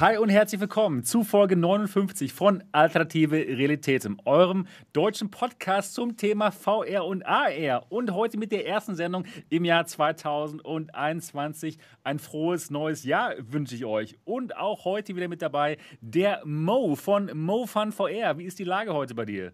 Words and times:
Hi 0.00 0.16
und 0.16 0.28
herzlich 0.28 0.60
willkommen 0.60 1.02
zu 1.02 1.24
Folge 1.24 1.56
59 1.56 2.32
von 2.32 2.62
Alternative 2.70 3.34
Realitäten, 3.34 4.18
eurem 4.24 4.68
deutschen 4.92 5.28
Podcast 5.28 5.94
zum 5.94 6.16
Thema 6.16 6.52
VR 6.52 7.04
und 7.04 7.26
AR. 7.26 7.90
Und 7.90 8.14
heute 8.14 8.38
mit 8.38 8.52
der 8.52 8.64
ersten 8.64 8.94
Sendung 8.94 9.24
im 9.48 9.64
Jahr 9.64 9.86
2021. 9.86 11.78
Ein 12.04 12.20
frohes 12.20 12.70
neues 12.70 13.02
Jahr 13.02 13.34
wünsche 13.40 13.74
ich 13.74 13.84
euch. 13.84 14.16
Und 14.24 14.56
auch 14.56 14.84
heute 14.84 15.16
wieder 15.16 15.26
mit 15.26 15.42
dabei 15.42 15.78
der 16.00 16.42
Mo 16.46 16.94
von 16.94 17.32
Mo 17.34 17.66
Fun 17.66 17.90
VR. 17.90 18.38
Wie 18.38 18.44
ist 18.44 18.60
die 18.60 18.64
Lage 18.64 18.94
heute 18.94 19.16
bei 19.16 19.24
dir? 19.24 19.52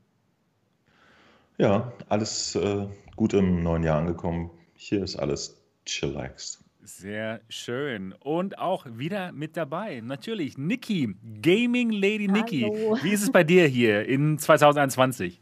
Ja, 1.56 1.90
alles 2.10 2.54
äh, 2.54 2.86
gut 3.16 3.32
im 3.32 3.62
neuen 3.62 3.82
Jahr 3.82 3.96
angekommen. 3.96 4.50
Hier 4.74 5.02
ist 5.04 5.16
alles 5.16 5.56
chillaxed. 5.86 6.63
Sehr 6.86 7.40
schön. 7.48 8.12
Und 8.20 8.58
auch 8.58 8.84
wieder 8.86 9.32
mit 9.32 9.56
dabei, 9.56 10.02
natürlich, 10.04 10.58
Niki, 10.58 11.16
Gaming 11.40 11.90
Lady 11.90 12.28
Niki. 12.28 12.64
Wie 13.02 13.10
ist 13.10 13.22
es 13.22 13.32
bei 13.32 13.42
dir 13.42 13.66
hier 13.66 14.06
in 14.06 14.38
2021? 14.38 15.40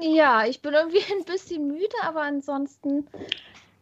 Ja, 0.00 0.44
ich 0.44 0.60
bin 0.60 0.74
irgendwie 0.74 1.00
ein 1.10 1.24
bisschen 1.24 1.66
müde, 1.66 1.96
aber 2.02 2.20
ansonsten 2.20 3.06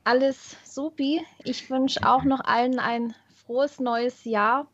alles 0.05 0.57
supi. 0.63 1.21
Ich 1.43 1.69
wünsche 1.69 2.09
auch 2.09 2.23
noch 2.23 2.45
allen 2.45 2.79
ein 2.79 3.17
frohes 3.45 3.81
neues 3.81 4.25
Jahr. 4.25 4.69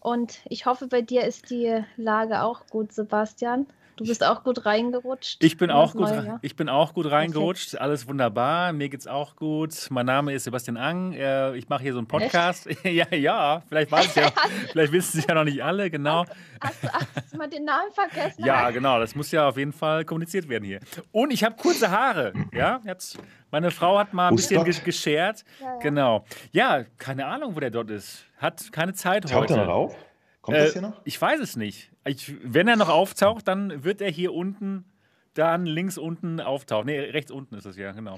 Und 0.00 0.40
ich 0.48 0.64
hoffe, 0.64 0.86
bei 0.86 1.02
dir 1.02 1.24
ist 1.26 1.50
die 1.50 1.84
Lage 1.98 2.40
auch 2.40 2.66
gut, 2.68 2.92
Sebastian. 2.92 3.66
Du 4.00 4.06
bist 4.06 4.24
auch 4.24 4.44
gut 4.44 4.64
reingerutscht. 4.64 5.44
Ich 5.44 5.58
bin 5.58 5.70
auch 5.70 5.92
gut, 5.92 6.08
Neue, 6.08 6.38
ich 6.40 6.56
bin 6.56 6.70
auch 6.70 6.94
gut 6.94 7.10
reingerutscht. 7.10 7.74
Okay. 7.74 7.82
Alles 7.82 8.08
wunderbar. 8.08 8.72
Mir 8.72 8.88
geht's 8.88 9.06
auch 9.06 9.36
gut. 9.36 9.74
Mein 9.90 10.06
Name 10.06 10.32
ist 10.32 10.44
Sebastian 10.44 10.78
Ang. 10.78 11.12
Ich 11.54 11.68
mache 11.68 11.82
hier 11.82 11.92
so 11.92 11.98
einen 11.98 12.06
Podcast. 12.06 12.66
ja, 12.82 13.14
ja. 13.14 13.62
Vielleicht 13.68 13.92
weiß 13.92 14.14
ja, 14.14 14.32
vielleicht 14.72 14.92
wissen 14.92 15.20
Sie 15.20 15.26
ja 15.28 15.34
noch 15.34 15.44
nicht 15.44 15.62
alle. 15.62 15.90
Genau. 15.90 16.24
Hast, 16.62 16.82
hast, 16.82 17.08
hast, 17.14 17.34
du 17.34 17.36
mal 17.36 17.50
den 17.50 17.66
Namen 17.66 17.92
vergessen? 17.92 18.42
Ja, 18.42 18.70
genau. 18.70 18.98
Das 18.98 19.14
muss 19.14 19.30
ja 19.32 19.46
auf 19.46 19.58
jeden 19.58 19.74
Fall 19.74 20.06
kommuniziert 20.06 20.48
werden 20.48 20.64
hier. 20.64 20.80
Und 21.12 21.30
ich 21.30 21.44
habe 21.44 21.56
kurze 21.56 21.90
Haare. 21.90 22.32
Ja, 22.54 22.80
jetzt. 22.86 23.18
Meine 23.50 23.70
Frau 23.70 23.98
hat 23.98 24.14
mal 24.14 24.28
ein 24.28 24.36
bisschen 24.36 24.64
ge 24.64 24.74
geschert. 24.82 25.44
Ja, 25.60 25.66
ja. 25.66 25.78
Genau. 25.80 26.24
Ja, 26.52 26.84
keine 26.96 27.26
Ahnung, 27.26 27.54
wo 27.54 27.60
der 27.60 27.70
dort 27.70 27.90
ist. 27.90 28.24
Hat 28.38 28.72
keine 28.72 28.94
Zeit 28.94 29.24
Taucht 29.24 29.34
heute. 29.50 29.56
er 29.56 29.66
noch 29.66 29.74
auf? 29.74 29.96
Kommt 30.42 30.56
äh, 30.56 30.64
das 30.64 30.72
hier 30.72 30.82
noch? 30.82 31.00
Ich 31.04 31.20
weiß 31.20 31.40
es 31.40 31.56
nicht. 31.56 31.90
Ich, 32.04 32.34
wenn 32.42 32.68
er 32.68 32.76
noch 32.76 32.88
auftaucht, 32.88 33.46
dann 33.46 33.84
wird 33.84 34.00
er 34.00 34.10
hier 34.10 34.32
unten, 34.32 34.84
dann 35.34 35.66
links 35.66 35.98
unten 35.98 36.40
auftauchen. 36.40 36.86
Nee, 36.86 37.00
rechts 37.00 37.30
unten 37.30 37.54
ist 37.54 37.66
es 37.66 37.76
ja, 37.76 37.92
genau. 37.92 38.16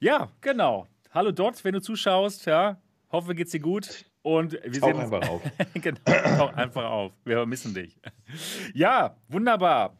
Ja, 0.00 0.30
genau. 0.40 0.86
Hallo 1.12 1.32
Dot, 1.32 1.64
wenn 1.64 1.74
du 1.74 1.80
zuschaust, 1.80 2.46
ja, 2.46 2.80
hoffe 3.10 3.34
geht's 3.34 3.52
dir 3.52 3.60
gut. 3.60 4.04
Und 4.22 4.52
wir 4.52 4.80
sehen 4.80 4.98
einfach 4.98 5.26
auf. 5.28 5.40
genau, 5.74 5.98
tauch 6.36 6.52
einfach 6.54 6.84
auf. 6.84 7.12
Wir 7.24 7.36
vermissen 7.36 7.72
dich. 7.72 7.98
Ja, 8.74 9.16
wunderbar. 9.28 9.96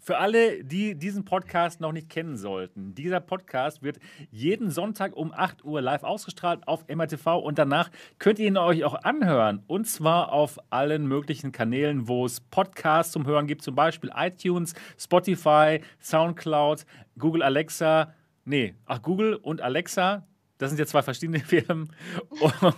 Für 0.00 0.18
alle, 0.18 0.62
die 0.64 0.94
diesen 0.94 1.24
Podcast 1.24 1.80
noch 1.80 1.90
nicht 1.92 2.08
kennen 2.08 2.36
sollten, 2.36 2.94
dieser 2.94 3.18
Podcast 3.18 3.82
wird 3.82 3.98
jeden 4.30 4.70
Sonntag 4.70 5.16
um 5.16 5.32
8 5.32 5.64
Uhr 5.64 5.82
live 5.82 6.04
ausgestrahlt 6.04 6.66
auf 6.68 6.86
MRTV 6.88 7.38
und 7.38 7.58
danach 7.58 7.90
könnt 8.20 8.38
ihr 8.38 8.46
ihn 8.46 8.56
euch 8.56 8.84
auch 8.84 8.94
anhören. 9.02 9.64
Und 9.66 9.86
zwar 9.88 10.32
auf 10.32 10.58
allen 10.70 11.06
möglichen 11.08 11.50
Kanälen, 11.50 12.06
wo 12.06 12.24
es 12.24 12.40
Podcasts 12.40 13.12
zum 13.12 13.26
Hören 13.26 13.48
gibt, 13.48 13.62
zum 13.62 13.74
Beispiel 13.74 14.10
iTunes, 14.14 14.74
Spotify, 14.96 15.80
Soundcloud, 16.00 16.86
Google 17.18 17.42
Alexa. 17.42 18.14
Nee, 18.44 18.76
ach, 18.86 19.02
Google 19.02 19.34
und 19.34 19.60
Alexa, 19.60 20.26
das 20.58 20.70
sind 20.70 20.78
ja 20.78 20.86
zwei 20.86 21.02
verschiedene 21.02 21.38
Firmen. 21.44 21.90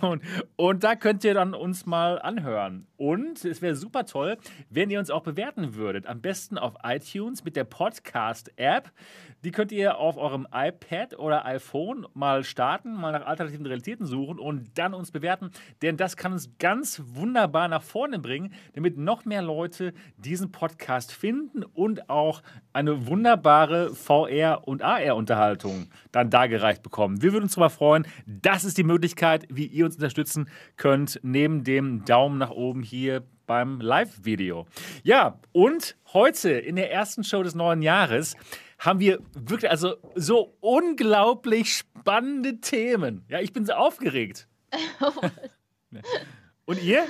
Und, 0.01 0.21
und, 0.55 0.83
da 0.83 0.95
könnt 0.95 1.23
ihr 1.23 1.33
dann 1.33 1.53
uns 1.53 1.85
mal 1.85 2.21
anhören. 2.21 2.87
Und 2.97 3.43
es 3.43 3.61
wäre 3.61 3.75
super 3.75 4.05
toll, 4.05 4.37
wenn 4.69 4.89
ihr 4.89 4.99
uns 4.99 5.09
auch 5.09 5.23
bewerten 5.23 5.75
würdet. 5.75 6.05
Am 6.05 6.21
besten 6.21 6.57
auf 6.57 6.75
iTunes 6.83 7.43
mit 7.43 7.55
der 7.55 7.63
Podcast-App. 7.63 8.91
Die 9.43 9.51
könnt 9.51 9.71
ihr 9.71 9.97
auf 9.97 10.17
eurem 10.17 10.47
iPad 10.53 11.17
oder 11.17 11.45
iPhone 11.45 12.05
mal 12.13 12.43
starten, 12.43 12.93
mal 12.93 13.11
nach 13.11 13.25
alternativen 13.25 13.65
Realitäten 13.65 14.05
suchen 14.05 14.37
und 14.37 14.77
dann 14.77 14.93
uns 14.93 15.09
bewerten. 15.11 15.49
Denn 15.81 15.97
das 15.97 16.15
kann 16.15 16.31
uns 16.31 16.51
ganz 16.59 17.01
wunderbar 17.05 17.67
nach 17.67 17.81
vorne 17.81 18.19
bringen, 18.19 18.53
damit 18.73 18.97
noch 18.97 19.25
mehr 19.25 19.41
Leute 19.41 19.93
diesen 20.17 20.51
Podcast 20.51 21.11
finden 21.11 21.63
und 21.63 22.09
auch 22.09 22.43
eine 22.71 23.07
wunderbare 23.07 23.95
VR- 23.95 24.67
und 24.67 24.83
AR-Unterhaltung 24.83 25.87
dann 26.11 26.29
dargereicht 26.29 26.83
bekommen. 26.83 27.23
Wir 27.23 27.33
würden 27.33 27.45
uns 27.45 27.55
darüber 27.55 27.70
freuen. 27.71 28.05
Das 28.25 28.63
ist 28.63 28.77
die 28.77 28.83
Möglichkeit, 28.83 29.47
wie 29.49 29.65
ihr 29.65 29.85
uns 29.85 29.95
unterstützen 29.95 30.49
könnt, 30.77 31.19
neben 31.23 31.63
dem 31.63 32.05
Daumen 32.05 32.37
nach 32.37 32.51
oben 32.51 32.83
hier 32.83 33.23
beim 33.47 33.81
Live-Video. 33.81 34.67
Ja, 35.03 35.39
und 35.51 35.97
heute 36.13 36.51
in 36.51 36.75
der 36.75 36.91
ersten 36.91 37.23
Show 37.23 37.43
des 37.43 37.55
neuen 37.55 37.81
Jahres 37.81 38.35
haben 38.79 38.99
wir 38.99 39.19
wirklich, 39.33 39.69
also 39.69 39.95
so 40.15 40.55
unglaublich 40.59 41.75
spannende 41.75 42.59
Themen. 42.61 43.25
Ja, 43.27 43.39
ich 43.39 43.53
bin 43.53 43.65
so 43.65 43.73
aufgeregt. 43.73 44.47
Und 46.65 46.81
ihr? 46.81 47.05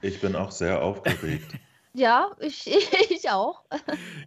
Ich 0.00 0.20
bin 0.20 0.36
auch 0.36 0.50
sehr 0.50 0.80
aufgeregt. 0.82 1.52
Ja, 1.92 2.30
ich, 2.40 2.66
ich 3.10 3.28
auch. 3.30 3.64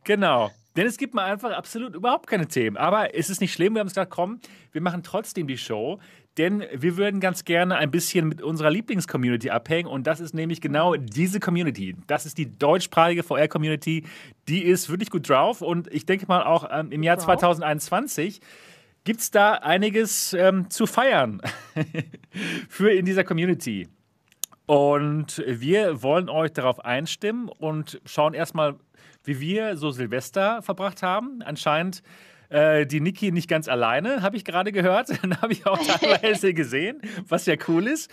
Genau. 0.03 0.51
Denn 0.75 0.85
es 0.85 0.97
gibt 0.97 1.13
mal 1.13 1.25
einfach 1.25 1.51
absolut 1.51 1.95
überhaupt 1.95 2.27
keine 2.27 2.47
Themen. 2.47 2.77
Aber 2.77 3.15
es 3.15 3.29
ist 3.29 3.41
nicht 3.41 3.53
schlimm, 3.53 3.73
wir 3.73 3.79
haben 3.79 3.87
es 3.87 3.93
gesagt, 3.93 4.11
komm, 4.11 4.39
wir 4.71 4.81
machen 4.81 5.03
trotzdem 5.03 5.47
die 5.47 5.57
Show. 5.57 5.99
Denn 6.37 6.63
wir 6.73 6.95
würden 6.95 7.19
ganz 7.19 7.43
gerne 7.43 7.75
ein 7.75 7.91
bisschen 7.91 8.27
mit 8.27 8.41
unserer 8.41 8.69
Lieblingscommunity 8.69 9.49
abhängen. 9.49 9.89
Und 9.89 10.07
das 10.07 10.19
ist 10.19 10.33
nämlich 10.33 10.61
genau 10.61 10.95
diese 10.95 11.39
Community. 11.39 11.95
Das 12.07 12.25
ist 12.25 12.37
die 12.37 12.57
deutschsprachige 12.57 13.23
VR-Community. 13.23 14.05
Die 14.47 14.63
ist 14.63 14.89
wirklich 14.89 15.09
gut 15.09 15.27
drauf. 15.27 15.61
Und 15.61 15.93
ich 15.93 16.05
denke 16.05 16.27
mal 16.27 16.43
auch 16.43 16.69
ähm, 16.71 16.91
im 16.91 17.03
Jahr 17.03 17.17
2021 17.17 18.39
gibt 19.03 19.21
es 19.21 19.31
da 19.31 19.53
einiges 19.53 20.33
ähm, 20.33 20.69
zu 20.69 20.85
feiern 20.85 21.41
für 22.69 22.91
in 22.91 23.05
dieser 23.05 23.23
Community. 23.23 23.87
Und 24.65 25.43
wir 25.47 26.03
wollen 26.03 26.29
euch 26.29 26.53
darauf 26.53 26.85
einstimmen 26.85 27.49
und 27.49 27.99
schauen 28.05 28.35
erstmal, 28.35 28.75
wie 29.29 29.39
wir 29.39 29.77
so 29.77 29.91
Silvester 29.91 30.63
verbracht 30.63 31.03
haben. 31.03 31.43
Anscheinend 31.43 32.01
äh, 32.49 32.87
die 32.87 32.99
Niki 32.99 33.31
nicht 33.31 33.47
ganz 33.47 33.67
alleine, 33.67 34.23
habe 34.23 34.35
ich 34.35 34.43
gerade 34.43 34.71
gehört. 34.71 35.09
Dann 35.21 35.39
habe 35.39 35.53
ich 35.53 35.67
auch 35.67 35.77
teilweise 35.77 36.53
gesehen, 36.55 36.99
was 37.27 37.45
ja 37.45 37.53
cool 37.67 37.85
ist. 37.87 38.09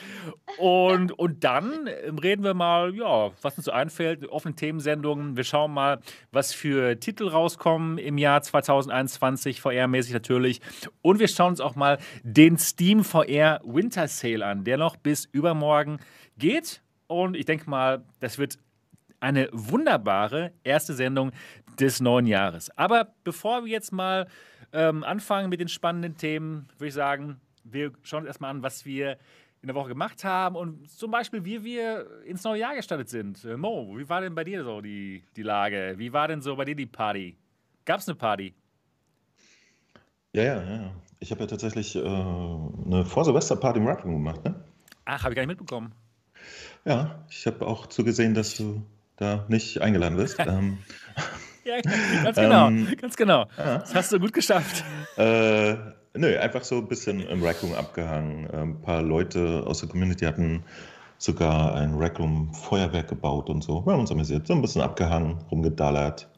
Und, 0.59 1.13
und 1.13 1.43
dann 1.43 1.89
ähm, 2.05 2.19
reden 2.19 2.45
wir 2.45 2.53
mal, 2.53 2.95
ja, 2.95 3.31
was 3.41 3.57
uns 3.57 3.65
so 3.65 3.73
einfällt, 3.73 4.29
offene 4.29 4.55
Themensendungen. 4.55 5.37
Wir 5.39 5.45
schauen 5.45 5.73
mal, 5.73 6.01
was 6.33 6.53
für 6.53 7.01
Titel 7.01 7.29
rauskommen 7.29 7.97
im 7.97 8.19
Jahr 8.19 8.43
2021, 8.43 9.61
VR-mäßig 9.61 10.13
natürlich. 10.13 10.61
Und 11.01 11.19
wir 11.19 11.29
schauen 11.29 11.51
uns 11.51 11.61
auch 11.61 11.75
mal 11.75 11.99
den 12.23 12.59
Steam 12.59 13.05
VR 13.05 13.61
Winter 13.65 14.07
Sale 14.07 14.45
an, 14.45 14.65
der 14.65 14.77
noch 14.77 14.97
bis 14.97 15.25
übermorgen 15.25 15.99
geht. 16.37 16.83
Und 17.07 17.37
ich 17.37 17.47
denke 17.47 17.71
mal, 17.71 18.05
das 18.21 18.37
wird 18.37 18.59
eine 19.27 19.49
wunderbare 19.53 20.53
erste 20.63 20.95
Sendung 20.95 21.33
des 21.81 22.01
neuen 22.01 22.27
Jahres. 22.27 22.71
Aber 22.77 23.15
bevor 23.25 23.65
wir 23.65 23.73
jetzt 23.73 23.93
mal 23.93 24.29
ähm, 24.73 25.03
anfangen 25.03 25.49
mit 25.49 25.61
den 25.61 25.69
spannenden 25.69 26.17
Themen, 26.17 26.69
würde 26.79 26.89
ich 26.89 26.95
sagen, 26.95 27.41
wir 27.65 27.93
schauen 28.03 28.21
uns 28.21 28.29
erstmal 28.29 28.51
an, 28.51 28.63
was 28.63 28.87
wir 28.87 29.19
in 29.63 29.67
der 29.67 29.75
Woche 29.75 29.89
gemacht 29.89 30.23
haben 30.23 30.55
und 30.55 30.89
zum 30.89 31.11
Beispiel, 31.11 31.45
wie 31.45 31.65
wir 31.65 32.07
ins 32.25 32.45
neue 32.45 32.61
Jahr 32.61 32.77
gestartet 32.77 33.09
sind. 33.09 33.45
Äh, 33.45 33.57
Mo, 33.57 33.99
wie 33.99 34.09
war 34.09 34.21
denn 34.21 34.35
bei 34.35 34.45
dir 34.45 34.63
so 34.63 34.81
die, 34.81 35.25
die 35.35 35.43
Lage? 35.43 35.95
Wie 35.97 36.13
war 36.13 36.29
denn 36.29 36.41
so 36.41 36.55
bei 36.55 36.65
dir 36.65 36.77
die 36.77 36.87
Party? 36.87 37.37
Gab 37.85 37.99
es 37.99 38.09
eine 38.09 38.15
Party? 38.15 38.55
Ja, 40.33 40.43
ja, 40.43 40.63
ja. 40.63 40.93
Ich 41.19 41.31
habe 41.33 41.41
ja 41.41 41.47
tatsächlich 41.47 41.97
äh, 41.97 42.01
eine 42.01 43.05
Vor-Silvester-Party 43.05 43.81
im 43.81 43.87
Rapping 43.87 44.13
gemacht, 44.13 44.45
ne? 44.45 44.55
Ach, 45.05 45.23
habe 45.25 45.33
ich 45.33 45.37
gar 45.37 45.43
nicht 45.43 45.59
mitbekommen. 45.59 45.93
Ja, 46.85 47.25
ich 47.29 47.47
habe 47.47 47.67
auch 47.67 47.87
zugesehen, 47.87 48.35
dass 48.35 48.57
du 48.57 48.83
da 49.17 49.45
nicht 49.49 49.81
eingeladen 49.81 50.17
wirst. 50.19 50.39
ähm, 50.47 50.79
ja, 51.65 51.81
ganz 52.23 52.37
genau, 52.37 52.69
ähm, 52.69 52.97
ganz 53.01 53.17
genau. 53.17 53.47
Ja. 53.59 53.79
Das 53.79 53.95
hast 53.95 54.13
du 54.13 54.21
gut 54.21 54.33
geschafft. 54.33 54.85
Äh, 55.17 55.75
nö, 56.15 56.39
einfach 56.39 56.63
so 56.63 56.77
ein 56.77 56.89
bisschen 56.89 57.21
im 57.21 57.43
Rackroom 57.43 57.75
abgehangen. 57.75 58.51
Ein 58.51 58.61
ähm, 58.61 58.83
paar 58.83 59.03
Leute 59.03 59.65
aus 59.67 59.81
der 59.81 59.89
Community 59.89 60.25
hatten 60.25 60.63
sogar 61.19 61.75
ein 61.75 61.95
Rackroom 61.95 62.53
Feuerwerk 62.55 63.09
gebaut 63.09 63.49
und 63.49 63.63
so. 63.63 63.85
Wir 63.85 63.93
haben 63.93 64.01
uns 64.01 64.11
amüsiert. 64.11 64.47
So 64.47 64.55
ein 64.55 64.63
bisschen 64.63 64.83
abgehangen, 64.83 65.39
rumgedallert. 65.51 66.29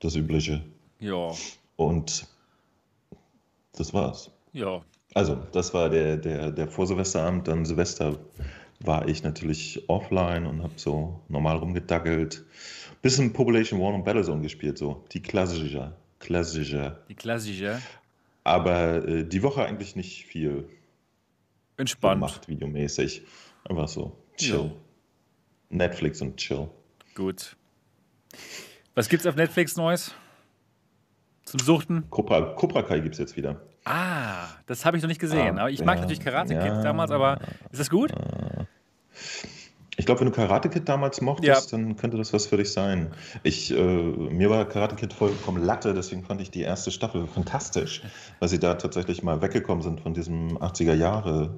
Das 0.00 0.14
Übliche. 0.16 0.62
Ja. 1.00 1.32
Und 1.76 2.26
das 3.76 3.92
war's. 3.92 4.30
Ja. 4.52 4.80
Also, 5.14 5.36
das 5.52 5.74
war 5.74 5.90
der, 5.90 6.16
der, 6.16 6.50
der 6.50 6.68
Vorsilvesterabend. 6.68 7.48
Dann 7.48 7.64
Silvester 7.64 8.16
war 8.86 9.08
ich 9.08 9.22
natürlich 9.22 9.88
offline 9.88 10.46
und 10.46 10.62
habe 10.62 10.74
so 10.76 11.20
normal 11.28 11.56
rumgedackelt. 11.56 12.44
Bisschen 13.00 13.32
Population 13.32 13.80
War 13.80 13.94
und 13.94 14.04
Battlezone 14.04 14.42
gespielt, 14.42 14.78
so. 14.78 15.04
Die 15.12 15.20
klassische. 15.20 15.96
Klassische. 16.20 17.02
Die 17.08 17.14
klassische. 17.14 17.80
Aber 18.44 19.06
äh, 19.06 19.24
die 19.24 19.42
Woche 19.42 19.64
eigentlich 19.64 19.96
nicht 19.96 20.24
viel 20.24 20.68
Entspannt. 21.76 22.20
gemacht, 22.20 22.48
videomäßig. 22.48 23.22
Einfach 23.64 23.88
so. 23.88 24.16
Chill. 24.36 24.72
Netflix 25.68 26.20
und 26.20 26.36
Chill. 26.36 26.68
Gut. 27.14 27.56
Was 28.94 29.08
gibt's 29.08 29.26
auf 29.26 29.36
Netflix 29.36 29.76
Neues? 29.76 30.14
Zum 31.44 31.60
Suchten? 31.60 32.08
Cobra, 32.10 32.54
Cobra 32.54 32.82
Kai 32.82 33.00
gibt 33.00 33.14
es 33.14 33.18
jetzt 33.18 33.36
wieder. 33.36 33.60
Ah, 33.84 34.46
das 34.66 34.84
habe 34.84 34.96
ich 34.96 35.02
noch 35.02 35.08
nicht 35.08 35.20
gesehen. 35.20 35.58
Ah, 35.58 35.62
aber 35.62 35.70
ich 35.70 35.84
mag 35.84 35.96
ja, 35.96 36.02
natürlich 36.02 36.20
Karate 36.20 36.54
Kid 36.54 36.66
ja. 36.66 36.82
damals, 36.82 37.10
aber 37.10 37.40
ist 37.70 37.80
das 37.80 37.90
gut? 37.90 38.12
Ich 39.98 40.06
glaube, 40.06 40.20
wenn 40.20 40.28
du 40.28 40.32
Karate 40.32 40.70
Kid 40.70 40.88
damals 40.88 41.20
mochtest, 41.20 41.72
dann 41.72 41.96
könnte 41.96 42.16
das 42.16 42.32
was 42.32 42.46
für 42.46 42.56
dich 42.56 42.72
sein. 42.72 43.12
Ich, 43.42 43.70
äh, 43.70 43.74
mir 43.76 44.48
war 44.48 44.64
Karate 44.66 44.96
Kid 44.96 45.12
vollkommen 45.12 45.62
Latte, 45.62 45.92
deswegen 45.92 46.24
fand 46.24 46.40
ich 46.40 46.50
die 46.50 46.62
erste 46.62 46.90
Staffel 46.90 47.26
fantastisch, 47.26 48.02
weil 48.40 48.48
sie 48.48 48.58
da 48.58 48.74
tatsächlich 48.74 49.22
mal 49.22 49.42
weggekommen 49.42 49.82
sind 49.82 50.00
von 50.00 50.14
diesem 50.14 50.56
80er 50.58 50.94
Jahre 50.94 51.54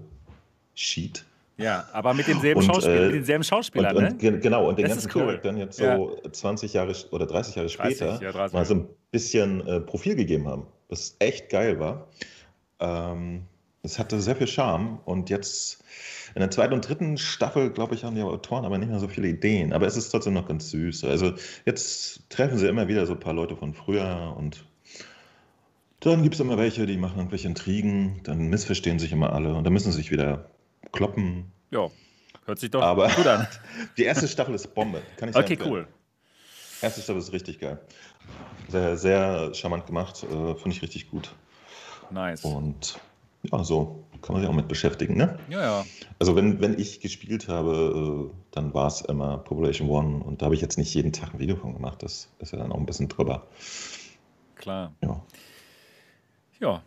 Sheet. 0.75 1.25
Ja, 1.57 1.87
aber 1.93 2.13
mit 2.15 2.27
demselben, 2.27 2.59
Und, 2.59 2.67
Schauspiel, 2.67 2.91
äh, 2.97 3.07
mit 3.07 3.15
denselben 3.15 3.41
Und, 3.43 3.45
Schauspielern, 3.45 3.97
und, 3.97 4.03
ne? 4.03 4.15
ge- 4.17 4.41
genau, 4.41 4.69
und 4.69 4.77
den 4.77 4.87
Das 4.89 4.95
ganzen 4.97 5.13
cool. 5.15 5.27
Charakteren 5.29 5.57
jetzt 5.57 5.77
so 5.79 6.19
20 6.33 6.73
Jahre 6.73 6.93
oder 7.13 7.27
30 7.27 7.55
Jahre 7.55 7.69
30, 7.69 7.97
später 7.97 8.21
ja, 8.21 8.33
30. 8.33 8.53
mal 8.53 8.65
so 8.67 8.75
ein 8.75 8.89
bisschen 9.13 9.65
äh, 9.69 9.81
Profil 9.81 10.17
gegeben 10.17 10.49
haben, 10.49 10.67
was 10.89 11.15
echt 11.21 11.51
geil 11.51 11.79
war. 11.79 12.09
Ähm, 12.81 13.43
es 13.85 14.01
hatte 14.01 14.21
sehr 14.21 14.35
viel 14.35 14.49
Charme 14.49 14.99
und 15.05 15.31
jetzt 15.31 15.85
in 16.35 16.41
der 16.41 16.51
zweiten 16.51 16.75
und 16.75 16.87
dritten 16.89 17.17
Staffel, 17.17 17.71
glaube 17.71 17.95
ich, 17.95 18.05
haben 18.05 18.17
die 18.17 18.23
Autoren 18.23 18.65
aber 18.65 18.79
nicht 18.79 18.89
mehr 18.91 18.99
so 18.99 19.09
viele 19.09 19.29
Ideen. 19.29 19.73
Aber 19.73 19.87
es 19.87 19.97
ist 19.97 20.09
trotzdem 20.11 20.35
noch 20.35 20.49
ganz 20.49 20.71
süß. 20.71 21.05
Also 21.05 21.33
jetzt 21.65 22.29
treffen 22.31 22.59
sie 22.59 22.67
immer 22.67 22.89
wieder 22.89 23.07
so 23.07 23.13
ein 23.13 23.21
paar 23.21 23.35
Leute 23.35 23.57
von 23.57 23.73
früher 23.75 24.35
und 24.37 24.65
dann 26.01 26.23
gibt 26.23 26.35
es 26.35 26.41
immer 26.41 26.59
welche, 26.59 26.87
die 26.87 26.97
machen 26.97 27.17
irgendwelche 27.19 27.49
Intrigen, 27.49 28.21
dann 28.25 28.49
missverstehen 28.49 28.99
sich 28.99 29.13
immer 29.13 29.33
alle 29.33 29.55
und 29.55 29.65
dann 29.65 29.73
müssen 29.73 29.91
sie 29.93 29.99
sich 29.99 30.11
wieder 30.11 30.51
kloppen. 30.93 31.51
Ja, 31.71 31.89
hört 32.45 32.59
sich 32.59 32.71
doch 32.71 32.83
Aber 32.83 33.09
gut 33.09 33.27
an. 33.27 33.47
die 33.97 34.05
erste 34.05 34.29
Staffel 34.29 34.55
ist 34.55 34.75
Bombe. 34.75 35.03
Kann 35.17 35.29
ich 35.29 35.35
sehr 35.35 35.45
Okay, 35.45 35.55
empfehlen. 35.55 35.73
cool. 35.73 35.89
Erste 36.83 37.01
Staffel 37.01 37.21
ist 37.23 37.33
richtig 37.33 37.61
geil. 37.61 37.81
Sehr, 38.69 38.97
sehr 38.97 39.55
charmant 39.55 39.87
gemacht. 39.87 40.25
Äh, 40.25 40.55
Finde 40.57 40.71
ich 40.71 40.83
richtig 40.83 41.11
gut. 41.11 41.35
Nice. 42.11 42.45
Und 42.45 42.99
ja, 43.45 43.65
so 43.65 44.04
kann 44.25 44.35
man 44.35 44.43
sich 44.43 44.51
auch 44.51 44.55
mit 44.55 44.69
beschäftigen. 44.69 45.17
Ne? 45.17 45.39
Ja, 45.51 45.61
ja. 45.61 45.85
Also 46.19 46.35
wenn, 46.35 46.61
wenn 46.61 46.79
ich 46.79 47.01
gespielt 47.01 47.49
habe, 47.49 48.31
äh, 48.31 48.35
dann 48.53 48.73
war 48.73 48.87
es 48.87 49.03
immer 49.03 49.39
Population 49.39 49.89
One 49.91 50.25
und 50.25 50.41
da 50.41 50.47
habe 50.47 50.55
ich 50.55 50.63
jetzt 50.63 50.79
nicht 50.79 50.95
jeden 50.95 51.13
Tag 51.13 51.35
ein 51.35 51.39
Video 51.39 51.57
von 51.57 51.75
gemacht. 51.75 52.03
Das 52.03 52.31
ist 52.39 52.53
ja 52.53 52.59
dann 52.59 52.73
auch 52.73 52.79
ein 52.79 52.87
bisschen 52.87 53.09
drüber. 53.09 53.47
Klar. 54.55 54.95
Ja, 55.03 55.23
Ja. 56.61 56.83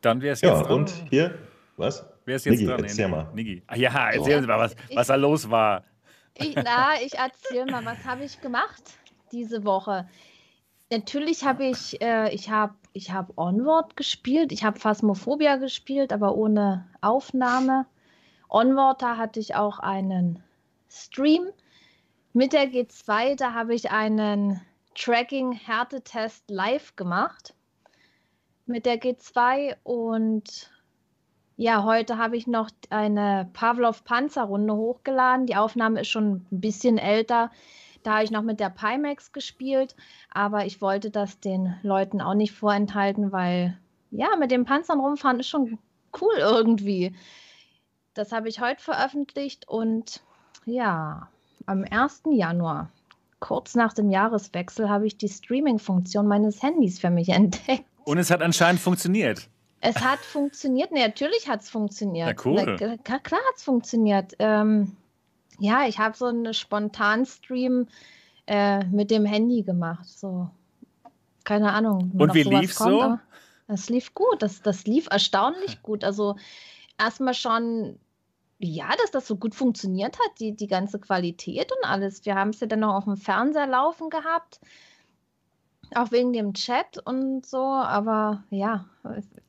Dann 0.00 0.20
wäre 0.20 0.32
es 0.32 0.40
jetzt 0.40 0.50
ja 0.50 0.60
dran. 0.60 0.72
und 0.72 0.92
hier, 1.10 1.38
was? 1.76 2.04
Wer 2.24 2.34
ist 2.34 2.46
jetzt 2.46 2.54
Niggi, 2.54 2.66
dran? 2.66 2.82
erzähl 2.82 3.06
mal. 3.06 3.28
Niggi. 3.32 3.62
Ah, 3.68 3.76
ja, 3.76 4.10
erzähl 4.10 4.38
uns 4.38 4.46
mal, 4.48 4.58
was, 4.58 4.74
was 4.92 5.06
da 5.06 5.14
los 5.14 5.48
war. 5.48 5.84
Ich, 6.34 6.56
na, 6.56 6.94
ich 7.00 7.14
erzähle 7.14 7.70
mal, 7.70 7.84
was 7.84 8.04
habe 8.04 8.24
ich 8.24 8.40
gemacht 8.40 8.82
diese 9.30 9.64
Woche? 9.64 10.08
Natürlich 10.90 11.44
habe 11.44 11.66
ich, 11.66 12.02
äh, 12.02 12.34
ich 12.34 12.50
habe 12.50 12.74
ich 12.92 13.10
hab 13.10 13.36
Onward 13.38 13.96
gespielt, 13.96 14.52
ich 14.52 14.64
habe 14.64 14.78
Phasmophobia 14.78 15.56
gespielt, 15.56 16.12
aber 16.12 16.34
ohne 16.34 16.86
Aufnahme. 17.00 17.86
Onward, 18.48 19.02
da 19.02 19.16
hatte 19.16 19.40
ich 19.40 19.54
auch 19.54 19.78
einen 19.78 20.42
Stream. 20.90 21.48
Mit 22.32 22.52
der 22.52 22.70
G2, 22.70 23.36
da 23.36 23.54
habe 23.54 23.74
ich 23.74 23.90
einen 23.90 24.60
Tracking-Härtetest 24.94 26.50
live 26.50 26.96
gemacht. 26.96 27.54
Mit 28.66 28.86
der 28.86 29.00
G2 29.00 29.76
und 29.82 30.70
ja, 31.56 31.84
heute 31.84 32.18
habe 32.18 32.36
ich 32.36 32.46
noch 32.46 32.70
eine 32.90 33.48
Pavlov 33.52 34.04
Panzerrunde 34.04 34.74
hochgeladen. 34.74 35.46
Die 35.46 35.56
Aufnahme 35.56 36.00
ist 36.00 36.08
schon 36.08 36.46
ein 36.50 36.60
bisschen 36.60 36.98
älter. 36.98 37.50
Da 38.02 38.14
habe 38.14 38.24
ich 38.24 38.30
noch 38.30 38.42
mit 38.42 38.60
der 38.60 38.70
Pimax 38.70 39.32
gespielt, 39.32 39.94
aber 40.30 40.66
ich 40.66 40.80
wollte 40.80 41.10
das 41.10 41.40
den 41.40 41.74
Leuten 41.82 42.20
auch 42.20 42.34
nicht 42.34 42.52
vorenthalten, 42.52 43.32
weil 43.32 43.78
ja, 44.10 44.36
mit 44.38 44.50
den 44.50 44.64
Panzern 44.64 45.00
rumfahren 45.00 45.40
ist 45.40 45.48
schon 45.48 45.78
cool 46.20 46.34
irgendwie. 46.38 47.14
Das 48.14 48.32
habe 48.32 48.48
ich 48.48 48.60
heute 48.60 48.82
veröffentlicht 48.82 49.68
und 49.68 50.22
ja, 50.66 51.28
am 51.66 51.84
1. 51.90 52.22
Januar, 52.30 52.90
kurz 53.40 53.74
nach 53.74 53.94
dem 53.94 54.10
Jahreswechsel, 54.10 54.88
habe 54.88 55.06
ich 55.06 55.16
die 55.16 55.28
Streaming-Funktion 55.28 56.26
meines 56.26 56.62
Handys 56.62 56.98
für 56.98 57.10
mich 57.10 57.28
entdeckt. 57.30 57.84
Und 58.04 58.18
es 58.18 58.30
hat 58.30 58.42
anscheinend 58.42 58.80
funktioniert. 58.80 59.48
Es 59.80 59.96
hat 59.96 60.20
funktioniert. 60.20 60.92
Nee, 60.92 61.04
natürlich 61.04 61.48
hat 61.48 61.62
es 61.62 61.70
funktioniert. 61.70 62.36
Na, 62.36 62.44
cool. 62.44 62.62
Na, 62.64 62.96
klar, 62.98 63.18
klar 63.18 63.40
hat 63.48 63.56
es 63.56 63.64
funktioniert. 63.64 64.34
Ähm, 64.38 64.96
ja, 65.62 65.86
ich 65.86 66.00
habe 66.00 66.16
so 66.16 66.26
einen 66.26 66.52
Spontan-Stream 66.52 67.86
äh, 68.48 68.84
mit 68.86 69.12
dem 69.12 69.24
Handy 69.24 69.62
gemacht. 69.62 70.08
So, 70.08 70.50
keine 71.44 71.72
Ahnung. 71.72 72.10
Und 72.18 72.34
wie 72.34 72.42
lief's 72.42 72.74
kommt, 72.74 72.90
so? 72.90 73.18
Das 73.68 73.88
lief 73.88 74.12
gut. 74.12 74.42
Das, 74.42 74.60
das 74.62 74.86
lief 74.86 75.06
erstaunlich 75.08 75.80
gut. 75.82 76.02
Also 76.02 76.34
erstmal 76.98 77.34
schon, 77.34 78.00
ja, 78.58 78.88
dass 79.00 79.12
das 79.12 79.28
so 79.28 79.36
gut 79.36 79.54
funktioniert 79.54 80.18
hat, 80.18 80.40
die, 80.40 80.56
die 80.56 80.66
ganze 80.66 80.98
Qualität 80.98 81.70
und 81.70 81.88
alles. 81.88 82.26
Wir 82.26 82.34
haben 82.34 82.50
es 82.50 82.58
ja 82.58 82.66
dann 82.66 82.80
noch 82.80 82.94
auf 82.94 83.04
dem 83.04 83.16
Fernseher 83.16 83.68
laufen 83.68 84.10
gehabt. 84.10 84.60
Auch 85.94 86.10
wegen 86.10 86.32
dem 86.32 86.54
Chat 86.54 86.98
und 87.04 87.46
so, 87.46 87.62
aber 87.62 88.42
ja, 88.50 88.86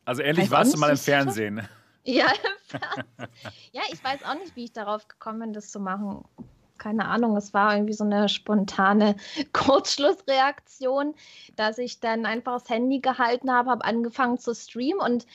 Also 0.06 0.22
ehrlich, 0.22 0.50
auch 0.50 0.52
warst 0.52 0.76
du 0.76 0.80
mal 0.80 0.92
im. 0.92 0.98
Fernsehen. 0.98 1.68
Ja, 2.04 2.28
ja, 3.72 3.82
ich 3.92 4.04
weiß 4.04 4.24
auch 4.24 4.36
nicht, 4.36 4.56
wie 4.56 4.66
ich 4.66 4.74
darauf 4.74 5.08
gekommen 5.08 5.40
bin, 5.40 5.54
das 5.54 5.72
zu 5.72 5.80
machen. 5.80 6.24
Keine 6.78 7.06
Ahnung, 7.06 7.38
es 7.38 7.54
war 7.54 7.74
irgendwie 7.74 7.94
so 7.94 8.04
eine 8.04 8.28
spontane 8.28 9.16
Kurzschlussreaktion, 9.54 11.14
dass 11.56 11.78
ich 11.78 12.00
dann 12.00 12.26
einfach 12.26 12.60
das 12.60 12.70
Handy 12.70 13.00
gehalten 13.00 13.52
habe, 13.52 13.70
habe 13.70 13.86
angefangen 13.86 14.38
zu 14.38 14.54
streamen 14.54 15.00
und 15.00 15.26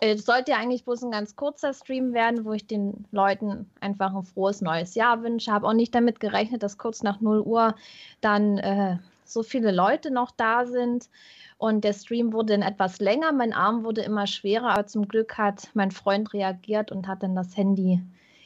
äh, 0.00 0.14
es 0.14 0.24
sollte 0.24 0.52
ja 0.52 0.58
eigentlich 0.58 0.84
bloß 0.84 1.02
ein 1.02 1.10
ganz 1.10 1.36
kurzer 1.36 1.72
Stream 1.74 2.12
werden, 2.14 2.44
wo 2.44 2.52
ich 2.52 2.66
den 2.66 3.04
Leuten 3.10 3.70
einfach 3.80 4.14
ein 4.14 4.24
frohes 4.24 4.60
neues 4.60 4.94
Jahr 4.94 5.22
wünsche. 5.22 5.52
Habe 5.52 5.66
auch 5.66 5.72
nicht 5.72 5.94
damit 5.94 6.20
gerechnet, 6.20 6.62
dass 6.62 6.78
kurz 6.78 7.02
nach 7.02 7.20
0 7.20 7.40
Uhr 7.40 7.74
dann 8.20 8.58
äh, 8.58 8.98
so 9.32 9.42
viele 9.42 9.72
Leute 9.72 10.10
noch 10.10 10.30
da 10.30 10.66
sind. 10.66 11.08
Und 11.56 11.82
der 11.82 11.92
Stream 11.92 12.32
wurde 12.32 12.52
dann 12.52 12.62
etwas 12.62 13.00
länger, 13.00 13.32
mein 13.32 13.52
Arm 13.52 13.84
wurde 13.84 14.02
immer 14.02 14.26
schwerer, 14.26 14.70
aber 14.70 14.86
zum 14.86 15.08
Glück 15.08 15.36
hat 15.38 15.68
mein 15.74 15.90
Freund 15.90 16.32
reagiert 16.32 16.92
und 16.92 17.08
hat 17.08 17.22
dann 17.22 17.34
das 17.34 17.56
Handy 17.56 18.00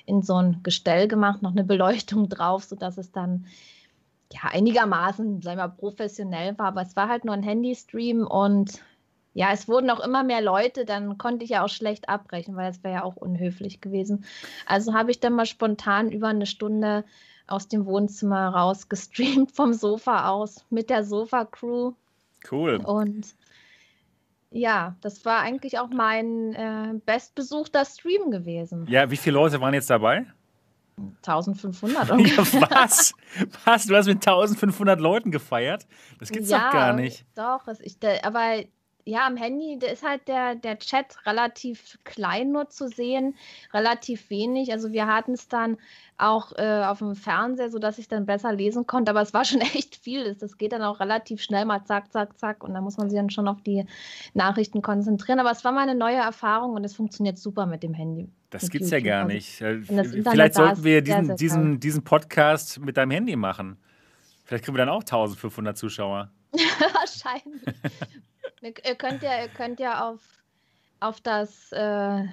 in 0.06 0.22
so 0.22 0.34
ein 0.34 0.62
Gestell 0.62 1.08
gemacht, 1.08 1.42
noch 1.42 1.52
eine 1.52 1.64
Beleuchtung 1.64 2.28
drauf, 2.30 2.64
sodass 2.64 2.96
es 2.96 3.12
dann 3.12 3.46
ja 4.32 4.40
einigermaßen, 4.50 5.42
sagen 5.42 5.58
wir 5.58 5.68
professionell 5.68 6.58
war. 6.58 6.68
Aber 6.68 6.82
es 6.82 6.96
war 6.96 7.08
halt 7.08 7.24
nur 7.24 7.34
ein 7.34 7.42
Handy-Stream 7.42 8.26
und 8.26 8.80
ja, 9.34 9.50
es 9.52 9.66
wurden 9.68 9.90
auch 9.90 10.00
immer 10.00 10.24
mehr 10.24 10.42
Leute, 10.42 10.84
dann 10.84 11.16
konnte 11.16 11.44
ich 11.44 11.50
ja 11.50 11.64
auch 11.64 11.68
schlecht 11.68 12.08
abbrechen, 12.08 12.54
weil 12.56 12.70
es 12.70 12.84
wäre 12.84 12.94
ja 12.94 13.04
auch 13.04 13.16
unhöflich 13.16 13.80
gewesen. 13.80 14.24
Also 14.66 14.92
habe 14.92 15.10
ich 15.10 15.20
dann 15.20 15.34
mal 15.34 15.46
spontan 15.46 16.10
über 16.10 16.28
eine 16.28 16.46
Stunde 16.46 17.04
aus 17.46 17.68
dem 17.68 17.86
Wohnzimmer 17.86 18.48
raus 18.48 18.88
gestreamt 18.88 19.52
vom 19.52 19.72
Sofa 19.72 20.28
aus 20.28 20.64
mit 20.70 20.90
der 20.90 21.04
Sofa-Crew. 21.04 21.92
Cool. 22.50 22.76
Und 22.84 23.34
ja, 24.50 24.96
das 25.00 25.24
war 25.24 25.40
eigentlich 25.40 25.78
auch 25.78 25.88
mein 25.88 26.54
äh, 26.54 26.94
bestbesuchter 27.04 27.84
Stream 27.84 28.30
gewesen. 28.30 28.86
Ja, 28.88 29.10
wie 29.10 29.16
viele 29.16 29.34
Leute 29.34 29.60
waren 29.60 29.74
jetzt 29.74 29.90
dabei? 29.90 30.26
1500 31.26 32.08
Ja, 32.20 32.38
was? 32.70 33.14
Was? 33.64 33.86
Du 33.86 33.96
hast 33.96 34.06
mit 34.06 34.16
1500 34.16 35.00
Leuten 35.00 35.30
gefeiert? 35.30 35.86
Das 36.20 36.30
gibt's 36.30 36.50
doch 36.50 36.70
gar 36.70 36.92
nicht. 36.92 37.24
Doch, 37.34 37.66
ich, 37.80 37.96
aber 38.22 38.62
ja, 39.04 39.26
am 39.26 39.36
Handy 39.36 39.78
ist 39.84 40.06
halt 40.06 40.28
der, 40.28 40.54
der 40.54 40.78
Chat 40.78 41.16
relativ 41.26 41.98
klein 42.04 42.52
nur 42.52 42.68
zu 42.68 42.88
sehen, 42.88 43.34
relativ 43.72 44.30
wenig. 44.30 44.72
Also 44.72 44.92
wir 44.92 45.06
hatten 45.06 45.32
es 45.32 45.48
dann 45.48 45.76
auch 46.18 46.52
äh, 46.56 46.84
auf 46.84 46.98
dem 46.98 47.16
Fernseher, 47.16 47.70
sodass 47.70 47.98
ich 47.98 48.06
dann 48.06 48.26
besser 48.26 48.52
lesen 48.52 48.86
konnte, 48.86 49.10
aber 49.10 49.22
es 49.22 49.34
war 49.34 49.44
schon 49.44 49.60
echt 49.60 49.96
viel. 49.96 50.34
Das 50.36 50.56
geht 50.56 50.72
dann 50.72 50.82
auch 50.82 51.00
relativ 51.00 51.42
schnell 51.42 51.64
mal 51.64 51.84
zack, 51.84 52.12
zack, 52.12 52.38
zack 52.38 52.62
und 52.62 52.74
da 52.74 52.80
muss 52.80 52.96
man 52.96 53.10
sich 53.10 53.18
dann 53.18 53.30
schon 53.30 53.48
auf 53.48 53.60
die 53.62 53.84
Nachrichten 54.34 54.82
konzentrieren. 54.82 55.40
Aber 55.40 55.50
es 55.50 55.64
war 55.64 55.72
mal 55.72 55.82
eine 55.82 55.96
neue 55.96 56.16
Erfahrung 56.16 56.74
und 56.74 56.84
es 56.84 56.94
funktioniert 56.94 57.38
super 57.38 57.66
mit 57.66 57.82
dem 57.82 57.94
Handy. 57.94 58.28
Das 58.50 58.64
mit 58.64 58.72
gibt's 58.72 58.90
ja 58.90 59.00
gar 59.00 59.24
Also, 59.24 59.34
nicht. 59.34 59.60
Äh, 59.60 59.82
Vielleicht 59.82 60.54
sollten 60.54 60.84
wir 60.84 60.92
sehr, 60.92 61.02
diesen, 61.02 61.24
sehr 61.26 61.36
diesen, 61.36 61.80
diesen 61.80 62.04
Podcast 62.04 62.78
mit 62.80 62.96
deinem 62.96 63.10
Handy 63.10 63.34
machen. 63.34 63.78
Vielleicht 64.44 64.64
kriegen 64.64 64.76
wir 64.76 64.84
dann 64.84 64.90
auch 64.90 65.02
1500 65.02 65.76
Zuschauer. 65.76 66.30
Wahrscheinlich. 66.52 67.62
Ihr, 68.62 68.94
könnt 68.96 69.22
ja, 69.22 69.42
ihr 69.42 69.48
könnt 69.48 69.80
ja 69.80 70.08
auf, 70.08 70.20
auf 71.00 71.20
das 71.20 71.70
äh, 71.72 72.24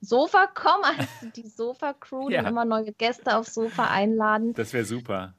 Sofa 0.00 0.46
kommen, 0.46 0.84
also 0.84 1.30
die 1.34 1.46
Sofa-Crew, 1.46 2.30
Ja. 2.30 2.42
dann 2.42 2.52
immer 2.52 2.64
neue 2.64 2.92
Gäste 2.92 3.36
aufs 3.36 3.54
Sofa 3.54 3.88
einladen. 3.90 4.54
Das 4.54 4.72
wäre 4.72 4.84
super. 4.84 5.34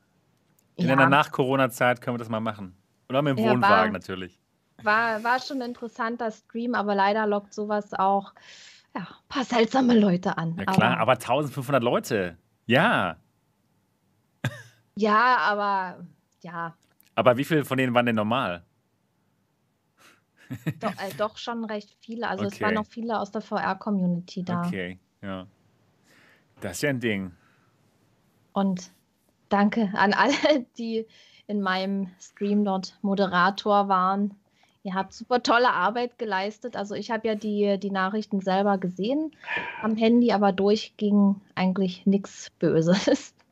In 0.75 0.87
Ja. 0.87 0.93
einer 0.93 1.07
Nach-Corona-Zeit 1.09 2.01
können 2.01 2.15
wir 2.15 2.19
das 2.19 2.29
mal 2.29 2.39
machen. 2.39 2.75
Auch 3.11 3.21
mit 3.21 3.37
dem 3.37 3.43
Ja, 3.43 3.51
Wohnwagen 3.51 3.85
war- 3.85 3.89
natürlich. 3.91 4.39
War, 4.83 5.23
war 5.23 5.39
schon 5.41 5.61
ein 5.61 5.69
interessanter 5.69 6.31
Stream, 6.31 6.73
aber 6.75 6.95
leider 6.95 7.27
lockt 7.27 7.53
sowas 7.53 7.93
auch 7.93 8.33
ja, 8.95 9.01
ein 9.01 9.07
paar 9.27 9.43
seltsame 9.43 9.97
Leute 9.99 10.37
an. 10.37 10.55
Ja 10.57 10.65
klar, 10.65 10.97
aber 10.99 11.13
1500 11.13 11.83
Leute. 11.83 12.37
Ja. 12.65 13.17
Ja, 14.95 15.37
aber 15.37 16.05
ja. 16.41 16.75
Aber 17.15 17.37
wie 17.37 17.43
viele 17.43 17.65
von 17.65 17.77
denen 17.77 17.93
waren 17.93 18.05
denn 18.05 18.15
normal? 18.15 18.63
Doch, 20.79 20.93
äh, 20.93 21.11
doch 21.17 21.37
schon 21.37 21.65
recht 21.65 21.95
viele. 21.99 22.27
Also 22.27 22.45
es 22.45 22.55
Okay. 22.55 22.65
waren 22.65 22.73
noch 22.75 22.87
viele 22.87 23.19
aus 23.19 23.31
der 23.31 23.41
VR-Community 23.41 24.43
da. 24.43 24.65
Okay, 24.67 24.97
ja. 25.21 25.45
Das 26.61 26.73
ist 26.73 26.81
ja 26.81 26.89
ein 26.89 26.99
Ding. 26.99 27.31
Und 28.53 28.91
danke 29.49 29.91
an 29.93 30.13
alle, 30.13 30.33
die 30.77 31.05
in 31.47 31.61
meinem 31.61 32.09
Stream 32.19 32.63
dort 32.65 32.97
Moderator 33.01 33.87
waren. 33.87 34.35
Ihr 34.83 34.93
habt 34.93 35.13
super 35.13 35.43
tolle 35.43 35.71
Arbeit 35.71 36.17
geleistet. 36.17 36.75
Also 36.75 36.95
ich 36.95 37.11
habe 37.11 37.27
ja 37.27 37.35
die, 37.35 37.77
die 37.79 37.91
Nachrichten 37.91 38.39
selber 38.39 38.77
gesehen 38.77 39.31
am 39.83 39.95
Handy, 39.97 40.31
aber 40.31 40.51
durchging 40.51 41.41
eigentlich 41.55 42.05
nichts 42.05 42.49
Böses. 42.59 43.33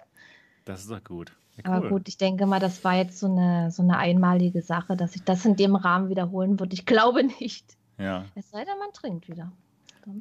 Das 0.66 0.82
ist 0.82 0.92
doch 0.92 1.02
gut. 1.02 1.32
Ja, 1.58 1.72
Aber 1.72 1.82
cool. 1.84 1.90
gut, 1.90 2.08
ich 2.08 2.18
denke 2.18 2.46
mal, 2.46 2.60
das 2.60 2.84
war 2.84 2.96
jetzt 2.96 3.20
so 3.20 3.28
eine, 3.28 3.72
so 3.72 3.82
eine 3.84 3.98
einmalige 3.98 4.62
Sache, 4.62 4.96
dass 4.96 5.16
ich 5.16 5.24
das 5.24 5.46
in 5.46 5.56
dem 5.56 5.76
Rahmen 5.76 6.10
wiederholen 6.10 6.60
würde. 6.60 6.74
Ich 6.74 6.86
glaube 6.86 7.24
nicht. 7.24 7.76
Ja, 7.98 8.26
Es 8.36 8.52
sei 8.52 8.64
denn, 8.64 8.78
man 8.80 8.94
trinkt 8.94 9.28
wieder. 9.28 9.52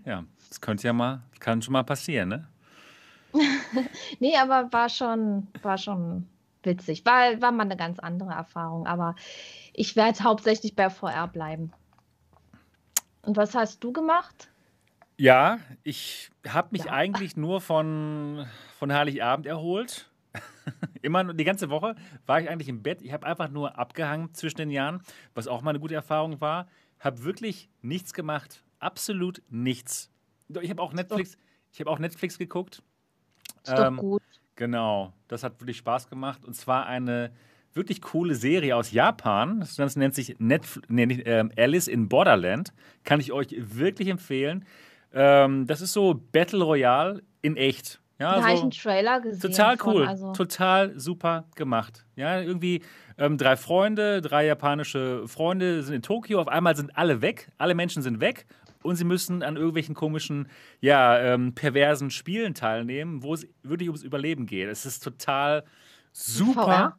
ja. 0.04 0.24
Das 0.48 0.60
könnte 0.60 0.86
ja 0.86 0.92
mal, 0.92 1.22
kann 1.40 1.60
schon 1.62 1.72
mal 1.72 1.82
passieren, 1.84 2.28
ne? 2.30 2.48
Nee, 4.20 4.36
aber 4.36 4.72
war 4.72 4.88
schon, 4.88 5.48
war 5.62 5.76
schon 5.76 6.26
witzig. 6.62 7.04
War, 7.04 7.40
war 7.42 7.52
mal 7.52 7.64
eine 7.64 7.76
ganz 7.76 7.98
andere 7.98 8.30
Erfahrung. 8.30 8.86
Aber 8.86 9.14
ich 9.74 9.94
werde 9.96 10.24
hauptsächlich 10.24 10.74
bei 10.74 10.88
VR 10.88 11.28
bleiben. 11.28 11.72
Und 13.22 13.36
was 13.36 13.54
hast 13.54 13.82
du 13.84 13.92
gemacht? 13.92 14.48
Ja, 15.18 15.58
ich 15.82 16.30
habe 16.48 16.68
mich 16.72 16.84
Ja. 16.84 16.92
eigentlich 16.92 17.36
nur 17.36 17.60
von, 17.60 18.46
von 18.78 18.92
Heiligabend 18.92 19.46
erholt. 19.46 20.08
Immer 21.02 21.24
nur- 21.24 21.34
die 21.34 21.44
ganze 21.44 21.70
Woche 21.70 21.94
war 22.26 22.40
ich 22.40 22.48
eigentlich 22.48 22.68
im 22.68 22.82
Bett. 22.82 23.02
Ich 23.02 23.12
habe 23.12 23.26
einfach 23.26 23.50
nur 23.50 23.78
abgehangen 23.78 24.32
zwischen 24.34 24.56
den 24.56 24.70
Jahren, 24.70 25.00
was 25.34 25.48
auch 25.48 25.62
mal 25.62 25.70
eine 25.70 25.80
gute 25.80 25.94
Erfahrung 25.94 26.40
war. 26.40 26.66
Habe 27.00 27.24
wirklich 27.24 27.68
nichts 27.82 28.14
gemacht. 28.14 28.64
Absolut 28.78 29.42
nichts. 29.48 30.10
Ich 30.60 30.70
habe 30.70 30.82
auch 30.82 30.92
Netflix, 30.92 31.36
ich 31.72 31.80
habe 31.80 31.90
auch 31.90 31.98
Netflix 31.98 32.38
geguckt. 32.38 32.82
Ist 33.64 33.72
Ähm, 33.78 33.96
doch 33.96 34.02
gut. 34.02 34.22
Genau, 34.54 35.12
das 35.28 35.42
hat 35.42 35.60
wirklich 35.60 35.76
Spaß 35.76 36.08
gemacht. 36.08 36.44
Und 36.44 36.54
zwar 36.54 36.86
eine 36.86 37.30
wirklich 37.74 38.00
coole 38.00 38.34
Serie 38.34 38.74
aus 38.74 38.90
Japan. 38.90 39.60
Das 39.60 39.76
Ganze 39.76 39.98
nennt 39.98 40.14
sich 40.14 40.36
Netf 40.38 40.80
nee, 40.88 41.04
nicht, 41.04 41.22
ähm, 41.26 41.52
Alice 41.58 41.88
in 41.88 42.08
Borderland. 42.08 42.72
Kann 43.04 43.20
ich 43.20 43.32
euch 43.32 43.54
wirklich 43.58 44.08
empfehlen. 44.08 44.64
Ähm, 45.12 45.66
das 45.66 45.82
ist 45.82 45.92
so 45.92 46.14
Battle 46.32 46.64
Royale 46.64 47.22
in 47.42 47.56
echt. 47.56 48.00
Ja, 48.18 48.36
da 48.36 48.42
habe 48.42 48.52
ich 48.52 48.58
so 48.58 48.62
einen 48.62 48.70
Trailer 48.70 49.20
gesehen. 49.20 49.50
total 49.50 49.76
von, 49.76 49.94
cool, 49.94 50.06
also, 50.06 50.32
total 50.32 50.98
super 50.98 51.44
gemacht. 51.54 52.06
Ja, 52.16 52.40
irgendwie 52.40 52.82
ähm, 53.18 53.36
drei 53.36 53.56
Freunde, 53.56 54.22
drei 54.22 54.46
japanische 54.46 55.28
Freunde 55.28 55.82
sind 55.82 55.94
in 55.94 56.02
Tokio. 56.02 56.40
Auf 56.40 56.48
einmal 56.48 56.76
sind 56.76 56.96
alle 56.96 57.20
weg, 57.20 57.50
alle 57.58 57.74
Menschen 57.74 58.02
sind 58.02 58.20
weg 58.20 58.46
und 58.82 58.96
sie 58.96 59.04
müssen 59.04 59.42
an 59.42 59.56
irgendwelchen 59.56 59.94
komischen, 59.94 60.48
ja, 60.80 61.18
ähm, 61.18 61.54
perversen 61.54 62.10
Spielen 62.10 62.54
teilnehmen, 62.54 63.22
wo 63.22 63.34
es 63.34 63.46
wirklich 63.62 63.88
ums 63.88 64.02
Überleben 64.02 64.46
geht. 64.46 64.68
Es 64.68 64.86
ist 64.86 65.00
total 65.00 65.64
super. 66.12 66.96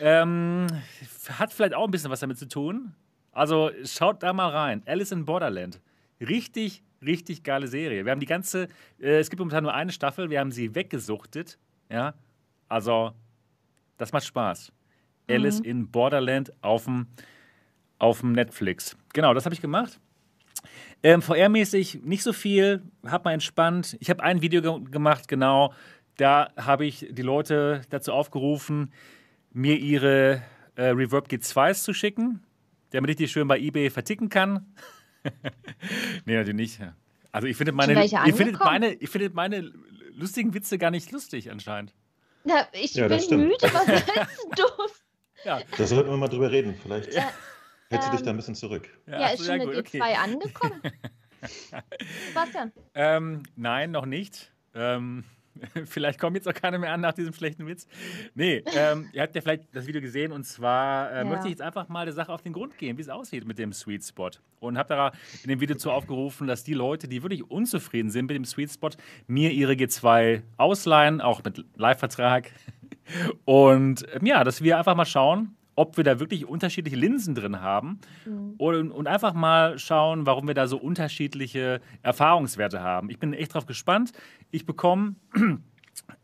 Ähm, 0.00 0.66
hat 1.38 1.52
vielleicht 1.52 1.74
auch 1.74 1.86
ein 1.86 1.90
bisschen 1.90 2.10
was 2.10 2.20
damit 2.20 2.38
zu 2.38 2.46
tun. 2.46 2.94
Also 3.32 3.70
schaut 3.84 4.22
da 4.22 4.32
mal 4.32 4.50
rein. 4.50 4.82
Alice 4.84 5.12
in 5.12 5.24
Borderland. 5.24 5.80
Richtig, 6.20 6.82
richtig 7.02 7.42
geile 7.42 7.68
Serie. 7.68 8.04
Wir 8.04 8.12
haben 8.12 8.20
die 8.20 8.26
ganze, 8.26 8.68
äh, 9.00 9.18
es 9.18 9.30
gibt 9.30 9.38
momentan 9.38 9.64
nur 9.64 9.74
eine 9.74 9.92
Staffel, 9.92 10.30
wir 10.30 10.40
haben 10.40 10.52
sie 10.52 10.74
weggesuchtet. 10.74 11.58
Ja, 11.90 12.14
also 12.68 13.12
das 13.96 14.12
macht 14.12 14.26
Spaß. 14.26 14.72
Alice 15.30 15.60
in 15.60 15.90
Borderland 15.90 16.52
auf 16.62 16.84
dem 16.84 17.06
auf 17.98 18.20
dem 18.20 18.32
Netflix. 18.32 18.96
Genau, 19.12 19.34
das 19.34 19.44
habe 19.44 19.54
ich 19.54 19.60
gemacht. 19.60 20.00
Ähm, 21.02 21.20
VR-mäßig 21.20 22.04
nicht 22.04 22.22
so 22.22 22.32
viel, 22.32 22.82
hab 23.04 23.24
mal 23.24 23.32
entspannt. 23.32 23.96
Ich 24.00 24.10
habe 24.10 24.22
ein 24.22 24.42
Video 24.42 24.62
ge 24.62 24.90
gemacht, 24.90 25.28
genau. 25.28 25.72
Da 26.16 26.50
habe 26.56 26.86
ich 26.86 27.06
die 27.10 27.22
Leute 27.22 27.82
dazu 27.90 28.12
aufgerufen, 28.12 28.92
mir 29.52 29.78
ihre 29.78 30.42
äh, 30.74 30.86
Reverb 30.86 31.28
G2s 31.28 31.84
zu 31.84 31.92
schicken, 31.92 32.42
damit 32.90 33.10
ich 33.10 33.16
die 33.16 33.28
schön 33.28 33.46
bei 33.46 33.58
eBay 33.58 33.90
verticken 33.90 34.28
kann. 34.28 34.66
nee, 36.24 36.34
natürlich 36.36 36.54
nicht. 36.78 36.80
Also 37.32 37.46
ich 37.48 37.56
finde 37.56 37.72
meine, 37.72 38.04
ihr 38.04 38.34
findet 38.34 38.58
meine, 38.58 38.92
ihr 38.92 39.08
findet 39.08 39.34
meine 39.34 39.72
lustigen 40.14 40.54
Witze 40.54 40.78
gar 40.78 40.90
nicht 40.90 41.10
lustig 41.12 41.50
anscheinend. 41.50 41.94
Ja, 42.44 42.66
ich 42.72 42.94
Ja, 42.94 43.08
bin 43.08 43.20
stimmt. 43.20 43.44
müde. 43.44 43.56
Was 43.72 43.86
willst 43.88 44.46
du? 44.56 44.64
Ja, 45.44 45.60
Da 45.76 45.86
sollten 45.86 46.10
wir 46.10 46.16
mal 46.16 46.28
drüber 46.28 46.50
reden. 46.50 46.74
Vielleicht 46.82 47.12
Ja, 47.14 47.30
hältst 47.90 48.08
du 48.08 48.12
dich 48.12 48.20
ähm, 48.20 48.24
da 48.26 48.30
ein 48.30 48.36
bisschen 48.36 48.54
zurück. 48.54 48.88
Ja, 49.06 49.18
ach 49.22 49.34
ist 49.34 49.44
schon 49.44 49.54
eine 49.54 49.66
gut, 49.66 49.86
G2 49.88 50.00
angekommen. 50.14 50.82
Sebastian, 52.28 52.72
Ähm, 52.94 53.42
nein, 53.56 53.90
noch 53.92 54.06
nicht. 54.06 54.52
Ähm, 54.74 55.24
vielleicht 55.84 56.18
kommt 56.20 56.36
jetzt 56.36 56.48
auch 56.48 56.54
keiner 56.54 56.78
mehr 56.78 56.92
an 56.92 57.00
nach 57.00 57.12
diesem 57.12 57.32
schlechten 57.32 57.66
Witz. 57.66 57.86
Nee, 58.34 58.62
ähm, 58.74 59.08
ihr 59.12 59.22
habt 59.22 59.34
ja 59.34 59.40
vielleicht 59.40 59.64
das 59.72 59.86
Video 59.86 60.00
gesehen 60.00 60.32
und 60.32 60.44
zwar 60.44 61.10
äh, 61.12 61.18
Ja. 61.18 61.24
möchte 61.24 61.46
ich 61.46 61.50
jetzt 61.52 61.62
einfach 61.62 61.88
mal 61.88 62.04
der 62.04 62.14
Sache 62.14 62.32
auf 62.32 62.42
den 62.42 62.52
Grund 62.52 62.78
gehen, 62.78 62.96
wie 62.96 63.02
es 63.02 63.08
aussieht 63.08 63.46
mit 63.46 63.58
dem 63.58 63.72
Sweet 63.72 64.04
Spot. 64.04 64.30
Und 64.60 64.78
habe 64.78 64.88
da 64.88 65.12
in 65.42 65.50
dem 65.50 65.60
Video 65.60 65.76
zu 65.76 65.90
aufgerufen, 65.90 66.46
dass 66.46 66.64
die 66.64 66.74
Leute, 66.74 67.08
die 67.08 67.22
wirklich 67.22 67.50
unzufrieden 67.50 68.10
sind 68.10 68.26
mit 68.26 68.36
dem 68.36 68.44
Sweet 68.44 68.72
Spot, 68.72 68.90
mir 69.26 69.50
ihre 69.52 69.72
G2 69.74 70.42
ausleihen, 70.56 71.20
auch 71.20 71.42
mit 71.44 71.64
Live-Vertrag. 71.76 72.50
Und 73.44 74.04
ähm, 74.14 74.26
ja, 74.26 74.44
dass 74.44 74.62
wir 74.62 74.78
einfach 74.78 74.94
mal 74.94 75.04
schauen, 75.06 75.56
ob 75.78 75.96
wir 75.96 76.02
da 76.02 76.18
wirklich 76.18 76.44
unterschiedliche 76.44 76.96
Linsen 76.96 77.36
drin 77.36 77.60
haben 77.60 78.00
und, 78.58 78.90
und 78.90 79.06
einfach 79.06 79.32
mal 79.32 79.78
schauen, 79.78 80.26
warum 80.26 80.48
wir 80.48 80.54
da 80.54 80.66
so 80.66 80.76
unterschiedliche 80.76 81.80
Erfahrungswerte 82.02 82.80
haben. 82.80 83.10
Ich 83.10 83.20
bin 83.20 83.32
echt 83.32 83.54
drauf 83.54 83.64
gespannt. 83.64 84.10
Ich 84.50 84.66
bekomme 84.66 85.14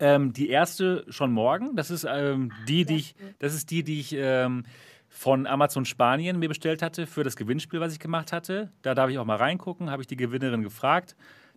ähm, 0.00 0.32
die 0.32 0.48
erste 0.48 1.04
schon 1.08 1.30
morgen. 1.30 1.76
Das 1.76 1.92
ist 1.92 2.04
ähm, 2.04 2.50
die, 2.66 2.84
die 2.84 2.96
ich, 2.96 3.14
das 3.38 3.54
ist 3.54 3.70
die, 3.70 3.84
die 3.84 4.00
ich 4.00 4.12
ähm, 4.18 4.64
von 5.08 5.46
Amazon 5.46 5.84
Spanien 5.84 6.40
mir 6.40 6.48
bestellt 6.48 6.82
hatte 6.82 7.06
für 7.06 7.22
das 7.22 7.36
Gewinnspiel, 7.36 7.78
was 7.78 7.92
ich 7.92 8.00
gemacht 8.00 8.32
hatte. 8.32 8.72
Da 8.82 8.96
darf 8.96 9.08
ich 9.08 9.18
auch 9.18 9.24
mal 9.24 9.36
reingucken, 9.36 9.88
habe 9.88 10.02
ich 10.02 10.08
die 10.08 10.16
Gewinnerin 10.16 10.64
gefragt. 10.64 11.14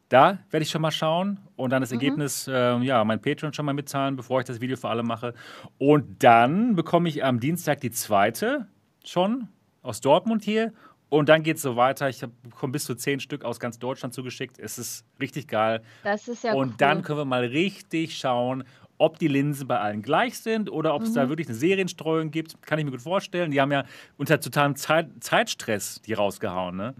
Da 0.09 0.39
werde 0.51 0.63
ich 0.63 0.69
schon 0.69 0.81
mal 0.81 0.91
schauen 0.91 1.39
und 1.57 1.71
dann 1.71 1.81
das 1.81 1.91
Ergebnis, 1.91 2.49
ähm, 2.51 2.81
ja, 2.81 3.03
mein 3.03 3.21
Patreon 3.21 3.51
schon 3.53 3.65
mal 3.65 3.73
mitzahlen, 3.73 4.15
bevor 4.15 4.39
ich 4.39 4.45
das 4.45 4.61
Video 4.61 4.77
für 4.77 4.87
alle 4.87 5.03
mache. 5.03 5.33
Und 5.77 6.23
dann 6.23 6.75
bekomme 6.75 7.09
ich 7.09 7.23
am 7.25 7.39
Dienstag 7.41 7.81
die 7.81 7.91
zweite 7.91 8.67
schon 9.03 9.49
aus 9.81 9.99
Dortmund 9.99 10.43
hier. 10.43 10.71
Und 11.09 11.29
dann 11.29 11.43
geht 11.43 11.57
es 11.57 11.61
so 11.61 11.75
weiter. 11.75 12.09
Ich 12.09 12.21
bekomme 12.43 12.71
bis 12.73 12.85
zu 12.85 12.95
zehn 12.95 13.19
Stück 13.19 13.43
aus 13.45 13.59
ganz 13.59 13.79
Deutschland 13.79 14.13
zugeschickt. 14.13 14.59
Es 14.59 14.77
ist 14.77 15.05
richtig 15.19 15.47
geil. 15.47 15.81
das 16.03 16.27
ist 16.27 16.43
ja 16.43 16.53
und 16.53 16.69
cool. 16.69 16.75
dann 16.77 17.01
können 17.01 17.19
wir 17.19 17.25
mal 17.25 17.43
richtig 17.45 18.17
schauen, 18.17 18.63
ob 18.97 19.19
die 19.19 19.27
Linsen 19.27 19.67
bei 19.67 19.79
allen 19.79 20.01
gleich 20.01 20.39
sind 20.39 20.69
oder 20.71 20.95
ob 20.95 21.03
es 21.03 21.11
Mhm. 21.11 21.15
da 21.15 21.29
wirklich 21.29 21.47
eine 21.47 21.55
Serienstreuung 21.55 22.31
gibt. 22.31 22.61
Kann 22.61 22.79
ich 22.79 22.85
mir 22.85 22.91
gut 22.91 23.01
vorstellen. 23.01 23.51
Die 23.51 23.61
haben 23.61 23.71
ja 23.71 23.83
unter 24.17 24.39
totalem 24.39 24.75
Zeit 24.75 25.09
Zeitstress 25.21 26.01
die 26.01 26.13
rausgehauen. 26.13 26.75
Ne? 26.77 26.93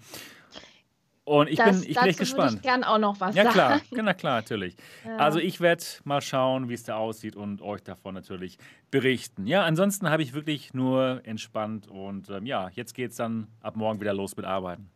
Und 1.27 1.49
ich 1.49 1.57
das, 1.57 1.81
bin, 1.81 1.89
ich 1.89 1.97
bin 1.97 2.07
echt 2.07 2.19
würde 2.19 2.29
gespannt. 2.31 2.53
ich 2.55 2.61
gern 2.61 2.85
auch 2.85 2.99
noch 2.99 3.19
was 3.19 3.35
Ja, 3.35 3.51
sagen. 3.51 3.81
klar, 3.91 4.03
na 4.05 4.13
klar, 4.13 4.35
natürlich. 4.37 4.77
Ja. 5.05 5.17
Also 5.17 5.39
ich 5.39 5.59
werde 5.59 5.83
mal 6.05 6.21
schauen, 6.21 6.69
wie 6.69 6.73
es 6.73 6.83
da 6.83 6.95
aussieht 6.95 7.35
und 7.35 7.61
euch 7.61 7.83
davon 7.83 8.13
natürlich 8.15 8.57
berichten. 8.91 9.45
Ja, 9.45 9.63
ansonsten 9.63 10.09
habe 10.09 10.23
ich 10.23 10.31
wirklich 10.33 10.73
nur 10.73 11.19
entspannt 11.25 11.85
und 11.89 12.29
ähm, 12.29 12.45
ja, 12.45 12.69
jetzt 12.69 12.93
geht 12.93 13.11
es 13.11 13.17
dann 13.17 13.47
ab 13.61 13.75
morgen 13.75 13.99
wieder 13.99 14.13
los 14.13 14.37
mit 14.37 14.45
Arbeiten. 14.45 14.89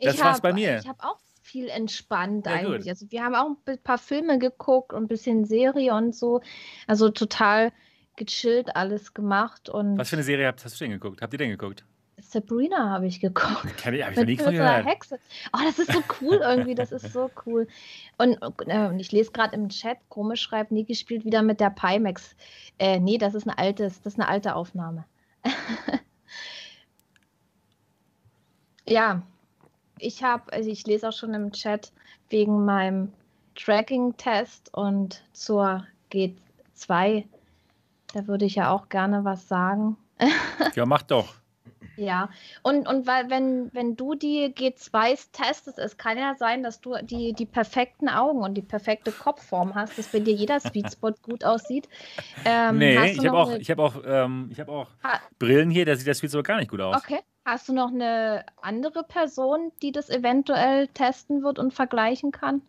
Das 0.00 0.14
ich 0.14 0.20
war's 0.20 0.36
hab- 0.36 0.42
bei 0.42 0.52
mir. 0.52 0.78
Ich 0.78 0.86
habe 0.88 1.02
auch 1.02 1.18
viel 1.42 1.66
entspannt 1.68 2.46
Ja, 2.46 2.58
gut. 2.62 2.66
eigentlich. 2.74 2.88
Also 2.88 3.10
wir 3.10 3.24
haben 3.24 3.34
auch 3.34 3.56
ein 3.66 3.78
paar 3.82 3.98
Filme 3.98 4.38
geguckt 4.38 4.92
und 4.92 5.02
ein 5.02 5.08
bisschen 5.08 5.44
Serie 5.44 5.92
und 5.92 6.14
so. 6.14 6.40
Also 6.86 7.10
total 7.10 7.72
gechillt 8.14 8.76
alles 8.76 9.12
gemacht 9.12 9.68
und 9.68 9.98
Was 9.98 10.08
für 10.10 10.14
eine 10.16 10.22
Serie 10.22 10.46
habt, 10.46 10.64
hast 10.64 10.80
du 10.80 10.84
denn 10.84 10.92
geguckt? 10.92 11.20
Habt 11.20 11.32
ihr 11.34 11.38
denn 11.38 11.50
geguckt? 11.50 11.84
Sabrina 12.34 12.90
habe 12.90 13.06
ich 13.06 13.20
geguckt. 13.20 13.76
Kenn 13.76 13.94
ich, 13.94 14.02
hab 14.02 14.10
ich 14.10 14.16
noch 14.16 14.24
nie 14.24 14.36
von 14.36 14.52
gehört. 14.52 14.84
Hexe. 14.84 15.18
Oh, 15.52 15.60
das 15.64 15.78
ist 15.78 15.92
so 15.92 16.02
cool 16.20 16.40
irgendwie, 16.42 16.74
das 16.74 16.90
ist 16.92 17.12
so 17.12 17.30
cool. 17.46 17.68
Und, 18.18 18.36
äh, 18.66 18.96
ich 18.96 19.12
lese 19.12 19.30
gerade 19.30 19.54
im 19.54 19.68
Chat, 19.68 19.98
komisch 20.08 20.42
schreibt, 20.42 20.72
Niki 20.72 20.96
spielt 20.96 21.24
wieder 21.24 21.42
mit 21.42 21.60
der 21.60 21.70
Pimax. 21.70 22.34
Äh, 22.78 22.98
nee, 22.98 23.18
das 23.18 23.34
ist 23.34 23.46
ein 23.46 23.56
altes, 23.56 24.02
das 24.02 24.14
ist 24.14 24.20
eine 24.20 24.28
alte 24.28 24.56
Aufnahme. 24.56 25.04
ja, 28.88 29.22
ich 29.98 30.22
habe, 30.24 30.52
also 30.52 30.68
ich 30.68 30.86
lese 30.86 31.08
auch 31.08 31.12
schon 31.12 31.34
im 31.34 31.52
Chat 31.52 31.92
wegen 32.30 32.64
meinem 32.64 33.12
Tracking-Test 33.54 34.74
und 34.74 35.22
zur 35.32 35.86
G2. 36.12 37.24
Da 38.12 38.26
würde 38.26 38.44
ich 38.44 38.56
ja 38.56 38.70
auch 38.70 38.88
gerne 38.88 39.24
was 39.24 39.46
sagen. 39.46 39.96
Ja, 40.74 40.86
mach 40.86 41.02
doch. 41.02 41.43
Ja, 41.96 42.28
und, 42.62 42.88
und 42.88 43.06
weil, 43.06 43.30
wenn, 43.30 43.70
wenn 43.72 43.96
du 43.96 44.14
die 44.14 44.52
G2s 44.54 45.30
testest, 45.32 45.78
es 45.78 45.96
kann 45.96 46.18
ja 46.18 46.34
sein, 46.34 46.62
dass 46.62 46.80
du 46.80 46.96
die, 47.02 47.32
die 47.32 47.46
perfekten 47.46 48.08
Augen 48.08 48.40
und 48.40 48.54
die 48.54 48.62
perfekte 48.62 49.12
Kopfform 49.12 49.74
hast, 49.74 49.98
dass 49.98 50.08
bei 50.08 50.20
dir 50.20 50.34
jeder 50.34 50.60
Sweet 50.60 50.90
Spot 50.92 51.12
gut 51.22 51.44
aussieht. 51.44 51.88
Ähm, 52.44 52.78
nee, 52.78 53.12
ich 53.12 53.26
habe 53.26 53.38
auch, 53.38 53.50
eine... 53.50 53.58
ich 53.58 53.70
hab 53.70 53.78
auch, 53.78 53.96
ähm, 54.04 54.50
hab 54.58 54.68
auch 54.68 54.88
Brillen 55.38 55.70
hier, 55.70 55.84
da 55.86 55.94
sieht 55.96 56.06
der 56.06 56.14
Sweet 56.14 56.30
Spot 56.30 56.42
gar 56.42 56.58
nicht 56.58 56.70
gut 56.70 56.80
aus. 56.80 56.96
Okay. 56.96 57.20
Hast 57.46 57.68
du 57.68 57.74
noch 57.74 57.92
eine 57.92 58.46
andere 58.62 59.04
Person, 59.04 59.70
die 59.82 59.92
das 59.92 60.08
eventuell 60.08 60.88
testen 60.88 61.42
wird 61.42 61.58
und 61.58 61.74
vergleichen 61.74 62.32
kann? 62.32 62.62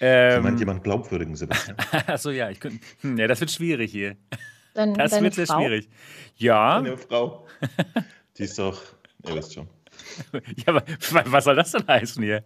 Ähm, 0.00 0.44
meint 0.44 0.60
jemand 0.60 0.84
glaubwürdigen, 0.84 1.34
Sebastian? 1.34 1.76
Achso, 2.06 2.30
ja, 2.30 2.50
ich 2.50 2.60
könnte. 2.60 2.78
Hm, 3.00 3.18
ja, 3.18 3.26
das 3.26 3.40
wird 3.40 3.50
schwierig 3.50 3.90
hier. 3.90 4.16
Dann, 4.74 4.94
das 4.94 5.20
wird 5.20 5.34
sehr 5.34 5.46
Frau? 5.46 5.58
schwierig. 5.58 5.88
Ja. 6.36 6.78
Eine 6.78 6.96
Frau. 6.96 7.46
Die 8.38 8.44
ist 8.44 8.58
doch, 8.58 8.80
ihr 9.26 9.34
wisst 9.36 9.54
schon. 9.54 9.68
Ja, 10.32 10.74
aber 10.74 10.82
was 11.26 11.44
soll 11.44 11.54
das 11.54 11.70
denn 11.70 11.86
heißen 11.86 12.22
hier? 12.22 12.44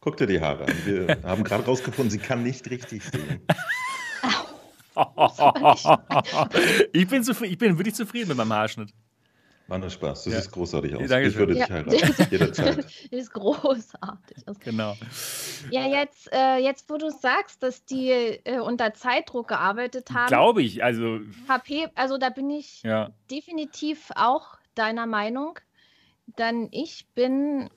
Guck 0.00 0.16
dir 0.16 0.26
die 0.26 0.40
Haare 0.40 0.64
an. 0.64 0.74
Wir 0.86 1.18
haben 1.22 1.44
gerade 1.44 1.64
rausgefunden, 1.64 2.10
sie 2.10 2.18
kann 2.18 2.42
nicht 2.42 2.70
richtig 2.70 3.04
sehen. 3.04 3.46
ich, 6.92 7.08
bin 7.08 7.22
ich 7.22 7.58
bin 7.58 7.78
wirklich 7.78 7.94
zufrieden 7.94 8.28
mit 8.28 8.36
meinem 8.38 8.52
Haarschnitt. 8.52 8.94
War 9.68 9.78
nur 9.78 9.90
Spaß. 9.90 10.24
Du 10.24 10.30
ja. 10.30 10.36
siehst 10.36 10.50
großartig 10.50 10.96
aus. 10.96 11.10
Ja, 11.10 11.20
ich 11.20 11.36
würde 11.36 11.52
dich 11.52 11.68
ja. 11.68 11.68
heiraten. 11.68 12.26
Jederzeit. 12.30 12.76
Du 13.10 13.16
siehst 13.18 13.34
großartig 13.34 14.48
aus. 14.48 14.58
Genau. 14.60 14.96
Ja, 15.70 15.86
jetzt, 15.86 16.32
äh, 16.32 16.56
jetzt 16.56 16.88
wo 16.88 16.96
du 16.96 17.10
sagst, 17.10 17.62
dass 17.62 17.84
die 17.84 18.10
äh, 18.10 18.60
unter 18.60 18.94
Zeitdruck 18.94 19.48
gearbeitet 19.48 20.10
haben. 20.10 20.28
Glaube 20.28 20.62
ich. 20.62 20.82
Also. 20.82 21.20
HP, 21.48 21.88
also 21.94 22.16
da 22.16 22.30
bin 22.30 22.48
ich 22.48 22.82
ja. 22.82 23.10
definitiv 23.30 24.10
auch 24.16 24.57
deiner 24.78 25.06
Meinung. 25.06 25.58
Denn 26.38 26.68
ich 26.70 27.06
bin. 27.14 27.70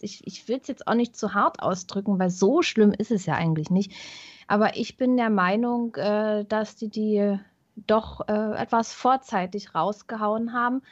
Ich, 0.00 0.24
ich 0.24 0.46
will 0.46 0.58
es 0.62 0.68
jetzt 0.68 0.86
auch 0.86 0.94
nicht 0.94 1.16
zu 1.16 1.34
hart 1.34 1.60
ausdrücken, 1.60 2.18
weil 2.20 2.30
so 2.30 2.62
schlimm 2.62 2.92
ist 2.92 3.10
es 3.10 3.26
ja 3.26 3.34
eigentlich 3.34 3.70
nicht. 3.70 3.92
Aber 4.46 4.76
ich 4.76 4.96
bin 4.96 5.16
der 5.16 5.30
Meinung, 5.30 5.96
äh, 5.96 6.44
dass 6.44 6.76
die 6.76 6.88
die 6.88 7.38
doch 7.74 8.28
äh, 8.28 8.56
etwas 8.56 8.92
vorzeitig 8.92 9.74
rausgehauen 9.74 10.52
haben 10.52 10.82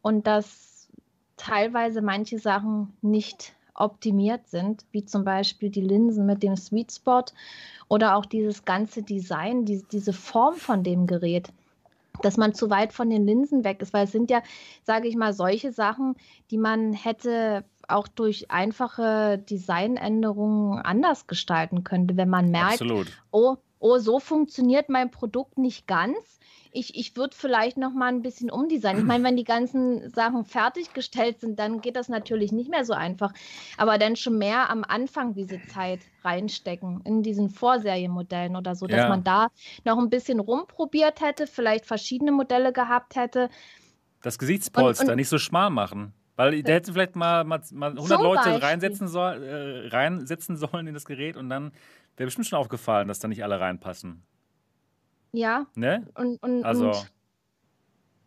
und 0.00 0.26
dass 0.26 0.88
teilweise 1.36 2.00
manche 2.00 2.38
Sachen 2.38 2.96
nicht 3.02 3.54
optimiert 3.74 4.48
sind, 4.48 4.84
wie 4.92 5.04
zum 5.04 5.24
Beispiel 5.24 5.70
die 5.70 5.80
Linsen 5.80 6.26
mit 6.26 6.42
dem 6.42 6.56
Sweet 6.56 6.92
Spot 6.92 7.24
oder 7.88 8.16
auch 8.16 8.26
dieses 8.26 8.64
ganze 8.64 9.02
Design, 9.02 9.64
die, 9.64 9.82
diese 9.90 10.12
Form 10.12 10.54
von 10.54 10.82
dem 10.82 11.06
Gerät, 11.06 11.52
dass 12.20 12.36
man 12.36 12.54
zu 12.54 12.70
weit 12.70 12.92
von 12.92 13.08
den 13.10 13.26
Linsen 13.26 13.64
weg 13.64 13.80
ist, 13.80 13.92
weil 13.92 14.04
es 14.04 14.12
sind 14.12 14.30
ja, 14.30 14.42
sage 14.82 15.08
ich 15.08 15.16
mal, 15.16 15.32
solche 15.32 15.72
Sachen, 15.72 16.14
die 16.50 16.58
man 16.58 16.92
hätte 16.92 17.64
auch 17.88 18.08
durch 18.08 18.50
einfache 18.50 19.38
Designänderungen 19.38 20.78
anders 20.78 21.26
gestalten 21.26 21.84
könnte, 21.84 22.16
wenn 22.16 22.28
man 22.28 22.50
merkt, 22.50 22.82
Absolut. 22.82 23.06
oh, 23.30 23.56
oh, 23.78 23.98
so 23.98 24.20
funktioniert 24.20 24.88
mein 24.88 25.10
Produkt 25.10 25.58
nicht 25.58 25.86
ganz. 25.86 26.38
Ich, 26.72 26.96
ich 26.96 27.16
würde 27.16 27.36
vielleicht 27.36 27.76
noch 27.76 27.92
mal 27.92 28.08
ein 28.08 28.22
bisschen 28.22 28.50
umdesignen. 28.50 29.02
Ich 29.02 29.06
meine, 29.08 29.24
wenn 29.24 29.36
die 29.36 29.44
ganzen 29.44 30.10
Sachen 30.10 30.44
fertiggestellt 30.44 31.40
sind, 31.40 31.58
dann 31.58 31.80
geht 31.80 31.96
das 31.96 32.08
natürlich 32.08 32.52
nicht 32.52 32.70
mehr 32.70 32.84
so 32.84 32.92
einfach. 32.92 33.32
Aber 33.76 33.98
dann 33.98 34.16
schon 34.16 34.38
mehr 34.38 34.70
am 34.70 34.84
Anfang 34.84 35.34
diese 35.34 35.60
Zeit 35.66 36.00
reinstecken, 36.24 37.02
in 37.04 37.22
diesen 37.22 37.50
Vorserienmodellen 37.50 38.56
oder 38.56 38.74
so, 38.74 38.86
dass 38.86 38.98
ja. 38.98 39.08
man 39.08 39.22
da 39.24 39.48
noch 39.84 39.98
ein 39.98 40.10
bisschen 40.10 40.40
rumprobiert 40.40 41.20
hätte, 41.20 41.46
vielleicht 41.46 41.86
verschiedene 41.86 42.32
Modelle 42.32 42.72
gehabt 42.72 43.16
hätte. 43.16 43.50
Das 44.22 44.38
Gesichtspolster 44.38 45.04
und, 45.04 45.10
und, 45.10 45.16
nicht 45.16 45.28
so 45.28 45.38
schmal 45.38 45.70
machen. 45.70 46.14
Weil 46.36 46.62
der 46.62 46.76
hätte 46.76 46.92
vielleicht 46.92 47.14
mal, 47.14 47.44
mal, 47.44 47.60
mal 47.72 47.90
100 47.90 48.20
Leute 48.20 48.62
reinsetzen, 48.62 49.06
soll, 49.06 49.42
äh, 49.42 49.88
reinsetzen 49.88 50.56
sollen 50.56 50.86
in 50.86 50.94
das 50.94 51.04
Gerät 51.04 51.36
und 51.36 51.50
dann 51.50 51.72
wäre 52.16 52.26
bestimmt 52.26 52.46
schon 52.46 52.58
aufgefallen, 52.58 53.08
dass 53.08 53.18
da 53.18 53.28
nicht 53.28 53.44
alle 53.44 53.60
reinpassen. 53.60 54.22
Ja. 55.32 55.66
Ne? 55.74 56.06
Und, 56.14 56.42
und, 56.42 56.64
also. 56.64 56.86
und, 56.86 57.10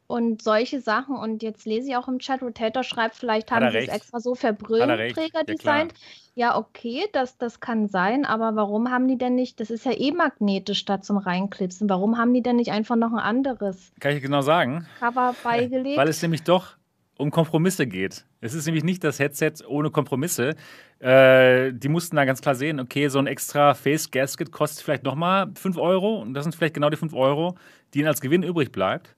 und 0.07 0.41
solche 0.41 0.81
Sachen. 0.81 1.15
Und 1.15 1.43
jetzt 1.43 1.65
lese 1.65 1.89
ich 1.89 1.95
auch 1.95 2.07
im 2.07 2.19
Chat, 2.19 2.41
Rotator 2.41 2.83
schreibt, 2.83 3.15
vielleicht 3.15 3.51
haben 3.51 3.69
sie 3.71 3.77
es 3.77 3.87
extra 3.87 4.19
so 4.19 4.35
für 4.35 4.53
Brillenträger 4.53 5.43
designt. 5.43 5.93
Ja, 5.93 5.97
ja, 6.37 6.57
okay, 6.57 7.05
das, 7.13 7.37
das 7.37 7.61
kann 7.61 7.87
sein, 7.87 8.25
aber 8.25 8.57
warum 8.57 8.91
haben 8.91 9.07
die 9.07 9.17
denn 9.17 9.35
nicht, 9.35 9.61
das 9.61 9.69
ist 9.69 9.85
ja 9.85 9.93
eh 9.97 10.11
magnetisch 10.11 10.79
statt 10.79 11.05
zum 11.05 11.17
Reinklipsen, 11.17 11.89
warum 11.89 12.17
haben 12.17 12.33
die 12.33 12.43
denn 12.43 12.57
nicht 12.57 12.71
einfach 12.71 12.97
noch 12.97 13.13
ein 13.13 13.19
anderes 13.19 13.93
Kann 14.01 14.17
ich 14.17 14.21
genau 14.21 14.41
sagen? 14.41 14.85
Cover 14.99 15.33
beigelegt? 15.43 15.97
Weil 15.97 16.09
es 16.09 16.21
nämlich 16.21 16.43
doch 16.43 16.75
um 17.17 17.31
Kompromisse 17.31 17.87
geht. 17.87 18.25
Es 18.41 18.53
ist 18.53 18.65
nämlich 18.65 18.83
nicht 18.83 19.03
das 19.03 19.19
Headset 19.19 19.53
ohne 19.65 19.89
Kompromisse. 19.91 20.55
Äh, 20.99 21.73
die 21.73 21.89
mussten 21.89 22.15
da 22.15 22.25
ganz 22.25 22.41
klar 22.41 22.55
sehen, 22.55 22.79
okay, 22.79 23.09
so 23.09 23.19
ein 23.19 23.27
extra 23.27 23.73
Face 23.73 24.09
Gasket 24.09 24.51
kostet 24.51 24.83
vielleicht 24.83 25.03
nochmal 25.03 25.51
5 25.55 25.77
Euro 25.77 26.21
und 26.21 26.33
das 26.33 26.45
sind 26.45 26.55
vielleicht 26.55 26.73
genau 26.73 26.89
die 26.89 26.97
5 26.97 27.13
Euro, 27.13 27.55
die 27.93 27.99
ihnen 27.99 28.07
als 28.07 28.21
Gewinn 28.21 28.43
übrig 28.43 28.71
bleibt. 28.71 29.15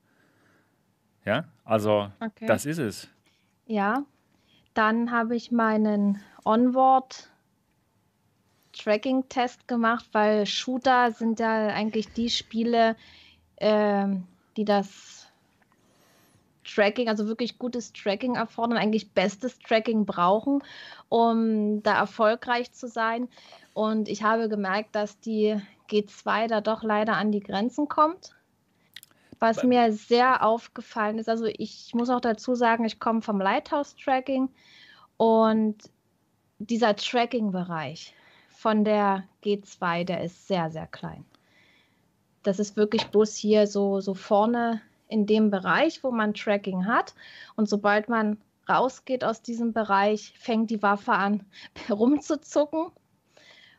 Ja, 1.24 1.44
also 1.64 2.10
okay. 2.20 2.46
das 2.46 2.66
ist 2.66 2.78
es. 2.78 3.08
Ja, 3.66 4.04
dann 4.74 5.10
habe 5.10 5.36
ich 5.36 5.52
meinen 5.52 6.20
Onboard 6.44 7.30
Tracking-Test 8.72 9.68
gemacht, 9.68 10.08
weil 10.12 10.46
Shooter 10.46 11.10
sind 11.12 11.40
ja 11.40 11.68
eigentlich 11.68 12.12
die 12.12 12.30
Spiele, 12.30 12.96
äh, 13.56 14.06
die 14.56 14.64
das 14.64 15.17
Tracking, 16.74 17.08
also 17.08 17.26
wirklich 17.26 17.58
gutes 17.58 17.92
Tracking 17.92 18.36
erfordern, 18.36 18.78
eigentlich 18.78 19.12
bestes 19.12 19.58
Tracking 19.58 20.04
brauchen, 20.04 20.62
um 21.08 21.82
da 21.82 21.98
erfolgreich 21.98 22.72
zu 22.72 22.88
sein. 22.88 23.28
Und 23.74 24.08
ich 24.08 24.22
habe 24.22 24.48
gemerkt, 24.48 24.94
dass 24.94 25.18
die 25.20 25.60
G2 25.88 26.48
da 26.48 26.60
doch 26.60 26.82
leider 26.82 27.16
an 27.16 27.32
die 27.32 27.40
Grenzen 27.40 27.88
kommt. 27.88 28.34
Was 29.40 29.62
mir 29.62 29.92
sehr 29.92 30.44
aufgefallen 30.44 31.18
ist, 31.18 31.28
also 31.28 31.44
ich 31.46 31.92
muss 31.94 32.10
auch 32.10 32.20
dazu 32.20 32.56
sagen, 32.56 32.84
ich 32.84 32.98
komme 32.98 33.22
vom 33.22 33.40
Lighthouse-Tracking 33.40 34.48
und 35.16 35.76
dieser 36.58 36.96
Tracking-Bereich 36.96 38.14
von 38.48 38.84
der 38.84 39.22
G2, 39.44 40.02
der 40.04 40.24
ist 40.24 40.48
sehr, 40.48 40.70
sehr 40.70 40.88
klein. 40.88 41.24
Das 42.42 42.58
ist 42.58 42.76
wirklich 42.76 43.06
bloß 43.06 43.36
hier 43.36 43.68
so, 43.68 44.00
so 44.00 44.14
vorne 44.14 44.80
in 45.08 45.26
dem 45.26 45.50
Bereich, 45.50 46.04
wo 46.04 46.10
man 46.10 46.34
Tracking 46.34 46.86
hat. 46.86 47.14
Und 47.56 47.68
sobald 47.68 48.08
man 48.08 48.38
rausgeht 48.68 49.24
aus 49.24 49.42
diesem 49.42 49.72
Bereich, 49.72 50.34
fängt 50.38 50.70
die 50.70 50.82
Waffe 50.82 51.12
an 51.12 51.44
herumzuzucken. 51.86 52.92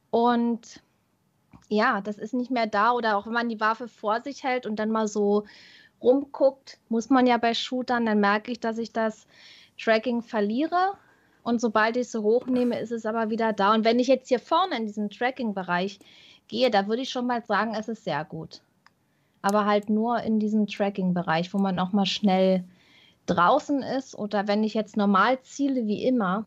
Und 0.09 0.81
ja, 1.69 2.01
das 2.01 2.17
ist 2.17 2.33
nicht 2.33 2.51
mehr 2.51 2.67
da. 2.67 2.91
Oder 2.91 3.17
auch 3.17 3.27
wenn 3.27 3.33
man 3.33 3.49
die 3.49 3.59
Waffe 3.59 3.87
vor 3.87 4.21
sich 4.21 4.43
hält 4.43 4.65
und 4.65 4.77
dann 4.77 4.89
mal 4.89 5.07
so 5.07 5.45
rumguckt, 6.01 6.79
muss 6.89 7.09
man 7.09 7.27
ja 7.27 7.37
bei 7.37 7.53
Shootern, 7.53 8.05
dann 8.05 8.19
merke 8.19 8.51
ich, 8.51 8.59
dass 8.59 8.77
ich 8.77 8.91
das 8.91 9.27
Tracking 9.77 10.21
verliere. 10.23 10.97
Und 11.43 11.61
sobald 11.61 11.95
ich 11.97 12.09
so 12.09 12.23
hochnehme, 12.23 12.79
ist 12.79 12.91
es 12.91 13.05
aber 13.05 13.29
wieder 13.29 13.53
da. 13.53 13.73
Und 13.73 13.85
wenn 13.85 13.99
ich 13.99 14.07
jetzt 14.07 14.29
hier 14.29 14.39
vorne 14.39 14.77
in 14.77 14.87
diesem 14.87 15.09
Tracking-Bereich 15.09 15.99
gehe, 16.47 16.71
da 16.71 16.87
würde 16.87 17.03
ich 17.03 17.09
schon 17.09 17.27
mal 17.27 17.43
sagen, 17.45 17.75
es 17.75 17.87
ist 17.87 18.03
sehr 18.03 18.25
gut 18.25 18.61
aber 19.41 19.65
halt 19.65 19.89
nur 19.89 20.21
in 20.21 20.39
diesem 20.39 20.67
Tracking-Bereich, 20.67 21.53
wo 21.53 21.57
man 21.57 21.79
auch 21.79 21.91
mal 21.91 22.05
schnell 22.05 22.63
draußen 23.25 23.83
ist 23.83 24.15
oder 24.15 24.47
wenn 24.47 24.63
ich 24.63 24.73
jetzt 24.73 24.97
normal 24.97 25.41
ziele 25.41 25.85
wie 25.85 26.03
immer, 26.03 26.45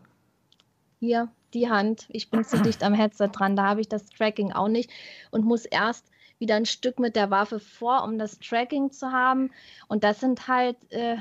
hier 0.98 1.28
die 1.54 1.68
Hand, 1.68 2.06
ich 2.08 2.30
bin 2.30 2.44
zu 2.44 2.60
dicht 2.62 2.82
am 2.82 2.94
Headset 2.94 3.28
dran, 3.32 3.56
da 3.56 3.64
habe 3.64 3.80
ich 3.80 3.88
das 3.88 4.06
Tracking 4.06 4.52
auch 4.52 4.68
nicht 4.68 4.90
und 5.30 5.44
muss 5.44 5.64
erst 5.64 6.06
wieder 6.38 6.56
ein 6.56 6.66
Stück 6.66 6.98
mit 6.98 7.14
der 7.14 7.30
Waffe 7.30 7.60
vor, 7.60 8.02
um 8.02 8.18
das 8.18 8.38
Tracking 8.40 8.90
zu 8.90 9.12
haben. 9.12 9.50
Und 9.86 10.02
das 10.02 10.20
sind 10.20 10.48
halt, 10.48 10.76
äh, 10.90 11.16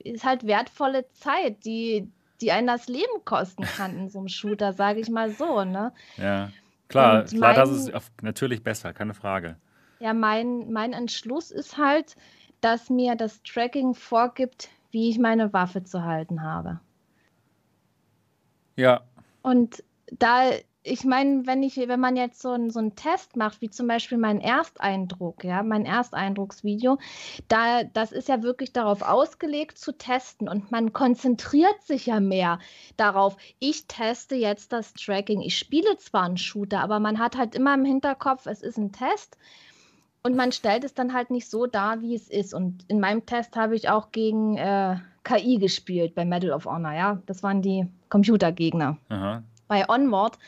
ist 0.00 0.24
halt 0.24 0.46
wertvolle 0.46 1.10
Zeit, 1.12 1.64
die, 1.64 2.10
die 2.40 2.52
einen 2.52 2.66
das 2.66 2.88
Leben 2.88 3.24
kosten 3.24 3.62
kann 3.62 3.96
in 3.96 4.10
so 4.10 4.18
einem 4.18 4.28
Shooter, 4.28 4.74
sage 4.74 5.00
ich 5.00 5.08
mal 5.08 5.30
so. 5.30 5.64
Ne? 5.64 5.92
Ja, 6.18 6.50
klar, 6.88 7.24
klar, 7.24 7.54
das 7.54 7.70
ist 7.70 7.92
natürlich 8.20 8.62
besser, 8.62 8.92
keine 8.92 9.14
Frage. 9.14 9.56
Ja, 10.00 10.14
mein, 10.14 10.72
mein 10.72 10.92
Entschluss 10.92 11.50
ist 11.50 11.76
halt, 11.76 12.16
dass 12.60 12.90
mir 12.90 13.14
das 13.14 13.42
Tracking 13.42 13.94
vorgibt, 13.94 14.68
wie 14.90 15.10
ich 15.10 15.18
meine 15.18 15.52
Waffe 15.52 15.84
zu 15.84 16.04
halten 16.04 16.42
habe. 16.42 16.80
Ja. 18.76 19.02
Und 19.42 19.82
da 20.12 20.50
ich 20.90 21.04
meine, 21.04 21.46
wenn 21.46 21.62
ich, 21.62 21.76
wenn 21.76 22.00
man 22.00 22.16
jetzt 22.16 22.40
so, 22.40 22.52
ein, 22.52 22.70
so 22.70 22.78
einen 22.78 22.94
Test 22.94 23.36
macht, 23.36 23.60
wie 23.60 23.70
zum 23.70 23.86
Beispiel 23.86 24.18
mein 24.18 24.40
Ersteindruck, 24.40 25.44
ja, 25.44 25.62
mein 25.62 25.84
Ersteindrucksvideo, 25.84 26.98
da, 27.48 27.84
das 27.84 28.12
ist 28.12 28.28
ja 28.28 28.42
wirklich 28.42 28.72
darauf 28.72 29.02
ausgelegt 29.02 29.78
zu 29.78 29.92
testen 29.92 30.48
und 30.48 30.70
man 30.70 30.92
konzentriert 30.92 31.82
sich 31.82 32.06
ja 32.06 32.20
mehr 32.20 32.58
darauf. 32.96 33.36
Ich 33.58 33.86
teste 33.86 34.34
jetzt 34.34 34.72
das 34.72 34.94
Tracking. 34.94 35.40
Ich 35.40 35.58
spiele 35.58 35.96
zwar 35.98 36.24
einen 36.24 36.38
Shooter, 36.38 36.80
aber 36.80 37.00
man 37.00 37.18
hat 37.18 37.36
halt 37.36 37.54
immer 37.54 37.74
im 37.74 37.84
Hinterkopf, 37.84 38.46
es 38.46 38.62
ist 38.62 38.78
ein 38.78 38.92
Test 38.92 39.36
Und 40.22 40.36
man 40.36 40.52
stellt 40.52 40.84
es 40.84 40.94
dann 40.94 41.14
halt 41.14 41.30
nicht 41.30 41.48
so 41.48 41.66
dar, 41.66 42.00
wie 42.00 42.14
es 42.14 42.28
ist. 42.28 42.52
Und 42.52 42.84
in 42.88 43.00
meinem 43.00 43.24
Test 43.24 43.56
habe 43.56 43.76
ich 43.76 43.88
auch 43.88 44.10
gegen 44.12 44.56
äh, 44.56 44.96
KI 45.24 45.58
gespielt 45.58 46.14
bei 46.14 46.24
Medal 46.24 46.52
of 46.52 46.66
Honor, 46.66 46.92
ja. 46.92 47.22
Das 47.26 47.42
waren 47.42 47.62
die 47.62 47.86
Computergegner. 48.08 48.98
Aha. 49.08 49.42
Bei 49.68 49.88
Onward 49.88 50.38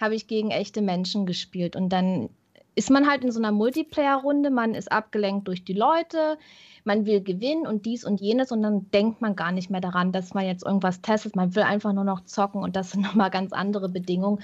habe 0.00 0.14
ich 0.14 0.26
gegen 0.26 0.50
echte 0.50 0.82
Menschen 0.82 1.26
gespielt. 1.26 1.76
Und 1.76 1.90
dann 1.90 2.30
ist 2.74 2.90
man 2.90 3.08
halt 3.08 3.22
in 3.22 3.30
so 3.30 3.38
einer 3.38 3.52
Multiplayer-Runde, 3.52 4.50
man 4.50 4.74
ist 4.74 4.90
abgelenkt 4.90 5.46
durch 5.48 5.64
die 5.64 5.74
Leute, 5.74 6.38
man 6.84 7.06
will 7.06 7.22
gewinnen 7.22 7.66
und 7.66 7.84
dies 7.84 8.04
und 8.04 8.20
jenes 8.20 8.50
und 8.50 8.62
dann 8.62 8.90
denkt 8.90 9.20
man 9.20 9.36
gar 9.36 9.52
nicht 9.52 9.70
mehr 9.70 9.80
daran, 9.80 10.10
dass 10.10 10.34
man 10.34 10.46
jetzt 10.46 10.64
irgendwas 10.64 11.02
testet. 11.02 11.36
Man 11.36 11.54
will 11.54 11.62
einfach 11.62 11.92
nur 11.92 12.04
noch 12.04 12.24
zocken 12.24 12.62
und 12.62 12.74
das 12.74 12.92
sind 12.92 13.02
nochmal 13.02 13.30
ganz 13.30 13.52
andere 13.52 13.88
Bedingungen. 13.88 14.42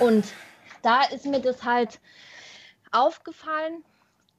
Und 0.00 0.24
da 0.82 1.02
ist 1.02 1.26
mir 1.26 1.40
das 1.40 1.64
halt 1.64 2.00
aufgefallen, 2.92 3.84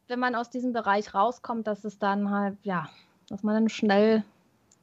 wenn 0.08 0.20
man 0.20 0.36
aus 0.36 0.50
diesem 0.50 0.74
Bereich 0.74 1.14
rauskommt, 1.14 1.68
dass 1.68 1.84
es 1.84 2.00
dann 2.00 2.32
halt, 2.32 2.58
ja, 2.64 2.90
dass 3.30 3.44
man 3.44 3.56
dann 3.56 3.70
schnell, 3.70 4.24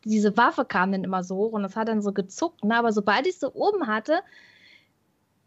diese 0.04 0.36
Waffe 0.36 0.64
kam 0.64 0.92
dann 0.92 1.04
immer 1.04 1.24
so 1.24 1.36
hoch 1.36 1.52
und 1.52 1.62
das 1.62 1.76
hat 1.76 1.88
dann 1.88 2.02
so 2.02 2.12
gezuckt, 2.12 2.64
ne? 2.64 2.76
aber 2.76 2.92
sobald 2.92 3.26
ich 3.26 3.38
sie 3.38 3.50
oben 3.50 3.86
hatte, 3.86 4.20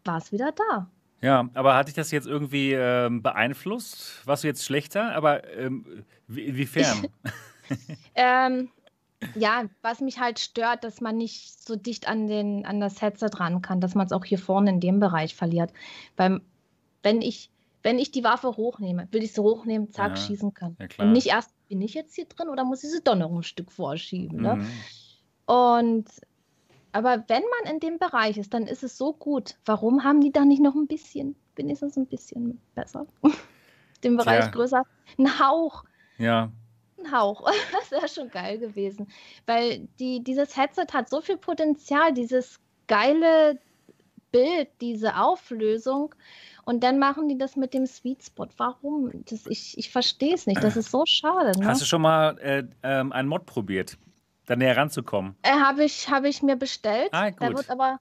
war 0.04 0.18
es 0.18 0.32
wieder 0.32 0.52
da. 0.52 0.88
Ja, 1.20 1.48
aber 1.54 1.74
hat 1.74 1.88
dich 1.88 1.94
das 1.94 2.10
jetzt 2.10 2.26
irgendwie 2.26 2.72
ähm, 2.72 3.22
beeinflusst? 3.22 4.24
Warst 4.24 4.44
du 4.44 4.48
jetzt 4.48 4.64
schlechter? 4.64 5.14
Aber 5.14 5.48
ähm, 5.56 6.04
inwiefern? 6.28 7.08
ähm, 8.14 8.70
ja, 9.34 9.64
was 9.82 10.00
mich 10.00 10.20
halt 10.20 10.38
stört, 10.38 10.84
dass 10.84 11.00
man 11.00 11.16
nicht 11.16 11.66
so 11.66 11.74
dicht 11.74 12.08
an, 12.08 12.28
den, 12.28 12.64
an 12.64 12.80
das 12.80 13.02
Headset 13.02 13.30
ran 13.34 13.62
kann, 13.62 13.80
dass 13.80 13.94
man 13.94 14.06
es 14.06 14.12
auch 14.12 14.24
hier 14.24 14.38
vorne 14.38 14.70
in 14.70 14.80
dem 14.80 15.00
Bereich 15.00 15.34
verliert. 15.34 15.72
Weil, 16.16 16.40
wenn 17.02 17.20
ich, 17.20 17.50
wenn 17.88 17.98
ich 17.98 18.10
die 18.10 18.22
Waffe 18.22 18.48
hochnehme, 18.48 19.08
will 19.12 19.22
ich 19.22 19.32
sie 19.32 19.40
hochnehmen, 19.40 19.90
zack, 19.90 20.10
ja, 20.10 20.16
schießen 20.16 20.52
können. 20.52 20.76
Ja, 20.78 20.88
Und 20.98 21.12
nicht 21.12 21.28
erst, 21.28 21.54
bin 21.68 21.80
ich 21.80 21.94
jetzt 21.94 22.14
hier 22.14 22.26
drin 22.26 22.50
oder 22.50 22.62
muss 22.64 22.84
ich 22.84 22.90
sie 22.90 23.02
doch 23.02 23.16
noch 23.16 23.34
ein 23.34 23.42
Stück 23.42 23.72
vorschieben. 23.72 24.42
Ne? 24.42 24.56
Mhm. 24.56 24.70
Und 25.46 26.08
aber 26.92 27.24
wenn 27.28 27.42
man 27.62 27.72
in 27.72 27.80
dem 27.80 27.98
Bereich 27.98 28.36
ist, 28.36 28.52
dann 28.52 28.66
ist 28.66 28.82
es 28.82 28.98
so 28.98 29.14
gut. 29.14 29.54
Warum 29.64 30.04
haben 30.04 30.20
die 30.20 30.32
da 30.32 30.44
nicht 30.44 30.60
noch 30.60 30.74
ein 30.74 30.86
bisschen, 30.86 31.34
wenigstens 31.56 31.96
ein 31.96 32.06
bisschen 32.06 32.60
besser? 32.74 33.06
Den 34.04 34.18
Bereich 34.18 34.44
Tja. 34.44 34.50
größer. 34.50 34.82
Ein 35.16 35.38
Hauch. 35.38 35.84
Ja. 36.18 36.52
Ein 36.98 37.10
Hauch. 37.10 37.50
Das 37.72 37.90
wäre 37.90 38.08
schon 38.08 38.28
geil 38.28 38.58
gewesen. 38.58 39.08
Weil 39.46 39.88
die, 39.98 40.22
dieses 40.22 40.58
Headset 40.58 40.88
hat 40.92 41.08
so 41.08 41.22
viel 41.22 41.38
Potenzial, 41.38 42.12
dieses 42.12 42.60
geile 42.86 43.58
Bild, 44.30 44.68
diese 44.80 45.16
Auflösung. 45.16 46.14
Und 46.64 46.82
dann 46.84 46.98
machen 46.98 47.28
die 47.28 47.38
das 47.38 47.56
mit 47.56 47.72
dem 47.72 47.86
Sweet 47.86 48.24
Spot. 48.24 48.48
Warum? 48.56 49.10
Das, 49.30 49.46
ich 49.46 49.78
ich 49.78 49.90
verstehe 49.90 50.34
es 50.34 50.46
nicht. 50.46 50.62
Das 50.62 50.76
ist 50.76 50.90
so 50.90 51.04
schade. 51.06 51.58
Ne? 51.58 51.66
Hast 51.66 51.80
du 51.80 51.86
schon 51.86 52.02
mal 52.02 52.38
äh, 52.38 52.64
ähm, 52.82 53.12
einen 53.12 53.28
Mod 53.28 53.46
probiert? 53.46 53.96
da 54.48 54.56
näher 54.56 54.76
ranzukommen? 54.76 55.36
Äh, 55.42 55.50
Habe 55.50 55.84
ich, 55.84 56.08
hab 56.10 56.24
ich 56.24 56.42
mir 56.42 56.56
bestellt. 56.56 57.10
Ah, 57.12 57.30
gut. 57.30 57.40
Da 57.40 57.48
wird 57.54 57.70
aber, 57.70 58.00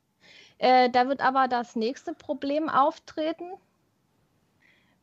äh, 0.58 0.90
da 0.90 1.08
wird 1.08 1.22
aber 1.22 1.48
das 1.48 1.76
nächste 1.76 2.14
Problem 2.14 2.70
auftreten. 2.70 3.52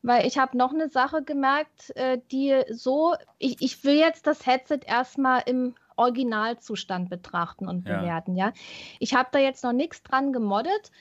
Weil 0.01 0.27
ich 0.27 0.37
habe 0.37 0.55
noch 0.55 0.71
eine 0.71 0.89
Sache 0.89 1.23
gemerkt, 1.23 1.95
äh, 1.95 2.19
die 2.31 2.61
so, 2.69 3.15
ich, 3.39 3.61
ich 3.61 3.83
will 3.83 3.95
jetzt 3.95 4.27
das 4.27 4.45
Headset 4.45 4.81
erstmal 4.85 5.41
im 5.45 5.75
Originalzustand 5.95 7.09
betrachten 7.09 7.67
und 7.67 7.87
ja. 7.87 7.97
bewerten, 7.97 8.35
ja. 8.35 8.53
Ich 8.99 9.13
habe 9.13 9.29
da 9.31 9.39
jetzt 9.39 9.63
noch 9.63 9.73
nichts 9.73 10.03
dran 10.03 10.33
gemoddet, 10.33 10.91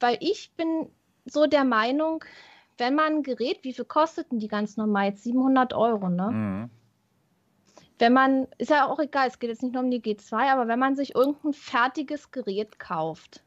weil 0.00 0.16
ich 0.20 0.52
bin 0.56 0.88
so 1.24 1.46
der 1.46 1.64
Meinung, 1.64 2.24
wenn 2.78 2.94
man 2.94 3.16
ein 3.16 3.22
Gerät, 3.22 3.60
wie 3.62 3.72
viel 3.72 3.84
kosteten 3.84 4.38
die 4.38 4.48
ganz 4.48 4.76
normal? 4.76 5.06
Jetzt 5.06 5.24
700 5.24 5.72
Euro, 5.72 6.08
ne? 6.08 6.30
Mhm 6.30 6.70
wenn 8.02 8.12
man, 8.12 8.48
ist 8.58 8.70
ja 8.70 8.88
auch 8.88 8.98
egal, 8.98 9.28
es 9.28 9.38
geht 9.38 9.48
jetzt 9.48 9.62
nicht 9.62 9.74
nur 9.74 9.84
um 9.84 9.90
die 9.90 10.00
G2, 10.00 10.50
aber 10.50 10.66
wenn 10.66 10.80
man 10.80 10.96
sich 10.96 11.14
irgendein 11.14 11.52
fertiges 11.52 12.32
Gerät 12.32 12.80
kauft, 12.80 13.44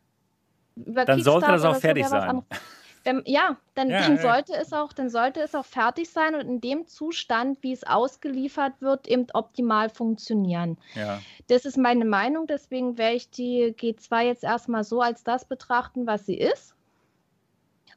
dann 0.78 1.22
sollte 1.22 1.48
das 1.48 1.66
auch 1.66 1.76
fertig 1.76 2.08
sein. 2.08 2.42
Wenn, 3.06 3.22
ja, 3.26 3.56
dann, 3.76 3.90
ja, 3.90 4.02
dann 4.02 4.18
ja. 4.18 4.22
sollte 4.22 4.54
es 4.54 4.74
auch, 4.74 4.92
dann 4.92 5.10
sollte 5.10 5.40
es 5.40 5.56
auch 5.56 5.64
fertig 5.64 6.10
sein 6.10 6.36
und 6.36 6.42
in 6.42 6.60
dem 6.60 6.88
Zustand, 6.88 7.62
wie 7.62 7.72
es 7.72 7.86
ausgeliefert 7.86 8.74
wird, 8.82 9.08
eben 9.08 9.28
optimal 9.34 9.90
funktionieren. 9.90 10.78
Ja. 10.96 11.22
Das 11.48 11.66
ist 11.66 11.78
meine 11.78 12.04
Meinung, 12.04 12.48
deswegen 12.48 12.98
werde 12.98 13.16
ich 13.16 13.30
die 13.30 13.74
G2 13.74 14.24
jetzt 14.24 14.44
erstmal 14.44 14.84
so 14.84 15.02
als 15.02 15.24
das 15.24 15.46
betrachten, 15.46 16.08
was 16.08 16.26
sie 16.26 16.38
ist. 16.38 16.76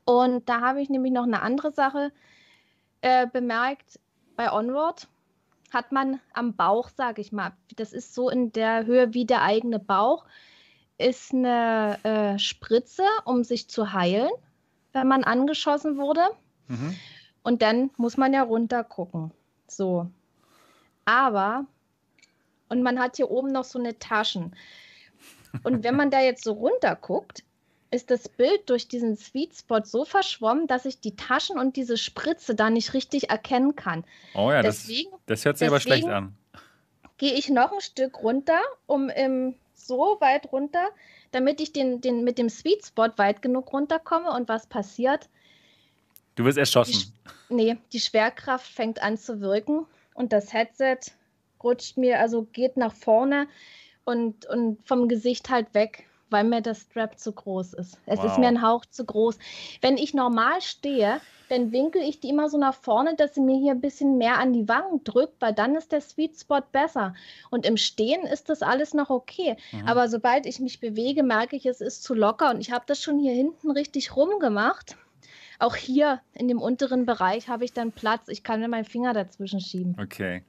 Und 0.04 0.48
da 0.48 0.60
habe 0.60 0.80
ich 0.80 0.90
nämlich 0.90 1.12
noch 1.12 1.24
eine 1.24 1.42
andere 1.42 1.72
Sache 1.72 2.12
äh, 3.00 3.26
bemerkt 3.26 3.98
bei 4.36 4.52
Onward 4.52 5.08
hat 5.72 5.92
man 5.92 6.20
am 6.32 6.54
Bauch, 6.54 6.88
sage 6.88 7.20
ich 7.20 7.32
mal, 7.32 7.52
das 7.76 7.92
ist 7.92 8.14
so 8.14 8.30
in 8.30 8.52
der 8.52 8.86
Höhe 8.86 9.14
wie 9.14 9.26
der 9.26 9.42
eigene 9.42 9.78
Bauch, 9.78 10.24
ist 10.96 11.32
eine 11.32 11.98
äh, 12.04 12.38
Spritze, 12.38 13.04
um 13.24 13.44
sich 13.44 13.68
zu 13.68 13.92
heilen, 13.92 14.30
wenn 14.98 15.08
man 15.08 15.24
angeschossen 15.24 15.96
wurde. 15.96 16.22
Mhm. 16.66 16.94
Und 17.42 17.62
dann 17.62 17.90
muss 17.96 18.16
man 18.16 18.32
ja 18.32 18.42
runter 18.42 18.84
gucken. 18.84 19.30
So. 19.66 20.10
Aber, 21.04 21.64
und 22.68 22.82
man 22.82 22.98
hat 22.98 23.16
hier 23.16 23.30
oben 23.30 23.52
noch 23.52 23.64
so 23.64 23.78
eine 23.78 23.98
Taschen. 23.98 24.54
Und 25.62 25.84
wenn 25.84 25.96
man 25.96 26.10
da 26.10 26.20
jetzt 26.20 26.44
so 26.44 26.52
runter 26.52 26.96
guckt, 26.96 27.42
ist 27.90 28.10
das 28.10 28.28
Bild 28.28 28.68
durch 28.68 28.88
diesen 28.88 29.16
Sweet 29.16 29.56
Spot 29.56 29.82
so 29.82 30.04
verschwommen, 30.04 30.66
dass 30.66 30.84
ich 30.84 31.00
die 31.00 31.16
Taschen 31.16 31.58
und 31.58 31.76
diese 31.76 31.96
Spritze 31.96 32.54
da 32.54 32.68
nicht 32.68 32.92
richtig 32.92 33.30
erkennen 33.30 33.76
kann. 33.76 34.04
Oh 34.34 34.50
ja, 34.50 34.60
deswegen, 34.60 35.10
das, 35.26 35.38
das 35.40 35.44
hört 35.46 35.58
sich 35.58 35.68
aber 35.68 35.80
schlecht 35.80 36.06
an. 36.06 36.36
Gehe 37.16 37.32
ich 37.32 37.48
noch 37.48 37.72
ein 37.72 37.80
Stück 37.80 38.22
runter, 38.22 38.60
um 38.86 39.08
im, 39.08 39.54
so 39.74 40.18
weit 40.20 40.52
runter, 40.52 40.88
damit 41.30 41.60
ich 41.60 41.72
den, 41.72 42.00
den 42.00 42.24
mit 42.24 42.38
dem 42.38 42.48
Sweet 42.48 42.86
Spot 42.86 43.10
weit 43.16 43.42
genug 43.42 43.72
runterkomme 43.72 44.30
und 44.30 44.48
was 44.48 44.66
passiert? 44.66 45.28
Du 46.34 46.44
wirst 46.44 46.58
erschossen. 46.58 47.12
Die, 47.50 47.54
nee, 47.54 47.76
die 47.92 48.00
Schwerkraft 48.00 48.70
fängt 48.70 49.02
an 49.02 49.18
zu 49.18 49.40
wirken 49.40 49.86
und 50.14 50.32
das 50.32 50.52
Headset 50.52 50.98
rutscht 51.62 51.96
mir, 51.96 52.20
also 52.20 52.44
geht 52.52 52.76
nach 52.76 52.94
vorne 52.94 53.48
und, 54.04 54.46
und 54.46 54.78
vom 54.86 55.08
Gesicht 55.08 55.50
halt 55.50 55.74
weg 55.74 56.07
weil 56.30 56.44
mir 56.44 56.60
das 56.60 56.82
Strap 56.82 57.18
zu 57.18 57.32
groß 57.32 57.74
ist. 57.74 57.98
Es 58.06 58.18
wow. 58.18 58.26
ist 58.26 58.38
mir 58.38 58.48
ein 58.48 58.62
Hauch 58.62 58.84
zu 58.86 59.04
groß. 59.04 59.38
Wenn 59.80 59.96
ich 59.96 60.14
normal 60.14 60.60
stehe, 60.60 61.20
dann 61.48 61.72
winkel 61.72 62.02
ich 62.02 62.20
die 62.20 62.28
immer 62.28 62.48
so 62.48 62.58
nach 62.58 62.74
vorne, 62.74 63.16
dass 63.16 63.34
sie 63.34 63.40
mir 63.40 63.58
hier 63.58 63.72
ein 63.72 63.80
bisschen 63.80 64.18
mehr 64.18 64.38
an 64.38 64.52
die 64.52 64.68
Wangen 64.68 65.02
drückt, 65.04 65.40
weil 65.40 65.54
dann 65.54 65.74
ist 65.74 65.92
der 65.92 66.00
Sweet 66.00 66.38
Spot 66.38 66.60
besser. 66.72 67.14
Und 67.50 67.66
im 67.66 67.76
Stehen 67.76 68.26
ist 68.26 68.48
das 68.48 68.62
alles 68.62 68.94
noch 68.94 69.10
okay. 69.10 69.56
Mhm. 69.72 69.86
Aber 69.86 70.08
sobald 70.08 70.46
ich 70.46 70.60
mich 70.60 70.80
bewege, 70.80 71.22
merke 71.22 71.56
ich, 71.56 71.66
es 71.66 71.80
ist 71.80 72.02
zu 72.02 72.14
locker. 72.14 72.50
Und 72.50 72.60
ich 72.60 72.70
habe 72.70 72.84
das 72.86 73.02
schon 73.02 73.18
hier 73.18 73.32
hinten 73.32 73.70
richtig 73.70 74.14
rumgemacht. 74.14 74.96
Auch 75.58 75.74
hier 75.74 76.20
in 76.34 76.46
dem 76.48 76.60
unteren 76.60 77.04
Bereich 77.04 77.48
habe 77.48 77.64
ich 77.64 77.72
dann 77.72 77.92
Platz. 77.92 78.28
Ich 78.28 78.44
kann 78.44 78.60
mir 78.60 78.68
meinen 78.68 78.84
Finger 78.84 79.12
dazwischen 79.12 79.60
schieben. 79.60 79.96
Okay. 80.00 80.44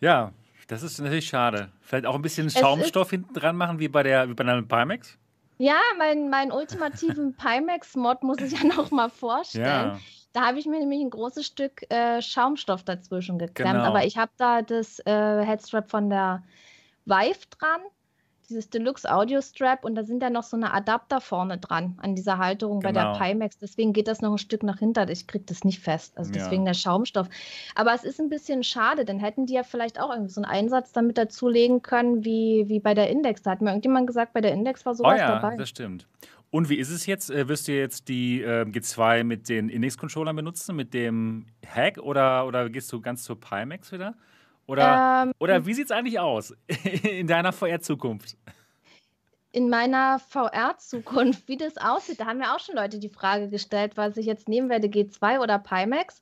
Ja, 0.00 0.32
das 0.66 0.82
ist 0.82 0.98
natürlich 1.00 1.28
schade. 1.28 1.70
Vielleicht 1.80 2.06
auch 2.06 2.14
ein 2.14 2.22
bisschen 2.22 2.50
Schaumstoff 2.50 3.10
hinten 3.10 3.34
dran 3.34 3.56
machen, 3.56 3.78
wie 3.78 3.88
bei 3.88 4.02
der 4.02 4.28
wie 4.28 4.34
bei 4.34 4.44
einer 4.44 4.62
Pimax? 4.62 5.18
Ja, 5.58 5.78
meinen 5.98 6.28
mein 6.28 6.52
ultimativen 6.52 7.34
Pimax-Mod 7.36 8.22
muss 8.22 8.38
ich 8.38 8.52
ja 8.52 8.64
noch 8.64 8.90
mal 8.90 9.08
vorstellen. 9.08 9.64
Ja. 9.64 9.98
Da 10.32 10.46
habe 10.46 10.58
ich 10.58 10.66
mir 10.66 10.78
nämlich 10.78 11.00
ein 11.00 11.10
großes 11.10 11.46
Stück 11.46 11.90
äh, 11.90 12.20
Schaumstoff 12.20 12.82
dazwischen 12.82 13.38
geklemmt. 13.38 13.72
Genau. 13.72 13.84
Aber 13.86 14.04
ich 14.04 14.18
habe 14.18 14.32
da 14.36 14.60
das 14.60 14.98
äh, 15.06 15.42
Headstrap 15.44 15.90
von 15.90 16.10
der 16.10 16.42
Vive 17.06 17.46
dran 17.58 17.80
dieses 18.46 18.70
Deluxe 18.70 19.10
Audio 19.10 19.40
Strap 19.40 19.84
und 19.84 19.94
da 19.94 20.04
sind 20.04 20.22
ja 20.22 20.30
noch 20.30 20.42
so 20.42 20.56
eine 20.56 20.72
Adapter 20.72 21.20
vorne 21.20 21.58
dran 21.58 21.98
an 22.00 22.14
dieser 22.14 22.38
Halterung 22.38 22.80
genau. 22.80 22.88
bei 22.88 22.92
der 22.92 23.12
genau. 23.12 23.18
Pimax. 23.18 23.58
Deswegen 23.58 23.92
geht 23.92 24.08
das 24.08 24.20
noch 24.20 24.32
ein 24.32 24.38
Stück 24.38 24.62
nach 24.62 24.78
hinten. 24.78 25.08
Ich 25.10 25.26
kriege 25.26 25.44
das 25.46 25.64
nicht 25.64 25.80
fest. 25.80 26.16
Also 26.16 26.32
deswegen 26.32 26.62
ja. 26.62 26.70
der 26.70 26.74
Schaumstoff. 26.74 27.28
Aber 27.74 27.94
es 27.94 28.04
ist 28.04 28.20
ein 28.20 28.28
bisschen 28.28 28.62
schade, 28.62 29.04
denn 29.04 29.18
hätten 29.18 29.46
die 29.46 29.54
ja 29.54 29.62
vielleicht 29.62 30.00
auch 30.00 30.10
irgendwie 30.10 30.32
so 30.32 30.40
einen 30.40 30.50
Einsatz 30.50 30.92
damit 30.92 31.18
dazulegen 31.18 31.82
können, 31.82 32.24
wie, 32.24 32.64
wie 32.68 32.80
bei 32.80 32.94
der 32.94 33.10
Index. 33.10 33.42
Da 33.42 33.50
hat 33.50 33.60
mir 33.60 33.70
irgendjemand 33.70 34.06
gesagt, 34.06 34.32
bei 34.32 34.40
der 34.40 34.52
Index 34.52 34.86
war 34.86 34.94
sowas 34.94 35.14
oh 35.16 35.18
ja, 35.18 35.38
dabei. 35.38 35.56
Das 35.56 35.68
stimmt. 35.68 36.06
Und 36.50 36.68
wie 36.68 36.76
ist 36.76 36.90
es 36.90 37.06
jetzt? 37.06 37.30
Äh, 37.30 37.48
wirst 37.48 37.68
du 37.68 37.72
jetzt 37.72 38.08
die 38.08 38.40
äh, 38.40 38.62
G2 38.62 39.24
mit 39.24 39.48
den 39.48 39.68
Index-Controllern 39.68 40.36
benutzen, 40.36 40.76
mit 40.76 40.94
dem 40.94 41.46
Hack 41.66 41.98
oder, 41.98 42.46
oder 42.46 42.70
gehst 42.70 42.92
du 42.92 43.00
ganz 43.00 43.24
zur 43.24 43.38
Pimax 43.38 43.92
wieder? 43.92 44.14
Oder, 44.66 45.24
ähm, 45.24 45.32
oder 45.38 45.64
wie 45.66 45.74
sieht 45.74 45.86
es 45.86 45.90
eigentlich 45.90 46.18
aus 46.18 46.54
in 47.02 47.26
deiner 47.26 47.52
VR-Zukunft? 47.52 48.36
In 49.52 49.70
meiner 49.70 50.18
VR-Zukunft, 50.18 51.48
wie 51.48 51.56
das 51.56 51.78
aussieht, 51.78 52.20
da 52.20 52.26
haben 52.26 52.40
ja 52.40 52.54
auch 52.54 52.60
schon 52.60 52.74
Leute 52.74 52.98
die 52.98 53.08
Frage 53.08 53.48
gestellt, 53.48 53.92
was 53.96 54.16
ich 54.16 54.26
jetzt 54.26 54.48
nehmen 54.48 54.68
werde, 54.68 54.88
G2 54.88 55.40
oder 55.40 55.58
Pimax. 55.58 56.20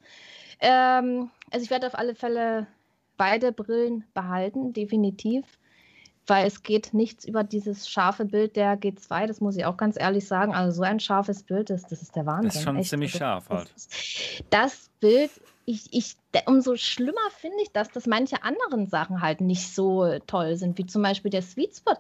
Ähm, 0.61 1.31
also 1.51 1.65
ich 1.65 1.71
werde 1.71 1.87
auf 1.87 1.95
alle 1.95 2.15
Fälle 2.15 2.67
beide 3.17 3.51
Brillen 3.53 4.05
behalten, 4.15 4.73
definitiv 4.73 5.45
weil 6.27 6.47
es 6.47 6.63
geht 6.63 6.95
nichts 6.95 7.25
über 7.25 7.45
dieses 7.45 7.89
scharfe 7.89 8.25
Bild 8.25 8.57
der 8.57 8.79
G2, 8.81 9.27
das 9.27 9.41
muss 9.41 9.57
ich 9.57 9.65
auch 9.65 9.77
ganz 9.77 9.99
ehrlich 9.99 10.27
sagen. 10.27 10.55
Also 10.55 10.77
so 10.79 10.83
ein 10.83 11.01
scharfes 11.01 11.43
Bild, 11.43 11.71
das, 11.71 11.83
das 11.83 12.03
ist 12.03 12.17
der 12.17 12.27
Wahnsinn. 12.27 12.49
Das 12.49 12.57
ist 12.57 12.63
schon 12.63 12.77
Echt. 12.77 12.91
ziemlich 12.91 13.13
scharf 13.13 13.49
halt. 13.51 13.73
Das 14.51 14.91
Bild 15.01 15.31
ich, 15.67 15.87
ich, 15.93 16.17
umso 16.47 16.77
schlimmer 16.77 17.31
finde 17.39 17.59
ich 17.63 17.73
das, 17.73 17.91
dass 17.91 18.07
manche 18.07 18.43
anderen 18.43 18.87
Sachen 18.87 19.21
halt 19.21 19.41
nicht 19.41 19.75
so 19.75 20.19
toll 20.27 20.57
sind, 20.57 20.79
wie 20.79 20.87
zum 20.87 21.03
Beispiel 21.03 21.31
der 21.31 21.43
Sweet 21.43 21.77
Spot. 21.77 21.95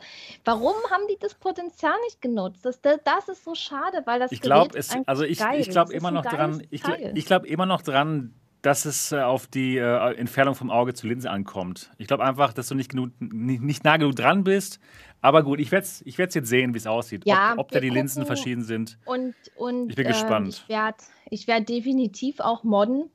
Warum 0.44 0.74
haben 0.90 1.04
die 1.08 1.18
das 1.20 1.34
Potenzial 1.34 1.94
nicht 2.04 2.20
genutzt? 2.20 2.64
Das, 2.64 2.80
das 2.80 3.28
ist 3.28 3.44
so 3.44 3.54
schade, 3.54 4.02
weil 4.04 4.20
das 4.20 4.32
ich 4.32 4.40
glaube, 4.40 4.78
also 5.06 5.24
ich, 5.24 5.40
ich 5.40 5.70
glaube 5.70 5.92
immer 5.92 6.10
noch 6.10 6.24
dran, 6.24 6.62
ich, 6.70 6.82
ich 7.14 7.26
glaube 7.26 7.46
immer 7.46 7.66
noch 7.66 7.82
dran, 7.82 8.34
dass 8.64 8.86
es 8.86 9.12
äh, 9.12 9.20
auf 9.20 9.46
die 9.46 9.76
äh, 9.76 10.14
Entfernung 10.14 10.54
vom 10.54 10.70
Auge 10.70 10.94
zur 10.94 11.10
Linse 11.10 11.30
ankommt. 11.30 11.90
Ich 11.98 12.06
glaube 12.06 12.24
einfach, 12.24 12.54
dass 12.54 12.68
du 12.68 12.74
nicht, 12.74 12.90
genug, 12.90 13.10
nicht, 13.20 13.62
nicht 13.62 13.84
nah 13.84 13.98
genug 13.98 14.16
dran 14.16 14.42
bist. 14.42 14.80
Aber 15.20 15.42
gut, 15.42 15.60
ich 15.60 15.70
werde 15.70 15.84
es 15.84 16.02
ich 16.06 16.16
jetzt 16.16 16.34
sehen, 16.46 16.72
wie 16.72 16.78
es 16.78 16.86
aussieht. 16.86 17.26
Ja, 17.26 17.52
ob, 17.52 17.58
ob 17.58 17.70
da 17.70 17.80
die 17.80 17.90
Linsen 17.90 18.24
verschieden 18.24 18.62
sind. 18.62 18.98
Und, 19.04 19.34
und 19.56 19.90
ich 19.90 19.96
bin 19.96 20.06
äh, 20.06 20.08
gespannt. 20.08 20.64
Ich 20.64 20.68
werde 20.68 20.96
ich 21.30 21.46
werd 21.46 21.68
definitiv 21.68 22.40
auch 22.40 22.64
modden. 22.64 23.10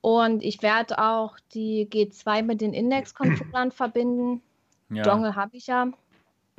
Und 0.00 0.42
ich 0.42 0.62
werde 0.62 0.98
auch 0.98 1.38
die 1.52 1.88
G2 1.90 2.42
mit 2.42 2.60
den 2.60 2.72
Index-Controllern 2.72 3.72
verbinden. 3.72 4.42
Ja. 4.90 5.02
Dongle 5.02 5.34
habe 5.36 5.56
ich 5.56 5.66
ja. 5.66 5.88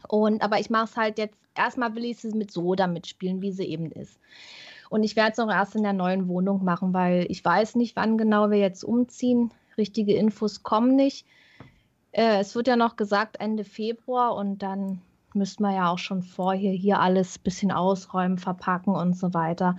Und, 0.08 0.42
aber 0.42 0.60
ich 0.60 0.70
mache 0.70 0.86
es 0.86 0.98
halt 0.98 1.18
jetzt, 1.18 1.38
erstmal 1.56 1.96
will 1.96 2.06
ich 2.06 2.24
es 2.24 2.34
mit 2.34 2.52
so 2.52 2.76
damit 2.76 3.08
spielen, 3.08 3.42
wie 3.42 3.52
sie 3.52 3.66
eben 3.66 3.92
ist. 3.92 4.20
Und 4.90 5.04
ich 5.04 5.16
werde 5.16 5.34
es 5.34 5.40
auch 5.40 5.50
erst 5.50 5.76
in 5.76 5.84
der 5.84 5.94
neuen 5.94 6.28
Wohnung 6.28 6.64
machen, 6.64 6.94
weil 6.94 7.26
ich 7.30 7.44
weiß 7.44 7.76
nicht, 7.76 7.96
wann 7.96 8.18
genau 8.18 8.50
wir 8.50 8.58
jetzt 8.58 8.84
umziehen. 8.84 9.52
Richtige 9.78 10.14
Infos 10.14 10.64
kommen 10.64 10.96
nicht. 10.96 11.26
Äh, 12.12 12.40
es 12.40 12.56
wird 12.56 12.68
ja 12.68 12.76
noch 12.76 12.96
gesagt 12.96 13.40
Ende 13.40 13.64
Februar 13.64 14.36
und 14.36 14.60
dann 14.64 15.02
müssten 15.40 15.64
wir 15.64 15.74
ja 15.74 15.90
auch 15.90 15.98
schon 15.98 16.22
vorher 16.22 16.72
hier 16.72 17.00
alles 17.00 17.40
ein 17.40 17.44
bisschen 17.44 17.72
ausräumen, 17.72 18.38
verpacken 18.38 18.94
und 18.94 19.18
so 19.18 19.34
weiter. 19.34 19.78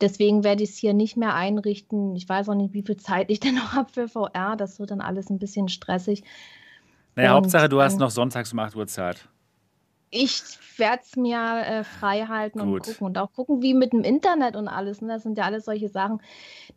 Deswegen 0.00 0.42
werde 0.42 0.62
ich 0.62 0.70
es 0.70 0.76
hier 0.78 0.94
nicht 0.94 1.18
mehr 1.18 1.34
einrichten. 1.34 2.16
Ich 2.16 2.26
weiß 2.26 2.48
auch 2.48 2.54
nicht, 2.54 2.72
wie 2.72 2.82
viel 2.82 2.96
Zeit 2.96 3.30
ich 3.30 3.40
denn 3.40 3.56
noch 3.56 3.74
habe 3.74 3.92
für 3.92 4.08
VR. 4.08 4.56
Das 4.56 4.80
wird 4.80 4.90
dann 4.90 5.02
alles 5.02 5.28
ein 5.28 5.38
bisschen 5.38 5.68
stressig. 5.68 6.22
Naja, 7.16 7.32
und 7.32 7.44
Hauptsache, 7.44 7.68
du 7.68 7.82
hast 7.82 7.98
noch 7.98 8.10
sonntags 8.10 8.52
um 8.54 8.58
8 8.58 8.74
Uhr 8.76 8.86
Zeit 8.86 9.28
ich 10.10 10.42
werde 10.76 11.02
es 11.04 11.16
mir 11.16 11.38
äh, 11.38 11.84
frei 11.84 12.26
halten 12.26 12.60
und 12.60 12.80
gucken 12.80 13.06
und 13.06 13.18
auch 13.18 13.32
gucken, 13.32 13.62
wie 13.62 13.74
mit 13.74 13.92
dem 13.92 14.02
Internet 14.02 14.56
und 14.56 14.66
alles. 14.66 15.00
Ne? 15.00 15.08
Das 15.08 15.22
sind 15.22 15.38
ja 15.38 15.44
alles 15.44 15.64
solche 15.64 15.88
Sachen. 15.88 16.20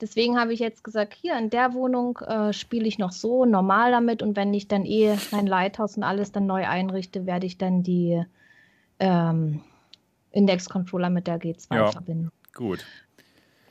Deswegen 0.01 0.39
habe 0.39 0.53
ich 0.53 0.59
jetzt 0.59 0.83
gesagt, 0.83 1.13
hier 1.13 1.37
in 1.37 1.49
der 1.49 1.73
Wohnung 1.73 2.19
äh, 2.19 2.53
spiele 2.53 2.87
ich 2.87 2.99
noch 2.99 3.11
so 3.11 3.45
normal 3.45 3.91
damit 3.91 4.21
und 4.21 4.35
wenn 4.35 4.53
ich 4.53 4.67
dann 4.67 4.85
eh 4.85 5.17
mein 5.31 5.47
Lighthouse 5.47 5.97
und 5.97 6.03
alles 6.03 6.31
dann 6.31 6.45
neu 6.45 6.67
einrichte, 6.67 7.25
werde 7.25 7.47
ich 7.47 7.57
dann 7.57 7.81
die 7.81 8.23
ähm, 8.99 9.61
Index-Controller 10.31 11.09
mit 11.09 11.25
der 11.25 11.39
G2 11.39 11.75
ja, 11.75 11.91
verbinden. 11.91 12.31
Gut. 12.53 12.85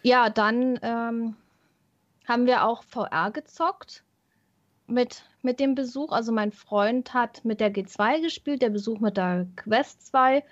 Ja, 0.02 0.30
dann 0.30 0.78
ähm, 0.82 1.36
haben 2.26 2.46
wir 2.46 2.66
auch 2.66 2.82
VR 2.82 3.30
gezockt 3.30 4.02
mit, 4.86 5.24
mit 5.42 5.60
dem 5.60 5.74
Besuch. 5.74 6.12
Also 6.12 6.32
mein 6.32 6.52
Freund 6.52 7.14
hat 7.14 7.44
mit 7.44 7.60
der 7.60 7.72
G2 7.72 8.22
gespielt, 8.22 8.62
der 8.62 8.70
Besuch 8.70 9.00
mit 9.00 9.16
der 9.16 9.46
Quest 9.56 10.06
2. 10.06 10.44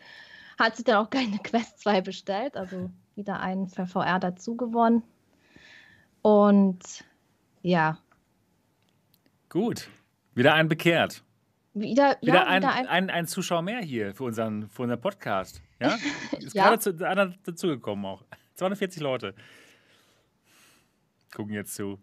Hat 0.59 0.77
sich 0.77 0.85
dann 0.85 0.97
auch 0.97 1.11
keine 1.11 1.39
Quest 1.39 1.81
2 1.81 2.01
bestellt, 2.01 2.57
also 2.57 2.91
wieder 3.15 3.41
einen 3.41 3.69
für 3.69 3.87
VR 3.87 4.19
dazu 4.19 4.57
gewonnen. 4.57 5.03
Und 6.23 7.05
ja. 7.63 7.99
Gut. 9.49 9.89
Wieder 10.35 10.55
ein 10.55 10.69
bekehrt. 10.69 11.23
Wieder, 11.73 12.17
wieder, 12.21 12.35
ja, 12.35 12.47
ein, 12.47 12.63
wieder 12.63 12.73
ein, 12.73 12.87
ein, 12.87 13.11
ein, 13.11 13.27
Zuschauer 13.27 13.63
mehr 13.63 13.81
hier 13.81 14.15
für 14.15 14.25
unseren, 14.25 14.69
für 14.69 14.83
unseren 14.83 15.01
Podcast. 15.01 15.63
Ja? 15.79 15.97
Ist 16.39 16.55
ja. 16.55 16.65
gerade 16.65 16.79
zu, 16.81 17.07
einer 17.07 17.35
dazugekommen 17.45 18.05
auch. 18.05 18.25
240 18.55 19.01
Leute 19.01 19.35
gucken 21.31 21.55
jetzt 21.55 21.75
zu. 21.75 21.99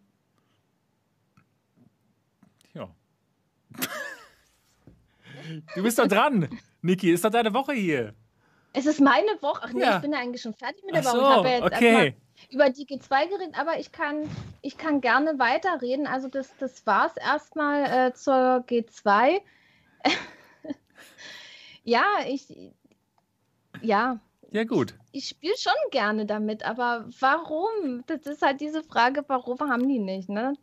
Du 5.76 5.84
bist 5.84 6.00
doch 6.00 6.08
dran, 6.08 6.50
Niki. 6.82 7.12
Ist 7.12 7.24
doch 7.24 7.30
deine 7.30 7.54
Woche 7.54 7.74
hier. 7.74 8.13
Es 8.74 8.86
ist 8.86 9.00
meine 9.00 9.42
Woche. 9.42 9.62
Ach 9.63 9.74
nee, 9.74 9.82
ja. 9.82 9.96
ich 9.96 10.02
bin 10.02 10.12
ja 10.12 10.20
eigentlich 10.20 10.42
schon 10.42 10.54
fertig 10.54 10.84
mit 10.86 10.94
der 10.94 11.04
Woche. 11.04 11.12
So, 11.12 11.20
ich 11.20 11.28
habe 11.28 11.48
ja 11.48 11.56
jetzt 11.56 11.66
okay. 11.66 12.16
über 12.52 12.70
die 12.70 12.86
G2 12.86 13.30
geredet, 13.30 13.60
aber 13.60 13.80
ich 13.80 13.92
kann, 13.92 14.30
ich 14.62 14.78
kann 14.78 15.02
gerne 15.02 15.40
weiterreden. 15.40 16.06
Also 16.06 16.28
das, 16.28 16.56
das 16.60 16.86
war 16.86 17.08
es 17.08 17.18
erstmal 17.18 18.10
äh, 18.10 18.13
zur 18.13 18.63
G2. 18.68 19.42
ja, 21.84 22.04
ich. 22.28 22.48
Ja. 23.82 24.20
Ja, 24.52 24.63
gut. 24.63 24.96
Ich, 25.12 25.24
ich 25.24 25.30
spiele 25.30 25.58
schon 25.58 25.74
gerne 25.92 26.26
damit, 26.26 26.63
aber 26.63 27.08
warum? 27.20 28.04
Das 28.06 28.22
ist 28.28 28.42
halt 28.42 28.62
diese 28.62 28.84
Frage, 28.84 29.24
warum 29.28 29.60
haben 29.60 29.88
die 29.88 30.00
nicht, 30.00 30.30
ne? 30.30 30.54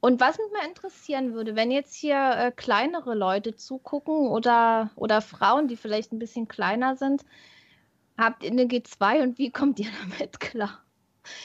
Und 0.00 0.20
was 0.20 0.38
mich 0.38 0.52
mal 0.52 0.66
interessieren 0.66 1.34
würde, 1.34 1.56
wenn 1.56 1.70
jetzt 1.70 1.94
hier 1.94 2.16
äh, 2.16 2.52
kleinere 2.52 3.14
Leute 3.14 3.56
zugucken 3.56 4.28
oder, 4.28 4.90
oder 4.94 5.20
Frauen, 5.20 5.66
die 5.66 5.76
vielleicht 5.76 6.12
ein 6.12 6.20
bisschen 6.20 6.46
kleiner 6.46 6.94
sind, 6.96 7.24
habt 8.16 8.44
ihr 8.44 8.50
eine 8.50 8.64
G2 8.64 9.22
und 9.22 9.38
wie 9.38 9.50
kommt 9.50 9.80
ihr 9.80 9.90
damit 10.18 10.38
klar? 10.38 10.82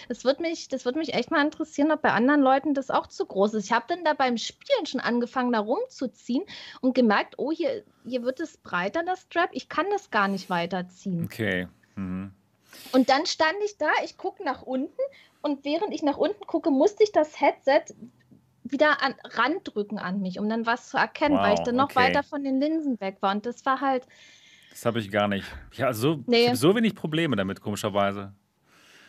Das 0.07 0.23
würde 0.23 0.41
mich, 0.41 0.69
das 0.69 0.85
mich 0.85 1.13
echt 1.13 1.29
mal 1.31 1.43
interessieren, 1.43 1.91
ob 1.91 2.01
bei 2.01 2.11
anderen 2.11 2.41
Leuten 2.41 2.73
das 2.73 2.89
auch 2.89 3.07
zu 3.07 3.25
groß 3.25 3.55
ist. 3.55 3.65
Ich 3.65 3.71
habe 3.71 3.85
dann 3.87 4.05
da 4.05 4.13
beim 4.13 4.37
Spielen 4.37 4.85
schon 4.85 5.01
angefangen, 5.01 5.51
da 5.51 5.59
rumzuziehen 5.59 6.43
und 6.79 6.95
gemerkt, 6.95 7.35
oh, 7.37 7.51
hier, 7.51 7.83
hier 8.05 8.23
wird 8.23 8.39
es 8.39 8.57
breiter, 8.57 9.03
das 9.03 9.23
Strap. 9.23 9.49
Ich 9.51 9.67
kann 9.67 9.85
das 9.91 10.09
gar 10.09 10.29
nicht 10.29 10.49
weiterziehen. 10.49 11.25
Okay. 11.25 11.67
Mhm. 11.95 12.33
Und 12.91 13.09
dann 13.09 13.25
stand 13.25 13.57
ich 13.65 13.77
da, 13.77 13.89
ich 14.03 14.17
gucke 14.17 14.43
nach 14.43 14.61
unten 14.61 15.01
und 15.41 15.65
während 15.65 15.93
ich 15.93 16.01
nach 16.01 16.17
unten 16.17 16.45
gucke, 16.47 16.71
musste 16.71 17.03
ich 17.03 17.11
das 17.11 17.39
Headset 17.39 17.93
wieder 18.63 19.01
an, 19.01 19.15
randrücken 19.23 19.97
an 19.97 20.21
mich, 20.21 20.39
um 20.39 20.49
dann 20.49 20.65
was 20.65 20.89
zu 20.89 20.97
erkennen, 20.97 21.35
wow, 21.35 21.43
weil 21.43 21.53
ich 21.55 21.59
dann 21.61 21.75
noch 21.75 21.91
okay. 21.91 21.95
weiter 21.95 22.23
von 22.23 22.43
den 22.43 22.59
Linsen 22.59 22.99
weg 22.99 23.17
war. 23.21 23.33
Und 23.33 23.45
das 23.45 23.65
war 23.65 23.81
halt. 23.81 24.05
Das 24.71 24.85
habe 24.85 24.99
ich 24.99 25.11
gar 25.11 25.27
nicht. 25.27 25.45
Ich 25.71 25.81
habe 25.81 25.93
so, 25.93 26.23
nee. 26.25 26.53
so 26.53 26.75
wenig 26.75 26.95
Probleme 26.95 27.35
damit, 27.35 27.61
komischerweise. 27.61 28.33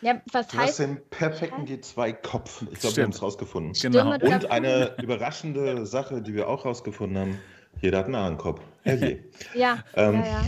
Ja, 0.01 0.21
was 0.31 0.49
du 0.49 0.57
heißt, 0.57 0.69
hast 0.69 0.79
den 0.79 1.09
perfekten 1.09 1.65
G2-Kopf. 1.65 2.63
Ich 2.71 2.79
glaube, 2.79 2.97
wir 2.97 3.03
haben 3.05 3.11
es 3.11 3.21
rausgefunden. 3.21 3.73
Genau. 3.73 4.13
Und 4.13 4.51
eine 4.51 4.95
überraschende 5.01 5.85
Sache, 5.85 6.21
die 6.21 6.35
wir 6.35 6.47
auch 6.47 6.65
rausgefunden 6.65 7.17
haben: 7.17 7.39
jeder 7.81 7.99
hat 7.99 8.05
einen 8.05 8.15
Ahrenkopf. 8.15 8.61
Herrje. 8.83 9.23
ja, 9.55 9.79
ähm, 9.95 10.23
ja, 10.23 10.25
ja. 10.25 10.43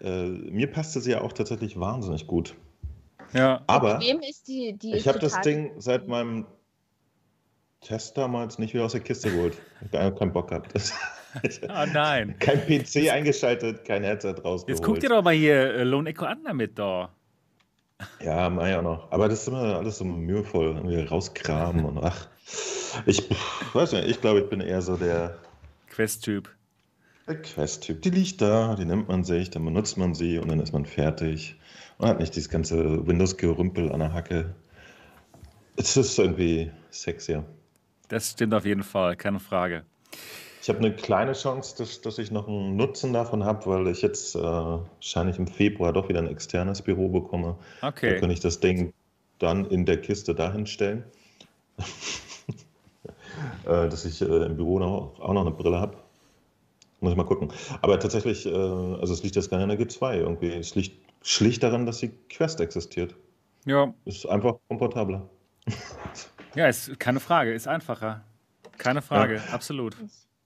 Äh, 0.00 0.28
mir 0.28 0.70
passte 0.70 1.00
sie 1.00 1.12
ja 1.12 1.22
auch 1.22 1.32
tatsächlich 1.32 1.80
wahnsinnig 1.80 2.26
gut. 2.26 2.54
Ja. 3.32 3.62
Aber 3.66 3.98
die, 3.98 4.76
die 4.76 4.94
ich 4.94 5.08
habe 5.08 5.18
das 5.18 5.40
Ding 5.40 5.72
seit 5.78 6.06
meinem 6.06 6.46
Test 7.84 8.16
damals 8.16 8.58
nicht 8.58 8.74
wieder 8.74 8.86
aus 8.86 8.92
der 8.92 9.02
Kiste 9.02 9.30
geholt. 9.30 9.56
Ich 9.92 9.98
habe 9.98 10.16
keinen 10.16 10.32
Bock 10.32 10.48
gehabt. 10.48 10.72
oh 10.74 11.86
nein. 11.92 12.34
Kein 12.38 12.60
PC 12.66 13.10
eingeschaltet, 13.10 13.84
kein 13.84 14.02
Headset 14.02 14.34
rausgeholt. 14.42 14.68
Jetzt 14.68 14.82
guck 14.82 15.00
dir 15.00 15.10
doch 15.10 15.22
mal 15.22 15.34
hier 15.34 15.74
äh, 15.74 15.84
Lone 15.84 16.10
Echo 16.10 16.24
an 16.24 16.42
damit 16.44 16.78
da. 16.78 17.10
Ja, 18.24 18.48
mach 18.48 18.66
ich 18.66 18.74
auch 18.74 18.82
noch. 18.82 19.12
Aber 19.12 19.28
das 19.28 19.42
ist 19.42 19.48
immer 19.48 19.76
alles 19.76 19.98
so 19.98 20.04
mühevoll. 20.04 20.76
Irgendwie 20.76 21.00
rauskramen 21.02 21.84
und 21.84 21.98
ach. 22.02 22.28
Ich 23.06 23.28
weiß 23.72 23.92
nicht, 23.92 24.08
ich 24.08 24.20
glaube, 24.20 24.40
ich 24.40 24.48
bin 24.48 24.60
eher 24.60 24.80
so 24.80 24.96
der 24.96 25.38
Quest-Typ. 25.90 26.48
Der 27.26 27.40
Quest-Typ. 27.40 28.02
Die 28.02 28.10
liegt 28.10 28.40
da, 28.40 28.76
die 28.76 28.84
nimmt 28.84 29.08
man 29.08 29.24
sich, 29.24 29.50
dann 29.50 29.64
benutzt 29.64 29.96
man 29.98 30.14
sie 30.14 30.38
und 30.38 30.48
dann 30.48 30.60
ist 30.60 30.72
man 30.72 30.86
fertig. 30.86 31.56
Und 31.98 32.08
hat 32.08 32.18
nicht 32.18 32.34
dieses 32.34 32.48
ganze 32.48 33.06
Windows-Gerümpel 33.06 33.92
an 33.92 34.00
der 34.00 34.12
Hacke. 34.12 34.54
Es 35.76 35.96
ist 35.96 36.18
irgendwie 36.18 36.70
sexier. 36.90 37.44
Das 38.14 38.30
stimmt 38.30 38.54
auf 38.54 38.64
jeden 38.64 38.84
Fall, 38.84 39.16
keine 39.16 39.40
Frage. 39.40 39.82
Ich 40.62 40.68
habe 40.68 40.78
eine 40.78 40.94
kleine 40.94 41.32
Chance, 41.32 41.74
dass, 41.76 42.00
dass 42.00 42.18
ich 42.18 42.30
noch 42.30 42.46
einen 42.46 42.76
Nutzen 42.76 43.12
davon 43.12 43.42
habe, 43.42 43.66
weil 43.66 43.88
ich 43.88 44.02
jetzt 44.02 44.36
äh, 44.36 44.40
wahrscheinlich 44.40 45.36
im 45.36 45.48
Februar 45.48 45.92
doch 45.92 46.08
wieder 46.08 46.20
ein 46.20 46.28
externes 46.28 46.80
Büro 46.80 47.08
bekomme. 47.08 47.56
Okay. 47.82 48.14
Da 48.14 48.20
kann 48.20 48.30
ich 48.30 48.38
das 48.38 48.60
Ding 48.60 48.92
dann 49.40 49.64
in 49.64 49.84
der 49.84 50.00
Kiste 50.00 50.32
dahin 50.32 50.64
stellen. 50.68 51.02
äh, 53.66 53.88
dass 53.88 54.04
ich 54.04 54.22
äh, 54.22 54.46
im 54.46 54.54
Büro 54.54 54.78
noch, 54.78 55.18
auch 55.18 55.32
noch 55.32 55.40
eine 55.40 55.50
Brille 55.50 55.80
habe. 55.80 55.96
Muss 57.00 57.10
ich 57.10 57.16
mal 57.16 57.26
gucken. 57.26 57.52
Aber 57.82 57.98
tatsächlich, 57.98 58.46
äh, 58.46 58.50
also 58.54 59.12
es 59.12 59.24
liegt 59.24 59.34
jetzt 59.34 59.50
gar 59.50 59.56
nicht 59.56 59.68
in 59.72 59.76
der 59.76 59.88
G2 59.88 60.20
irgendwie. 60.20 60.52
Es 60.52 60.76
liegt 60.76 60.96
schlicht 61.22 61.64
daran, 61.64 61.84
dass 61.84 61.98
die 61.98 62.12
Quest 62.28 62.60
existiert. 62.60 63.16
Ja. 63.64 63.92
Ist 64.04 64.24
einfach 64.24 64.54
komfortabler. 64.68 65.28
Ja, 66.54 66.68
ist 66.68 66.98
keine 67.00 67.20
Frage, 67.20 67.52
ist 67.52 67.66
einfacher. 67.68 68.22
Keine 68.78 69.02
Frage, 69.02 69.36
ja. 69.36 69.52
absolut. 69.52 69.96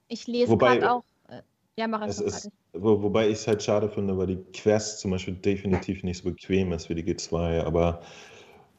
Ich, 0.08 0.20
ich 0.20 0.26
lese 0.26 0.56
gerade 0.56 0.90
auch. 0.90 1.04
Äh, 1.28 1.42
ja, 1.76 1.88
mach 1.88 2.06
es 2.06 2.20
ist, 2.20 2.50
wo, 2.72 3.02
Wobei 3.02 3.28
ich 3.28 3.38
es 3.38 3.46
halt 3.46 3.62
schade 3.62 3.88
finde, 3.88 4.16
weil 4.18 4.26
die 4.26 4.44
Quest 4.52 5.00
zum 5.00 5.10
Beispiel 5.10 5.34
definitiv 5.34 6.02
nicht 6.02 6.22
so 6.22 6.30
bequem 6.30 6.72
ist 6.72 6.88
wie 6.88 6.94
die 6.94 7.04
G2, 7.04 7.64
aber 7.64 8.02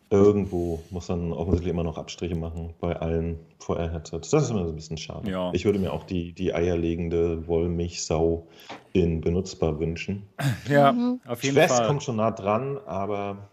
irgendwo 0.09 0.81
muss 0.89 1.09
man 1.09 1.31
offensichtlich 1.33 1.71
immer 1.71 1.83
noch 1.83 1.97
Abstriche 1.97 2.35
machen 2.35 2.73
bei 2.79 2.95
allen 2.95 3.39
VR-Headsets. 3.59 4.29
Das 4.31 4.43
ist 4.43 4.49
immer 4.49 4.63
so 4.63 4.69
ein 4.69 4.75
bisschen 4.75 4.97
schade. 4.97 5.29
Ja. 5.29 5.51
Ich 5.53 5.65
würde 5.65 5.79
mir 5.79 5.93
auch 5.93 6.03
die, 6.03 6.33
die 6.33 6.53
eierlegende 6.53 7.47
Wollmilchsau 7.47 8.47
in 8.93 9.21
benutzbar 9.21 9.79
wünschen. 9.79 10.27
Ja, 10.67 10.91
mhm. 10.91 11.21
auf 11.25 11.43
jeden 11.43 11.55
Quest 11.55 11.75
Fall. 11.75 11.87
kommt 11.87 12.03
schon 12.03 12.15
nah 12.15 12.31
dran, 12.31 12.79
aber 12.85 13.49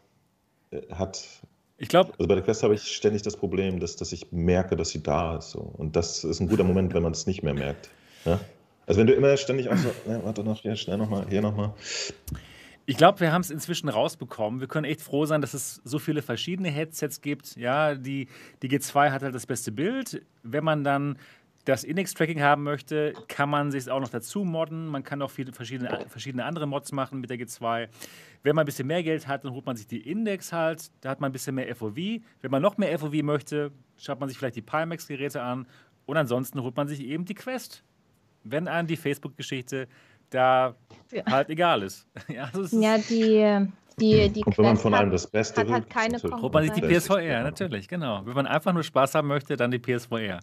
hat 0.90 1.42
Ich 1.78 1.88
glaube. 1.88 2.12
Also 2.18 2.26
bei 2.26 2.34
der 2.34 2.44
Quest 2.44 2.62
habe 2.62 2.74
ich 2.74 2.82
ständig 2.82 3.22
das 3.22 3.36
Problem, 3.36 3.80
dass, 3.80 3.96
dass 3.96 4.12
ich 4.12 4.32
merke, 4.32 4.76
dass 4.76 4.90
sie 4.90 5.02
da 5.02 5.36
ist. 5.36 5.50
So. 5.50 5.60
Und 5.60 5.96
das 5.96 6.24
ist 6.24 6.40
ein 6.40 6.48
guter 6.48 6.64
Moment, 6.64 6.94
wenn 6.94 7.02
man 7.02 7.12
es 7.12 7.26
nicht 7.26 7.42
mehr 7.42 7.54
merkt. 7.54 7.90
Ja? 8.24 8.40
Also 8.86 9.00
wenn 9.00 9.06
du 9.06 9.14
immer 9.14 9.36
ständig 9.36 9.68
auch 9.68 9.76
so, 9.76 9.88
ne, 10.06 10.20
warte 10.24 10.44
noch, 10.44 10.62
hier, 10.62 10.76
schnell 10.76 10.96
nochmal, 10.96 11.26
hier 11.28 11.42
nochmal. 11.42 11.74
Ich 12.86 12.96
glaube, 12.96 13.18
wir 13.20 13.32
haben 13.32 13.40
es 13.40 13.50
inzwischen 13.50 13.88
rausbekommen. 13.88 14.60
Wir 14.60 14.68
können 14.68 14.84
echt 14.84 15.00
froh 15.02 15.26
sein, 15.26 15.40
dass 15.40 15.54
es 15.54 15.80
so 15.84 15.98
viele 15.98 16.22
verschiedene 16.22 16.70
Headsets 16.70 17.20
gibt. 17.20 17.56
Ja, 17.56 17.96
die, 17.96 18.28
die 18.62 18.68
G2 18.68 19.10
hat 19.10 19.22
halt 19.22 19.34
das 19.34 19.46
beste 19.46 19.72
Bild. 19.72 20.22
Wenn 20.44 20.62
man 20.62 20.84
dann 20.84 21.18
das 21.66 21.82
Index-Tracking 21.82 22.40
haben 22.40 22.62
möchte, 22.62 23.12
kann 23.26 23.50
man 23.50 23.72
sich 23.72 23.90
auch 23.90 24.00
noch 24.00 24.08
dazu 24.08 24.44
modden. 24.44 24.86
Man 24.86 25.02
kann 25.02 25.20
auch 25.20 25.30
viele 25.30 25.52
verschiedene, 25.52 26.06
verschiedene 26.08 26.44
andere 26.44 26.66
Mods 26.66 26.92
machen 26.92 27.20
mit 27.20 27.28
der 27.28 27.38
G2. 27.38 27.88
Wenn 28.44 28.54
man 28.54 28.62
ein 28.62 28.66
bisschen 28.66 28.86
mehr 28.86 29.02
Geld 29.02 29.26
hat, 29.26 29.44
dann 29.44 29.52
holt 29.52 29.66
man 29.66 29.76
sich 29.76 29.88
die 29.88 30.08
Index 30.08 30.52
halt. 30.52 30.92
Da 31.00 31.10
hat 31.10 31.20
man 31.20 31.30
ein 31.30 31.32
bisschen 31.32 31.56
mehr 31.56 31.74
FOV. 31.74 31.96
Wenn 31.96 32.50
man 32.50 32.62
noch 32.62 32.78
mehr 32.78 32.96
FOV 32.96 33.14
möchte, 33.22 33.72
schaut 33.96 34.20
man 34.20 34.28
sich 34.28 34.38
vielleicht 34.38 34.54
die 34.54 34.62
Pimax-Geräte 34.62 35.42
an. 35.42 35.66
Und 36.06 36.16
ansonsten 36.16 36.62
holt 36.62 36.76
man 36.76 36.86
sich 36.86 37.00
eben 37.00 37.24
die 37.24 37.34
Quest. 37.34 37.82
Wenn 38.44 38.68
einem 38.68 38.86
die 38.86 38.96
Facebook-Geschichte 38.96 39.88
da 40.30 40.76
ja. 41.10 41.24
halt 41.26 41.50
egal 41.50 41.82
ist. 41.82 42.06
ja, 42.28 42.46
ist 42.46 42.74
ja, 42.74 42.96
die, 42.98 43.66
die, 43.98 44.28
die 44.28 44.44
und 44.44 44.56
wenn 44.56 44.64
man 44.66 44.76
von 44.76 44.94
einem 44.94 45.10
das 45.10 45.26
Beste 45.26 45.62
hat, 45.62 45.68
hat 45.68 45.90
keine 45.90 46.20
Konkurrenz. 46.20 46.42
Holt 46.42 46.52
man 46.52 46.62
sich 46.62 46.72
die 46.74 46.80
PSVR, 46.82 47.42
natürlich, 47.42 47.88
genau. 47.88 48.24
Wenn 48.24 48.34
man 48.34 48.46
einfach 48.46 48.72
nur 48.72 48.84
Spaß 48.84 49.16
haben 49.16 49.26
möchte, 49.26 49.56
dann 49.56 49.72
die 49.72 49.80
PSVR. 49.80 50.38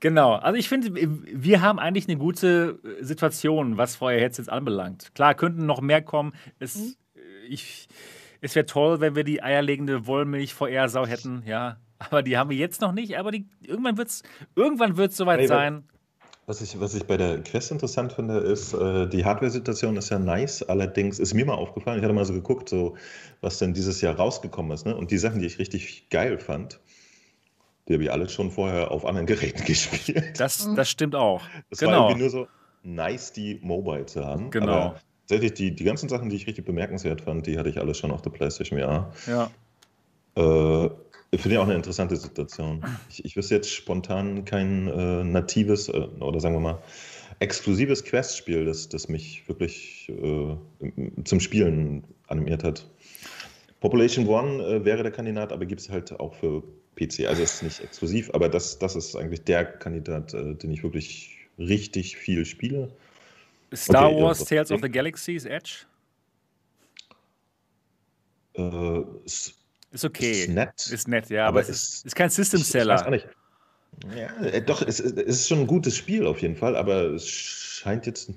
Genau, 0.00 0.34
also 0.34 0.58
ich 0.58 0.68
finde, 0.68 0.94
wir 0.94 1.62
haben 1.62 1.78
eigentlich 1.78 2.08
eine 2.08 2.18
gute 2.18 2.78
Situation, 3.00 3.76
was 3.76 3.96
VR-Headsets 3.96 4.48
anbelangt. 4.48 5.14
Klar, 5.14 5.34
könnten 5.34 5.66
noch 5.66 5.80
mehr 5.80 6.02
kommen. 6.02 6.32
Es, 6.58 6.76
mhm. 6.76 6.94
es 8.40 8.54
wäre 8.54 8.66
toll, 8.66 9.00
wenn 9.00 9.14
wir 9.14 9.24
die 9.24 9.42
eierlegende 9.42 10.06
Wollmilch-VR-Sau 10.06 11.06
hätten, 11.06 11.42
ja. 11.46 11.76
Aber 11.98 12.22
die 12.22 12.36
haben 12.36 12.50
wir 12.50 12.56
jetzt 12.56 12.80
noch 12.80 12.92
nicht. 12.92 13.16
Aber 13.16 13.30
die, 13.30 13.46
irgendwann 13.62 13.96
wird 13.96 14.08
es 14.08 14.22
irgendwann 14.56 14.96
wird's 14.96 15.16
soweit 15.16 15.40
hey, 15.40 15.46
sein. 15.46 15.84
Was 16.46 16.60
ich, 16.60 16.80
was 16.80 16.94
ich 16.94 17.04
bei 17.04 17.16
der 17.16 17.40
Quest 17.42 17.70
interessant 17.70 18.12
finde, 18.12 18.38
ist, 18.38 18.74
äh, 18.74 19.06
die 19.08 19.24
Hardware-Situation 19.24 19.96
ist 19.96 20.10
ja 20.10 20.18
nice. 20.18 20.64
Allerdings 20.64 21.20
ist 21.20 21.34
mir 21.34 21.46
mal 21.46 21.54
aufgefallen, 21.54 21.98
ich 21.98 22.04
hatte 22.04 22.14
mal 22.14 22.24
so 22.24 22.32
geguckt, 22.32 22.68
so, 22.68 22.96
was 23.40 23.58
denn 23.58 23.74
dieses 23.74 24.00
Jahr 24.00 24.16
rausgekommen 24.16 24.72
ist. 24.72 24.84
Ne? 24.84 24.96
Und 24.96 25.12
die 25.12 25.18
Sachen, 25.18 25.38
die 25.38 25.46
ich 25.46 25.60
richtig 25.60 26.08
geil 26.10 26.38
fand, 26.38 26.80
die 27.88 27.94
habe 27.94 28.04
ich 28.04 28.12
alle 28.12 28.28
schon 28.28 28.50
vorher 28.50 28.90
auf 28.90 29.04
anderen 29.04 29.26
Geräten 29.26 29.64
gespielt. 29.66 30.38
Das, 30.38 30.68
das 30.74 30.90
stimmt 30.90 31.14
auch. 31.14 31.42
Es 31.70 31.78
genau. 31.78 31.92
war 31.92 31.98
irgendwie 32.10 32.20
nur 32.20 32.30
so 32.30 32.46
nice, 32.82 33.32
die 33.32 33.58
Mobile 33.62 34.06
zu 34.06 34.24
haben. 34.24 34.50
Genau. 34.50 34.72
Aber 34.72 35.00
tatsächlich, 35.22 35.54
die, 35.54 35.74
die 35.74 35.84
ganzen 35.84 36.08
Sachen, 36.08 36.28
die 36.28 36.36
ich 36.36 36.46
richtig 36.46 36.64
bemerkenswert 36.64 37.20
fand, 37.20 37.46
die 37.46 37.58
hatte 37.58 37.68
ich 37.68 37.78
alle 37.78 37.94
schon 37.94 38.10
auf 38.10 38.22
der 38.22 38.30
PlayStation 38.30 38.78
VR. 38.78 39.12
Ja. 39.26 39.50
Äh, 40.34 40.90
Finde 41.34 41.54
ich 41.54 41.58
auch 41.58 41.64
eine 41.64 41.74
interessante 41.74 42.14
Situation. 42.16 42.84
Ich, 43.08 43.24
ich 43.24 43.36
wüsste 43.36 43.54
jetzt 43.54 43.70
spontan 43.70 44.44
kein 44.44 44.86
äh, 44.86 45.24
natives 45.24 45.88
äh, 45.88 45.92
oder 46.20 46.40
sagen 46.40 46.54
wir 46.56 46.60
mal 46.60 46.78
exklusives 47.38 48.04
Quest-Spiel, 48.04 48.66
das, 48.66 48.88
das 48.88 49.08
mich 49.08 49.48
wirklich 49.48 50.10
äh, 50.10 50.56
zum 51.24 51.40
Spielen 51.40 52.04
animiert 52.28 52.62
hat. 52.62 52.86
Population 53.80 54.28
One 54.28 54.62
äh, 54.62 54.84
wäre 54.84 55.02
der 55.02 55.10
Kandidat, 55.10 55.52
aber 55.52 55.64
gibt 55.66 55.80
es 55.80 55.90
halt 55.90 56.20
auch 56.20 56.34
für 56.34 56.62
PC. 56.96 57.26
Also 57.26 57.42
es 57.42 57.54
ist 57.54 57.62
nicht 57.62 57.80
exklusiv, 57.80 58.30
aber 58.32 58.48
das, 58.48 58.78
das 58.78 58.96
ist 58.96 59.16
eigentlich 59.16 59.44
der 59.44 59.64
Kandidat, 59.64 60.34
äh, 60.34 60.54
den 60.54 60.72
ich 60.72 60.82
wirklich 60.82 61.38
richtig 61.58 62.16
viel 62.16 62.44
spiele. 62.44 62.92
Star 63.74 64.10
okay, 64.10 64.22
Wars 64.22 64.44
Tales 64.44 64.70
of 64.70 64.80
the 64.82 64.88
Galaxy's 64.88 65.44
Edge? 65.44 65.86
Äh, 68.54 69.00
ist 69.24 70.04
okay. 70.04 70.42
Ist 70.42 70.48
nett. 70.50 70.90
Ist 70.90 71.08
nett, 71.08 71.30
ja, 71.30 71.46
aber, 71.46 71.60
aber 71.60 71.68
es 71.68 71.68
ist, 71.68 72.06
ist 72.06 72.14
kein 72.14 72.30
System-Seller. 72.30 72.94
Ich, 72.96 73.02
ich 73.02 73.10
nicht. 73.10 73.28
Ja, 74.16 74.44
äh, 74.44 74.62
doch, 74.62 74.82
es, 74.82 75.00
es, 75.00 75.12
ist 75.12 75.48
schon 75.48 75.60
ein 75.60 75.66
gutes 75.66 75.96
Spiel 75.96 76.26
auf 76.26 76.40
jeden 76.40 76.56
Fall, 76.56 76.76
aber 76.76 77.04
es 77.12 77.24
scheint 77.82 78.06
jetzt. 78.06 78.32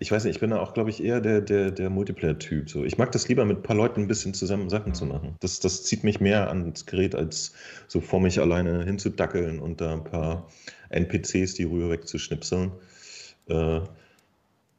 Ich 0.00 0.12
weiß 0.12 0.24
nicht, 0.24 0.34
ich 0.34 0.40
bin 0.40 0.50
da 0.50 0.60
auch, 0.60 0.74
glaube 0.74 0.90
ich, 0.90 1.02
eher 1.02 1.20
der, 1.20 1.40
der, 1.40 1.70
der 1.70 1.88
Multiplayer-Typ. 1.88 2.68
So. 2.68 2.84
Ich 2.84 2.98
mag 2.98 3.10
das 3.12 3.26
lieber 3.28 3.46
mit 3.46 3.58
ein 3.58 3.62
paar 3.62 3.76
Leuten 3.76 4.02
ein 4.02 4.08
bisschen 4.08 4.34
zusammen 4.34 4.68
Sachen 4.68 4.94
zu 4.94 5.06
machen. 5.06 5.36
Das, 5.40 5.60
das 5.60 5.84
zieht 5.84 6.04
mich 6.04 6.20
mehr 6.20 6.48
ans 6.48 6.84
Gerät, 6.84 7.14
als 7.14 7.54
so 7.88 8.02
vor 8.02 8.20
mich 8.20 8.38
alleine 8.38 8.84
hinzudackeln 8.84 9.60
und 9.60 9.80
da 9.80 9.94
ein 9.94 10.04
paar 10.04 10.48
NPCs 10.90 11.54
die 11.54 11.64
Rühe 11.64 11.88
wegzuschnipseln. 11.88 12.72
Äh, 13.48 13.80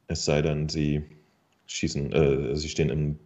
es 0.06 0.24
sei 0.24 0.42
denn, 0.42 0.68
sie 0.68 1.02
schießen, 1.66 2.12
äh, 2.12 2.56
sie 2.56 2.68
stehen 2.68 2.90
im 2.90 3.18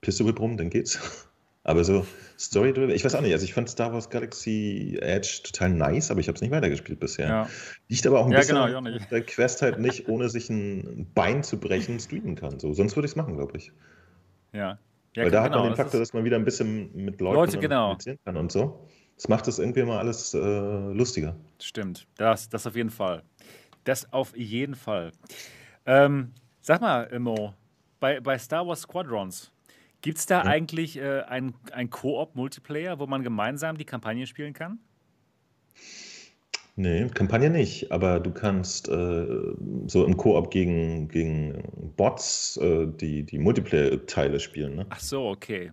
Pistol 0.00 0.30
rum, 0.30 0.56
dann 0.56 0.70
geht's. 0.70 1.25
Aber 1.68 1.82
so 1.82 2.06
Story-driven, 2.38 2.90
ich 2.90 3.04
weiß 3.04 3.16
auch 3.16 3.22
nicht, 3.22 3.32
also 3.32 3.44
ich 3.44 3.52
fand 3.52 3.68
Star 3.68 3.92
Wars 3.92 4.08
Galaxy 4.08 4.98
Edge 5.02 5.40
total 5.42 5.70
nice, 5.70 6.12
aber 6.12 6.20
ich 6.20 6.28
habe 6.28 6.36
es 6.36 6.40
nicht 6.40 6.52
weitergespielt 6.52 7.00
bisher. 7.00 7.28
Ja. 7.28 7.48
Liegt 7.88 8.06
aber 8.06 8.20
auch 8.20 8.26
ein 8.26 8.30
ja, 8.30 8.38
bisschen 8.38 8.54
genau, 8.54 8.78
an 8.78 9.06
der 9.10 9.22
Quest 9.22 9.62
halt 9.62 9.80
nicht, 9.80 10.08
ohne 10.08 10.28
sich 10.28 10.48
ein 10.48 11.10
Bein 11.12 11.42
zu 11.42 11.58
brechen, 11.58 11.98
streamen 11.98 12.36
kann. 12.36 12.60
So, 12.60 12.72
sonst 12.72 12.94
würde 12.94 13.06
ich 13.06 13.12
es 13.12 13.16
machen, 13.16 13.36
glaube 13.36 13.56
ich. 13.56 13.72
Ja. 14.52 14.78
ja 15.16 15.24
Weil 15.24 15.32
da 15.32 15.42
hat 15.42 15.50
man 15.50 15.62
genau, 15.62 15.72
den 15.72 15.76
Faktor, 15.76 15.98
dass 15.98 16.12
man 16.12 16.22
wieder 16.22 16.36
ein 16.36 16.44
bisschen 16.44 16.94
mit 16.94 17.20
Leuten 17.20 17.34
Leute, 17.34 17.58
genau. 17.58 17.82
kommunizieren 17.86 18.18
kann 18.24 18.36
und 18.36 18.52
so. 18.52 18.88
Das 19.16 19.26
macht 19.26 19.48
es 19.48 19.58
irgendwie 19.58 19.80
immer 19.80 19.98
alles 19.98 20.34
äh, 20.34 20.38
lustiger. 20.38 21.34
Stimmt, 21.60 22.06
das, 22.16 22.48
das 22.48 22.64
auf 22.68 22.76
jeden 22.76 22.90
Fall. 22.90 23.24
Das 23.82 24.12
auf 24.12 24.36
jeden 24.36 24.76
Fall. 24.76 25.10
Ähm, 25.84 26.32
sag 26.60 26.80
mal, 26.80 27.18
Mo, 27.18 27.54
bei, 27.98 28.20
bei 28.20 28.38
Star 28.38 28.64
Wars 28.68 28.82
Squadrons, 28.82 29.50
Gibt 30.02 30.18
es 30.18 30.26
da 30.26 30.42
ja. 30.42 30.44
eigentlich 30.44 30.98
äh, 30.98 31.22
ein, 31.22 31.54
ein 31.72 31.90
Koop-Multiplayer, 31.90 32.98
wo 32.98 33.06
man 33.06 33.22
gemeinsam 33.22 33.76
die 33.76 33.84
Kampagne 33.84 34.26
spielen 34.26 34.52
kann? 34.52 34.78
Nee, 36.78 37.08
Kampagne 37.08 37.48
nicht, 37.48 37.90
aber 37.90 38.20
du 38.20 38.30
kannst 38.30 38.88
äh, 38.88 39.26
so 39.86 40.04
im 40.04 40.16
Koop 40.18 40.50
gegen, 40.50 41.08
gegen 41.08 41.92
Bots 41.96 42.58
äh, 42.58 42.86
die, 42.86 43.22
die 43.22 43.38
Multiplayer-Teile 43.38 44.38
spielen. 44.40 44.76
Ne? 44.76 44.86
Ach 44.90 45.00
so, 45.00 45.26
okay. 45.26 45.72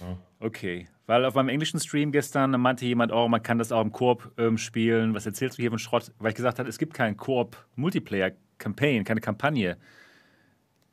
Ja. 0.00 0.18
Okay, 0.40 0.86
weil 1.06 1.24
auf 1.24 1.34
meinem 1.34 1.48
englischen 1.48 1.80
Stream 1.80 2.12
gestern 2.12 2.50
meinte 2.60 2.84
jemand, 2.84 3.10
oh, 3.10 3.26
man 3.26 3.42
kann 3.42 3.58
das 3.58 3.72
auch 3.72 3.80
im 3.80 3.90
Koop 3.90 4.30
ähm, 4.36 4.58
spielen. 4.58 5.14
Was 5.14 5.24
erzählst 5.24 5.56
du 5.56 5.62
hier 5.62 5.70
von 5.70 5.78
Schrott? 5.78 6.12
Weil 6.18 6.30
ich 6.30 6.36
gesagt 6.36 6.58
habe, 6.58 6.68
es 6.68 6.76
gibt 6.76 6.92
keinen 6.92 7.16
Koop-Multiplayer-Campaign, 7.16 9.04
keine 9.04 9.22
Kampagne. 9.22 9.78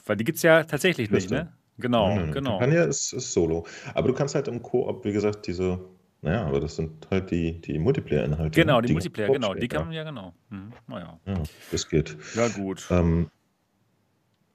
Weil 0.06 0.16
die 0.16 0.24
gibt 0.24 0.38
es 0.38 0.44
ja 0.44 0.64
tatsächlich 0.64 1.12
nicht, 1.12 1.30
ne? 1.30 1.52
Genau, 1.78 2.10
nein, 2.10 2.18
nein, 2.18 2.32
genau. 2.32 2.60
Kampagne 2.60 2.84
ist, 2.84 3.14
ist 3.14 3.34
Solo. 3.34 3.66
Aber 3.94 4.08
du 4.08 4.14
kannst 4.14 4.36
halt 4.36 4.48
im 4.48 4.62
Koop, 4.62 5.04
wie 5.04 5.12
gesagt, 5.12 5.46
diese, 5.48 5.80
naja, 6.22 6.46
aber 6.46 6.60
das 6.60 6.78
sind 6.78 7.08
halt 7.12 7.32
die, 7.32 7.60
die 7.60 7.78
Multiplayer-Inhalte. 7.78 8.62
Genau, 8.62 8.80
die, 8.82 8.88
die 8.88 8.94
Multiplayer, 8.94 9.32
genau, 9.32 9.54
die 9.54 9.68
kann 9.68 9.86
man 9.86 9.94
ja, 9.94 10.04
genau. 10.04 10.34
Hm, 10.50 10.72
naja. 10.88 11.20
Ja, 11.26 11.44
das 11.72 11.90
geht. 11.90 12.18
Ja, 12.36 12.48
gut. 12.48 12.88
Ähm, 12.90 13.30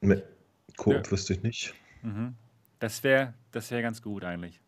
mit 0.01 0.25
Koop 0.77 0.93
ja. 0.93 1.11
wüsste 1.11 1.33
ich 1.33 1.43
nicht. 1.43 1.73
Mhm. 2.01 2.35
Das 2.79 3.03
wäre 3.03 3.35
das 3.51 3.69
wär 3.69 3.81
ganz 3.81 4.01
gut 4.01 4.23
eigentlich. 4.23 4.59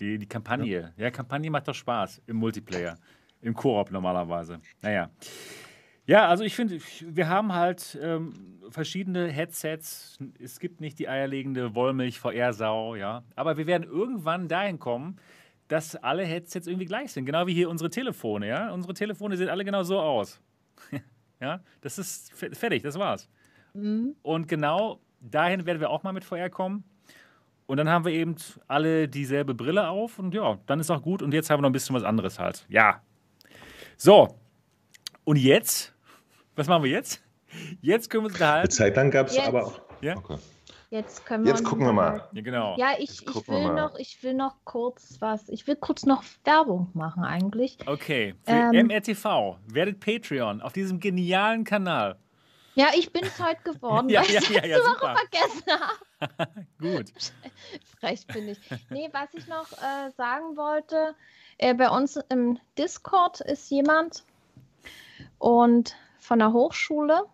Die, 0.00 0.18
die 0.18 0.26
Kampagne. 0.26 0.92
Ja. 0.96 1.04
ja, 1.04 1.10
Kampagne 1.10 1.50
macht 1.50 1.68
doch 1.68 1.74
Spaß 1.74 2.22
im 2.26 2.36
Multiplayer. 2.36 2.98
Im 3.40 3.54
Koop 3.54 3.90
normalerweise. 3.90 4.60
Naja. 4.82 5.10
Ja, 6.06 6.28
also 6.28 6.42
ich 6.42 6.56
finde, 6.56 6.78
wir 7.00 7.28
haben 7.28 7.52
halt 7.52 7.96
ähm, 8.02 8.60
verschiedene 8.70 9.28
Headsets. 9.28 10.18
Es 10.40 10.58
gibt 10.58 10.80
nicht 10.80 10.98
die 10.98 11.08
eierlegende 11.08 11.74
Wollmilch-VR-Sau, 11.74 12.96
ja. 12.96 13.22
Aber 13.36 13.56
wir 13.56 13.66
werden 13.66 13.84
irgendwann 13.84 14.48
dahin 14.48 14.78
kommen, 14.78 15.18
dass 15.68 15.94
alle 15.94 16.24
Headsets 16.24 16.66
irgendwie 16.66 16.86
gleich 16.86 17.12
sind. 17.12 17.24
Genau 17.24 17.46
wie 17.46 17.54
hier 17.54 17.70
unsere 17.70 17.88
Telefone, 17.88 18.48
ja. 18.48 18.72
Unsere 18.72 18.94
Telefone 18.94 19.36
sehen 19.36 19.48
alle 19.48 19.64
genau 19.64 19.84
so 19.84 20.00
aus. 20.00 20.40
ja, 21.40 21.60
das 21.80 21.98
ist 21.98 22.32
fertig, 22.34 22.82
das 22.82 22.98
war's. 22.98 23.28
Mhm. 23.74 24.16
Und 24.22 24.48
genau 24.48 25.00
dahin 25.20 25.66
werden 25.66 25.80
wir 25.80 25.90
auch 25.90 26.02
mal 26.02 26.12
mit 26.12 26.24
VR 26.24 26.50
kommen. 26.50 26.84
Und 27.66 27.76
dann 27.76 27.88
haben 27.88 28.04
wir 28.04 28.12
eben 28.12 28.34
alle 28.66 29.08
dieselbe 29.08 29.54
Brille 29.54 29.88
auf 29.88 30.18
und 30.18 30.34
ja, 30.34 30.58
dann 30.66 30.80
ist 30.80 30.90
auch 30.90 31.00
gut. 31.00 31.22
Und 31.22 31.32
jetzt 31.32 31.48
haben 31.48 31.58
wir 31.58 31.62
noch 31.62 31.70
ein 31.70 31.72
bisschen 31.72 31.94
was 31.94 32.02
anderes 32.02 32.40
halt. 32.40 32.66
Ja. 32.68 33.00
So, 33.96 34.36
und 35.24 35.36
jetzt? 35.36 35.92
Was 36.56 36.66
machen 36.66 36.84
wir 36.84 36.90
jetzt? 36.90 37.22
Jetzt 37.80 38.10
können 38.10 38.24
wir 38.24 38.26
uns 38.26 38.34
unterhalten. 38.34 38.60
Eine 38.60 38.68
Zeit 38.68 38.96
lang 38.96 39.10
gab 39.10 39.28
es 39.28 39.38
aber 39.38 39.66
auch. 39.66 39.80
Ja? 40.00 40.16
Okay. 40.16 40.38
Jetzt 40.90 41.24
können 41.24 41.44
wir 41.44 41.52
Jetzt 41.52 41.64
gucken 41.64 41.86
wir 41.86 41.92
mal. 41.94 42.28
Ja, 42.32 42.42
genau. 42.42 42.76
Ja, 42.76 42.90
ich, 42.98 43.26
ich 43.26 43.48
will 43.48 43.72
noch, 43.72 43.96
ich 43.96 44.22
will 44.22 44.34
noch 44.34 44.56
kurz 44.64 45.16
was. 45.20 45.48
Ich 45.48 45.66
will 45.66 45.76
kurz 45.76 46.04
noch 46.04 46.22
Werbung 46.44 46.90
machen 46.92 47.24
eigentlich. 47.24 47.78
Okay. 47.86 48.34
Für 48.44 48.52
ähm, 48.52 48.88
MRTV. 48.88 49.56
Werdet 49.68 50.00
Patreon 50.00 50.60
auf 50.60 50.74
diesem 50.74 51.00
genialen 51.00 51.64
Kanal. 51.64 52.18
Ja, 52.74 52.88
ich 52.94 53.10
bin 53.10 53.24
es 53.24 53.38
heute 53.38 53.62
geworden, 53.62 54.08
ja, 54.10 54.20
weil 54.20 54.32
ja, 54.32 54.40
ich 54.40 54.50
ja, 54.50 54.66
ja, 54.66 54.78
Woche 54.78 55.14
vergessen 55.16 55.64
habe. 55.70 56.66
Gut. 56.78 57.12
Frech 58.00 58.26
bin 58.26 58.48
ich. 58.48 58.58
Nee, 58.90 59.08
was 59.12 59.32
ich 59.32 59.46
noch 59.46 59.72
äh, 59.72 60.10
sagen 60.16 60.58
wollte, 60.58 61.14
äh, 61.58 61.74
bei 61.74 61.88
uns 61.88 62.18
im 62.28 62.58
Discord 62.76 63.40
ist 63.40 63.70
jemand, 63.70 64.24
und 65.38 65.96
von 66.18 66.38
der 66.38 66.52
Hochschule. 66.52 67.24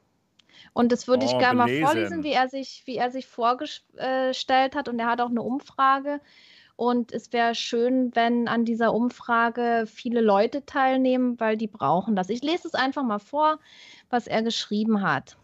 Und 0.73 0.93
das 0.93 1.09
würde 1.09 1.27
oh, 1.27 1.29
ich 1.29 1.39
gerne 1.39 1.59
mal 1.59 1.81
vorlesen, 1.81 2.23
wie 2.23 2.33
er 2.33 2.49
sich, 2.49 2.83
wie 2.87 2.97
er 2.97 3.11
sich 3.11 3.27
vorgestellt 3.27 4.75
hat. 4.75 4.89
Und 4.89 4.99
er 4.99 5.07
hat 5.07 5.21
auch 5.21 5.31
eine 5.31 5.43
Umfrage. 5.43 6.21
Und 6.77 7.13
es 7.13 7.33
wäre 7.33 7.57
schön, 7.57 8.15
wenn 8.15 8.47
an 8.47 8.65
dieser 8.65 8.95
Umfrage 8.95 9.85
viele 9.87 10.21
Leute 10.21 10.65
teilnehmen, 10.65 11.41
weil 11.41 11.57
die 11.57 11.67
brauchen 11.67 12.15
das. 12.15 12.29
Ich 12.29 12.43
lese 12.43 12.69
es 12.69 12.75
einfach 12.75 13.03
mal 13.03 13.19
vor, 13.19 13.59
was 14.11 14.29
er 14.29 14.43
geschrieben 14.43 15.03
hat. 15.03 15.37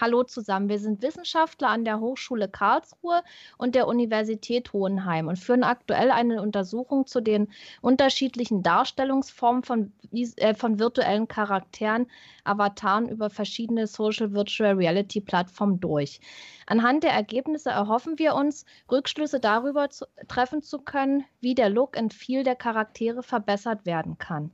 Hallo 0.00 0.24
zusammen, 0.24 0.68
wir 0.68 0.80
sind 0.80 1.02
Wissenschaftler 1.02 1.68
an 1.68 1.84
der 1.84 2.00
Hochschule 2.00 2.48
Karlsruhe 2.48 3.22
und 3.58 3.76
der 3.76 3.86
Universität 3.86 4.72
Hohenheim 4.72 5.28
und 5.28 5.38
führen 5.38 5.62
aktuell 5.62 6.10
eine 6.10 6.42
Untersuchung 6.42 7.06
zu 7.06 7.20
den 7.20 7.46
unterschiedlichen 7.80 8.64
Darstellungsformen 8.64 9.62
von, 9.62 9.92
äh, 10.12 10.54
von 10.54 10.80
virtuellen 10.80 11.28
Charakteren, 11.28 12.08
Avataren 12.42 13.08
über 13.08 13.30
verschiedene 13.30 13.86
Social 13.86 14.32
Virtual 14.32 14.74
Reality 14.74 15.20
Plattformen 15.20 15.78
durch. 15.78 16.20
Anhand 16.66 17.04
der 17.04 17.12
Ergebnisse 17.12 17.70
erhoffen 17.70 18.18
wir 18.18 18.34
uns, 18.34 18.64
Rückschlüsse 18.90 19.40
darüber 19.40 19.90
zu, 19.90 20.06
treffen 20.28 20.62
zu 20.62 20.78
können, 20.78 21.24
wie 21.40 21.54
der 21.54 21.68
Look 21.68 21.98
and 21.98 22.14
Feel 22.14 22.42
der 22.42 22.56
Charaktere 22.56 23.22
verbessert 23.22 23.86
werden 23.86 24.18
kann. 24.18 24.50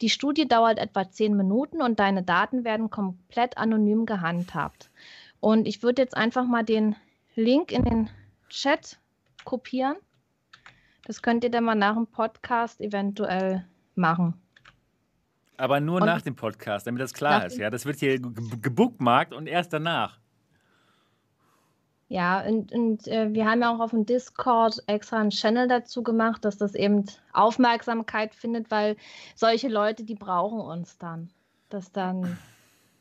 Die 0.00 0.10
Studie 0.10 0.46
dauert 0.46 0.78
etwa 0.78 1.10
zehn 1.10 1.36
Minuten 1.36 1.80
und 1.80 1.98
deine 2.00 2.22
Daten 2.22 2.64
werden 2.64 2.90
komplett 2.90 3.56
anonym 3.56 4.06
gehandhabt. 4.06 4.90
Und 5.40 5.66
ich 5.66 5.82
würde 5.82 6.02
jetzt 6.02 6.16
einfach 6.16 6.46
mal 6.46 6.64
den 6.64 6.96
Link 7.34 7.72
in 7.72 7.84
den 7.84 8.10
Chat 8.48 8.98
kopieren. 9.44 9.96
Das 11.06 11.22
könnt 11.22 11.44
ihr 11.44 11.50
dann 11.50 11.64
mal 11.64 11.74
nach 11.74 11.94
dem 11.94 12.06
Podcast 12.06 12.80
eventuell 12.80 13.66
machen. 13.94 14.34
Aber 15.56 15.80
nur 15.80 16.00
und 16.00 16.06
nach 16.06 16.22
dem 16.22 16.34
Podcast, 16.34 16.86
damit 16.86 17.00
das 17.00 17.12
klar 17.12 17.46
ist. 17.46 17.58
Ja, 17.58 17.70
das 17.70 17.86
wird 17.86 17.98
hier 18.00 18.18
gebookmarkt 18.18 19.32
und 19.32 19.46
erst 19.46 19.72
danach. 19.72 20.18
Ja, 22.14 22.42
und, 22.42 22.70
und 22.70 23.08
äh, 23.08 23.34
wir 23.34 23.44
haben 23.44 23.60
ja 23.60 23.74
auch 23.74 23.80
auf 23.80 23.90
dem 23.90 24.06
Discord 24.06 24.80
extra 24.86 25.18
einen 25.18 25.30
Channel 25.30 25.66
dazu 25.66 26.04
gemacht, 26.04 26.44
dass 26.44 26.56
das 26.56 26.76
eben 26.76 27.06
Aufmerksamkeit 27.32 28.36
findet, 28.36 28.70
weil 28.70 28.96
solche 29.34 29.66
Leute, 29.66 30.04
die 30.04 30.14
brauchen 30.14 30.60
uns 30.60 30.96
dann. 30.96 31.28
Dass 31.70 31.90
dann 31.90 32.38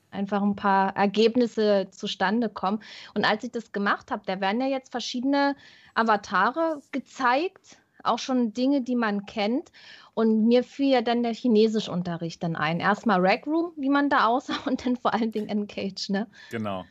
einfach 0.09 0.41
ein 0.41 0.55
paar 0.55 0.95
Ergebnisse 0.95 1.89
zustande 1.91 2.49
kommen. 2.49 2.81
Und 3.13 3.23
als 3.23 3.43
ich 3.43 3.51
das 3.51 3.71
gemacht 3.71 4.09
habe, 4.09 4.23
da 4.25 4.41
werden 4.41 4.59
ja 4.59 4.67
jetzt 4.67 4.89
verschiedene 4.89 5.55
Avatare 5.93 6.81
gezeigt, 6.91 7.77
auch 8.03 8.17
schon 8.17 8.55
Dinge, 8.55 8.81
die 8.81 8.95
man 8.95 9.27
kennt. 9.27 9.71
Und 10.15 10.47
mir 10.47 10.63
fiel 10.63 10.89
ja 10.89 11.01
dann 11.03 11.21
der 11.21 11.35
Chinesischunterricht 11.35 12.41
dann 12.41 12.55
ein. 12.55 12.79
Erstmal 12.79 13.23
Rag 13.23 13.45
Room, 13.45 13.73
wie 13.77 13.89
man 13.89 14.09
da 14.09 14.25
aussah, 14.25 14.57
und 14.65 14.83
dann 14.83 14.95
vor 14.95 15.13
allen 15.13 15.31
Dingen 15.31 15.49
Engage, 15.49 16.11
ne? 16.11 16.25
Genau 16.49 16.83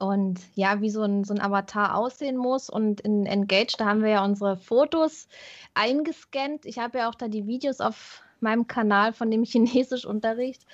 und 0.00 0.40
ja, 0.54 0.80
wie 0.80 0.90
so 0.90 1.02
ein, 1.02 1.24
so 1.24 1.34
ein 1.34 1.40
Avatar 1.40 1.96
aussehen 1.96 2.36
muss. 2.36 2.70
Und 2.70 3.00
in 3.00 3.26
Engage, 3.26 3.74
da 3.78 3.86
haben 3.86 4.02
wir 4.02 4.10
ja 4.10 4.24
unsere 4.24 4.56
Fotos 4.56 5.28
eingescannt. 5.74 6.66
Ich 6.66 6.78
habe 6.78 6.98
ja 6.98 7.08
auch 7.08 7.14
da 7.14 7.28
die 7.28 7.46
Videos 7.46 7.80
auf 7.80 8.22
meinem 8.40 8.66
Kanal 8.66 9.12
von 9.12 9.30
dem 9.30 9.44
Chinesischunterricht. 9.44 10.66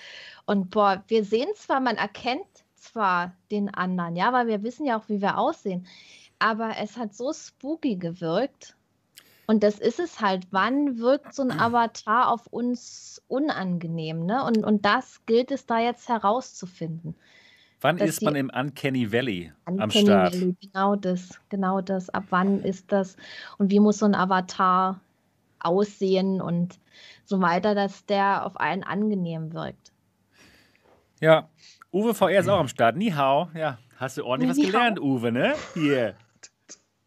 Und 0.47 0.71
boah, 0.71 1.05
wir 1.09 1.25
sehen 1.25 1.49
zwar, 1.55 1.81
man 1.81 1.97
erkennt 1.97 2.47
zwar 2.75 3.33
den 3.51 3.73
anderen, 3.73 4.17
ja, 4.17 4.33
weil 4.33 4.49
wir 4.49 4.63
wissen 4.63 4.87
ja 4.87 4.99
auch, 4.99 5.09
wie 5.09 5.23
wir 5.23 5.39
aussehen. 5.39 5.87
Aber 6.39 6.77
es 6.81 6.97
hat 6.97 7.15
so 7.15 7.33
spooky 7.33 7.97
gewirkt. 7.97 8.77
Und 9.47 9.63
das 9.63 9.79
ist 9.79 10.01
es 10.01 10.21
halt. 10.21 10.47
Wann 10.51 10.99
wirkt 10.99 11.35
so 11.35 11.43
ein 11.43 11.53
Avatar 11.53 12.29
auf 12.31 12.47
uns 12.47 13.23
unangenehm? 13.29 14.25
Ne? 14.25 14.45
Und, 14.45 14.65
und 14.65 14.85
das 14.85 15.25
gilt 15.27 15.51
es 15.51 15.67
da 15.67 15.79
jetzt 15.79 16.09
herauszufinden. 16.09 17.15
Wann 17.83 17.99
ist 17.99 18.23
man 18.23 18.37
im 18.37 18.49
Uncanny 18.49 19.13
Valley 19.13 19.53
Uncanny 19.67 19.83
am 19.83 19.91
Start? 19.91 20.35
Valley, 20.35 20.57
genau 20.61 20.97
das, 20.97 21.41
genau 21.49 21.81
das. 21.81 22.11
Ab 22.11 22.25
wann 22.31 22.63
ist 22.63 22.93
das 22.93 23.17
und 23.59 23.71
wie 23.71 23.81
muss 23.81 23.99
so 23.99 24.07
ein 24.07 24.15
Avatar 24.15 25.01
aussehen 25.59 26.41
und 26.41 26.79
so 27.25 27.41
weiter, 27.41 27.75
dass 27.75 28.07
der 28.07 28.47
auf 28.47 28.57
einen 28.57 28.85
angenehm 28.85 29.53
wirkt. 29.53 29.93
Ja, 31.21 31.49
Uwe 31.93 32.15
VR 32.15 32.41
ist 32.41 32.49
auch 32.49 32.59
am 32.59 32.69
Start. 32.69 32.97
Ni 32.97 33.11
hao. 33.11 33.51
Ja, 33.55 33.79
hast 33.97 34.17
du 34.17 34.25
ordentlich 34.25 34.51
was 34.51 34.65
gelernt, 34.65 35.01
Uwe, 35.01 35.33
ne? 35.33 35.55
Hier. 35.75 36.15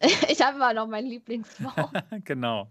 ich 0.00 0.40
habe 0.42 0.56
immer 0.56 0.74
noch 0.74 0.86
mein 0.86 1.06
Lieblingswort. 1.06 1.90
genau. 2.24 2.68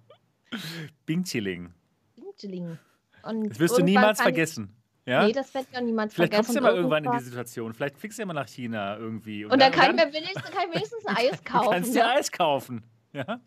Bing 1.06 1.24
Chilling. 1.24 1.74
Bing 2.16 2.26
Chilling. 2.38 2.78
das 3.24 3.60
wirst 3.60 3.78
du 3.78 3.84
niemals 3.84 4.22
vergessen. 4.22 4.76
Ja? 5.06 5.26
Nee, 5.26 5.34
das 5.34 5.53
wird 5.53 5.68
ja 5.72 5.82
niemand 5.82 6.14
Vielleicht 6.14 6.34
vergessen. 6.34 6.45
Vielleicht 6.45 6.45
kommst 6.45 6.49
du 6.49 6.56
ja 6.56 6.62
mal 6.62 6.76
irgendwann 6.76 7.03
in 7.06 7.20
die 7.20 7.26
Situation. 7.26 7.74
Vielleicht 7.74 7.97
fliegst 7.97 8.18
du 8.18 8.24
ja 8.24 8.26
mal 8.26 8.34
nach 8.34 8.47
China 8.47 8.97
irgendwie. 8.97 9.45
Und, 9.45 9.53
und 9.53 9.62
dann, 9.62 9.72
dann, 9.72 9.80
kann, 9.80 9.97
ich 9.97 10.06
mir 10.06 10.14
wenigstens, 10.14 10.43
kann 10.43 10.68
ich 10.68 10.76
wenigstens 10.76 11.06
ein 11.08 11.18
Eis 11.18 11.43
kaufen. 11.43 11.66
Du 11.66 11.72
kannst 11.72 11.95
dir 11.95 12.03
ne? 12.03 12.12
Eis 12.12 12.32
kaufen. 12.32 12.84
Ja? 13.14 13.39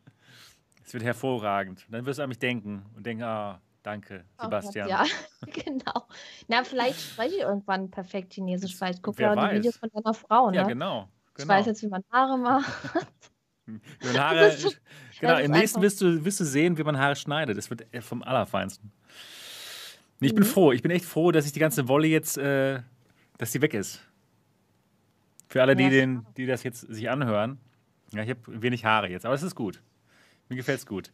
Es 0.88 0.94
wird 0.94 1.04
hervorragend. 1.04 1.84
Dann 1.90 2.06
wirst 2.06 2.18
du 2.18 2.22
an 2.22 2.28
mich 2.28 2.38
denken 2.38 2.86
und 2.96 3.04
denken, 3.04 3.24
ah, 3.24 3.60
danke, 3.82 4.24
Sebastian. 4.40 4.86
Oh, 4.86 4.90
ja, 4.90 5.04
genau. 5.64 6.06
Na, 6.46 6.64
vielleicht 6.64 7.00
spreche 7.00 7.34
ich 7.34 7.40
irgendwann 7.42 7.90
perfekt 7.90 8.32
Chinesisch, 8.32 8.76
Vielleicht 8.76 9.02
gucke 9.02 9.22
ja 9.22 9.32
auch 9.32 9.48
die 9.48 9.56
Videos 9.56 9.76
von 9.76 9.90
deiner 9.90 10.14
Frau, 10.14 10.50
ne? 10.50 10.56
Ja, 10.56 10.62
genau. 10.62 11.08
genau. 11.34 11.42
Ich 11.42 11.48
weiß 11.48 11.66
jetzt, 11.66 11.82
wie 11.82 11.88
man 11.88 12.02
Haare 12.10 12.38
macht. 12.38 12.72
wie 13.66 14.06
man 14.06 14.18
Haare, 14.18 14.56
genau, 15.20 15.38
im 15.38 15.50
nächsten 15.50 15.82
wirst 15.82 16.00
du, 16.00 16.24
wirst 16.24 16.40
du 16.40 16.44
sehen, 16.44 16.78
wie 16.78 16.84
man 16.84 16.96
Haare 16.98 17.16
schneidet. 17.16 17.58
Das 17.58 17.68
wird 17.68 17.84
vom 18.00 18.22
Allerfeinsten. 18.22 18.92
Ich 20.20 20.34
bin 20.34 20.44
mhm. 20.44 20.48
froh. 20.48 20.72
Ich 20.72 20.82
bin 20.82 20.90
echt 20.90 21.04
froh, 21.04 21.30
dass 21.30 21.46
ich 21.46 21.52
die 21.52 21.60
ganze 21.60 21.88
Wolle 21.88 22.08
jetzt, 22.08 22.38
äh, 22.38 22.80
dass 23.38 23.52
die 23.52 23.62
weg 23.62 23.74
ist. 23.74 24.00
Für 25.48 25.62
alle, 25.62 25.76
die, 25.76 25.84
ja, 25.84 25.90
den, 25.90 26.26
die 26.36 26.46
das 26.46 26.62
jetzt 26.62 26.80
sich 26.80 27.08
anhören. 27.08 27.58
Ja, 28.12 28.22
ich 28.22 28.30
habe 28.30 28.40
wenig 28.62 28.84
Haare 28.84 29.08
jetzt, 29.08 29.24
aber 29.24 29.34
es 29.34 29.42
ist 29.42 29.54
gut. 29.54 29.82
Mir 30.48 30.56
gefällt 30.56 30.80
es 30.80 30.86
gut. 30.86 31.12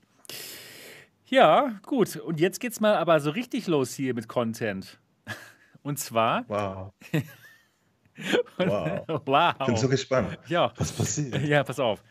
Ja, 1.26 1.80
gut. 1.82 2.16
Und 2.16 2.40
jetzt 2.40 2.60
geht's 2.60 2.80
mal 2.80 2.96
aber 2.96 3.20
so 3.20 3.30
richtig 3.30 3.66
los 3.66 3.94
hier 3.94 4.14
mit 4.14 4.28
Content. 4.28 4.98
Und 5.82 5.98
zwar. 5.98 6.44
Wow. 6.48 6.92
wow. 8.58 9.00
wow. 9.26 9.54
Ich 9.60 9.66
bin 9.66 9.76
so 9.76 9.88
gespannt. 9.88 10.38
Ja. 10.48 10.72
Was 10.76 10.92
passiert? 10.92 11.42
Ja, 11.42 11.62
pass 11.62 11.78
auf. 11.78 12.02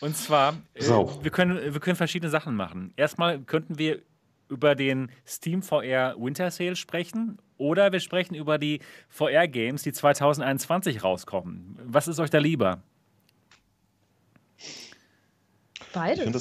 Und 0.00 0.16
zwar, 0.16 0.54
äh, 0.74 0.82
wir, 0.82 1.30
können, 1.30 1.74
wir 1.74 1.80
können 1.80 1.96
verschiedene 1.96 2.30
Sachen 2.30 2.54
machen. 2.54 2.92
Erstmal 2.96 3.40
könnten 3.40 3.78
wir 3.78 4.00
über 4.48 4.74
den 4.74 5.10
Steam 5.26 5.62
VR 5.62 6.14
Winter 6.18 6.50
Sale 6.50 6.76
sprechen 6.76 7.38
oder 7.56 7.92
wir 7.92 8.00
sprechen 8.00 8.34
über 8.34 8.58
die 8.58 8.80
VR 9.08 9.48
Games, 9.48 9.82
die 9.82 9.92
2021 9.92 11.02
rauskommen. 11.02 11.78
Was 11.84 12.08
ist 12.08 12.18
euch 12.20 12.30
da 12.30 12.38
lieber? 12.38 12.82
Beides. 15.92 16.18
Ich 16.18 16.24
finde 16.24 16.40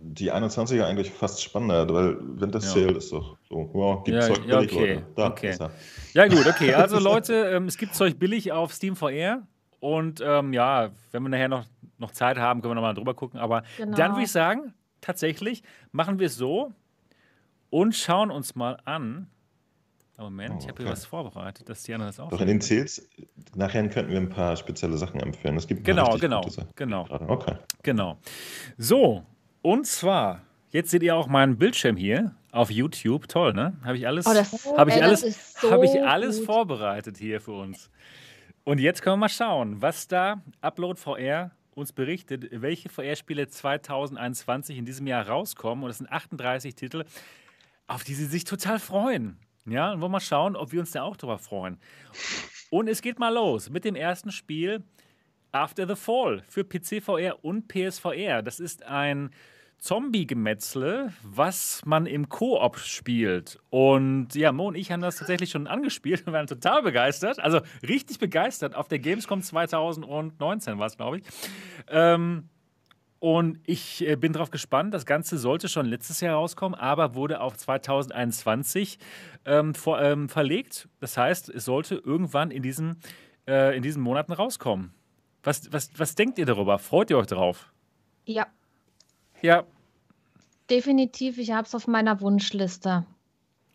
die 0.00 0.32
21er 0.32 0.84
eigentlich 0.84 1.10
fast 1.10 1.42
spannender, 1.42 1.92
weil 1.92 2.16
Winter 2.40 2.60
Sale 2.60 2.92
ja. 2.92 2.98
ist 2.98 3.12
doch 3.12 3.36
so, 3.48 3.70
wow, 3.72 4.04
gibt 4.04 4.16
ja, 4.16 4.20
Zeug 4.22 4.46
ja, 4.46 4.58
billig, 4.58 4.72
okay. 4.72 4.94
Leute. 4.94 5.06
Da, 5.16 5.26
okay. 5.28 5.56
Ja 6.14 6.28
gut, 6.28 6.46
okay. 6.46 6.74
Also 6.74 6.98
Leute, 6.98 7.34
ähm, 7.34 7.66
es 7.66 7.76
gibt 7.76 7.94
Zeug 7.94 8.18
billig 8.18 8.52
auf 8.52 8.72
Steam 8.72 8.96
VR 8.96 9.42
und 9.80 10.20
ähm, 10.24 10.52
ja, 10.52 10.90
wenn 11.12 11.22
wir 11.22 11.28
nachher 11.28 11.48
noch, 11.48 11.64
noch 11.98 12.12
Zeit 12.12 12.38
haben, 12.38 12.60
können 12.60 12.72
wir 12.72 12.76
nochmal 12.76 12.94
drüber 12.94 13.14
gucken. 13.14 13.40
Aber 13.40 13.62
genau. 13.76 13.96
dann 13.96 14.12
würde 14.12 14.24
ich 14.24 14.32
sagen, 14.32 14.72
tatsächlich 15.00 15.62
machen 15.92 16.18
wir 16.18 16.26
es 16.26 16.36
so, 16.36 16.72
und 17.70 17.94
schauen 17.94 18.30
uns 18.30 18.54
mal 18.54 18.78
an. 18.84 19.28
Moment, 20.20 20.54
oh, 20.56 20.58
ich 20.60 20.68
habe 20.68 20.82
hier 20.82 20.90
was 20.90 21.04
vorbereitet, 21.04 21.68
dass 21.68 21.84
Diana 21.84 22.06
das 22.06 22.18
auch. 22.18 22.28
Doch 22.30 22.40
in 22.40 22.48
den 22.48 22.60
Sales, 22.60 23.08
nachher 23.54 23.88
könnten 23.88 24.10
wir 24.10 24.18
ein 24.18 24.28
paar 24.28 24.56
spezielle 24.56 24.96
Sachen 24.96 25.20
empfehlen. 25.20 25.56
Es 25.56 25.68
gibt 25.68 25.84
genau, 25.84 26.16
genau, 26.16 26.44
genau. 26.74 27.06
Okay. 27.28 27.54
Genau. 27.84 28.18
So, 28.76 29.24
und 29.62 29.86
zwar, 29.86 30.42
jetzt 30.70 30.90
seht 30.90 31.04
ihr 31.04 31.14
auch 31.14 31.28
meinen 31.28 31.56
Bildschirm 31.56 31.96
hier 31.96 32.34
auf 32.50 32.72
YouTube. 32.72 33.28
Toll, 33.28 33.52
ne? 33.52 33.76
Habe 33.84 33.96
ich 33.96 34.08
alles, 34.08 34.26
oh, 34.26 34.76
habe 34.76 34.90
ich 34.90 35.00
alles, 35.00 35.54
so 35.60 35.70
habe 35.70 35.84
ich 35.84 36.02
alles 36.02 36.40
vorbereitet 36.40 37.16
hier 37.16 37.40
für 37.40 37.52
uns. 37.52 37.88
Und 38.64 38.80
jetzt 38.80 39.02
können 39.02 39.14
wir 39.14 39.18
mal 39.18 39.28
schauen, 39.28 39.80
was 39.80 40.08
da 40.08 40.42
Upload 40.60 40.98
VR 40.98 41.52
uns 41.76 41.92
berichtet, 41.92 42.48
welche 42.50 42.88
VR-Spiele 42.88 43.46
2021 43.48 44.76
in 44.76 44.84
diesem 44.84 45.06
Jahr 45.06 45.28
rauskommen. 45.28 45.84
Und 45.84 45.90
das 45.90 45.98
sind 45.98 46.10
38 46.10 46.74
Titel 46.74 47.04
auf 47.88 48.04
die 48.04 48.14
sie 48.14 48.26
sich 48.26 48.44
total 48.44 48.78
freuen. 48.78 49.38
Ja, 49.66 49.92
und 49.92 50.00
wollen 50.00 50.12
mal 50.12 50.20
schauen, 50.20 50.56
ob 50.56 50.72
wir 50.72 50.80
uns 50.80 50.92
da 50.92 51.02
auch 51.02 51.16
drüber 51.16 51.38
freuen. 51.38 51.78
Und 52.70 52.88
es 52.88 53.02
geht 53.02 53.18
mal 53.18 53.34
los 53.34 53.70
mit 53.70 53.84
dem 53.84 53.96
ersten 53.96 54.30
Spiel 54.30 54.84
After 55.50 55.86
the 55.86 55.96
Fall 55.96 56.42
für 56.48 56.64
PC 56.64 57.02
VR 57.02 57.42
und 57.42 57.68
PSVR. 57.68 58.42
Das 58.42 58.60
ist 58.60 58.84
ein 58.84 59.30
Zombie-Gemetzle, 59.78 61.12
was 61.22 61.82
man 61.84 62.06
im 62.06 62.28
Koop 62.28 62.78
spielt. 62.78 63.58
Und 63.70 64.34
ja, 64.34 64.52
Mo 64.52 64.68
und 64.68 64.74
ich 64.74 64.90
haben 64.90 65.00
das 65.00 65.16
tatsächlich 65.16 65.50
schon 65.50 65.66
angespielt 65.66 66.26
und 66.26 66.32
waren 66.32 66.46
total 66.46 66.82
begeistert. 66.82 67.38
Also 67.38 67.60
richtig 67.86 68.18
begeistert. 68.18 68.74
Auf 68.74 68.88
der 68.88 68.98
Gamescom 68.98 69.40
2019 69.40 70.78
war 70.78 70.86
es, 70.86 70.96
glaube 70.96 71.18
ich. 71.18 71.24
Ähm, 71.88 72.48
und 73.20 73.58
ich 73.66 74.06
äh, 74.06 74.16
bin 74.16 74.32
darauf 74.32 74.50
gespannt. 74.50 74.94
Das 74.94 75.06
Ganze 75.06 75.38
sollte 75.38 75.68
schon 75.68 75.86
letztes 75.86 76.20
Jahr 76.20 76.36
rauskommen, 76.36 76.78
aber 76.78 77.14
wurde 77.14 77.40
auf 77.40 77.56
2021 77.56 78.98
ähm, 79.44 79.74
vor, 79.74 80.00
ähm, 80.00 80.28
verlegt. 80.28 80.88
Das 81.00 81.16
heißt, 81.16 81.48
es 81.48 81.64
sollte 81.64 81.96
irgendwann 81.96 82.50
in 82.50 82.62
diesen, 82.62 83.00
äh, 83.46 83.76
in 83.76 83.82
diesen 83.82 84.02
Monaten 84.02 84.32
rauskommen. 84.32 84.92
Was, 85.42 85.72
was, 85.72 85.90
was 85.96 86.14
denkt 86.14 86.38
ihr 86.38 86.46
darüber? 86.46 86.78
Freut 86.78 87.10
ihr 87.10 87.18
euch 87.18 87.26
darauf? 87.26 87.72
Ja. 88.24 88.46
Ja, 89.40 89.64
definitiv. 90.70 91.38
Ich 91.38 91.52
habe 91.52 91.66
es 91.66 91.74
auf 91.74 91.86
meiner 91.86 92.20
Wunschliste. 92.20 93.06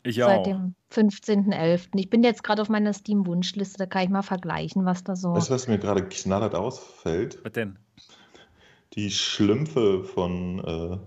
Ich 0.03 0.17
Seit 0.17 0.39
auch. 0.39 0.43
dem 0.43 0.75
15.11. 0.91 1.87
Ich 1.95 2.09
bin 2.09 2.23
jetzt 2.23 2.43
gerade 2.43 2.61
auf 2.61 2.69
meiner 2.69 2.91
Steam-Wunschliste, 2.91 3.77
da 3.77 3.85
kann 3.85 4.03
ich 4.03 4.09
mal 4.09 4.21
vergleichen, 4.21 4.85
was 4.85 5.03
da 5.03 5.15
so. 5.15 5.33
Weißt 5.33 5.49
du, 5.49 5.53
was 5.53 5.67
mir 5.67 5.77
gerade 5.79 6.03
knallert 6.03 6.55
ausfällt? 6.55 7.39
Was 7.43 7.53
denn? 7.53 7.79
Die 8.95 9.09
Schlümpfe 9.11 10.03
von 10.03 10.59
äh, 10.59 10.97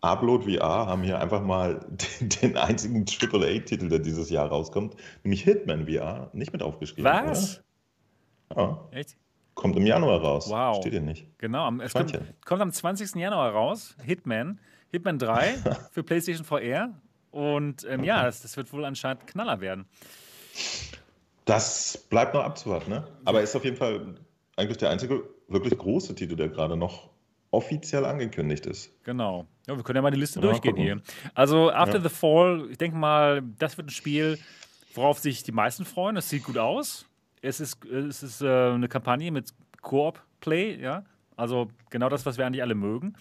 Upload 0.00 0.44
VR 0.56 0.86
haben 0.86 1.02
hier 1.02 1.18
einfach 1.20 1.42
mal 1.42 1.86
den, 2.20 2.28
den 2.28 2.56
einzigen 2.56 3.04
AAA-Titel, 3.04 3.88
der 3.88 3.98
dieses 3.98 4.30
Jahr 4.30 4.48
rauskommt, 4.48 4.96
nämlich 5.24 5.42
Hitman 5.42 5.86
VR, 5.86 6.30
nicht 6.32 6.52
mit 6.52 6.62
aufgeschrieben. 6.62 7.04
Was? 7.04 7.62
Oder? 8.50 8.62
Ja, 8.92 8.98
Echt? 8.98 9.16
kommt 9.54 9.76
im 9.76 9.86
Januar 9.86 10.20
raus. 10.20 10.48
Wow. 10.50 10.76
Steht 10.76 10.92
hier 10.92 11.00
nicht. 11.00 11.26
Genau, 11.38 11.64
am- 11.66 11.80
es 11.80 11.92
kommt, 11.92 12.18
kommt 12.44 12.62
am 12.62 12.72
20. 12.72 13.14
Januar 13.16 13.52
raus, 13.52 13.96
Hitman. 14.02 14.60
Hitman 14.90 15.18
3 15.18 15.54
für 15.92 16.02
PlayStation 16.02 16.44
VR. 16.44 16.90
Und 17.30 17.86
ähm, 17.88 18.04
ja, 18.04 18.24
das, 18.24 18.42
das 18.42 18.56
wird 18.58 18.70
wohl 18.74 18.84
anscheinend 18.84 19.26
Knaller 19.26 19.60
werden. 19.62 19.86
Das 21.46 21.96
bleibt 22.10 22.34
noch 22.34 22.44
abzuwarten, 22.44 22.90
ne? 22.90 23.08
Aber 23.24 23.40
ist 23.40 23.56
auf 23.56 23.64
jeden 23.64 23.76
Fall 23.76 24.14
eigentlich 24.56 24.76
der 24.76 24.90
einzige 24.90 25.24
wirklich 25.48 25.76
große 25.78 26.14
Titel, 26.14 26.36
der 26.36 26.48
gerade 26.50 26.76
noch 26.76 27.08
offiziell 27.52 28.04
angekündigt 28.04 28.66
ist. 28.66 28.90
Genau. 29.04 29.46
Ja, 29.68 29.76
wir 29.76 29.84
können 29.84 29.96
ja 29.96 30.02
mal 30.02 30.10
die 30.10 30.18
Liste 30.18 30.40
Ja, 30.40 30.46
durchgehen 30.46 30.72
gucken. 30.72 30.84
hier. 30.84 31.02
Also 31.34 31.70
After 31.70 31.98
Ja. 31.98 32.02
the 32.02 32.08
Fall, 32.08 32.66
ich 32.70 32.78
denke 32.78 32.96
mal, 32.96 33.42
das 33.58 33.76
wird 33.76 33.86
ein 33.86 33.90
Spiel, 33.90 34.38
worauf 34.94 35.18
sich 35.20 35.44
die 35.44 35.52
meisten 35.52 35.84
freuen. 35.84 36.16
Es 36.16 36.28
sieht 36.28 36.42
gut 36.44 36.58
aus. 36.58 37.06
Es 37.42 37.60
ist, 37.60 37.84
es 37.84 38.22
ist 38.22 38.42
äh, 38.42 38.46
eine 38.72 38.88
Kampagne 38.88 39.30
mit 39.30 39.52
Koop-Play, 39.82 40.80
ja. 40.80 41.04
Also 41.36 41.68
genau 41.90 42.08
das, 42.08 42.26
was 42.26 42.38
wir 42.38 42.46
eigentlich 42.46 42.62
alle 42.62 42.74
mögen. 42.74 43.14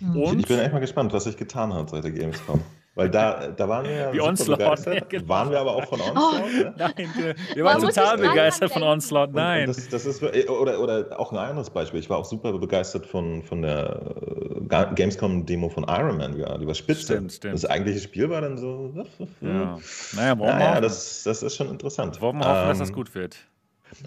Und 0.00 0.38
Ich 0.40 0.46
bin 0.46 0.58
echt 0.58 0.72
mal 0.72 0.78
gespannt, 0.78 1.12
was 1.12 1.24
sich 1.24 1.36
getan 1.36 1.72
hat 1.74 1.90
seit 1.90 2.04
der 2.04 2.12
Gamescom. 2.12 2.60
Weil 2.98 3.10
da, 3.10 3.46
da 3.46 3.68
waren 3.68 3.84
wir 3.86 3.92
ja 3.94 4.12
Wie 4.12 4.16
super 4.16 4.28
Onslaught, 4.28 4.58
begeistert. 4.58 4.94
ja, 4.94 5.00
genau. 5.08 5.28
Waren 5.28 5.50
wir 5.52 5.60
aber 5.60 5.76
auch 5.76 5.84
von 5.86 6.00
Onslaught, 6.00 6.52
ne? 6.52 6.74
Nein, 6.78 6.92
wir, 7.16 7.34
wir 7.54 7.64
Man 7.64 7.74
waren 7.74 7.82
total 7.88 8.18
begeistert 8.18 8.72
von. 8.72 8.82
Onslaught. 8.82 9.32
Nein. 9.32 9.68
Und 9.68 9.76
das, 9.76 9.88
das 9.88 10.04
ist, 10.04 10.20
wir- 10.20 10.50
oder, 10.50 10.80
oder 10.80 11.20
auch 11.20 11.30
ein 11.30 11.38
anderes 11.38 11.70
Beispiel. 11.70 12.00
Ich 12.00 12.10
war 12.10 12.16
auch 12.18 12.24
super 12.24 12.52
begeistert 12.58 13.06
von, 13.06 13.44
von 13.44 13.62
der 13.62 14.14
äh, 14.56 14.60
Ga- 14.66 14.92
Gamescom-Demo 14.92 15.68
von 15.68 15.84
Iron 15.84 16.16
Man 16.18 16.34
VR. 16.36 16.58
Die 16.58 16.66
war 16.66 16.74
spitze. 16.74 17.02
Stimmt, 17.02 17.32
stimmt. 17.32 17.54
Das 17.54 17.64
eigentliche 17.66 18.00
Spiel 18.00 18.28
war 18.30 18.40
dann 18.40 18.58
so. 18.58 18.92
ja. 19.42 19.78
Naja, 20.16 20.36
wir 20.36 20.46
Naja, 20.46 20.80
das, 20.80 21.22
das 21.22 21.44
ist 21.44 21.54
schon 21.54 21.68
interessant. 21.70 22.20
wollen 22.20 22.38
wir 22.38 22.46
hoffen 22.48 22.68
dass 22.68 22.78
das 22.78 22.88
Ähm, 22.88 22.94
gut 22.96 23.14
wird. 23.14 23.36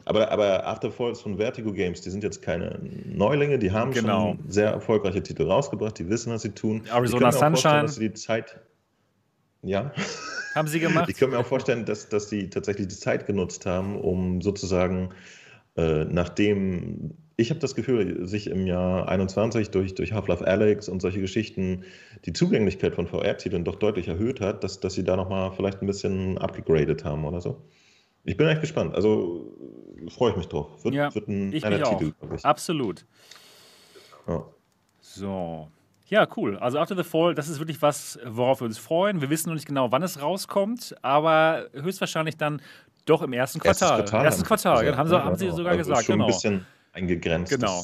Aber, 0.03 0.29
aber 0.29 0.67
After 0.67 0.91
Falls 0.91 1.21
von 1.21 1.37
Vertigo 1.37 1.71
Games, 1.71 2.01
die 2.01 2.09
sind 2.09 2.23
jetzt 2.23 2.41
keine 2.41 2.77
Neulinge, 3.05 3.57
die 3.57 3.71
haben 3.71 3.91
Genau. 3.91 4.35
schon 4.35 4.39
sehr 4.51 4.69
erfolgreiche 4.71 5.23
Titel 5.23 5.43
rausgebracht, 5.49 5.97
die 5.97 6.07
wissen, 6.09 6.31
was 6.33 6.41
sie 6.43 6.51
tun. 6.51 6.83
Arizona 6.93 7.31
Sunshine. 7.31 7.83
Dass 7.83 7.95
sie 7.95 8.09
die 8.09 8.13
Zeit. 8.13 8.59
Ja, 9.64 9.91
Haben 10.55 10.68
sie 10.68 10.80
gemacht? 10.80 11.09
ich 11.09 11.18
kann 11.18 11.30
mir 11.30 11.39
auch 11.39 11.45
vorstellen, 11.45 11.86
dass, 11.86 12.09
dass 12.09 12.30
sie 12.30 12.49
tatsächlich 12.49 12.88
die 12.88 12.95
Zeit 12.95 13.26
genutzt 13.28 13.66
haben, 13.66 13.99
um 13.99 14.41
sozusagen, 14.41 15.09
äh, 15.78 16.05
nachdem, 16.05 17.12
ich 17.38 17.49
habe 17.51 17.59
das 17.59 17.76
Gefühl, 17.76 18.28
sich 18.28 18.47
im 18.47 18.66
Jahr 18.68 19.07
21 19.07 19.70
durch, 19.70 19.93
durch 19.95 20.14
Half-Life 20.14 20.45
Alyx 20.45 20.89
und 20.89 21.01
solche 21.01 21.22
Geschichten 21.22 21.84
die 22.26 22.34
Zugänglichkeit 22.34 22.95
von 22.95 23.07
VR-Titeln 23.07 23.64
doch 23.64 23.76
deutlich 23.76 24.07
erhöht 24.07 24.41
hat, 24.41 24.64
dass, 24.64 24.80
dass 24.80 24.93
sie 24.93 25.03
da 25.03 25.16
nochmal 25.16 25.51
vielleicht 25.51 25.82
ein 25.82 25.88
bisschen 25.88 26.38
abgegradet 26.38 27.05
haben 27.05 27.24
oder 27.26 27.39
so. 27.41 27.62
Ich 28.24 28.38
bin 28.38 28.47
echt 28.47 28.62
gespannt. 28.62 28.93
Also 28.93 29.55
freue 30.09 30.32
ich 30.32 30.38
mich 30.38 30.47
drauf. 30.47 30.84
Wird, 30.84 30.93
Ja, 30.93 31.14
wird 31.16 31.28
ein 31.28 31.53
ich 31.53 31.66
mich 31.66 31.84
auch. 31.84 31.97
Titel, 31.99 32.14
ich. 32.36 32.45
Absolut. 32.45 33.05
Ja. 34.28 34.45
So. 35.01 35.68
Ja, 36.12 36.28
cool. 36.36 36.57
Also 36.57 36.78
After 36.78 36.95
the 36.95 37.03
Fall, 37.05 37.34
das 37.34 37.47
ist 37.47 37.59
wirklich 37.59 37.82
was, 37.82 38.20
worauf 38.26 38.59
wir 38.59 38.66
uns 38.66 38.78
freuen. 38.78 39.22
Wir 39.22 39.30
wissen 39.30 39.47
noch 39.47 39.55
nicht 39.55 39.66
genau, 39.66 39.93
wann 39.93 40.03
es 40.03 40.22
rauskommt, 40.22 40.93
aber 41.01 41.68
höchstwahrscheinlich 41.72 42.36
dann 42.36 42.62
doch 43.05 43.22
im 43.22 43.32
ersten 43.32 43.59
Erstes 43.62 43.88
Quartal. 43.88 44.03
Quartal 44.03 44.26
Erstes 44.26 44.43
haben 44.43 44.47
Quartal, 44.47 44.78
sie 44.80 44.86
genau. 44.86 44.97
haben, 44.97 45.07
sie, 45.09 45.16
haben 45.16 45.36
sie 45.38 45.45
genau. 45.45 45.55
sogar 45.55 45.72
Also 45.72 45.89
gesagt. 45.89 46.05
Schon 46.05 46.14
Genau. 46.16 46.26
ein 46.26 46.28
bisschen 46.28 46.66
eingegrenzt. 46.91 47.51
Genau. 47.53 47.84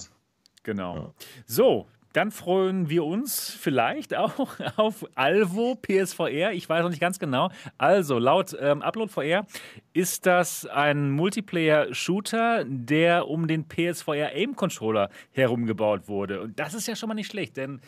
Genau. 0.64 1.14
So, 1.46 1.88
dann 2.12 2.32
freuen 2.32 2.90
wir 2.90 3.06
uns 3.06 3.50
vielleicht 3.50 4.14
auch 4.14 4.58
auf 4.76 5.06
Alvo 5.16 5.76
PSVR. 5.76 6.52
Ich 6.52 6.68
weiß 6.68 6.84
noch 6.84 6.90
nicht 6.90 7.00
ganz 7.00 7.20
genau. 7.20 7.50
Also, 7.78 8.20
laut 8.20 8.58
ähm, 8.60 8.82
Upload 8.82 9.10
VR 9.10 9.46
ist 9.94 10.26
das 10.26 10.66
ein 10.66 11.12
Multiplayer-Shooter, 11.12 12.66
der 12.68 13.28
um 13.30 13.48
den 13.48 13.68
PSVR 13.70 14.32
Aim-Controller 14.34 15.10
herumgebaut 15.32 16.10
wurde. 16.10 16.42
Und 16.42 16.60
das 16.60 16.74
ist 16.74 16.88
ja 16.88 16.96
schon 16.98 17.08
mal 17.08 17.16
nicht 17.16 17.32
schlecht, 17.32 17.56
denn 17.56 17.80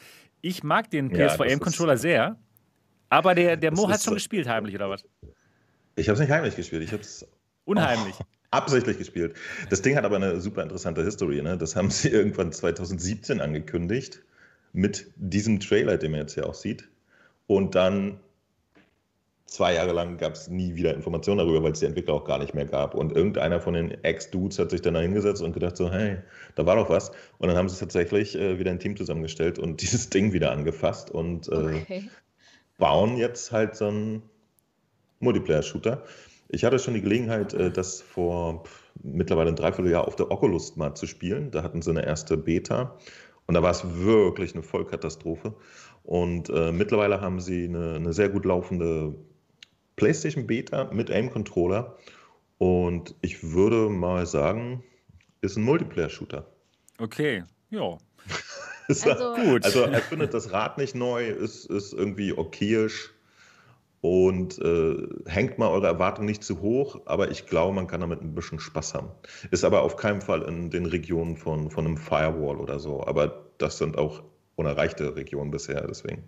ich 0.41 0.63
mag 0.63 0.89
den 0.89 1.13
Ja, 1.13 1.27
ist- 1.27 1.39
Aim-Controller 1.41 1.97
sehr. 1.97 2.37
Aber 3.09 3.33
der, 3.35 3.57
der 3.57 3.71
Mo 3.71 3.87
hat 3.89 3.97
ist 3.97 4.03
schon 4.03 4.11
so- 4.11 4.15
gespielt, 4.15 4.47
heimlich, 4.47 4.75
oder 4.75 4.89
was? 4.89 5.03
Ich 5.95 6.07
habe 6.07 6.13
es 6.13 6.19
nicht 6.19 6.31
heimlich 6.31 6.55
gespielt. 6.55 6.83
Ich 6.83 6.91
habe 6.91 7.01
es 7.01 7.25
Unheimlich. 7.65 8.15
absichtlich 8.51 8.97
gespielt. 8.97 9.35
Das 9.69 9.81
Ding 9.81 9.95
hat 9.95 10.05
aber 10.05 10.15
eine 10.17 10.39
super 10.39 10.63
interessante 10.63 11.03
History. 11.03 11.41
Ne? 11.41 11.57
Das 11.57 11.75
haben 11.75 11.89
sie 11.91 12.09
irgendwann 12.09 12.51
2017 12.51 13.41
angekündigt 13.41 14.21
mit 14.73 15.07
diesem 15.15 15.59
Trailer, 15.59 15.97
den 15.97 16.11
man 16.11 16.21
jetzt 16.21 16.33
hier 16.35 16.47
auch 16.47 16.53
sieht. 16.53 16.87
Und 17.47 17.73
dann 17.75 18.19
zwei 19.49 19.73
Jahre 19.73 19.93
lang 19.93 20.17
gab 20.17 20.33
es 20.33 20.47
nie 20.47 20.75
wieder 20.75 20.93
Informationen 20.93 21.39
darüber, 21.39 21.63
weil 21.63 21.71
es 21.71 21.79
die 21.79 21.85
Entwickler 21.85 22.13
auch 22.13 22.25
gar 22.25 22.39
nicht 22.39 22.53
mehr 22.53 22.65
gab. 22.65 22.93
Und 22.95 23.11
irgendeiner 23.15 23.59
von 23.59 23.73
den 23.73 23.91
Ex-Dudes 24.03 24.59
hat 24.59 24.71
sich 24.71 24.81
dann 24.81 24.93
da 24.93 25.01
hingesetzt 25.01 25.41
und 25.41 25.53
gedacht 25.53 25.77
so, 25.77 25.91
hey, 25.91 26.17
da 26.55 26.65
war 26.65 26.75
doch 26.75 26.89
was. 26.89 27.11
Und 27.37 27.47
dann 27.49 27.57
haben 27.57 27.69
sie 27.69 27.79
tatsächlich 27.79 28.35
äh, 28.37 28.59
wieder 28.59 28.71
ein 28.71 28.79
Team 28.79 28.95
zusammengestellt 28.95 29.59
und 29.59 29.81
dieses 29.81 30.09
Ding 30.09 30.33
wieder 30.33 30.51
angefasst 30.51 31.11
und 31.11 31.47
äh, 31.49 31.81
Okay. 31.81 32.09
bauen 32.77 33.17
jetzt 33.17 33.51
halt 33.51 33.75
so 33.75 33.87
einen 33.87 34.23
Multiplayer-Shooter. 35.19 36.03
Ich 36.49 36.63
hatte 36.63 36.79
schon 36.79 36.93
die 36.93 37.01
Gelegenheit, 37.01 37.53
äh, 37.53 37.71
das 37.71 38.01
vor 38.01 38.63
pff, 38.63 38.83
mittlerweile 39.03 39.49
ein 39.49 39.55
Dreivierteljahr 39.55 40.07
auf 40.07 40.15
der 40.15 40.31
Oculus 40.31 40.75
mal 40.75 40.95
zu 40.95 41.07
spielen. 41.07 41.51
Da 41.51 41.63
hatten 41.63 41.81
sie 41.81 41.91
eine 41.91 42.05
erste 42.05 42.37
Beta 42.37 42.97
und 43.47 43.53
da 43.55 43.63
war 43.63 43.71
es 43.71 43.83
wirklich 43.97 44.53
eine 44.53 44.63
Vollkatastrophe. 44.63 45.53
Und 46.03 46.49
äh, 46.49 46.71
mittlerweile 46.71 47.21
haben 47.21 47.39
sie 47.39 47.65
eine, 47.65 47.95
eine 47.95 48.13
sehr 48.13 48.29
gut 48.29 48.45
laufende 48.45 49.13
PlayStation 49.99 50.47
Beta 50.47 50.89
mit 50.91 51.11
Aim-Controller. 51.11 51.95
Und 52.57 53.15
ich 53.21 53.51
würde 53.51 53.89
mal 53.89 54.25
sagen, 54.25 54.83
ist 55.41 55.57
ein 55.57 55.63
Multiplayer-Shooter. 55.63 56.45
Okay, 56.99 57.43
ja. 57.69 57.97
Ist 58.87 59.07
Also- 59.07 59.35
Gut. 59.35 59.63
Also 59.65 59.83
er 59.83 60.01
findet 60.01 60.33
das 60.33 60.51
Rad 60.51 60.77
nicht 60.79 60.95
neu, 60.95 61.29
ist, 61.29 61.65
ist 61.65 61.93
irgendwie 61.93 62.33
okayisch 62.35 63.13
und 64.01 64.57
äh, 64.59 64.95
hängt 65.27 65.59
mal 65.59 65.67
eure 65.67 65.85
Erwartungen 65.87 66.25
nicht 66.25 66.43
zu 66.43 66.59
hoch, 66.61 67.01
aber 67.05 67.29
ich 67.29 67.45
glaube, 67.45 67.73
man 67.75 67.85
kann 67.87 68.01
damit 68.01 68.21
ein 68.21 68.33
bisschen 68.33 68.59
Spaß 68.59 68.95
haben. 68.95 69.09
Ist 69.51 69.63
aber 69.63 69.83
auf 69.83 69.95
keinen 69.95 70.21
Fall 70.21 70.41
in 70.41 70.69
den 70.71 70.85
Regionen 70.87 71.37
von, 71.37 71.69
von 71.69 71.85
einem 71.85 71.97
Firewall 71.97 72.57
oder 72.57 72.79
so, 72.79 73.05
aber 73.05 73.45
das 73.59 73.77
sind 73.77 73.97
auch 73.97 74.23
unerreichte 74.55 75.15
Regionen 75.15 75.51
bisher, 75.51 75.85
deswegen. 75.85 76.23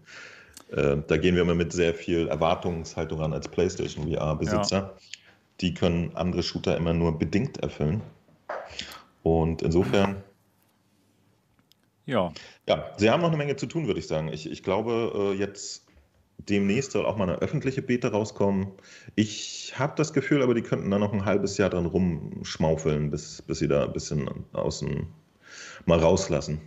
Äh, 0.72 0.98
da 1.06 1.18
gehen 1.18 1.36
wir 1.36 1.42
immer 1.42 1.56
mit 1.56 1.74
sehr 1.74 1.94
viel 1.94 2.28
Erwartungshaltung 2.28 3.20
ran 3.20 3.34
als 3.34 3.48
PlayStation 3.48 4.12
VR-Besitzer. 4.12 4.96
Die 5.60 5.74
können 5.74 6.16
andere 6.16 6.44
Shooter 6.44 6.78
immer 6.78 6.94
nur 6.94 7.20
bedingt 7.20 7.58
erfüllen. 7.58 8.02
Und 9.24 9.62
insofern 9.62 10.24
Ja. 12.06 12.34
ja, 12.68 12.92
sie 12.98 13.10
haben 13.10 13.22
noch 13.22 13.28
eine 13.28 13.38
Menge 13.38 13.56
zu 13.58 13.68
tun, 13.68 13.86
würde 13.86 14.00
ich 14.00 14.08
sagen. 14.08 14.30
Ich, 14.30 14.50
ich 14.50 14.64
glaube, 14.64 15.34
äh, 15.36 15.38
jetzt 15.38 15.86
demnächst 16.50 16.94
soll 16.94 17.06
auch 17.06 17.18
mal 17.18 17.30
eine 17.30 17.40
öffentliche 17.40 17.82
Beta 17.82 18.08
rauskommen. 18.08 18.72
Ich 19.16 19.74
habe 19.78 19.94
das 19.96 20.14
Gefühl, 20.14 20.42
aber 20.42 20.54
die 20.56 20.64
könnten 20.64 20.90
da 20.90 20.98
noch 20.98 21.14
ein 21.14 21.26
halbes 21.26 21.58
Jahr 21.58 21.70
dran 21.70 21.86
rumschmaufeln, 21.86 23.12
bis, 23.12 23.42
bis 23.44 23.60
sie 23.60 23.68
da 23.68 23.84
ein 23.84 23.94
bisschen 23.94 24.28
außen 24.54 25.06
mal 25.86 26.00
rauslassen. 26.00 26.62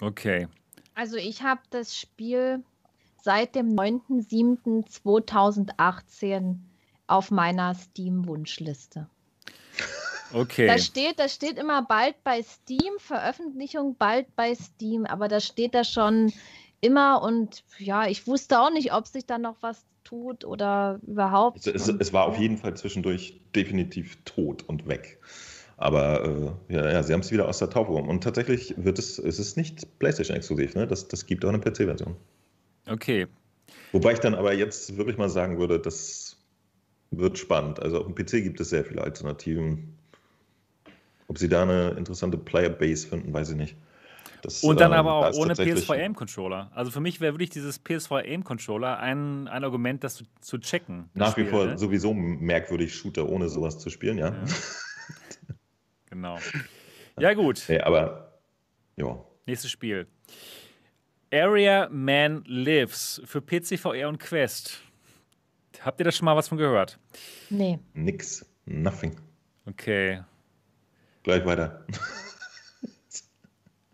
Okay. 0.00 0.48
Also 0.94 1.16
ich 1.16 1.42
habe 1.42 1.60
das 1.70 1.96
Spiel 1.96 2.64
seit 3.22 3.54
dem 3.54 3.74
9.7.2018 3.74 6.56
auf 7.06 7.30
meiner 7.30 7.74
Steam-Wunschliste. 7.74 9.08
Okay. 10.32 10.66
Da 10.66 10.78
steht, 10.78 11.18
da 11.18 11.28
steht 11.28 11.58
immer 11.58 11.82
bald 11.82 12.22
bei 12.22 12.42
Steam, 12.42 12.92
Veröffentlichung 12.98 13.96
bald 13.96 14.34
bei 14.36 14.54
Steam, 14.54 15.06
aber 15.06 15.28
das 15.28 15.44
steht 15.44 15.74
da 15.74 15.82
schon 15.82 16.32
immer 16.80 17.22
und 17.22 17.64
ja, 17.78 18.06
ich 18.06 18.26
wusste 18.26 18.60
auch 18.60 18.70
nicht, 18.70 18.92
ob 18.92 19.06
sich 19.06 19.26
da 19.26 19.38
noch 19.38 19.56
was 19.60 19.84
tut 20.04 20.44
oder 20.44 21.00
überhaupt. 21.06 21.58
Es, 21.58 21.66
es, 21.66 21.88
es 21.88 22.12
war 22.12 22.26
auf 22.26 22.38
jeden 22.38 22.56
Fall 22.56 22.76
zwischendurch 22.76 23.40
definitiv 23.54 24.16
tot 24.24 24.62
und 24.68 24.88
weg. 24.88 25.18
Aber 25.76 26.56
äh, 26.68 26.74
ja, 26.74 26.92
ja, 26.92 27.02
sie 27.02 27.12
haben 27.12 27.20
es 27.20 27.32
wieder 27.32 27.48
aus 27.48 27.58
der 27.58 27.70
Taufe 27.70 27.92
gehoben. 27.92 28.08
Und 28.08 28.22
tatsächlich 28.22 28.74
wird 28.76 28.98
es, 28.98 29.18
es 29.18 29.38
ist 29.38 29.56
nicht 29.56 29.98
PlayStation-exklusiv, 29.98 30.74
ne? 30.74 30.86
Das, 30.86 31.08
das 31.08 31.24
gibt 31.24 31.44
auch 31.44 31.48
eine 31.48 31.58
PC-Version. 31.58 32.16
Okay. 32.90 33.26
Wobei 33.92 34.12
ich 34.12 34.18
dann 34.18 34.34
aber 34.34 34.52
jetzt 34.52 34.96
wirklich 34.96 35.16
mal 35.16 35.28
sagen 35.28 35.58
würde, 35.58 35.78
das 35.78 36.36
wird 37.10 37.38
spannend. 37.38 37.80
Also 37.80 38.00
auf 38.00 38.06
dem 38.06 38.14
PC 38.14 38.42
gibt 38.42 38.60
es 38.60 38.70
sehr 38.70 38.84
viele 38.84 39.02
Alternativen. 39.02 39.96
Ob 41.28 41.38
sie 41.38 41.48
da 41.48 41.62
eine 41.62 41.90
interessante 41.90 42.36
Player-Base 42.36 43.06
finden, 43.06 43.32
weiß 43.32 43.50
ich 43.50 43.56
nicht. 43.56 43.76
Das, 44.42 44.62
Und 44.64 44.80
dann 44.80 44.92
ähm, 44.92 44.98
aber 44.98 45.10
da 45.10 45.16
auch 45.16 45.30
ist 45.30 45.38
ohne 45.38 45.54
PS4 45.54 46.02
Aim 46.02 46.14
Controller. 46.14 46.70
Also 46.74 46.90
für 46.90 47.00
mich 47.00 47.20
wäre 47.20 47.34
wirklich 47.34 47.50
dieses 47.50 47.84
PS4 47.84 48.24
Aim 48.24 48.42
Controller 48.42 48.98
ein, 48.98 49.46
ein 49.48 49.64
Argument, 49.64 50.02
das 50.02 50.16
zu, 50.16 50.24
zu 50.40 50.58
checken. 50.58 51.10
Nach 51.14 51.36
wie 51.36 51.42
Spiel, 51.42 51.50
vor 51.50 51.66
ne? 51.66 51.78
sowieso 51.78 52.14
merkwürdig, 52.14 52.94
Shooter 52.94 53.28
ohne 53.28 53.48
sowas 53.48 53.78
zu 53.78 53.90
spielen, 53.90 54.18
ja. 54.18 54.28
Ja. 54.28 54.34
Genau. 56.10 56.38
Ja, 57.20 57.34
gut. 57.34 57.62
Nee, 57.68 57.78
aber 57.78 58.40
ja. 58.96 59.24
Nächstes 59.46 59.70
Spiel. 59.70 60.08
Area 61.32 61.88
Man 61.90 62.42
Lives 62.46 63.22
für 63.24 63.40
PC, 63.40 63.78
VR 63.78 64.08
und 64.08 64.18
Quest. 64.18 64.82
Habt 65.80 66.00
ihr 66.00 66.04
da 66.04 66.12
schon 66.12 66.24
mal 66.24 66.36
was 66.36 66.48
von 66.48 66.58
gehört? 66.58 66.98
Nee. 67.48 67.78
Nix. 67.94 68.44
Nothing. 68.66 69.16
Okay. 69.66 70.22
Gleich 71.22 71.44
weiter. 71.44 71.84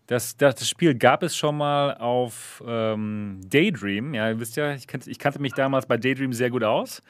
Das, 0.07 0.37
das, 0.37 0.55
das 0.55 0.69
Spiel 0.69 0.95
gab 0.95 1.25
es 1.25 1.37
schon 1.37 1.57
mal 1.57 1.95
auf 1.97 2.63
ähm, 2.65 3.41
Daydream. 3.45 4.15
Ja, 4.15 4.29
ihr 4.29 4.39
wisst 4.39 4.57
ja, 4.57 4.73
ich 4.75 4.87
kannte, 4.87 5.11
ich 5.11 5.19
kannte 5.19 5.41
mich 5.41 5.53
damals 5.53 5.87
bei 5.87 5.97
Daydream 5.97 6.33
sehr 6.33 6.51
gut 6.51 6.63
aus. 6.63 7.03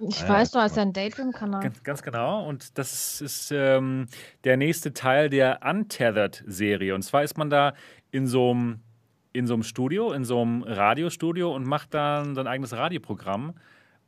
Ich 0.00 0.22
Ah 0.22 0.28
ja, 0.28 0.28
weiß, 0.34 0.52
du 0.52 0.58
hast 0.58 0.76
ja 0.76 0.82
einen 0.82 0.92
Daydream-Kanal. 0.92 1.62
Ganz, 1.62 1.82
ganz 1.82 2.02
genau. 2.02 2.46
Und 2.48 2.78
das 2.78 3.20
ist 3.20 3.50
ähm, 3.52 4.06
der 4.44 4.56
nächste 4.56 4.94
Teil 4.94 5.28
der 5.28 5.60
Untethered-Serie. 5.62 6.94
Und 6.94 7.02
zwar 7.02 7.22
ist 7.22 7.36
man 7.36 7.50
da 7.50 7.74
in 8.10 8.26
so 8.26 8.52
einem 8.52 8.80
in 9.32 9.46
so 9.46 9.54
einem 9.54 9.62
Studio, 9.62 10.12
in 10.12 10.24
so 10.24 10.40
einem 10.40 10.62
Radiostudio 10.62 11.54
und 11.54 11.66
macht 11.66 11.94
dann 11.94 12.34
sein 12.34 12.46
eigenes 12.46 12.72
Radioprogramm 12.72 13.54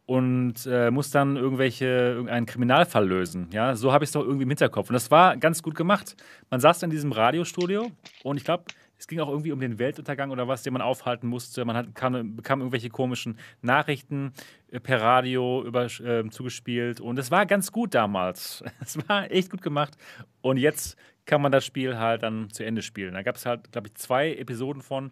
und 0.06 0.66
äh, 0.66 0.90
muss 0.90 1.10
dann 1.10 1.36
irgendwelche 1.36 1.84
irgendeinen 1.84 2.46
Kriminalfall 2.46 3.06
lösen. 3.06 3.48
Ja, 3.52 3.76
so 3.76 3.92
habe 3.92 4.02
ich 4.02 4.08
es 4.08 4.12
doch 4.12 4.22
irgendwie 4.22 4.42
im 4.42 4.48
Hinterkopf. 4.48 4.88
Und 4.88 4.94
das 4.94 5.10
war 5.10 5.36
ganz 5.36 5.62
gut 5.62 5.76
gemacht. 5.76 6.16
Man 6.50 6.58
saß 6.58 6.82
in 6.82 6.90
diesem 6.90 7.12
Radiostudio 7.12 7.92
und 8.24 8.36
ich 8.36 8.42
glaube, 8.42 8.64
es 8.98 9.06
ging 9.06 9.20
auch 9.20 9.28
irgendwie 9.28 9.52
um 9.52 9.60
den 9.60 9.78
Weltuntergang 9.78 10.30
oder 10.30 10.46
was, 10.46 10.62
den 10.62 10.72
man 10.72 10.82
aufhalten 10.82 11.26
musste. 11.26 11.64
Man 11.64 11.76
hat, 11.76 11.94
kam, 11.94 12.36
bekam 12.36 12.60
irgendwelche 12.60 12.90
komischen 12.90 13.38
Nachrichten 13.62 14.32
äh, 14.70 14.80
per 14.80 15.00
Radio 15.00 15.64
über, 15.64 15.84
äh, 15.84 16.28
zugespielt 16.28 17.00
und 17.00 17.18
es 17.18 17.30
war 17.30 17.46
ganz 17.46 17.72
gut 17.72 17.94
damals. 17.94 18.64
Es 18.80 18.98
war 19.08 19.30
echt 19.30 19.50
gut 19.50 19.62
gemacht. 19.62 19.96
Und 20.42 20.56
jetzt 20.56 20.98
kann 21.30 21.40
man 21.40 21.52
das 21.52 21.64
Spiel 21.64 21.96
halt 21.96 22.22
dann 22.24 22.50
zu 22.50 22.64
Ende 22.64 22.82
spielen. 22.82 23.14
Da 23.14 23.22
gab 23.22 23.36
es 23.36 23.46
halt, 23.46 23.70
glaube 23.72 23.86
ich, 23.88 23.94
zwei 23.94 24.34
Episoden 24.34 24.82
von 24.82 25.10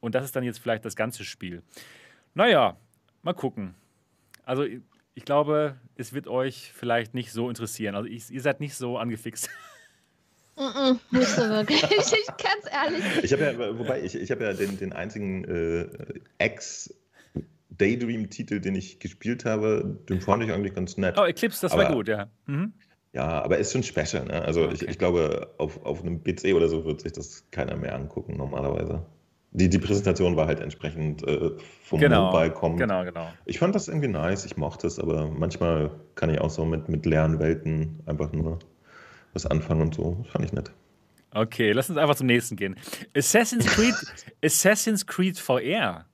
und 0.00 0.14
das 0.14 0.24
ist 0.24 0.34
dann 0.36 0.44
jetzt 0.44 0.58
vielleicht 0.60 0.84
das 0.84 0.94
ganze 0.96 1.24
Spiel. 1.24 1.62
Naja, 2.34 2.76
mal 3.22 3.34
gucken. 3.34 3.74
Also 4.44 4.62
ich- 4.62 4.80
glaube, 5.24 5.76
es 5.96 6.12
wird 6.12 6.28
euch 6.28 6.70
vielleicht 6.74 7.14
nicht 7.14 7.32
so 7.32 7.48
interessieren. 7.48 7.96
Also 7.96 8.06
ich, 8.08 8.30
ihr 8.30 8.40
seid 8.42 8.60
nicht 8.60 8.74
so 8.76 8.96
angefixt. 8.98 9.48
Mm-mm, 10.56 10.98
nicht 11.10 11.26
so 11.26 11.42
wirklich. 11.42 11.82
ich 11.82 11.90
ganz 11.90 12.66
ehrlich. 12.70 13.24
Ich 13.24 13.32
habe 13.32 13.42
ja, 13.44 13.78
wobei, 13.78 14.02
ich, 14.02 14.14
ich 14.14 14.30
habe 14.30 14.44
ja 14.44 14.52
den, 14.52 14.78
den 14.78 14.92
einzigen 14.92 15.44
äh, 15.44 15.88
Ex-Daydream-Titel, 16.38 18.60
den 18.60 18.74
ich 18.74 18.98
gespielt 19.00 19.44
habe, 19.44 19.98
den 20.08 20.20
fand 20.20 20.42
ich 20.44 20.52
eigentlich 20.52 20.74
ganz 20.74 20.96
nett. 20.96 21.16
Oh, 21.18 21.24
Eclipse, 21.24 21.60
das 21.62 21.72
war 21.72 21.86
Aber- 21.86 21.94
gut, 21.94 22.08
ja. 22.08 22.28
Mhm. 22.46 22.72
Ja, 23.16 23.42
aber 23.42 23.56
ist 23.56 23.72
schon 23.72 23.82
special, 23.82 24.26
ne? 24.26 24.42
Also 24.42 24.66
ich, 24.68 24.82
Okay. 24.82 24.90
ich 24.90 24.98
glaube, 24.98 25.54
auf, 25.56 25.82
auf 25.86 26.02
einem 26.02 26.22
PC 26.22 26.52
oder 26.54 26.68
so 26.68 26.84
wird 26.84 27.00
sich 27.00 27.12
das 27.12 27.46
keiner 27.50 27.74
mehr 27.74 27.94
angucken, 27.94 28.36
normalerweise. 28.36 29.06
Die, 29.52 29.70
die 29.70 29.78
Präsentation 29.78 30.36
war 30.36 30.46
halt 30.46 30.60
entsprechend 30.60 31.26
äh, 31.26 31.52
vom 31.84 31.98
Genau, 31.98 32.26
Mobile 32.30 32.50
kommen. 32.50 32.76
genau, 32.76 33.04
genau. 33.04 33.32
Ich 33.46 33.58
fand 33.58 33.74
das 33.74 33.88
irgendwie 33.88 34.08
nice, 34.08 34.44
ich 34.44 34.58
mochte 34.58 34.86
es, 34.86 34.98
aber 34.98 35.30
manchmal 35.30 35.90
kann 36.14 36.28
ich 36.28 36.42
auch 36.42 36.50
so 36.50 36.66
mit, 36.66 36.90
mit 36.90 37.06
leeren 37.06 37.38
Welten 37.38 38.00
einfach 38.04 38.32
nur 38.32 38.58
was 39.32 39.46
anfangen 39.46 39.80
und 39.80 39.94
so. 39.94 40.18
Das 40.24 40.32
fand 40.32 40.44
ich 40.44 40.52
nett. 40.52 40.70
Okay, 41.30 41.72
lass 41.72 41.88
uns 41.88 41.98
einfach 41.98 42.16
zum 42.16 42.26
nächsten 42.26 42.56
gehen. 42.56 42.76
Assassin's 43.16 43.64
Creed, 43.66 43.94
Assassin's 44.44 45.06
Creed 45.06 45.38
VR. 45.38 46.04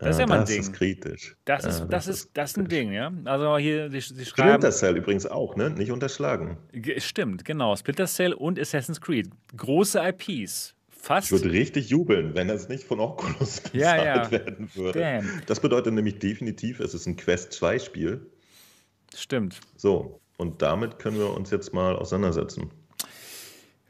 Das 0.00 0.10
ist 0.16 0.20
ja 0.20 0.26
mal 0.26 0.34
ein 0.36 0.40
das 0.42 0.50
Ding. 0.50 0.60
ist 0.60 0.72
kritisch. 0.72 1.36
Das 1.44 1.64
Ja, 1.64 1.68
ist, 1.70 1.86
das 1.88 2.06
ist, 2.08 2.30
das 2.34 2.50
ist 2.52 2.58
ein. 2.58 2.68
Ding, 2.68 2.92
ja. 2.92 3.12
Also 3.24 3.58
hier, 3.58 3.90
sie, 3.90 4.00
sie 4.00 4.24
schreiben. 4.24 4.48
Splinter 4.50 4.70
Cell 4.70 4.96
übrigens 4.96 5.26
auch, 5.26 5.56
ne? 5.56 5.70
Nicht 5.70 5.90
unterschlagen. 5.90 6.56
Ge- 6.72 7.00
Stimmt, 7.00 7.44
genau. 7.44 7.74
Splinter 7.76 8.06
Cell 8.06 8.32
und 8.32 8.58
Assassin's 8.58 9.00
Creed. 9.00 9.30
Große 9.56 10.00
IPs. 10.00 10.74
Fast. 10.90 11.26
Ich 11.26 11.32
würde 11.32 11.50
richtig 11.52 11.90
jubeln, 11.90 12.34
wenn 12.34 12.48
das 12.48 12.68
nicht 12.68 12.84
von 12.84 12.98
Oculus 13.00 13.62
gezahlt 13.62 13.72
Ja, 13.74 13.96
ja. 14.24 14.30
werden 14.30 14.68
würde. 14.74 14.98
Damn. 15.00 15.42
Das 15.46 15.60
bedeutet 15.60 15.94
nämlich 15.94 16.18
definitiv, 16.18 16.80
es 16.80 16.92
ist 16.92 17.06
ein 17.06 17.16
Quest 17.16 17.52
2 17.52 17.78
Spiel. 17.78 18.26
Stimmt. 19.14 19.60
So, 19.76 20.20
und 20.36 20.60
damit 20.60 20.98
können 20.98 21.16
wir 21.18 21.30
uns 21.34 21.50
jetzt 21.50 21.72
mal 21.72 21.96
auseinandersetzen. 21.96 22.70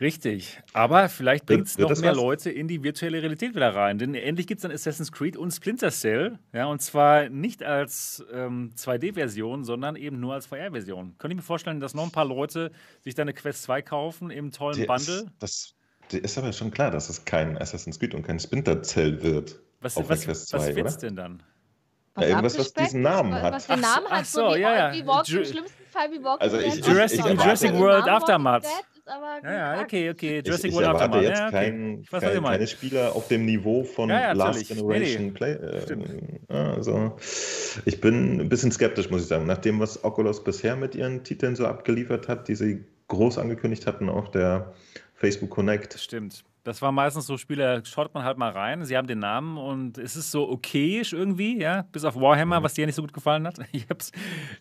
Richtig. 0.00 0.60
Aber 0.74 1.08
vielleicht 1.08 1.44
bringt 1.46 1.66
es 1.66 1.76
noch 1.76 1.88
mehr 1.96 2.10
was? 2.12 2.16
Leute 2.16 2.50
in 2.50 2.68
die 2.68 2.82
virtuelle 2.84 3.20
Realität 3.20 3.54
wieder 3.56 3.74
rein. 3.74 3.98
Denn 3.98 4.14
endlich 4.14 4.46
gibt 4.46 4.58
es 4.58 4.62
dann 4.62 4.70
Assassin's 4.70 5.10
Creed 5.10 5.36
und 5.36 5.50
Splinter 5.50 5.90
Cell. 5.90 6.38
Ja, 6.52 6.66
und 6.66 6.80
zwar 6.80 7.28
nicht 7.28 7.64
als 7.64 8.24
ähm, 8.32 8.70
2D-Version, 8.76 9.64
sondern 9.64 9.96
eben 9.96 10.20
nur 10.20 10.34
als 10.34 10.46
VR-Version. 10.46 11.16
Könnte 11.18 11.32
ich 11.32 11.36
mir 11.38 11.42
vorstellen, 11.42 11.80
dass 11.80 11.94
noch 11.94 12.04
ein 12.04 12.12
paar 12.12 12.26
Leute 12.26 12.70
sich 13.02 13.14
dann 13.16 13.24
eine 13.24 13.34
Quest 13.34 13.64
2 13.64 13.82
kaufen 13.82 14.30
im 14.30 14.52
tollen 14.52 14.78
Der 14.78 14.86
Bundle? 14.86 15.16
Ist, 15.22 15.26
das, 15.40 15.74
der 16.12 16.22
ist 16.22 16.38
aber 16.38 16.52
schon 16.52 16.70
klar, 16.70 16.92
dass 16.92 17.08
es 17.08 17.24
kein 17.24 17.58
Assassin's 17.58 17.98
Creed 17.98 18.14
und 18.14 18.22
kein 18.22 18.38
Splinter 18.38 18.80
Cell 18.82 19.20
wird. 19.22 19.58
Was, 19.80 19.96
auf 19.96 20.08
was, 20.08 20.22
Quest 20.24 20.52
was 20.54 20.62
2, 20.64 20.76
wird's 20.76 20.94
oder? 20.98 21.06
denn 21.08 21.16
dann? 21.16 21.42
Was 22.14 22.22
Ja, 22.24 22.30
irgendwas, 22.30 22.58
was 22.58 22.72
diesen 22.72 23.02
Namen 23.02 23.32
was, 23.32 23.42
hat. 23.42 23.52
Was 23.54 23.66
den 23.66 23.84
Ach 23.84 23.96
Namen 23.96 24.06
so, 24.06 24.10
hat, 24.12 24.20
ach 24.20 24.24
so 24.24 24.48
so, 24.50 24.54
wie, 24.56 24.60
ja, 24.60 24.76
ja. 24.76 24.92
wie 24.94 25.06
Walking, 25.06 25.34
Ju- 25.34 25.38
im 25.40 25.44
schlimmsten 25.44 25.84
Fall 25.90 26.10
wie 26.12 26.22
Walking 26.22 26.40
Also 26.40 26.56
Dead. 26.58 26.66
ich- 26.68 26.74
ist. 26.80 26.86
Jurassic- 26.88 27.24
Jurassic 27.26 27.72
World 27.74 28.06
Name 28.06 28.16
Aftermath. 28.16 28.62
Dead 28.64 28.97
aber 29.08 29.40
Ja, 29.42 29.76
ja, 29.76 29.82
okay, 29.82 30.10
okay. 30.10 30.38
Ich, 30.38 30.46
Jurassic 30.46 30.70
ich 30.70 30.74
World 30.76 30.86
erwarte 30.86 31.04
Aftermath. 31.04 31.22
jetzt 31.28 31.38
Ja, 31.38 31.46
okay. 31.48 31.70
kein, 31.70 32.00
Ich 32.02 32.12
weiß, 32.12 32.22
was 32.22 32.22
ihr 32.22 32.34
kein, 32.34 32.42
meint. 32.42 32.54
keine 32.54 32.66
Spieler 32.66 33.16
auf 33.16 33.28
dem 33.28 33.44
Niveau 33.44 33.84
von 33.84 34.08
Ja, 34.10 34.20
ja, 34.20 34.32
Last 34.32 34.70
natürlich. 34.70 34.82
Nee, 34.82 34.82
Generation 34.82 35.34
Play. 35.34 35.52
Äh, 36.48 36.54
also, 36.54 37.16
ich 37.84 38.00
bin 38.00 38.40
ein 38.40 38.48
bisschen 38.48 38.72
skeptisch, 38.72 39.10
muss 39.10 39.22
ich 39.22 39.28
sagen. 39.28 39.46
Nach 39.46 39.58
dem, 39.58 39.80
was 39.80 40.04
Oculus 40.04 40.42
bisher 40.44 40.76
mit 40.76 40.94
ihren 40.94 41.24
Titeln 41.24 41.56
so 41.56 41.66
abgeliefert 41.66 42.28
hat, 42.28 42.48
die 42.48 42.54
sie 42.54 42.84
groß 43.08 43.38
angekündigt 43.38 43.86
hatten 43.86 44.08
auf 44.08 44.30
der 44.30 44.74
Facebook 45.14 45.50
Connect. 45.50 45.94
Das 45.94 46.04
stimmt. 46.04 46.44
Das 46.64 46.82
war 46.82 46.92
meistens 46.92 47.26
so 47.26 47.38
Spiele, 47.38 47.82
schaut 47.86 48.12
man 48.12 48.24
halt 48.24 48.36
mal 48.36 48.50
rein, 48.50 48.84
sie 48.84 48.96
haben 48.96 49.06
den 49.06 49.20
Namen 49.20 49.56
und 49.56 49.96
es 49.96 50.16
ist 50.16 50.30
so 50.30 50.50
okayisch 50.50 51.14
irgendwie, 51.14 51.58
ja, 51.58 51.86
bis 51.92 52.04
auf 52.04 52.14
Warhammer, 52.16 52.62
was 52.62 52.74
dir 52.74 52.84
nicht 52.84 52.94
so 52.94 53.02
gut 53.02 53.14
gefallen 53.14 53.46
hat. 53.46 53.58
Ich 53.72 53.84
habe 53.84 54.00
es 54.00 54.12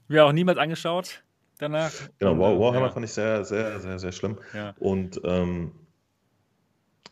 mir 0.07 0.25
auch 0.25 0.31
niemals 0.31 0.57
angeschaut 0.57 1.23
danach. 1.58 1.91
Genau, 2.20 2.38
War, 2.38 2.53
äh, 2.53 2.60
Warhammer 2.60 2.88
ja, 2.88 2.91
fand 2.91 3.05
ich 3.05 3.14
sehr, 3.14 3.43
sehr, 3.43 3.80
sehr, 3.80 3.99
sehr 3.99 4.12
schlimm. 4.12 4.38
ja. 4.53 4.74
Und 4.80 5.22
ähm, 5.24 5.72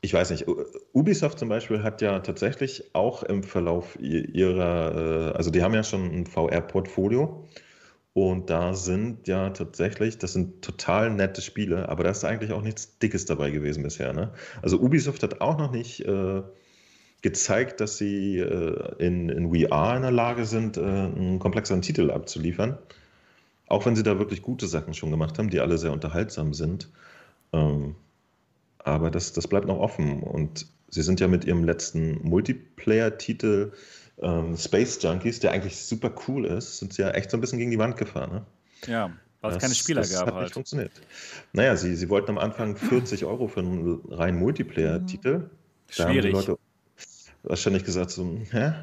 ich 0.02 0.14
weiß 0.14 0.30
nicht, 0.30 0.46
Ubisoft 0.94 1.40
zum 1.40 1.50
Beispiel 1.50 1.82
hat 1.82 2.02
ja 2.02 2.20
tatsächlich 2.20 2.94
auch 2.94 3.24
im 3.24 3.42
Verlauf 3.42 3.98
ihrer, 4.00 5.32
äh, 5.32 5.38
also 5.38 5.50
die 5.50 5.64
haben 5.64 5.74
ja 5.74 5.84
schon 5.84 6.06
ein 6.12 6.26
VR-Portfolio 6.28 7.48
und 8.14 8.50
da 8.50 8.76
sind 8.76 9.28
ja 9.28 9.50
tatsächlich, 9.50 10.20
das 10.20 10.34
sind 10.34 10.64
total 10.64 11.10
nette 11.10 11.42
Spiele, 11.42 11.90
aber 11.90 12.04
da 12.04 12.12
ist 12.12 12.24
eigentlich 12.24 12.54
auch 12.54 12.62
nichts 12.62 13.00
Dickes 13.00 13.26
dabei 13.26 13.50
gewesen 13.50 13.84
bisher. 13.84 14.14
Ne? 14.14 14.32
Also 14.62 14.78
Ubisoft 14.80 15.24
hat 15.24 15.42
auch 15.42 15.58
noch 15.58 15.72
nicht 15.72 16.02
äh, 16.02 16.44
gezeigt, 17.22 17.82
dass 17.82 17.98
sie 17.98 18.38
äh, 18.38 18.96
in, 19.00 19.30
in 19.30 19.50
VR 19.50 19.96
in 19.96 20.04
der 20.04 20.12
Lage 20.12 20.46
sind, 20.46 20.78
äh, 20.78 20.82
einen 20.82 21.40
komplexeren 21.40 21.82
Titel 21.82 22.12
abzuliefern. 22.12 22.78
Auch 23.76 23.86
wenn 23.86 23.96
sie 23.98 24.04
da 24.04 24.18
wirklich 24.20 24.42
gute 24.42 24.68
Sachen 24.68 24.94
schon 24.94 25.12
gemacht 25.12 25.38
haben, 25.38 25.50
die 25.50 25.60
alle 25.60 25.78
sehr 25.78 25.92
unterhaltsam 25.92 26.54
sind. 26.54 26.90
Ähm, 27.52 27.96
aber 28.80 29.12
das, 29.12 29.34
das 29.34 29.48
bleibt 29.48 29.68
noch 29.68 29.80
offen. 29.80 30.24
Und 30.24 30.68
sie 30.90 31.02
sind 31.02 31.20
ja 31.20 31.28
mit 31.28 31.44
ihrem 31.44 31.66
letzten 31.66 32.22
Multiplayer-Titel 32.26 33.74
ähm, 34.22 34.56
Space 34.56 35.00
Junkies, 35.02 35.42
der 35.42 35.52
eigentlich 35.52 35.76
super 35.78 36.14
cool 36.28 36.46
ist, 36.46 36.78
sind 36.78 36.94
sie 36.94 37.02
ja 37.02 37.10
echt 37.12 37.32
so 37.32 37.38
ein 37.38 37.42
bisschen 37.42 37.60
gegen 37.60 37.72
die 37.72 37.80
Wand 37.80 37.98
gefahren. 37.98 38.32
Ne? 38.32 38.46
ja, 38.88 39.12
weil 39.42 39.52
es 39.52 39.58
keine 39.58 39.72
Das- 39.74 39.78
Spieler 39.78 40.02
das 40.02 40.12
gab 40.14 40.22
hat 40.28 40.34
nicht 40.36 40.42
halt. 40.44 40.54
funktioniert. 40.54 40.92
Naja, 41.52 41.76
sie, 41.76 41.96
sie 41.98 42.08
wollten 42.10 42.30
am 42.32 42.38
Anfang 42.38 42.78
40 42.78 43.26
Euro 43.26 43.48
für 43.50 43.60
einen 43.60 44.00
reinen 44.10 44.40
Multiplayer-Titel. 44.40 45.50
Da 45.98 46.04
haben 46.06 46.14
die 46.14 46.20
Schwierig. 46.22 46.32
Leute 46.34 46.58
wahrscheinlich 47.48 47.84
gesagt, 47.84 48.12
so, 48.12 48.40
hä? 48.52 48.74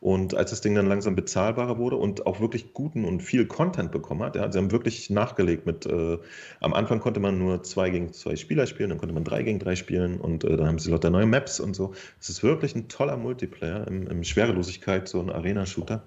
Und 0.00 0.34
als 0.34 0.50
das 0.50 0.60
Ding 0.60 0.74
dann 0.74 0.86
langsam 0.86 1.14
bezahlbarer 1.16 1.78
wurde 1.78 1.96
und 1.96 2.26
auch 2.26 2.40
wirklich 2.40 2.72
guten 2.72 3.04
und 3.04 3.22
viel 3.22 3.46
Content 3.46 3.90
bekommen 3.90 4.22
hat, 4.22 4.36
ja, 4.36 4.50
sie 4.50 4.58
haben 4.58 4.70
wirklich 4.70 5.10
nachgelegt 5.10 5.66
mit, 5.66 5.86
äh, 5.86 6.18
am 6.60 6.74
Anfang 6.74 7.00
konnte 7.00 7.20
man 7.20 7.38
nur 7.38 7.62
zwei 7.62 7.90
gegen 7.90 8.12
zwei 8.12 8.36
Spieler 8.36 8.66
spielen, 8.66 8.90
dann 8.90 8.98
konnte 8.98 9.14
man 9.14 9.24
drei 9.24 9.42
gegen 9.42 9.58
drei 9.58 9.76
spielen 9.76 10.20
und 10.20 10.44
äh, 10.44 10.56
dann 10.56 10.66
haben 10.66 10.78
sie 10.78 10.90
lauter 10.90 11.10
neue 11.10 11.26
Maps 11.26 11.60
und 11.60 11.74
so. 11.74 11.94
Es 12.20 12.28
ist 12.28 12.42
wirklich 12.42 12.74
ein 12.74 12.88
toller 12.88 13.16
Multiplayer 13.16 13.86
im, 13.86 14.06
im 14.06 14.24
Schwerelosigkeit, 14.24 15.08
so 15.08 15.20
ein 15.20 15.30
Arena-Shooter. 15.30 16.02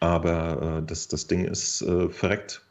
Aber 0.00 0.80
äh, 0.80 0.86
das, 0.86 1.08
das 1.08 1.26
Ding 1.26 1.44
ist 1.44 1.82
äh, 1.82 2.08
verreckt 2.08 2.62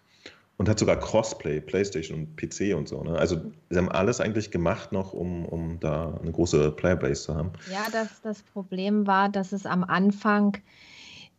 und 0.61 0.69
hat 0.69 0.77
sogar 0.77 0.95
Crossplay, 0.97 1.59
PlayStation 1.59 2.19
und 2.19 2.37
PC 2.37 2.75
und 2.77 2.87
so. 2.87 3.01
Ne? 3.01 3.17
Also 3.17 3.41
sie 3.71 3.77
haben 3.79 3.89
alles 3.89 4.21
eigentlich 4.21 4.51
gemacht 4.51 4.91
noch, 4.91 5.11
um, 5.11 5.43
um 5.43 5.79
da 5.79 6.19
eine 6.21 6.31
große 6.31 6.69
Playerbase 6.73 7.23
zu 7.23 7.35
haben. 7.35 7.51
Ja, 7.71 7.87
das, 7.91 8.21
das 8.21 8.43
Problem 8.43 9.07
war, 9.07 9.29
dass 9.29 9.53
es 9.53 9.65
am 9.65 9.83
Anfang, 9.83 10.57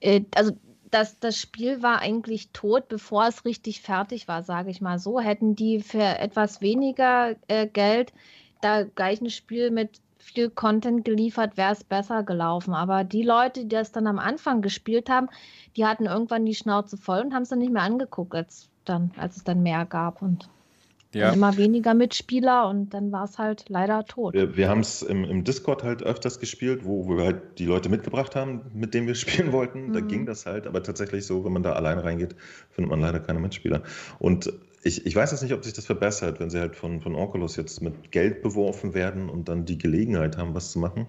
äh, 0.01 0.23
also 0.35 0.51
das, 0.91 1.20
das 1.20 1.39
Spiel 1.39 1.85
war 1.85 2.01
eigentlich 2.01 2.51
tot, 2.53 2.89
bevor 2.89 3.29
es 3.29 3.45
richtig 3.45 3.81
fertig 3.81 4.27
war, 4.27 4.43
sage 4.43 4.73
ich 4.73 4.81
mal 4.81 4.99
so. 4.99 5.20
Hätten 5.20 5.55
die 5.55 5.79
für 5.79 6.03
etwas 6.03 6.61
weniger 6.61 7.37
äh, 7.47 7.68
Geld 7.68 8.12
da 8.61 8.83
gleich 8.83 9.20
ein 9.20 9.31
Spiel 9.31 9.70
mit 9.70 10.01
viel 10.18 10.51
Content 10.51 11.05
geliefert, 11.05 11.57
wäre 11.57 11.73
es 11.73 11.85
besser 11.85 12.25
gelaufen. 12.25 12.75
Aber 12.75 13.05
die 13.05 13.23
Leute, 13.23 13.61
die 13.61 13.68
das 13.68 13.93
dann 13.93 14.09
am 14.09 14.18
Anfang 14.18 14.62
gespielt 14.62 15.09
haben, 15.09 15.29
die 15.77 15.87
hatten 15.87 16.07
irgendwann 16.07 16.45
die 16.45 16.57
Schnauze 16.57 16.97
voll 16.97 17.20
und 17.20 17.35
haben 17.35 17.43
es 17.43 17.51
dann 17.51 17.61
nicht 17.61 17.73
mehr 17.73 17.83
angeguckt, 17.83 18.35
als, 18.35 18.68
dann, 18.85 19.12
als 19.16 19.37
es 19.37 19.45
dann 19.45 19.62
mehr 19.62 19.85
gab. 19.85 20.22
Und 20.22 20.49
ja. 21.14 21.30
immer 21.30 21.57
weniger 21.57 21.95
Mitspieler 21.95 22.68
und 22.68 22.95
dann 22.95 23.12
war 23.12 23.24
es 23.24 23.39
halt 23.39 23.68
leider 23.68 24.05
tot. 24.05 24.35
Wir, 24.35 24.57
wir 24.57 24.68
haben 24.68 24.80
es 24.80 25.03
im, 25.03 25.24
im, 25.24 25.45
Discord 25.45 25.83
halt 25.83 26.03
öfters 26.03 26.41
gespielt, 26.41 26.85
wo, 26.85 27.07
wo, 27.07 27.16
wir 27.16 27.24
halt 27.24 27.59
die 27.59 27.66
Leute 27.66 27.89
mitgebracht 27.89 28.35
haben, 28.35 28.62
mit 28.74 28.95
denen 28.95 29.07
wir 29.07 29.14
spielen 29.16 29.53
wollten. 29.53 29.89
Mhm. 29.89 29.93
Da 29.93 30.01
ging 30.01 30.26
das 30.26 30.47
halt, 30.47 30.66
aber 30.66 30.83
tatsächlich 30.83 31.26
so, 31.26 31.45
wenn 31.45 31.53
man 31.53 31.62
da 31.62 31.72
alleine 31.72 32.05
reingeht, 32.05 32.35
findet 32.70 32.91
man 32.91 33.01
leider 33.01 33.20
keine 33.20 33.41
Mitspieler. 33.41 33.83
Und 34.18 34.53
ich, 34.83 35.07
ich 35.07 35.14
weiß 35.14 35.30
jetzt 35.30 35.43
nicht, 35.43 35.53
ob 35.53 35.64
sich 35.64 35.74
das 35.74 35.87
verbessert, 35.87 36.41
wenn 36.41 36.51
sie 36.51 36.59
halt 36.59 36.74
von, 36.74 37.01
von 37.01 37.14
Oculus 37.14 37.57
jetzt 37.57 37.83
mit 37.83 38.11
Geld 38.11 38.43
beworfen 38.43 38.95
werden 38.95 39.28
und 39.28 39.49
dann 39.49 39.64
die 39.64 39.78
Gelegenheit 39.78 40.37
haben, 40.37 40.55
was 40.55 40.72
zu 40.72 40.78
machen. 40.78 41.07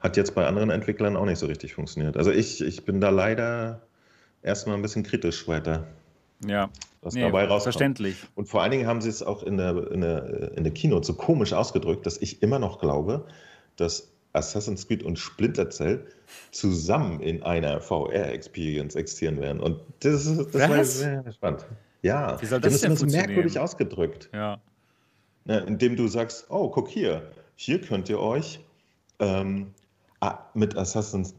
Hat 0.00 0.16
jetzt 0.16 0.34
bei 0.34 0.46
anderen 0.46 0.70
Entwicklern 0.70 1.16
auch 1.16 1.26
nicht 1.26 1.38
so 1.38 1.46
richtig 1.46 1.74
funktioniert. 1.74 2.16
Also 2.16 2.30
ich, 2.30 2.60
ich 2.60 2.84
bin 2.84 3.00
da 3.00 3.10
leider 3.10 3.82
erstmal 4.42 4.76
ein 4.76 4.82
bisschen 4.82 5.04
kritisch 5.04 5.46
weiter. 5.48 5.86
Ja, 6.46 6.70
was 7.02 7.14
nee, 7.14 7.22
dabei 7.22 7.44
rauskommt. 7.44 7.62
Verständlich. 7.62 8.16
Und 8.34 8.48
vor 8.48 8.62
allen 8.62 8.72
Dingen 8.72 8.86
haben 8.86 9.00
sie 9.00 9.08
es 9.08 9.22
auch 9.22 9.42
in 9.42 9.56
der, 9.56 9.90
in, 9.90 10.00
der, 10.00 10.52
in 10.56 10.64
der 10.64 10.72
Keynote 10.72 11.06
so 11.06 11.14
komisch 11.14 11.52
ausgedrückt, 11.52 12.06
dass 12.06 12.18
ich 12.18 12.42
immer 12.42 12.58
noch 12.58 12.80
glaube, 12.80 13.26
dass 13.76 14.12
Assassin's 14.32 14.86
Creed 14.86 15.02
und 15.02 15.18
Splinter 15.18 15.70
Cell 15.70 16.06
zusammen 16.50 17.20
in 17.20 17.42
einer 17.42 17.80
VR-Experience 17.80 18.94
existieren 18.94 19.40
werden. 19.40 19.60
Und 19.60 19.80
das, 20.00 20.24
das 20.24 20.54
war 20.54 20.84
sehr 20.84 21.32
spannend. 21.32 21.66
Ja, 22.02 22.40
Wie 22.40 22.46
soll 22.46 22.60
das, 22.60 22.80
das 22.80 23.02
ist 23.02 23.12
merkwürdig 23.12 23.58
ausgedrückt. 23.58 24.30
Ja. 24.32 24.60
ja. 25.44 25.58
Indem 25.58 25.96
du 25.96 26.08
sagst, 26.08 26.46
oh, 26.50 26.68
guck 26.68 26.88
hier, 26.88 27.30
hier 27.56 27.80
könnt 27.80 28.08
ihr 28.08 28.18
euch 28.18 28.60
ähm, 29.18 29.72
mit 30.54 30.76
Assassin's 30.76 31.34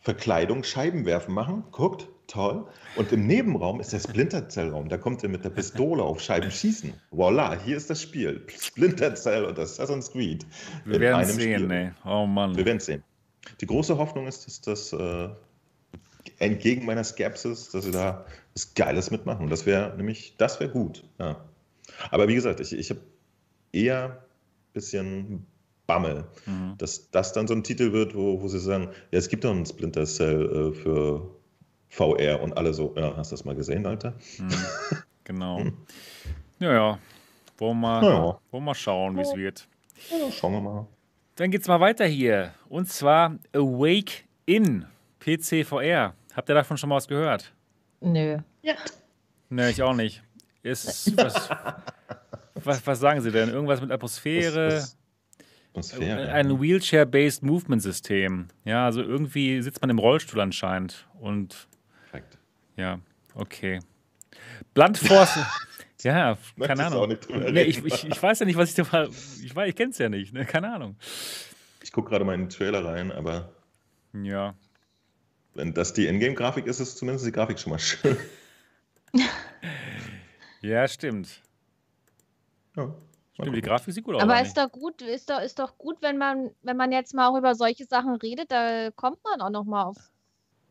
Verkleidung 0.00 0.64
Scheibenwerfen 0.64 1.34
machen. 1.34 1.64
Guckt, 1.72 2.08
toll. 2.30 2.66
Und 2.96 3.12
im 3.12 3.26
Nebenraum 3.26 3.80
ist 3.80 3.92
der 3.92 4.00
Splinter 4.00 4.48
Cell 4.48 4.70
Raum. 4.70 4.88
Da 4.88 4.96
kommt 4.96 5.22
ihr 5.22 5.28
mit 5.28 5.44
der 5.44 5.50
Pistole 5.50 6.02
auf 6.02 6.20
Scheiben 6.20 6.50
schießen. 6.50 6.92
Voila, 7.10 7.58
hier 7.60 7.76
ist 7.76 7.90
das 7.90 8.00
Spiel. 8.00 8.46
Splinter 8.48 9.14
Cell 9.14 9.44
und 9.44 9.58
Assassin's 9.58 10.10
Creed. 10.10 10.46
Wir 10.84 11.00
werden 11.00 11.24
sehen, 11.26 11.70
ey. 11.70 11.90
Oh 12.04 12.26
Mann. 12.26 12.56
Wir 12.56 12.64
werden 12.64 12.80
sehen. 12.80 13.02
Die 13.60 13.66
große 13.66 13.96
Hoffnung 13.96 14.26
ist, 14.26 14.46
dass 14.46 14.60
das 14.60 14.92
äh, 14.92 15.28
entgegen 16.38 16.84
meiner 16.84 17.04
Skepsis, 17.04 17.70
dass 17.70 17.84
sie 17.84 17.90
da 17.90 18.24
was 18.54 18.74
Geiles 18.74 19.10
mitmachen. 19.10 19.48
Das 19.48 19.66
wäre 19.66 19.96
nämlich, 19.96 20.34
das 20.38 20.60
wäre 20.60 20.70
gut. 20.70 21.04
Ja. 21.18 21.44
Aber 22.10 22.28
wie 22.28 22.34
gesagt, 22.34 22.60
ich, 22.60 22.72
ich 22.72 22.90
habe 22.90 23.00
eher 23.72 24.04
ein 24.04 24.72
bisschen 24.72 25.46
Bammel, 25.86 26.24
mhm. 26.46 26.74
dass 26.78 27.10
das 27.10 27.32
dann 27.32 27.48
so 27.48 27.54
ein 27.54 27.64
Titel 27.64 27.92
wird, 27.92 28.14
wo, 28.14 28.40
wo 28.40 28.48
sie 28.48 28.60
sagen, 28.60 28.90
ja, 29.10 29.18
es 29.18 29.28
gibt 29.28 29.44
doch 29.44 29.50
einen 29.50 29.66
Splinter 29.66 30.06
Cell 30.06 30.44
äh, 30.44 30.72
für 30.72 31.39
VR 31.90 32.40
und 32.40 32.56
alle 32.56 32.72
so, 32.72 32.94
ja, 32.96 33.16
hast 33.16 33.32
du 33.32 33.36
das 33.36 33.44
mal 33.44 33.54
gesehen, 33.54 33.84
Alter? 33.86 34.14
Mhm, 34.38 34.54
genau. 35.24 35.58
Hm. 35.58 35.76
ja, 36.60 36.72
ja. 36.72 36.98
Wollen 37.58 37.80
wir 37.80 38.00
mal, 38.00 38.04
ja. 38.04 38.22
wollen 38.22 38.40
wir 38.52 38.60
mal 38.60 38.74
schauen, 38.74 39.16
wie 39.16 39.20
es 39.20 39.34
wird. 39.34 39.68
Ja, 40.10 40.30
schauen 40.32 40.54
wir 40.54 40.60
mal. 40.60 40.86
Dann 41.36 41.50
geht's 41.50 41.68
mal 41.68 41.80
weiter 41.80 42.06
hier. 42.06 42.54
Und 42.68 42.88
zwar 42.88 43.36
Awake 43.52 44.24
in 44.46 44.86
PC 45.20 45.66
VR. 45.66 46.14
Habt 46.34 46.48
ihr 46.48 46.54
davon 46.54 46.76
schon 46.76 46.88
mal 46.88 46.96
was 46.96 47.08
gehört? 47.08 47.52
Nö. 48.00 48.38
Ja. 48.62 48.74
Nö, 49.48 49.68
ich 49.68 49.82
auch 49.82 49.94
nicht. 49.94 50.22
Ist, 50.62 51.16
was, 51.16 51.48
was, 52.54 52.86
was, 52.86 53.00
sagen 53.00 53.20
Sie 53.20 53.30
denn? 53.30 53.48
Irgendwas 53.48 53.80
mit 53.80 53.90
Atmosphäre? 53.90 54.84
Atmosphäre. 55.70 56.32
Ein 56.32 56.60
Wheelchair-based 56.60 57.42
Movement-System. 57.42 58.48
Ja, 58.64 58.84
also 58.84 59.02
irgendwie 59.02 59.60
sitzt 59.62 59.80
man 59.80 59.90
im 59.90 59.98
Rollstuhl 59.98 60.40
anscheinend 60.40 61.06
und. 61.18 61.68
Ja, 62.80 62.98
okay. 63.34 63.80
Blunt 64.72 64.96
Force. 64.96 65.38
ja, 66.02 66.38
keine 66.58 66.86
Ahnung. 66.86 67.14
Nee, 67.28 67.62
ich, 67.64 67.84
ich, 67.84 68.08
ich, 68.08 68.22
weiß 68.22 68.38
ja 68.38 68.46
nicht, 68.46 68.56
was 68.56 68.70
ich 68.70 68.74
da. 68.74 69.04
Ich, 69.04 69.54
ich 69.54 69.76
kenne 69.76 69.90
es 69.90 69.98
ja 69.98 70.08
nicht, 70.08 70.32
ne? 70.32 70.46
keine 70.46 70.72
Ahnung. 70.72 70.96
Ich 71.82 71.92
gucke 71.92 72.08
gerade 72.08 72.24
mal 72.24 72.34
in 72.34 72.44
den 72.44 72.48
Trailer 72.48 72.82
rein, 72.82 73.12
aber. 73.12 73.52
Ja. 74.14 74.54
Wenn 75.52 75.74
das 75.74 75.92
die 75.92 76.06
Ingame-Grafik 76.06 76.66
ist, 76.66 76.80
ist 76.80 76.96
zumindest 76.96 77.26
die 77.26 77.32
Grafik 77.32 77.58
schon 77.58 77.72
mal 77.72 77.78
schön. 77.78 78.16
ja, 80.62 80.88
stimmt. 80.88 81.42
Ja. 82.76 82.94
Stimmt, 83.34 83.56
die 83.56 83.60
Grafik 83.60 83.92
sieht 83.92 84.04
gut 84.04 84.14
aus. 84.14 84.22
Aber 84.22 84.40
ist 84.40 84.56
doch 84.56 84.72
gut, 84.72 85.02
ist 85.02 85.28
doch, 85.28 85.40
ist 85.40 85.58
doch 85.58 85.76
gut, 85.76 85.98
wenn 86.00 86.16
man, 86.16 86.50
wenn 86.62 86.78
man 86.78 86.92
jetzt 86.92 87.12
mal 87.12 87.28
auch 87.28 87.36
über 87.36 87.54
solche 87.54 87.84
Sachen 87.84 88.14
redet, 88.14 88.50
da 88.50 88.90
kommt 88.92 89.22
man 89.24 89.42
auch 89.42 89.50
noch 89.50 89.64
mal 89.64 89.82
auf 89.84 89.98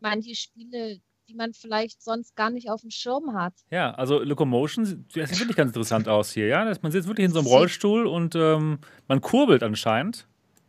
manche 0.00 0.34
Spiele, 0.34 1.00
die 1.30 1.36
man 1.36 1.52
vielleicht 1.54 2.02
sonst 2.02 2.34
gar 2.34 2.50
nicht 2.50 2.70
auf 2.70 2.80
dem 2.80 2.90
Schirm 2.90 3.34
hat. 3.34 3.54
Ja, 3.70 3.92
also 3.92 4.18
Locomotion 4.18 4.84
sieht 4.84 5.14
wirklich 5.14 5.56
ganz 5.56 5.68
interessant 5.68 6.08
aus 6.08 6.32
hier, 6.32 6.46
ja. 6.46 6.64
Man 6.82 6.92
sitzt 6.92 7.06
wirklich 7.06 7.26
in 7.26 7.32
so 7.32 7.38
einem 7.38 7.48
Rollstuhl 7.48 8.06
und 8.06 8.34
ähm, 8.34 8.78
man 9.06 9.20
kurbelt 9.20 9.62
anscheinend, 9.62 10.26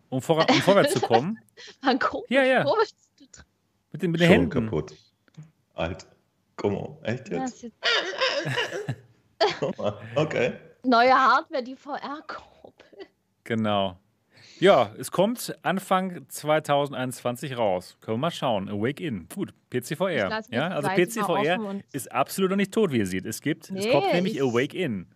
um, 0.09 0.22
vor, 0.22 0.47
um 0.49 0.55
vorwärts 0.57 0.93
zu 0.93 1.01
kommen. 1.01 1.39
man 1.82 1.97
kurbelt, 1.97 2.32
ja, 2.32 2.43
ja. 2.43 2.64
Kurbelt. 2.64 2.93
Mit 3.91 4.03
den, 4.03 4.12
mit 4.12 4.22
den 4.22 4.30
Händen. 4.30 4.49
kaputt. 4.49 4.95
Alt. 5.74 6.05
Komm 6.55 6.78
on. 6.78 6.97
Echt 7.03 7.30
jetzt? 7.30 7.64
jetzt... 7.64 7.76
okay. 10.16 10.53
Neue 10.84 11.14
Hardware, 11.14 11.64
die 11.64 11.76
VR 11.76 12.22
kurbelt. 12.28 13.09
Genau. 13.43 13.97
Ja, 14.62 14.93
es 14.99 15.09
kommt 15.09 15.55
Anfang 15.64 16.22
2021 16.28 17.57
raus. 17.57 17.97
Können 17.99 18.18
wir 18.18 18.22
mal 18.22 18.32
schauen. 18.32 18.70
Awake 18.70 19.03
In. 19.03 19.28
Gut, 19.34 19.55
PCVR. 19.72 20.43
Ja, 20.51 20.68
also 20.68 20.88
PCVR 20.88 21.82
ist 21.91 22.12
absolut 22.12 22.51
noch 22.51 22.57
nicht 22.57 22.72
tot, 22.72 22.91
wie 22.91 22.99
ihr 22.99 23.07
seht. 23.07 23.26
Es 23.26 23.41
gibt, 23.41 23.72
nee, 23.72 23.80
es 23.80 23.91
kommt 23.91 24.14
nämlich 24.14 24.39
Awake 24.39 24.78
In. 24.78 25.07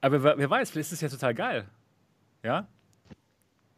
Aber 0.00 0.24
wer 0.24 0.50
weiß, 0.50 0.70
vielleicht 0.70 0.88
ist 0.90 0.94
es 0.94 1.00
ja 1.02 1.08
total 1.08 1.34
geil. 1.34 1.68
Ja? 2.42 2.66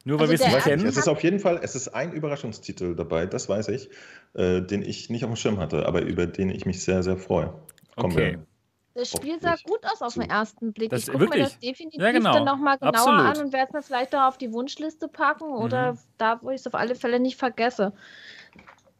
Nur 0.04 0.18
weil 0.18 0.30
also 0.30 0.42
wir 0.42 0.48
es 0.48 0.54
nicht 0.54 0.64
kennen. 0.64 0.86
Es 0.86 0.96
ist 0.96 1.08
auf 1.08 1.22
jeden 1.22 1.38
Fall, 1.38 1.60
es 1.62 1.74
ist 1.74 1.88
ein 1.88 2.14
Überraschungstitel 2.14 2.96
dabei, 2.96 3.26
das 3.26 3.50
weiß 3.50 3.68
ich, 3.68 3.90
äh, 4.32 4.62
den 4.62 4.80
ich 4.80 5.10
nicht 5.10 5.24
auf 5.24 5.30
dem 5.30 5.36
Schirm 5.36 5.58
hatte, 5.58 5.84
aber 5.84 6.00
über 6.00 6.24
den 6.26 6.48
ich 6.48 6.64
mich 6.64 6.82
sehr, 6.82 7.02
sehr 7.02 7.18
freue. 7.18 7.52
Kommen 7.96 8.14
okay. 8.14 8.32
Wir. 8.32 8.46
Das 8.94 9.10
Spiel 9.10 9.40
sah 9.40 9.56
gut 9.64 9.80
aus 9.84 10.02
auf 10.02 10.14
den 10.14 10.28
ersten 10.28 10.72
Blick. 10.72 10.90
Das, 10.90 11.08
ich 11.08 11.12
gucke 11.12 11.28
mir 11.28 11.38
das 11.38 11.58
definitiv 11.58 12.00
ja, 12.00 12.12
genau. 12.12 12.34
dann 12.34 12.44
nochmal 12.44 12.76
genauer 12.78 12.94
Absolut. 12.94 13.20
an 13.20 13.46
und 13.46 13.52
werde 13.52 13.68
es 13.68 13.72
mir 13.72 13.82
vielleicht 13.82 14.14
auch 14.14 14.28
auf 14.28 14.38
die 14.38 14.52
Wunschliste 14.52 15.08
packen 15.08 15.44
oder 15.44 15.94
mhm. 15.94 15.98
da, 16.18 16.38
wo 16.42 16.50
ich 16.50 16.60
es 16.60 16.66
auf 16.66 16.74
alle 16.74 16.94
Fälle 16.94 17.18
nicht 17.18 17.38
vergesse. 17.38 17.94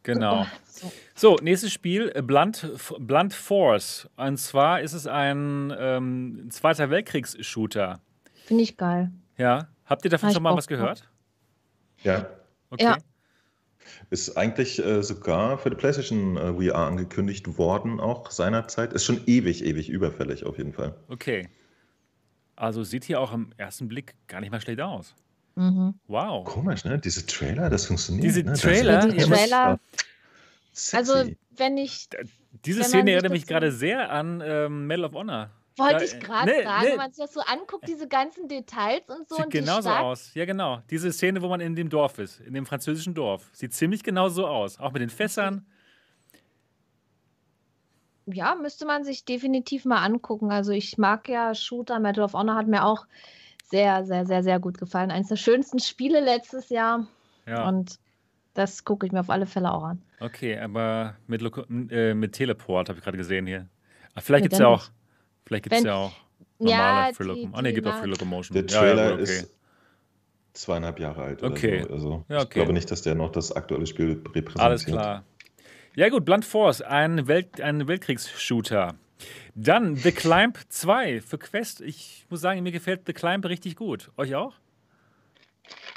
Genau. 0.01 0.45
So. 0.65 0.91
so, 1.15 1.35
nächstes 1.41 1.71
Spiel, 1.71 2.11
äh, 2.13 2.21
Blunt, 2.21 2.69
Blunt 2.99 3.33
Force. 3.33 4.09
Und 4.17 4.37
zwar 4.37 4.81
ist 4.81 4.93
es 4.93 5.07
ein 5.07 5.73
ähm, 5.77 6.47
Zweiter 6.49 6.89
Weltkriegs-Shooter. 6.89 8.01
Finde 8.45 8.63
ich 8.63 8.75
geil. 8.75 9.11
Ja. 9.37 9.67
Habt 9.85 10.03
ihr 10.05 10.11
davon 10.11 10.31
schon 10.31 10.43
mal 10.43 10.55
was 10.55 10.67
gehört? 10.67 11.07
Ja. 12.03 12.27
Okay. 12.69 12.83
Ja. 12.83 12.97
Ist 14.09 14.37
eigentlich 14.37 14.83
äh, 14.83 15.03
sogar 15.03 15.57
für 15.57 15.69
die 15.69 15.75
PlayStation 15.75 16.37
äh, 16.37 16.53
VR 16.53 16.79
angekündigt 16.79 17.57
worden, 17.57 17.99
auch 17.99 18.31
seinerzeit. 18.31 18.93
Ist 18.93 19.05
schon 19.05 19.21
ewig, 19.25 19.63
ewig 19.65 19.89
überfällig 19.89 20.45
auf 20.45 20.57
jeden 20.57 20.73
Fall. 20.73 20.95
Okay. 21.09 21.49
Also 22.55 22.83
sieht 22.83 23.03
hier 23.03 23.19
auch 23.19 23.33
im 23.33 23.51
ersten 23.57 23.87
Blick 23.87 24.15
gar 24.27 24.39
nicht 24.41 24.51
mal 24.51 24.61
schlecht 24.61 24.81
aus. 24.81 25.15
Mhm. 25.55 25.95
Wow. 26.07 26.45
Komisch, 26.45 26.83
ne? 26.85 26.99
Diese 26.99 27.25
Trailer, 27.25 27.69
das 27.69 27.85
funktioniert. 27.85 28.25
Diese 28.25 28.43
ne? 28.43 28.53
Trailer, 28.53 29.07
die 29.07 29.17
Trailer. 29.17 29.79
Also, 30.93 31.13
wenn 31.55 31.77
ich. 31.77 32.09
Diese 32.65 32.81
wenn 32.81 32.87
Szene 32.87 33.11
erinnert 33.11 33.31
mich 33.31 33.47
gerade 33.47 33.71
sehr 33.71 34.11
an 34.11 34.41
ähm, 34.45 34.87
Medal 34.87 35.05
of 35.05 35.13
Honor. 35.13 35.49
Wollte 35.77 36.05
ich 36.05 36.19
gerade 36.19 36.51
nee, 36.51 36.63
sagen, 36.63 36.83
nee. 36.83 36.91
wenn 36.91 36.97
man 36.97 37.11
sich 37.11 37.23
das 37.23 37.33
so 37.33 37.41
anguckt, 37.41 37.87
diese 37.87 38.07
ganzen 38.07 38.47
Details 38.47 39.09
und 39.09 39.27
so. 39.27 39.35
Sieht 39.35 39.45
und 39.45 39.51
genauso 39.51 39.89
aus. 39.89 40.33
Ja, 40.35 40.45
genau. 40.45 40.81
Diese 40.89 41.11
Szene, 41.11 41.41
wo 41.41 41.47
man 41.47 41.61
in 41.61 41.75
dem 41.75 41.89
Dorf 41.89 42.19
ist, 42.19 42.39
in 42.41 42.53
dem 42.53 42.65
französischen 42.65 43.13
Dorf. 43.15 43.49
Sieht 43.53 43.73
ziemlich 43.73 44.03
genau 44.03 44.29
so 44.29 44.45
aus. 44.45 44.79
Auch 44.79 44.91
mit 44.91 45.01
den 45.01 45.09
Fässern. 45.09 45.65
Ja, 48.25 48.55
müsste 48.55 48.85
man 48.85 49.03
sich 49.03 49.25
definitiv 49.25 49.85
mal 49.85 50.03
angucken. 50.03 50.51
Also 50.51 50.71
ich 50.71 50.97
mag 50.97 51.27
ja 51.27 51.55
Shooter, 51.55 51.99
Medal 51.99 52.23
of 52.23 52.33
Honor 52.33 52.55
hat 52.55 52.67
mir 52.67 52.85
auch 52.85 53.05
sehr, 53.65 54.05
sehr, 54.05 54.25
sehr, 54.25 54.43
sehr 54.43 54.59
gut 54.59 54.77
gefallen. 54.77 55.11
Eines 55.11 55.27
der 55.27 55.35
schönsten 55.35 55.79
Spiele 55.79 56.19
letztes 56.21 56.69
Jahr. 56.69 57.07
Ja. 57.47 57.67
Und 57.67 57.99
das 58.53 58.85
gucke 58.85 59.05
ich 59.05 59.11
mir 59.11 59.19
auf 59.19 59.29
alle 59.29 59.47
Fälle 59.47 59.73
auch 59.73 59.83
an. 59.83 60.01
Okay, 60.19 60.57
aber 60.57 61.15
mit, 61.27 61.41
äh, 61.91 62.13
mit 62.13 62.33
Teleport 62.33 62.89
habe 62.89 62.99
ich 62.99 63.03
gerade 63.03 63.17
gesehen 63.17 63.47
hier. 63.47 63.67
Ach, 64.13 64.21
vielleicht 64.21 64.43
ja, 64.43 64.45
gibt 64.45 64.53
es 64.53 64.59
ja 64.59 64.67
auch. 64.67 64.89
Vielleicht 65.45 65.63
gibt 65.63 65.75
es 65.75 65.83
ja 65.83 65.95
auch 65.95 66.13
normale 66.59 67.13
ja. 67.19 67.49
Ah, 67.51 67.61
ne, 67.61 67.73
gibt 67.73 67.87
auch 67.87 67.99
Free 67.99 68.07
Locomotion. 68.07 68.53
Der 68.53 68.67
Trailer 68.67 69.03
ja, 69.03 69.09
ja, 69.09 69.13
okay. 69.13 69.23
ist 69.23 69.55
zweieinhalb 70.53 70.99
Jahre 70.99 71.23
alt. 71.23 71.43
Okay. 71.43 71.83
So. 71.87 71.93
Also 71.93 72.25
ja, 72.29 72.37
okay. 72.37 72.43
ich 72.43 72.49
glaube 72.51 72.73
nicht, 72.73 72.89
dass 72.91 73.01
der 73.01 73.15
noch 73.15 73.31
das 73.31 73.51
aktuelle 73.51 73.85
Spiel 73.85 74.21
repräsentiert. 74.33 74.59
Alles 74.59 74.85
klar. 74.85 75.23
Ja 75.95 76.09
gut, 76.09 76.25
Blunt 76.25 76.45
Force, 76.45 76.81
ein, 76.81 77.27
Welt, 77.27 77.61
ein 77.61 77.87
Weltkriegsshooter. 77.87 78.95
Dann 79.55 79.95
The 79.95 80.11
Climb 80.11 80.57
2 80.69 81.21
für 81.21 81.37
Quest. 81.37 81.81
Ich 81.81 82.25
muss 82.29 82.41
sagen, 82.41 82.63
mir 82.63 82.71
gefällt 82.71 83.01
The 83.05 83.13
Climb 83.13 83.45
richtig 83.45 83.75
gut. 83.75 84.11
Euch 84.17 84.35
auch? 84.35 84.53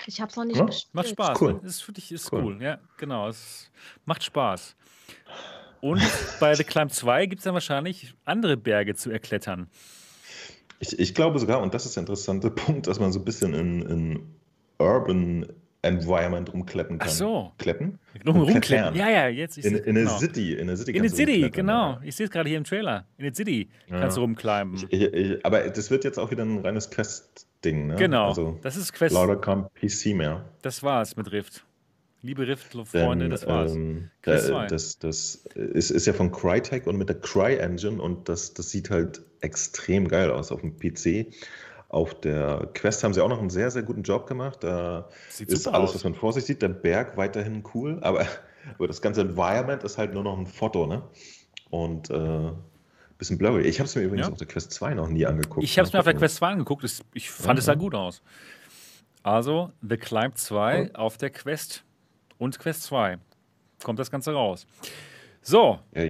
Ich 0.07 0.21
habe 0.21 0.31
es 0.31 0.37
noch 0.37 0.45
nicht 0.45 0.59
Ja, 0.59 0.65
gespielt. 0.65 0.95
Macht 0.95 1.09
Spaß. 1.09 1.31
Ist 1.31 1.43
cool. 1.43 1.53
Ne? 1.55 1.61
Ist 1.65 1.89
wirklich 1.89 2.13
ist 2.13 2.33
Cool. 2.33 2.45
cool. 2.45 2.63
Ja, 2.63 2.79
genau. 2.97 3.29
Es 3.29 3.71
macht 4.05 4.23
Spaß. 4.23 4.77
Und 5.81 6.03
bei 6.41 6.55
The 6.55 6.65
Climb 6.65 6.93
2 6.93 7.27
gibt 7.27 7.41
es 7.41 7.45
dann 7.45 7.55
wahrscheinlich 7.55 8.15
andere 8.25 8.57
Berge 8.57 8.95
zu 8.95 9.11
erklettern. 9.11 9.69
Ich, 10.79 10.99
ich 10.99 11.15
glaube 11.15 11.39
sogar, 11.39 11.61
und 11.63 11.75
das 11.75 11.87
ist 11.87 11.97
der 11.97 12.03
interessante 12.03 12.51
Punkt, 12.51 12.87
dass 12.87 13.01
man 13.01 13.13
so 13.13 13.19
ein 13.21 13.25
bisschen 13.25 13.55
in, 13.55 13.83
in 13.83 14.35
Urban 14.79 15.47
Environment 15.83 16.53
rumkleppen 16.53 16.99
kann. 16.99 17.09
Ach 17.09 17.13
so. 17.15 17.53
Kleppen? 17.59 17.99
Rum, 18.27 18.47
klettern. 18.61 18.95
Ja, 18.95 19.09
ja, 19.09 19.29
jetzt. 19.29 19.59
In, 19.59 19.77
in 19.77 19.95
genau. 19.95 20.11
der 20.11 20.19
City. 20.19 20.55
In 20.55 20.67
der 20.67 20.77
City, 20.77 20.97
In 20.97 21.03
du 21.03 21.09
City, 21.09 21.51
genau. 21.51 21.99
Ich 22.03 22.17
sehe 22.17 22.27
es 22.27 22.31
gerade 22.33 22.49
hier 22.49 22.59
im 22.59 22.65
Trailer. 22.65 23.07
In 23.19 23.25
der 23.25 23.35
City 23.35 23.69
Ja. 23.89 24.01
kannst 24.01 24.17
du 24.17 24.23
rumklimben. 24.23 24.87
Ich, 24.91 25.01
ich, 25.01 25.47
aber 25.47 25.61
das 25.69 25.91
wird 25.91 26.05
jetzt 26.05 26.19
auch 26.19 26.31
wieder 26.31 26.45
ein 26.45 26.59
reines 26.59 26.91
Quest-Ding, 26.91 27.87
ne? 27.89 27.97
genau. 27.97 28.29
Also 28.29 28.59
das 28.63 28.77
ist 28.77 28.93
Quest. 28.93 29.15
lauter 29.15 29.37
kein 29.37 29.67
PC 29.75 30.17
mehr. 30.17 30.45
Das 30.63 30.83
war's 30.83 31.17
mit 31.17 31.31
Rift. 31.31 31.65
Liebe 32.27 32.45
Denn, 33.21 33.31
das 33.31 33.47
war's. 33.47 33.75
Ähm, 33.75 34.11
Quest 34.23 34.49
da- 34.49 34.53
2. 34.53 34.67
das 34.67 34.99
das 34.99 35.35
ist, 35.55 35.91
ist 35.91 36.07
ja 36.07 36.13
von 36.13 36.33
Crytek 36.33 36.87
und 36.87 36.97
mit 36.97 37.09
der 37.09 37.21
Cry-Engine 37.21 38.03
und 38.03 38.29
das, 38.29 38.53
das 38.55 38.71
sieht 38.71 38.91
halt 38.91 39.23
extrem 39.41 40.09
geil 40.09 40.31
aus 40.31 40.51
auf 40.51 40.61
dem 40.61 40.77
PC. 40.77 41.33
Auf 41.89 42.21
der 42.21 42.69
Quest 42.75 43.05
haben 43.05 43.15
sie 43.15 43.21
auch 43.23 43.29
noch 43.29 43.39
einen 43.39 43.51
sehr, 43.51 43.71
sehr 43.71 43.85
guten 43.85 44.03
Job 44.03 44.27
gemacht. 44.27 44.65
Da 44.65 45.09
Sieht 45.31 45.49
ist 45.51 45.69
alles, 45.69 45.91
aus. 45.91 45.95
was 45.95 46.05
man 46.05 46.15
vor 46.17 46.33
sich 46.33 46.45
sieht, 46.45 46.61
der 46.63 46.69
Berg 46.69 47.17
weiterhin 47.17 47.63
cool, 47.75 47.99
aber, 48.03 48.27
aber 48.75 48.89
das 48.89 49.01
ganze 49.01 49.21
Environment 49.21 49.85
ist 49.85 49.97
halt 49.97 50.13
nur 50.13 50.25
noch 50.25 50.37
ein 50.37 50.47
Foto, 50.47 50.87
ne? 50.89 51.03
Und 51.71 52.11
äh, 52.11 52.51
bisschen 53.19 53.39
blurry. 53.39 53.63
Ich 53.63 53.79
habe 53.79 53.87
es 53.87 53.95
mir 53.95 54.03
übrigens 54.03 54.27
Ja. 54.27 54.33
auf 54.33 54.39
der 54.39 54.49
Quest 54.49 54.73
2 54.73 54.95
noch 54.95 55.09
nie 55.09 55.25
angeguckt. 55.27 55.63
Ich 55.65 55.79
habe 55.79 55.87
es 55.87 55.93
mir 55.93 56.01
auf 56.01 56.05
der. 56.05 56.15
Quest 56.15 56.37
2 56.37 56.49
angeguckt. 56.49 56.85
Ich 57.15 57.31
fand, 57.31 57.59
es 57.59 57.65
sah 57.67 57.75
gut 57.75 57.95
aus. 57.95 58.21
Also, 59.23 59.73
The 59.81 59.97
Climb 59.97 60.37
2 60.37 60.81
Cool. 60.83 60.91
auf 60.95 61.17
der 61.19 61.31
Quest 61.31 61.85
und 62.39 62.59
Quest 62.59 62.83
2. 62.85 63.19
Kommt 63.83 63.99
das 63.99 64.11
Ganze 64.11 64.33
raus. 64.33 64.67
So. 65.43 65.79
Ja. 65.95 66.09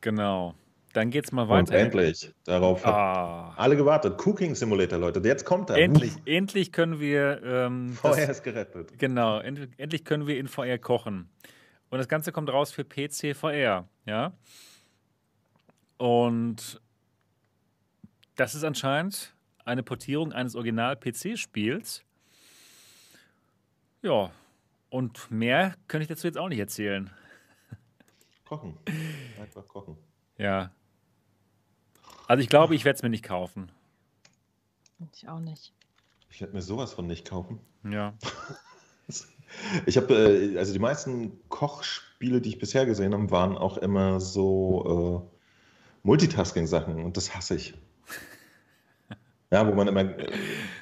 Genau. 0.00 0.54
Dann 0.94 1.10
geht's 1.10 1.32
mal 1.32 1.42
Und 1.42 1.48
weiter. 1.48 1.74
endlich. 1.74 2.32
Darauf 2.44 2.84
haben 2.84 2.94
Ah, 2.96 3.54
alle 3.56 3.76
gewartet. 3.76 4.18
Cooking 4.26 4.54
Simulator, 4.54 4.98
Leute. 4.98 5.20
Jetzt 5.20 5.44
kommt 5.44 5.70
er. 5.70 5.76
endlich, 5.76 6.12
endlich 6.24 6.72
können 6.72 6.98
wir. 6.98 7.42
Ähm, 7.44 7.96
das- 8.02 8.16
VR 8.16 8.30
ist 8.30 8.42
gerettet. 8.42 8.98
Genau, 8.98 9.38
end, 9.38 9.68
endlich 9.76 10.04
können 10.04 10.26
wir 10.26 10.38
in 10.38 10.48
VR 10.48 10.78
kochen. 10.78 11.28
Und 11.90 11.98
das 11.98 12.08
Ganze 12.08 12.32
kommt 12.32 12.48
raus 12.50 12.70
für 12.72 12.84
PC 12.84 13.34
VR, 13.34 13.86
ja. 14.06 14.32
Und 15.98 16.80
das 18.36 18.54
ist 18.54 18.64
anscheinend 18.64 19.34
eine 19.64 19.82
Portierung 19.82 20.32
eines 20.32 20.54
Original-PC-Spiels. 20.56 22.04
Ja, 24.02 24.30
und 24.90 25.30
mehr 25.30 25.74
könnte 25.86 26.02
ich 26.02 26.08
dazu 26.08 26.26
jetzt 26.26 26.38
auch 26.38 26.48
nicht 26.48 26.58
erzählen. 26.58 27.10
Kochen. 28.44 28.78
Einfach 29.40 29.66
kochen. 29.68 29.96
Ja. 30.38 30.72
Also 32.26 32.42
ich 32.42 32.48
glaube, 32.48 32.74
ich 32.74 32.84
werde 32.84 32.96
es 32.96 33.02
mir 33.02 33.10
nicht 33.10 33.24
kaufen. 33.24 33.70
Ich 35.12 35.28
auch 35.28 35.40
nicht. 35.40 35.72
Ich 36.30 36.40
werde 36.40 36.54
mir 36.54 36.62
sowas 36.62 36.92
von 36.92 37.06
nicht 37.06 37.28
kaufen. 37.28 37.60
Ja. 37.84 38.14
Ich 39.86 39.96
habe, 39.96 40.14
äh, 40.14 40.58
also 40.58 40.74
die 40.74 40.78
meisten 40.78 41.48
Kochspiele, 41.48 42.40
die 42.42 42.50
ich 42.50 42.58
bisher 42.58 42.84
gesehen 42.84 43.14
habe, 43.14 43.30
waren 43.30 43.56
auch 43.56 43.78
immer 43.78 44.20
so 44.20 45.24
äh, 45.32 46.06
Multitasking-Sachen 46.06 47.02
und 47.02 47.16
das 47.16 47.34
hasse 47.34 47.56
ich. 47.56 47.74
Ja, 49.50 49.66
wo 49.66 49.72
man 49.72 49.88
immer 49.88 50.04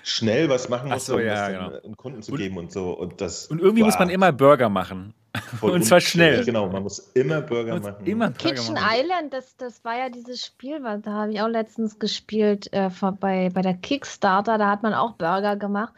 schnell 0.03 0.49
was 0.49 0.69
machen 0.69 0.89
Ach 0.91 0.95
muss, 0.95 1.07
so, 1.07 1.15
um 1.15 1.21
ja, 1.21 1.49
das 1.49 1.49
genau. 1.53 1.71
äh, 1.71 1.85
einen 1.85 1.97
Kunden 1.97 2.23
zu 2.23 2.33
Und- 2.33 2.39
geben 2.39 2.57
und 2.59 2.73
so. 2.73 2.91
Und, 2.91 3.21
das, 3.21 3.47
Und 3.47 3.61
irgendwie 3.61 3.85
muss 3.85 3.99
man 3.99 4.11
immer 4.11 4.33
Burger 4.33 4.69
machen. 4.69 5.15
und 5.61 5.85
zwar 5.85 6.01
schnell. 6.01 6.45
Genau, 6.45 6.69
man 6.69 6.83
muss 6.83 6.99
immer 7.15 7.43
Burger 7.43 7.75
muss 7.77 7.85
machen. 7.85 8.07
immer 8.07 8.31
Burger 8.31 8.55
Kitchen 8.55 8.75
machen. 8.75 8.89
Island, 9.01 9.33
das, 9.35 9.57
das 9.57 9.85
war 9.85 9.97
ja 9.97 10.09
dieses 10.09 10.45
Spiel, 10.45 10.83
was, 10.83 11.03
da 11.03 11.13
habe 11.13 11.33
ich 11.33 11.41
auch 11.41 11.49
letztens 11.49 11.99
gespielt 11.99 12.73
äh, 12.73 12.91
vor- 12.91 13.13
bei, 13.13 13.51
bei 13.55 13.63
der 13.63 13.75
Kickstarter. 13.75 14.59
Da 14.59 14.69
hat 14.71 14.83
man 14.83 14.95
auch 14.95 15.13
Burger 15.13 15.55
gemacht. 15.57 15.93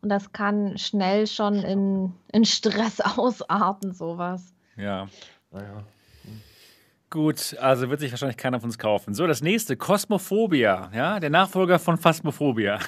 Und 0.00 0.08
das 0.10 0.32
kann 0.32 0.78
schnell 0.78 1.26
schon 1.26 1.56
in, 1.56 2.12
in 2.32 2.44
Stress 2.44 3.00
ausarten, 3.18 3.92
sowas. 3.92 4.54
Ja. 4.76 5.08
Naja. 5.50 5.84
Gut, 7.14 7.56
also 7.60 7.90
wird 7.90 8.00
sich 8.00 8.10
wahrscheinlich 8.10 8.36
keiner 8.36 8.58
von 8.58 8.70
uns 8.70 8.76
kaufen. 8.76 9.14
So, 9.14 9.28
das 9.28 9.40
nächste, 9.40 9.76
Cosmophobia, 9.76 10.90
ja, 10.92 11.20
der 11.20 11.30
Nachfolger 11.30 11.78
von 11.78 11.96
Phasmophobia. 11.96 12.80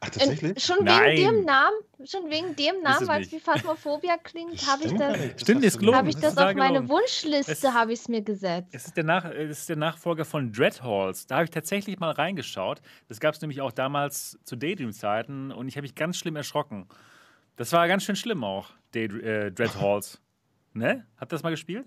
Ach, 0.00 0.06
In, 0.06 0.12
tatsächlich? 0.12 0.64
schon 0.64 0.82
Nein. 0.82 1.10
wegen 1.10 1.30
dem 1.30 1.44
Namen, 1.44 1.76
schon 2.06 2.30
wegen 2.30 2.56
dem 2.56 2.80
Namen, 2.82 3.06
weil 3.06 3.20
es 3.20 3.30
wie 3.32 3.38
Phasmophobia 3.38 4.16
klingt, 4.16 4.66
habe 4.66 4.84
ich 4.84 4.94
das. 4.94 5.12
Das 5.12 5.42
Stimmt, 5.42 5.62
ist 5.62 5.78
hab 5.78 6.06
ich 6.06 6.14
Das 6.14 6.22
das 6.22 6.32
ist 6.32 6.38
auf 6.38 6.54
meine. 6.54 6.88
Wunschliste, 6.88 7.74
habe 7.74 7.92
ich 7.92 8.00
es 8.00 8.08
mir 8.08 8.22
gesetzt. 8.22 8.70
Es 8.72 8.86
ist 8.86 8.96
der, 8.96 9.04
Nach 9.04 9.26
es 9.26 9.58
ist 9.58 9.68
der 9.68 9.76
Nachfolger 9.76 10.24
von 10.24 10.50
Dread 10.50 10.82
Halls. 10.82 11.26
Da 11.26 11.34
habe 11.34 11.44
ich 11.44 11.50
tatsächlich 11.50 12.00
mal 12.00 12.12
reingeschaut. 12.12 12.80
Das 13.08 13.20
gab 13.20 13.34
es 13.34 13.42
nämlich 13.42 13.60
auch 13.60 13.72
damals 13.72 14.38
zu 14.44 14.56
Daydream-Zeiten 14.56 15.52
und 15.52 15.68
ich 15.68 15.76
habe 15.76 15.82
mich 15.82 15.94
ganz 15.94 16.16
schlimm 16.16 16.36
erschrocken. 16.36 16.88
Das 17.56 17.74
war 17.74 17.86
ganz 17.88 18.04
schön 18.04 18.16
schlimm 18.16 18.42
auch, 18.42 18.70
Day 18.94 19.04
äh, 19.04 19.52
Dread 19.52 19.78
Halls. 19.78 20.18
Ne? 20.72 21.06
Habt 21.18 21.30
ihr 21.30 21.36
das 21.36 21.42
mal 21.42 21.50
gespielt? 21.50 21.84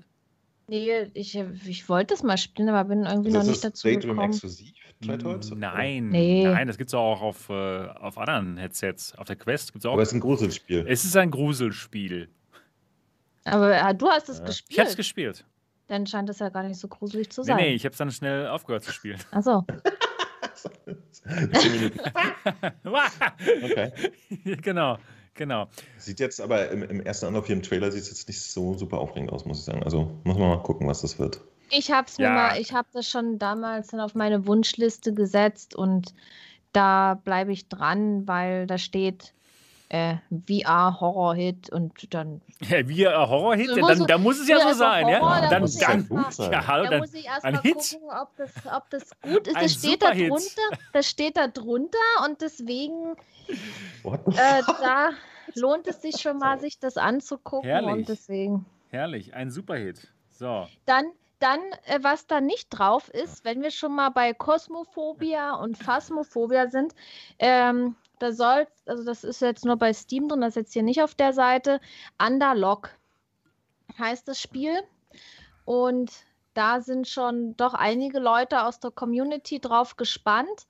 Nee, 0.73 1.11
ich, 1.13 1.35
ich 1.37 1.87
wollte 1.87 2.15
das 2.15 2.23
mal 2.23 2.35
spielen, 2.37 2.67
aber 2.69 2.89
bin 2.89 3.05
irgendwie 3.05 3.31
Das 3.31 3.43
noch 3.45 3.51
nicht 3.51 3.63
dazu 3.63 3.87
Daydream 3.87 4.15
gekommen. 4.15 4.31
exklusiv, 4.31 4.71
Dreadholz? 5.01 5.51
Nein, 5.51 6.09
Nee. 6.09 6.45
nein, 6.45 6.65
das 6.67 6.77
gibt 6.79 6.89
es 6.89 6.93
auch 6.95 7.21
auf, 7.21 7.49
äh, 7.49 7.53
auf 7.53 8.17
anderen 8.17 8.57
Headsets. 8.57 9.15
Auf 9.15 9.27
der 9.27 9.35
Quest 9.35 9.71
gibt 9.73 9.83
es 9.83 9.87
auch. 9.87 9.93
Aber 9.93 10.01
es 10.01 10.07
ist 10.09 10.15
ein 10.15 10.19
Gruselspiel. 10.21 10.85
Es 10.87 11.05
ist 11.05 11.15
ein 11.15 11.29
Gruselspiel. 11.29 12.27
Aber 13.45 13.71
äh, 13.75 13.93
du 13.93 14.09
hast 14.09 14.29
es 14.29 14.39
Ja. 14.39 14.45
Ich 14.69 14.79
habe 14.79 14.89
es 14.89 14.95
gespielt. 14.95 15.35
gespielt. 15.37 15.45
Dann 15.87 16.07
scheint 16.07 16.29
es 16.31 16.39
ja 16.39 16.49
gar 16.49 16.63
nicht 16.63 16.79
so 16.79 16.87
gruselig 16.87 17.29
zu 17.29 17.41
Nee, 17.41 17.47
sein. 17.47 17.57
nee, 17.57 17.73
ich 17.75 17.83
habe 17.85 17.91
es 17.91 17.97
dann 17.99 18.09
schnell 18.09 18.47
aufgehört 18.47 18.83
zu 18.83 18.91
spielen. 18.93 19.19
Achso. 19.29 19.65
Zehn 21.53 21.71
Minuten. 21.71 21.99
Okay. 23.63 23.91
genau, 24.61 24.97
genau. 25.35 25.67
Sieht 25.97 26.19
jetzt 26.19 26.41
aber 26.41 26.69
im, 26.69 26.83
im 26.83 27.01
ersten 27.01 27.27
Anlauf 27.27 27.47
hier 27.47 27.55
im 27.55 27.63
Trailer 27.63 27.91
sieht 27.91 28.03
es 28.03 28.09
jetzt 28.09 28.27
nicht 28.27 28.41
so 28.41 28.73
super 28.73 28.97
aufregend 28.99 29.31
aus, 29.31 29.45
muss 29.45 29.59
ich 29.59 29.65
sagen. 29.65 29.83
Also 29.83 30.19
muss 30.23 30.37
man 30.37 30.49
mal 30.49 30.63
gucken, 30.63 30.87
was 30.87 31.01
das 31.01 31.19
wird. 31.19 31.41
Ich 31.69 31.91
habe 31.91 32.07
es 32.07 32.17
mir 32.17 32.25
Ja. 32.25 32.33
mal, 32.33 32.61
ich 32.61 32.73
habe 32.73 32.87
das 32.93 33.09
schon 33.09 33.39
damals 33.39 33.87
dann 33.87 33.99
auf 33.99 34.15
meine 34.15 34.45
Wunschliste 34.45 35.13
gesetzt 35.13 35.75
und 35.75 36.13
da 36.71 37.15
bleibe 37.23 37.51
ich 37.51 37.69
dran, 37.69 38.27
weil 38.27 38.67
da 38.67 38.77
steht 38.77 39.33
äh, 39.93 40.15
VR-Horror-Hit 40.47 41.69
und 41.69 42.13
dann. 42.13 42.41
Ja, 42.67 42.87
wie 42.87 43.05
ein 43.07 43.15
Horrorhit, 43.29 43.69
So, 43.69 43.75
dann, 43.75 44.01
es- 44.01 44.07
da 44.07 44.17
muss 44.17 44.39
es 44.39 44.47
ja 44.47 44.59
so 44.59 44.73
sein, 44.73 45.07
ja? 45.09 45.19
Horror, 45.19 45.47
dann, 45.49 45.61
muss 45.61 45.77
dann, 45.77 46.07
erst 46.11 46.39
mal- 46.39 46.51
ja, 46.51 46.65
hallo, 46.67 46.83
Da 46.85 46.89
dann, 46.91 46.99
muss 47.01 47.13
ich 47.13 47.25
erst 47.25 47.43
ein 47.45 47.53
mal 47.55 47.61
Hit. 47.61 47.75
gucken, 47.75 48.09
ob 48.21 48.35
das, 48.37 48.51
ob 48.73 48.89
das 48.89 49.09
gut 49.21 49.47
ist. 49.47 49.55
Ein 49.55 49.63
Das 49.63 49.73
steht 49.73 50.01
da 50.01 50.11
drunter. 50.13 50.61
Das 50.93 51.07
steht 51.09 51.37
da 51.37 51.47
drunter 51.47 51.97
und 52.25 52.41
deswegen 52.41 53.15
äh, 54.05 54.61
da 54.81 55.09
lohnt 55.55 55.87
es 55.87 56.01
sich 56.01 56.21
schon 56.21 56.37
mal, 56.39 56.59
sich 56.59 56.79
das 56.79 56.97
anzugucken 56.97 57.69
Herrlich. 57.69 57.91
und 57.91 58.09
deswegen. 58.09 58.65
herrlich, 58.89 59.33
ein 59.33 59.51
Superhit. 59.51 60.07
So, 60.31 60.67
Dann, 60.85 61.05
dann 61.39 61.59
äh, 61.85 61.99
was 62.01 62.25
da 62.25 62.41
nicht 62.41 62.69
drauf 62.69 63.09
ist, 63.09 63.43
wenn 63.45 63.61
wir 63.61 63.71
schon 63.71 63.93
mal 63.95 64.09
bei 64.09 64.33
Kosmophobia 64.33 65.53
und 65.55 65.77
Phasmophobia 65.77 66.69
sind, 66.69 66.93
ähm, 67.39 67.95
da 68.19 68.31
soll, 68.31 68.67
also 68.85 69.03
das 69.03 69.23
ist 69.23 69.41
jetzt 69.41 69.65
nur 69.65 69.77
bei 69.77 69.93
Steam 69.93 70.27
drin, 70.27 70.41
das 70.41 70.49
ist 70.51 70.55
jetzt 70.55 70.73
hier 70.73 70.83
nicht 70.83 71.01
auf 71.01 71.15
der 71.15 71.33
Seite, 71.33 71.79
Underlock 72.19 72.91
heißt 73.97 74.27
das 74.27 74.39
Spiel. 74.39 74.83
Und 75.65 76.11
da 76.53 76.81
sind 76.81 77.07
schon 77.07 77.55
doch 77.57 77.73
einige 77.73 78.19
Leute 78.19 78.63
aus 78.63 78.79
der 78.79 78.91
Community 78.91 79.59
drauf 79.59 79.95
gespannt. 79.95 80.67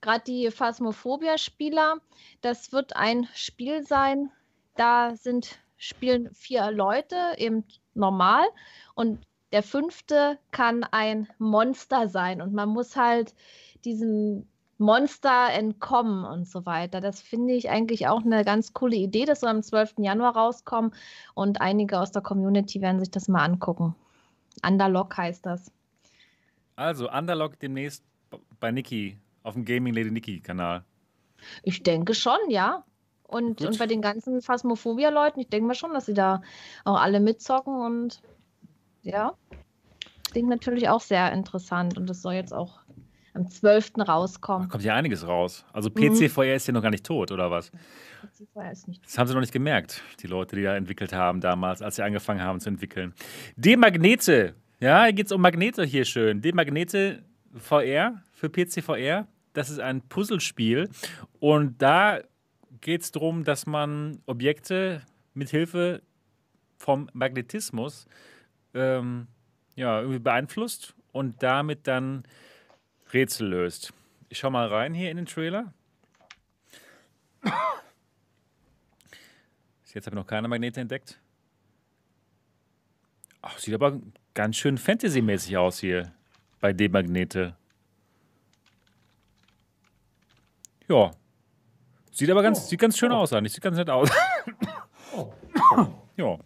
Gerade 0.00 0.24
die 0.24 0.50
Phasmophobia-Spieler. 0.50 1.96
Das 2.40 2.72
wird 2.72 2.96
ein 2.96 3.28
Spiel 3.34 3.84
sein, 3.86 4.30
da 4.74 5.16
sind, 5.16 5.58
spielen 5.76 6.32
vier 6.34 6.70
Leute, 6.70 7.16
eben 7.38 7.64
normal. 7.94 8.44
Und 8.94 9.24
der 9.52 9.62
fünfte 9.62 10.38
kann 10.50 10.84
ein 10.84 11.28
Monster 11.38 12.08
sein. 12.08 12.42
Und 12.42 12.52
man 12.52 12.68
muss 12.68 12.96
halt 12.96 13.34
diesem 13.84 14.46
Monster 14.78 15.48
entkommen 15.52 16.24
und 16.24 16.46
so 16.46 16.66
weiter. 16.66 17.00
Das 17.00 17.22
finde 17.22 17.54
ich 17.54 17.70
eigentlich 17.70 18.08
auch 18.08 18.24
eine 18.24 18.44
ganz 18.44 18.72
coole 18.74 18.96
Idee. 18.96 19.24
Das 19.24 19.40
soll 19.40 19.48
am 19.48 19.62
12. 19.62 19.94
Januar 19.98 20.36
rauskommen. 20.36 20.92
Und 21.34 21.60
einige 21.60 21.98
aus 21.98 22.12
der 22.12 22.22
Community 22.22 22.80
werden 22.80 23.00
sich 23.00 23.10
das 23.10 23.28
mal 23.28 23.44
angucken. 23.44 23.94
Underlock 24.66 25.16
heißt 25.16 25.46
das. 25.46 25.72
also 26.76 27.10
Underlock 27.10 27.58
demnächst 27.58 28.04
bei 28.60 28.70
Niki 28.70 29.18
auf 29.42 29.54
dem 29.54 29.64
Gaming 29.64 29.94
Lady 29.94 30.10
Niki 30.10 30.40
Kanal. 30.40 30.84
Ich 31.62 31.82
denke 31.82 32.14
schon, 32.14 32.38
ja. 32.48 32.84
Und, 33.22 33.58
Gut. 33.58 33.66
und 33.66 33.78
bei 33.78 33.86
den 33.86 34.02
ganzen 34.02 34.40
Phasmophobia-Leuten, 34.40 35.40
ich 35.40 35.48
denke 35.48 35.66
mal 35.66 35.74
schon, 35.74 35.92
dass 35.92 36.06
sie 36.06 36.14
da 36.14 36.42
auch 36.84 37.00
alle 37.00 37.20
mitzocken 37.20 37.74
und 37.74 38.22
ja. 39.02 39.34
klingt 40.30 40.48
natürlich 40.48 40.88
auch 40.88 41.00
sehr 41.00 41.32
interessant 41.32 41.96
und 41.96 42.08
das 42.08 42.22
soll 42.22 42.34
jetzt 42.34 42.52
auch 42.52 42.78
am 43.36 43.48
12. 43.48 43.92
rauskommen. 44.08 44.68
Da 44.68 44.72
kommt 44.72 44.84
ja 44.84 44.94
einiges 44.94 45.26
raus. 45.26 45.64
Also 45.72 45.90
PC 45.90 46.30
VR 46.30 46.54
ist 46.54 46.66
ja 46.66 46.72
noch 46.72 46.82
gar 46.82 46.90
nicht 46.90 47.04
tot, 47.04 47.30
oder 47.30 47.50
was? 47.50 47.70
PC 47.70 48.48
VR 48.52 48.72
ist 48.72 48.88
nicht 48.88 49.04
Das 49.04 49.18
haben 49.18 49.28
sie 49.28 49.34
noch 49.34 49.40
nicht 49.40 49.52
gemerkt, 49.52 50.02
die 50.20 50.26
Leute, 50.26 50.56
die 50.56 50.62
da 50.62 50.74
entwickelt 50.74 51.12
haben 51.12 51.40
damals, 51.40 51.82
als 51.82 51.96
sie 51.96 52.02
angefangen 52.02 52.42
haben 52.42 52.60
zu 52.60 52.68
entwickeln. 52.68 53.14
D-Magnete. 53.56 54.54
Ja, 54.80 55.04
hier 55.04 55.12
geht 55.12 55.26
es 55.26 55.32
um 55.32 55.40
Magnete 55.40 55.84
hier 55.84 56.04
schön. 56.04 56.40
D-Magnete 56.40 57.22
VR 57.54 58.22
für 58.32 58.48
PC 58.48 58.82
VR. 58.82 59.26
Das 59.52 59.70
ist 59.70 59.80
ein 59.80 60.02
Puzzlespiel. 60.02 60.90
Und 61.38 61.80
da 61.80 62.20
geht 62.80 63.02
es 63.02 63.12
darum, 63.12 63.44
dass 63.44 63.66
man 63.66 64.20
Objekte 64.26 65.02
mit 65.34 65.50
Hilfe 65.50 66.02
vom 66.78 67.08
Magnetismus 67.12 68.06
ähm, 68.74 69.28
ja, 69.76 70.00
irgendwie 70.00 70.18
beeinflusst 70.18 70.94
und 71.12 71.42
damit 71.42 71.86
dann 71.86 72.24
Rätsel 73.12 73.48
löst. 73.48 73.92
Ich 74.28 74.38
schau 74.38 74.50
mal 74.50 74.66
rein 74.68 74.94
hier 74.94 75.10
in 75.10 75.16
den 75.16 75.26
Trailer. 75.26 75.72
Bis 79.82 79.94
Jetzt 79.94 80.06
habe 80.06 80.16
ich 80.16 80.20
noch 80.20 80.26
keine 80.26 80.48
Magnete 80.48 80.80
entdeckt. 80.80 81.20
Ach, 83.42 83.58
sieht 83.58 83.74
aber 83.74 84.00
ganz 84.34 84.56
schön 84.56 84.76
Fantasy-mäßig 84.76 85.56
aus 85.56 85.78
hier 85.78 86.12
bei 86.60 86.72
D-Magnete. 86.72 87.56
Ja. 90.88 91.12
Sieht 92.10 92.30
aber 92.30 92.42
ganz, 92.42 92.68
sieht 92.68 92.80
ganz 92.80 92.98
schön 92.98 93.12
aus 93.12 93.32
eigentlich. 93.32 93.52
Sieht 93.52 93.62
ganz 93.62 93.76
nett 93.76 93.90
aus. 93.90 94.10
ja. 96.16 96.38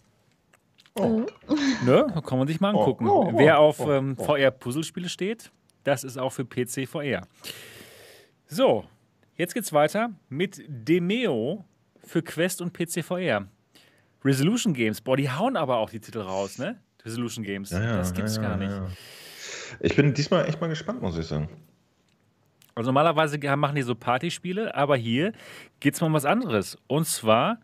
Ne? 0.98 2.06
Da 2.14 2.20
kann 2.20 2.38
man 2.38 2.48
sich 2.48 2.60
mal 2.60 2.70
angucken. 2.70 3.08
Oh. 3.08 3.32
Wer 3.34 3.58
auf 3.58 3.80
ähm, 3.80 4.16
VR-Puzzlespiele 4.16 5.08
steht, 5.08 5.50
das 5.84 6.04
ist 6.04 6.18
auch 6.18 6.30
für 6.30 6.44
PC 6.44 6.88
VR. 6.88 7.26
So, 8.46 8.84
jetzt 9.36 9.54
geht's 9.54 9.72
weiter 9.72 10.10
mit 10.28 10.62
Demeo 10.68 11.64
für 12.04 12.22
Quest 12.22 12.60
und 12.60 12.72
PC 12.72 13.04
VR. 13.04 13.46
Resolution 14.24 14.74
Games, 14.74 15.00
boah, 15.00 15.16
die 15.16 15.30
hauen 15.30 15.56
aber 15.56 15.78
auch 15.78 15.90
die 15.90 16.00
Titel 16.00 16.20
raus, 16.20 16.58
ne? 16.58 16.78
Resolution 17.04 17.44
Games. 17.44 17.70
Ja, 17.70 17.82
ja, 17.82 17.96
das 17.96 18.12
gibt's 18.12 18.36
ja, 18.36 18.42
gar 18.42 18.56
nicht. 18.56 18.72
Ich 19.80 19.96
bin 19.96 20.12
diesmal 20.12 20.46
echt 20.46 20.60
mal 20.60 20.68
gespannt, 20.68 21.00
muss 21.00 21.16
ich 21.16 21.26
sagen. 21.26 21.48
Also 22.74 22.88
normalerweise 22.88 23.38
machen 23.56 23.76
die 23.76 23.82
so 23.82 23.94
Partyspiele, 23.94 24.74
aber 24.74 24.96
hier 24.96 25.32
geht 25.80 25.94
es 25.94 26.00
mal 26.00 26.08
um 26.08 26.14
was 26.14 26.24
anderes. 26.24 26.78
Und 26.86 27.06
zwar 27.06 27.60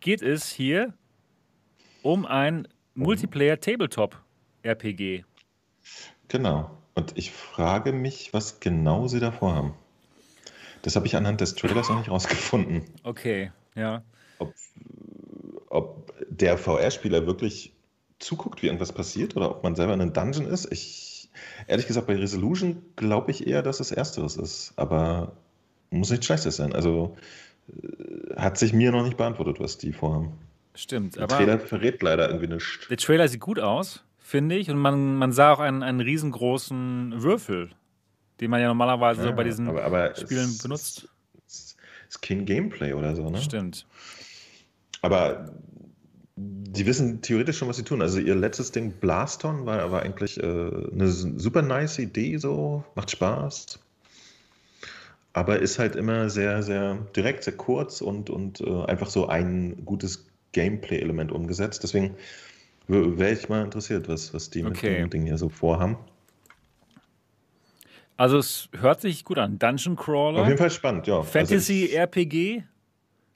geht 0.00 0.22
es 0.22 0.48
hier 0.48 0.94
um 2.02 2.26
ein 2.26 2.66
Multiplayer-Tabletop-RPG. 2.94 5.24
Genau. 6.28 6.79
Und 6.94 7.16
ich 7.16 7.30
frage 7.30 7.92
mich, 7.92 8.32
was 8.32 8.60
genau 8.60 9.06
sie 9.08 9.20
da 9.20 9.32
vorhaben. 9.32 9.74
Das 10.82 10.96
habe 10.96 11.06
ich 11.06 11.16
anhand 11.16 11.40
des 11.40 11.54
Trailers 11.54 11.88
noch 11.88 11.98
nicht 11.98 12.10
rausgefunden. 12.10 12.84
Okay, 13.04 13.52
ja. 13.74 14.02
Ob, 14.38 14.54
ob 15.68 16.12
der 16.28 16.56
VR-Spieler 16.56 17.26
wirklich 17.26 17.72
zuguckt, 18.18 18.62
wie 18.62 18.66
irgendwas 18.66 18.92
passiert, 18.92 19.36
oder 19.36 19.50
ob 19.50 19.62
man 19.62 19.76
selber 19.76 19.94
in 19.94 20.00
einem 20.00 20.12
Dungeon 20.12 20.46
ist. 20.46 20.70
Ich, 20.72 21.30
ehrlich 21.66 21.86
gesagt, 21.86 22.06
bei 22.06 22.16
Resolution 22.16 22.82
glaube 22.96 23.30
ich 23.30 23.46
eher, 23.46 23.62
dass 23.62 23.80
es 23.80 23.92
Ersteres 23.92 24.36
ist. 24.36 24.72
Aber 24.76 25.32
muss 25.90 26.10
nicht 26.10 26.24
Schlechtes 26.24 26.56
sein. 26.56 26.72
Also 26.74 27.16
äh, 27.68 28.34
hat 28.36 28.58
sich 28.58 28.72
mir 28.72 28.90
noch 28.92 29.04
nicht 29.04 29.16
beantwortet, 29.16 29.60
was 29.60 29.78
die 29.78 29.92
vorhaben. 29.92 30.32
Stimmt. 30.74 31.16
Der 31.16 31.24
Aber 31.24 31.36
Trailer 31.36 31.58
verrät 31.58 32.02
leider 32.02 32.28
irgendwie 32.28 32.46
nichts. 32.46 32.86
der 32.88 32.96
Trailer 32.96 33.28
sieht 33.28 33.40
gut 33.40 33.58
aus, 33.58 34.04
finde 34.30 34.56
ich. 34.56 34.70
Und 34.70 34.78
man, 34.78 35.16
man 35.16 35.32
sah 35.32 35.52
auch 35.52 35.58
einen, 35.58 35.82
einen 35.82 36.00
riesengroßen 36.00 37.22
Würfel, 37.22 37.70
den 38.40 38.50
man 38.50 38.60
ja 38.60 38.68
normalerweise 38.68 39.22
so 39.22 39.32
bei 39.32 39.44
diesen 39.44 39.68
aber, 39.68 39.84
aber 39.84 40.14
Spielen 40.14 40.48
es, 40.48 40.58
benutzt. 40.58 41.08
Es 41.46 41.76
ist 42.08 42.22
kein 42.22 42.46
Gameplay 42.46 42.92
oder 42.92 43.14
so, 43.16 43.28
ne? 43.28 43.38
Stimmt. 43.38 43.86
Aber 45.02 45.52
die 46.36 46.86
wissen 46.86 47.20
theoretisch 47.22 47.58
schon, 47.58 47.68
was 47.68 47.76
sie 47.76 47.82
tun. 47.82 48.00
Also 48.00 48.20
ihr 48.20 48.36
letztes 48.36 48.70
Ding, 48.70 48.92
Blaston, 48.92 49.66
war, 49.66 49.90
war 49.90 50.02
eigentlich 50.02 50.38
äh, 50.38 50.42
eine 50.42 51.08
super 51.08 51.62
nice 51.62 51.98
Idee, 51.98 52.36
so, 52.36 52.84
macht 52.94 53.10
Spaß. 53.10 53.80
Aber 55.32 55.58
ist 55.58 55.78
halt 55.78 55.96
immer 55.96 56.30
sehr, 56.30 56.62
sehr 56.62 56.98
direkt, 57.16 57.44
sehr 57.44 57.56
kurz 57.56 58.00
und, 58.00 58.30
und 58.30 58.60
äh, 58.60 58.84
einfach 58.84 59.10
so 59.10 59.26
ein 59.26 59.84
gutes 59.84 60.26
Gameplay-Element 60.52 61.32
umgesetzt. 61.32 61.82
Deswegen 61.82 62.16
wäre 62.88 63.32
ich 63.32 63.48
mal 63.48 63.64
interessiert, 63.64 64.08
was, 64.08 64.32
was 64.34 64.50
die 64.50 64.64
Okay. 64.64 64.90
mit 64.90 64.98
dem 65.00 65.10
Ding 65.10 65.22
hier 65.26 65.38
so 65.38 65.48
vorhaben. 65.48 65.96
Also 68.16 68.36
es 68.38 68.68
hört 68.78 69.00
sich 69.00 69.24
gut 69.24 69.38
an. 69.38 69.58
Dungeon 69.58 69.96
Crawler. 69.96 70.42
Auf 70.42 70.46
jeden 70.46 70.58
Fall 70.58 70.70
spannend, 70.70 71.06
ja. 71.06 71.22
Fantasy 71.22 71.84
Also 71.84 71.96
RPG, 71.96 72.64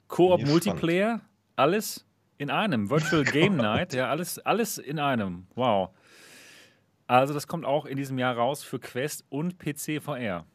Koop 0.07 0.45
Multiplayer, 0.45 1.21
alles 1.55 2.05
in 2.37 2.51
einem. 2.51 2.89
Virtual 2.89 3.23
Game 3.31 3.55
Night, 3.57 3.93
ja, 3.93 4.09
alles, 4.09 4.37
alles 4.39 4.77
in 4.77 4.99
einem. 4.99 5.47
Wow. 5.55 5.89
Also 7.07 7.33
das 7.33 7.47
kommt 7.47 7.65
auch 7.65 7.85
in 7.85 7.97
diesem 7.97 8.19
Jahr 8.19 8.35
raus 8.35 8.63
für 8.63 8.79
Quest 8.79 9.23
und 9.29 9.57
PC 9.57 10.01
VR. 10.01 10.45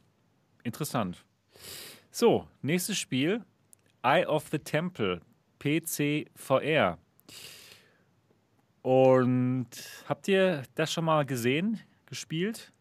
Interessant. 0.62 1.24
So, 2.12 2.46
nächstes 2.62 2.98
Spiel. 2.98 3.42
Eye 4.02 4.24
of 4.26 4.48
the 4.50 4.58
Temple, 4.58 5.20
PC 5.58 6.26
VR. 6.34 6.98
Und 8.82 9.68
habt 10.08 10.26
ihr 10.28 10.62
das 10.74 10.92
schon 10.92 11.04
mal 11.04 11.24
gesehen, 11.26 11.80
gespielt? 12.06 12.72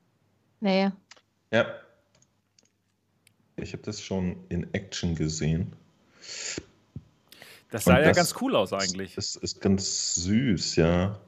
Nee. 0.62 0.91
Ja. 1.52 1.66
Ich 3.58 3.74
habe 3.74 3.84
das 3.84 4.02
schon 4.02 4.38
in 4.50 4.74
Action 4.74 5.16
gesehen. 5.16 5.74
Das 7.72 7.84
sah 7.84 7.95
Und 7.95 8.00
ja 8.02 8.08
das- 8.08 8.18
ganz 8.18 8.36
cool 8.41 8.56
aus 8.56 8.72
eigentlich. 8.74 9.16
Das 9.16 9.36
ist 9.36 9.62
ganz 9.62 10.16
süß, 10.16 10.78
ja. 10.78 11.20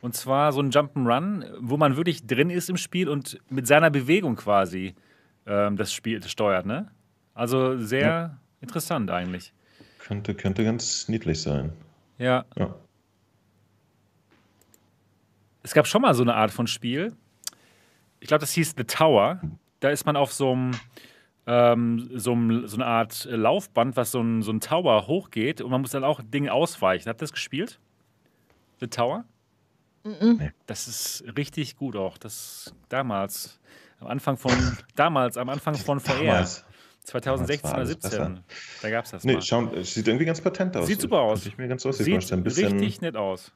Und 0.00 0.14
zwar 0.14 0.52
so 0.52 0.60
ein 0.60 0.70
Jump'n'Run, 0.70 1.44
wo 1.60 1.76
man 1.76 1.96
wirklich 1.96 2.26
drin 2.26 2.50
ist 2.50 2.70
im 2.70 2.76
Spiel 2.76 3.08
und 3.08 3.38
mit 3.50 3.66
seiner 3.66 3.90
Bewegung 3.90 4.36
quasi 4.36 4.94
ähm, 5.46 5.76
das 5.76 5.92
Spiel 5.92 6.22
steuert, 6.26 6.66
ne? 6.66 6.90
Also 7.34 7.78
sehr 7.78 8.38
interessant 8.60 9.10
eigentlich. 9.10 9.52
Könnte, 9.98 10.34
könnte 10.34 10.64
ganz 10.64 11.08
niedlich 11.08 11.40
sein. 11.42 11.72
Ja. 12.18 12.44
Ja. 12.56 12.74
Es 15.66 15.74
gab 15.74 15.88
schon 15.88 16.02
mal 16.02 16.14
so 16.14 16.22
eine 16.22 16.36
Art 16.36 16.52
von 16.52 16.68
Spiel. 16.68 17.12
Ich 18.20 18.28
glaube, 18.28 18.40
das 18.40 18.52
hieß 18.52 18.74
The 18.76 18.84
Tower. 18.84 19.40
Da 19.80 19.88
ist 19.90 20.06
man 20.06 20.14
auf 20.14 20.32
so 20.32 20.52
einem, 20.52 20.70
ähm, 21.48 22.08
so, 22.14 22.34
einem 22.34 22.68
so 22.68 22.76
eine 22.76 22.86
Art 22.86 23.26
Laufband, 23.28 23.96
was 23.96 24.12
so 24.12 24.20
ein, 24.20 24.42
so 24.42 24.52
ein 24.52 24.60
Tower 24.60 25.08
hochgeht 25.08 25.60
und 25.60 25.72
man 25.72 25.80
muss 25.80 25.90
dann 25.90 26.04
auch 26.04 26.20
Dinge 26.22 26.52
ausweichen. 26.52 27.08
Habt 27.08 27.18
ihr 27.20 27.24
das 27.24 27.32
gespielt? 27.32 27.80
The 28.78 28.86
Tower? 28.86 29.24
Mhm. 30.04 30.52
Das 30.66 30.86
ist 30.86 31.24
richtig 31.36 31.74
gut 31.74 31.96
auch. 31.96 32.16
Das 32.16 32.72
damals, 32.88 33.58
am 33.98 34.06
Anfang 34.06 34.36
von, 34.36 34.52
damals, 34.94 35.36
am 35.36 35.48
Anfang 35.48 35.74
von 35.74 35.98
VR. 35.98 36.26
Damals. 36.26 36.64
2016 37.02 37.64
war 37.64 37.70
oder 37.70 37.78
alles 37.78 37.88
17. 37.90 38.10
besser. 38.10 38.42
Da 38.82 38.90
gab 38.90 39.04
es 39.04 39.10
das 39.10 39.24
Nee, 39.24 39.34
mal. 39.34 39.42
schau, 39.42 39.66
es 39.74 39.94
sieht 39.94 40.06
irgendwie 40.06 40.26
ganz 40.26 40.40
patent 40.40 40.76
aus. 40.76 40.86
Sieht 40.86 41.00
super 41.00 41.22
aus. 41.22 41.44
Ich 41.44 41.58
mir 41.58 41.66
ganz 41.66 41.82
lustig 41.82 42.04
Sieht 42.04 42.14
vorstellen. 42.14 42.40
Ein 42.40 42.44
bisschen 42.44 42.72
richtig 42.78 43.00
nett 43.00 43.16
aus. 43.16 43.52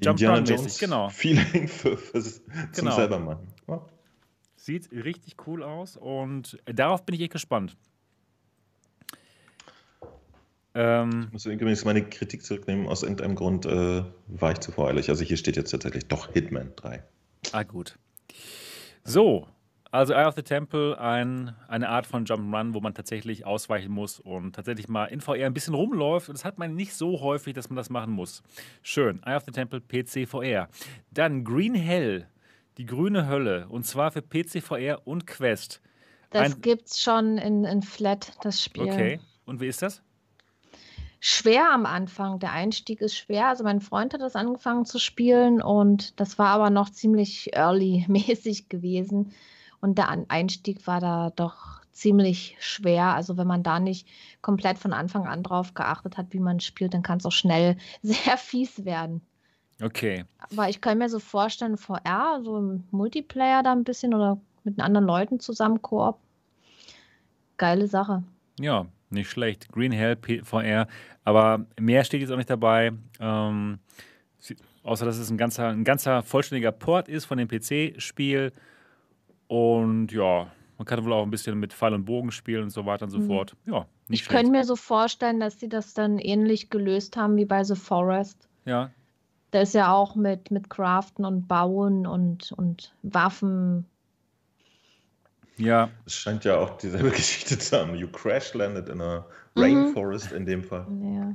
Indiana 0.00 0.38
Jump'n'Run-mäßig, 0.38 0.56
Jones 0.56 0.78
genau. 0.78 1.08
Feeling 1.08 1.68
für, 1.68 1.96
für, 1.96 2.20
zum 2.22 2.42
Genau. 2.72 2.94
selber 2.96 3.18
machen. 3.18 3.46
Ja. 3.68 3.84
Sieht 4.56 4.90
richtig 4.92 5.36
cool 5.46 5.62
aus 5.62 5.96
und 5.96 6.58
darauf 6.66 7.04
bin 7.06 7.14
ich 7.14 7.22
echt 7.22 7.32
gespannt. 7.32 7.76
Ähm, 10.74 11.24
Ich 11.28 11.32
muss 11.32 11.46
übrigens 11.46 11.84
meine 11.84 12.04
Kritik 12.08 12.44
zurücknehmen. 12.44 12.86
Aus 12.88 13.02
irgendeinem 13.02 13.34
Grund 13.34 13.66
äh, 13.66 14.04
war 14.28 14.52
ich 14.52 14.60
zu 14.60 14.70
voreilig. 14.72 15.08
Also 15.08 15.24
hier 15.24 15.36
steht 15.36 15.56
jetzt 15.56 15.70
tatsächlich 15.70 16.06
doch 16.06 16.32
Hitman 16.32 16.72
3. 16.76 17.02
ah, 17.52 17.62
gut. 17.62 17.98
So, 19.04 19.48
also 19.90 20.12
Eye 20.12 20.26
of 20.26 20.34
the 20.34 20.42
Temple, 20.42 20.98
ein, 20.98 21.54
eine 21.66 21.88
Art 21.88 22.06
von 22.06 22.26
Jump'n'Run, 22.26 22.74
wo 22.74 22.80
man 22.80 22.94
tatsächlich 22.94 23.46
ausweichen 23.46 23.90
muss 23.90 24.20
und 24.20 24.54
tatsächlich 24.54 24.88
mal 24.88 25.06
in 25.06 25.20
VR 25.20 25.46
ein 25.46 25.54
bisschen 25.54 25.74
rumläuft. 25.74 26.28
Und 26.28 26.36
das 26.36 26.44
hat 26.44 26.58
man 26.58 26.74
nicht 26.74 26.94
so 26.94 27.20
häufig, 27.20 27.54
dass 27.54 27.70
man 27.70 27.76
das 27.76 27.90
machen 27.90 28.12
muss. 28.12 28.42
Schön. 28.82 29.22
Eye 29.24 29.36
of 29.36 29.44
the 29.44 29.52
Temple, 29.52 29.80
PC 29.80 30.28
VR. 30.28 30.68
Dann 31.10 31.44
Green 31.44 31.74
Hell, 31.74 32.28
die 32.76 32.86
grüne 32.86 33.28
Hölle. 33.28 33.66
Und 33.68 33.84
zwar 33.86 34.10
für 34.10 34.22
PC 34.22 34.62
VR 34.62 35.06
und 35.06 35.26
Quest. 35.26 35.80
Das 36.30 36.54
Ein- 36.54 36.60
gibt's 36.60 37.00
schon 37.00 37.38
in, 37.38 37.64
in 37.64 37.82
Flat, 37.82 38.32
das 38.42 38.62
Spiel. 38.62 38.82
Okay. 38.84 39.20
Und 39.46 39.60
wie 39.60 39.68
ist 39.68 39.80
das? 39.80 40.02
Schwer 41.20 41.72
am 41.72 41.84
Anfang. 41.86 42.38
Der 42.38 42.52
Einstieg 42.52 43.00
ist 43.00 43.16
schwer. 43.16 43.48
Also 43.48 43.64
mein 43.64 43.80
Freund 43.80 44.14
hat 44.14 44.20
das 44.20 44.36
angefangen 44.36 44.84
zu 44.84 44.98
spielen 45.00 45.60
und 45.60 46.20
das 46.20 46.38
war 46.38 46.48
aber 46.50 46.70
noch 46.70 46.90
ziemlich 46.90 47.56
early-mäßig 47.56 48.68
gewesen. 48.68 49.32
Und 49.80 49.98
der 49.98 50.08
Einstieg 50.28 50.86
war 50.86 51.00
da 51.00 51.30
doch 51.30 51.78
ziemlich 51.92 52.56
schwer. 52.60 53.14
Also 53.14 53.36
wenn 53.36 53.46
man 53.46 53.62
da 53.62 53.80
nicht 53.80 54.06
komplett 54.40 54.78
von 54.78 54.92
Anfang 54.92 55.26
an 55.26 55.42
drauf 55.42 55.74
geachtet 55.74 56.16
hat, 56.16 56.26
wie 56.30 56.40
man 56.40 56.60
spielt, 56.60 56.94
dann 56.94 57.02
kann 57.02 57.18
es 57.18 57.26
auch 57.26 57.32
schnell 57.32 57.76
sehr 58.02 58.36
fies 58.36 58.84
werden. 58.84 59.20
Okay. 59.80 60.24
Aber 60.38 60.68
ich 60.68 60.80
kann 60.80 60.98
mir 60.98 61.08
so 61.08 61.18
vorstellen, 61.18 61.76
VR, 61.76 62.40
so 62.42 62.58
im 62.58 62.84
Multiplayer 62.90 63.62
da 63.62 63.72
ein 63.72 63.84
bisschen 63.84 64.14
oder 64.14 64.40
mit 64.64 64.80
anderen 64.80 65.06
Leuten 65.06 65.40
zusammen 65.40 65.82
Koop. 65.82 66.18
Geile 67.56 67.86
Sache. 67.86 68.22
Ja, 68.58 68.86
nicht 69.10 69.30
schlecht. 69.30 69.70
Green 69.70 69.92
Hell 69.92 70.18
VR. 70.42 70.88
Aber 71.24 71.66
mehr 71.80 72.04
steht 72.04 72.20
jetzt 72.20 72.30
auch 72.30 72.36
nicht 72.36 72.50
dabei. 72.50 72.92
Ähm, 73.20 73.78
außer 74.82 75.04
dass 75.04 75.18
es 75.18 75.30
ein 75.30 75.38
ganzer, 75.38 75.68
ein 75.68 75.84
ganzer 75.84 76.22
vollständiger 76.22 76.72
Port 76.72 77.08
ist 77.08 77.24
von 77.24 77.38
dem 77.38 77.48
PC-Spiel. 77.48 78.52
Und 79.48 80.12
ja, 80.12 80.50
man 80.78 80.86
kann 80.86 81.04
wohl 81.04 81.12
auch 81.12 81.24
ein 81.24 81.30
bisschen 81.30 81.58
mit 81.58 81.72
Pfeil 81.72 81.94
und 81.94 82.04
Bogen 82.04 82.30
spielen 82.30 82.64
und 82.64 82.70
so 82.70 82.86
weiter 82.86 83.04
und 83.06 83.10
so 83.10 83.18
mhm. 83.18 83.26
fort. 83.26 83.56
Ja, 83.66 83.86
nicht 84.06 84.22
Ich 84.22 84.28
könnte 84.28 84.52
mir 84.52 84.64
so 84.64 84.76
vorstellen, 84.76 85.40
dass 85.40 85.58
sie 85.58 85.68
das 85.68 85.94
dann 85.94 86.18
ähnlich 86.18 86.70
gelöst 86.70 87.16
haben 87.16 87.36
wie 87.36 87.44
bei 87.44 87.64
The 87.64 87.74
Forest. 87.74 88.48
Ja. 88.64 88.90
Da 89.50 89.62
ist 89.62 89.74
ja 89.74 89.92
auch 89.92 90.14
mit, 90.14 90.50
mit 90.50 90.70
Craften 90.70 91.24
und 91.24 91.48
Bauen 91.48 92.06
und, 92.06 92.52
und 92.52 92.94
Waffen. 93.02 93.86
Ja. 95.56 95.90
Es 96.06 96.14
scheint 96.14 96.44
ja 96.44 96.58
auch 96.58 96.76
dieselbe 96.76 97.10
Geschichte 97.10 97.58
zu 97.58 97.76
haben. 97.78 97.96
You 97.96 98.08
crash 98.08 98.54
landed 98.54 98.88
in 98.88 99.00
a 99.00 99.24
mhm. 99.54 99.62
rainforest 99.62 100.32
in 100.32 100.46
dem 100.46 100.62
Fall. 100.62 100.86
Ja. 101.02 101.34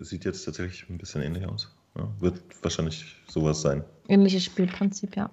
Sieht 0.00 0.24
jetzt 0.24 0.44
tatsächlich 0.44 0.88
ein 0.88 0.98
bisschen 0.98 1.22
ähnlich 1.22 1.46
aus. 1.46 1.70
Ja, 1.96 2.08
wird 2.18 2.42
wahrscheinlich 2.62 3.14
sowas 3.28 3.60
sein. 3.60 3.84
Ähnliches 4.08 4.44
Spielprinzip, 4.44 5.14
ja. 5.14 5.30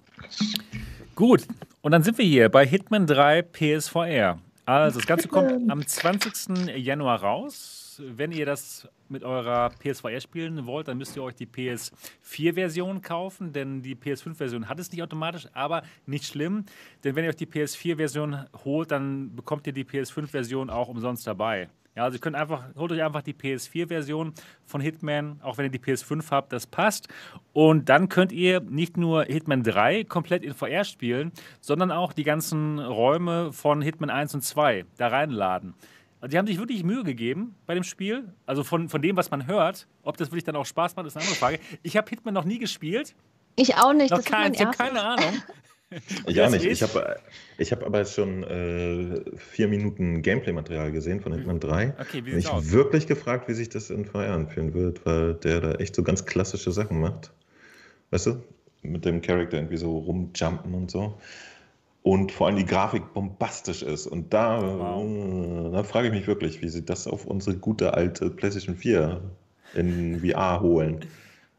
Gut, 1.22 1.46
und 1.82 1.92
dann 1.92 2.02
sind 2.02 2.18
wir 2.18 2.26
hier 2.26 2.50
bei 2.50 2.66
Hitman 2.66 3.06
3 3.06 3.44
PSVR. 3.44 4.40
Also 4.66 4.98
das 4.98 5.06
Ganze 5.06 5.28
kommt 5.28 5.70
am 5.70 5.86
20. 5.86 6.76
Januar 6.78 7.22
raus. 7.22 8.02
Wenn 8.04 8.32
ihr 8.32 8.48
das 8.48 8.88
mit 9.08 9.24
eurer 9.24 9.70
PSVR 9.70 10.20
spielen 10.20 10.66
wollt, 10.66 10.88
dann 10.88 10.98
müsst 10.98 11.16
ihr 11.16 11.22
euch 11.22 11.36
die 11.36 11.46
PS4-Version 11.46 13.04
kaufen, 13.04 13.54
denn 13.54 13.84
die 13.84 13.94
PS5-Version 13.96 14.68
hat 14.68 14.80
es 14.80 14.92
nicht 14.92 15.04
automatisch, 15.04 15.48
aber 15.54 15.84
nicht 16.08 16.26
schlimm, 16.26 16.66
denn 17.04 17.16
wenn 17.16 17.26
ihr 17.26 17.30
euch 17.30 17.36
die 17.36 17.46
PS4-Version 17.46 18.48
holt, 18.66 18.90
dann 18.90 19.36
bekommt 19.36 19.68
ihr 19.68 19.74
die 19.74 19.84
PS5-Version 19.84 20.72
auch 20.72 20.88
umsonst 20.88 21.28
dabei. 21.28 21.70
Ja, 21.96 22.06
also 22.06 22.16
ihr 22.16 22.22
könnt 22.22 22.38
einfach, 22.38 22.64
holt 22.76 22.92
euch 22.94 23.04
einfach 23.04 23.22
die 23.22 23.34
PS4-Version 23.34 24.34
von 24.66 24.80
Hitman, 24.80 25.42
auch 25.44 25.58
wenn 25.58 25.66
ihr 25.66 25.72
die 25.72 25.80
PS5 25.80 26.32
habt, 26.32 26.54
das 26.54 26.66
passt. 26.66 27.10
Und 27.52 27.90
dann 27.90 28.08
könnt 28.08 28.32
ihr 28.32 28.62
nicht 28.62 28.96
nur 28.96 29.26
Hitman 29.26 29.62
3 29.64 30.06
komplett 30.06 30.44
in 30.44 30.54
VR 30.54 30.86
spielen, 30.86 31.34
sondern 31.60 31.92
auch 31.92 32.14
die 32.14 32.24
ganzen 32.24 32.80
Räume 32.80 33.52
von 33.52 33.82
Hitman 33.82 34.10
1 34.10 34.36
und 34.36 34.42
2 34.42 34.86
da 34.98 35.08
reinladen. 35.08 35.74
Also 36.22 36.32
die 36.32 36.38
haben 36.38 36.48
sich 36.48 36.60
wirklich 36.60 36.84
Mühe 36.84 37.04
gegeben 37.04 37.56
bei 37.66 37.74
dem 37.74 37.84
Spiel. 37.84 38.32
Also 38.46 38.64
von, 38.64 38.88
von 38.88 39.02
dem, 39.02 39.18
was 39.18 39.32
man 39.32 39.48
hört. 39.48 39.88
Ob 40.04 40.16
das 40.18 40.30
wirklich 40.30 40.44
dann 40.44 40.56
auch 40.56 40.66
Spaß 40.66 40.96
macht, 40.96 41.08
ist 41.08 41.18
eine 41.18 41.24
andere 41.26 41.38
Frage. 41.38 41.60
Ich 41.84 41.98
habe 41.98 42.10
Hitman 42.10 42.34
noch 42.34 42.46
nie 42.46 42.60
gespielt. 42.60 43.16
Ich 43.58 43.76
auch 43.76 43.92
nicht. 43.92 44.12
Noch 44.12 44.24
kein, 44.24 44.54
ich 44.54 44.64
habe 44.64 44.78
keine 44.78 45.02
Ahnung. 45.02 45.34
Ich 46.28 46.42
auch 46.42 46.50
nicht. 46.50 46.66
Ich 46.66 46.82
habe 46.84 47.18
ich 47.58 47.72
hab 47.72 47.84
aber 47.84 48.06
schon 48.06 48.44
äh, 48.44 49.22
vier 49.38 49.68
Minuten 49.68 50.22
Gameplay-Material 50.22 50.92
gesehen 50.92 51.20
von 51.20 51.34
Hitman 51.34 51.60
3. 51.60 51.96
Okay, 52.00 52.26
wie 52.26 52.32
sieht's 52.32 52.46
mich 52.46 52.50
aus? 52.50 52.72
wirklich 52.72 53.08
gefragt, 53.08 53.48
wie 53.50 53.54
sich 53.54 53.70
das 53.70 53.90
in 53.90 54.06
VR 54.06 54.34
anfühlen 54.34 54.74
wird, 54.74 55.06
weil 55.06 55.36
der 55.36 55.62
da 55.62 55.72
echt 55.76 55.96
so 55.96 56.04
ganz 56.04 56.26
klassische 56.26 56.72
Sachen 56.72 57.00
macht. 57.02 57.32
Weißt 58.12 58.28
du? 58.28 58.44
Mit 58.84 59.06
dem 59.06 59.22
Charakter 59.22 59.58
irgendwie 59.58 59.78
so 59.78 59.98
rumjumpen 60.00 60.74
und 60.74 60.90
so. 60.90 61.18
Und 62.04 62.32
vor 62.32 62.48
allem 62.48 62.56
die 62.56 62.66
Grafik 62.66 63.14
bombastisch 63.14 63.84
ist. 63.84 64.08
Und 64.08 64.34
da, 64.34 64.62
wow. 64.62 65.04
äh, 65.04 65.72
da 65.72 65.84
frage 65.84 66.08
ich 66.08 66.14
mich 66.14 66.26
wirklich, 66.26 66.62
wie 66.62 66.70
sie 66.70 66.84
das 66.84 67.06
auf 67.06 67.26
unsere 67.26 67.58
gute 67.58 67.94
alte 67.94 68.30
PlayStation 68.30 68.76
4 68.76 69.22
in 69.76 70.20
VR 70.22 70.62
holen. 70.62 71.06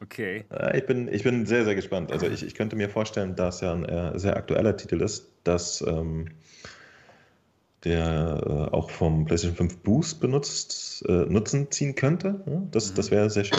Okay. 0.02 0.44
Äh, 0.50 0.78
ich 0.78 0.86
bin, 0.86 1.08
ich 1.08 1.22
bin 1.22 1.46
sehr, 1.46 1.64
sehr 1.64 1.74
gespannt. 1.74 2.10
Also 2.10 2.26
ich, 2.26 2.44
ich 2.44 2.54
könnte 2.54 2.76
mir 2.76 2.88
vorstellen, 2.88 3.36
dass 3.36 3.60
ja 3.60 3.72
ein 3.72 3.84
äh, 3.84 4.18
sehr 4.18 4.36
aktueller 4.36 4.76
Titel 4.76 5.00
ist, 5.00 5.30
dass 5.44 5.80
ähm, 5.82 6.28
der 7.84 8.42
äh, 8.44 8.74
auch 8.74 8.90
vom 8.90 9.24
PlayStation 9.24 9.56
5 9.56 9.78
Boost 9.78 10.20
benutzt, 10.20 11.04
äh, 11.08 11.26
Nutzen 11.26 11.70
ziehen 11.70 11.94
könnte. 11.94 12.42
Ja, 12.46 12.62
das, 12.70 12.90
mhm. 12.90 12.94
das 12.96 13.10
wäre 13.10 13.30
sehr 13.30 13.44
schön. 13.44 13.58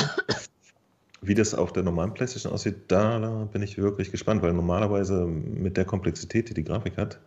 Wie 1.21 1.35
das 1.35 1.55
auf 1.55 1.71
der 1.71 1.83
normalen 1.83 2.13
PlayStation 2.13 2.51
aussieht, 2.51 2.75
da, 2.89 3.17
da 3.19 3.45
bin 3.45 3.61
ich 3.61 3.77
wirklich 3.77 4.11
gespannt, 4.11 4.41
weil 4.41 4.51
normalerweise 4.51 5.25
mit 5.25 5.77
der 5.77 5.85
Komplexität, 5.85 6.49
die 6.49 6.53
die 6.53 6.65
Grafik 6.65 6.97
hat, 6.97 7.19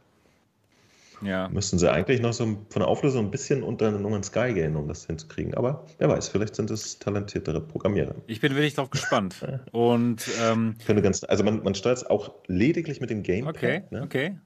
ja. 1.22 1.48
Müssten 1.48 1.78
sie 1.78 1.90
eigentlich 1.90 2.20
noch 2.20 2.32
so 2.32 2.44
von 2.44 2.80
der 2.80 2.88
Auflösung 2.88 3.26
ein 3.26 3.30
bisschen 3.30 3.62
unter 3.62 3.90
No 3.90 4.22
Sky 4.22 4.52
gehen, 4.52 4.76
um 4.76 4.88
das 4.88 5.06
hinzukriegen. 5.06 5.54
Aber 5.54 5.84
wer 5.98 6.08
weiß, 6.08 6.28
vielleicht 6.28 6.54
sind 6.54 6.70
es 6.70 6.98
talentiertere 6.98 7.60
Programmierer. 7.60 8.14
Ich 8.26 8.40
bin 8.40 8.54
wirklich 8.54 8.74
drauf 8.74 8.90
gespannt. 8.90 9.36
Und 9.72 10.28
ähm, 10.42 10.76
könnte 10.84 11.02
ganz, 11.02 11.24
also 11.24 11.44
man, 11.44 11.62
man 11.62 11.74
steuert 11.74 11.98
es 11.98 12.06
auch 12.06 12.34
lediglich 12.46 13.00
mit 13.00 13.10
dem 13.10 13.22
Gamepad. 13.22 13.56
Okay, 13.56 13.82
ne? 13.90 14.02
okay. 14.02 14.38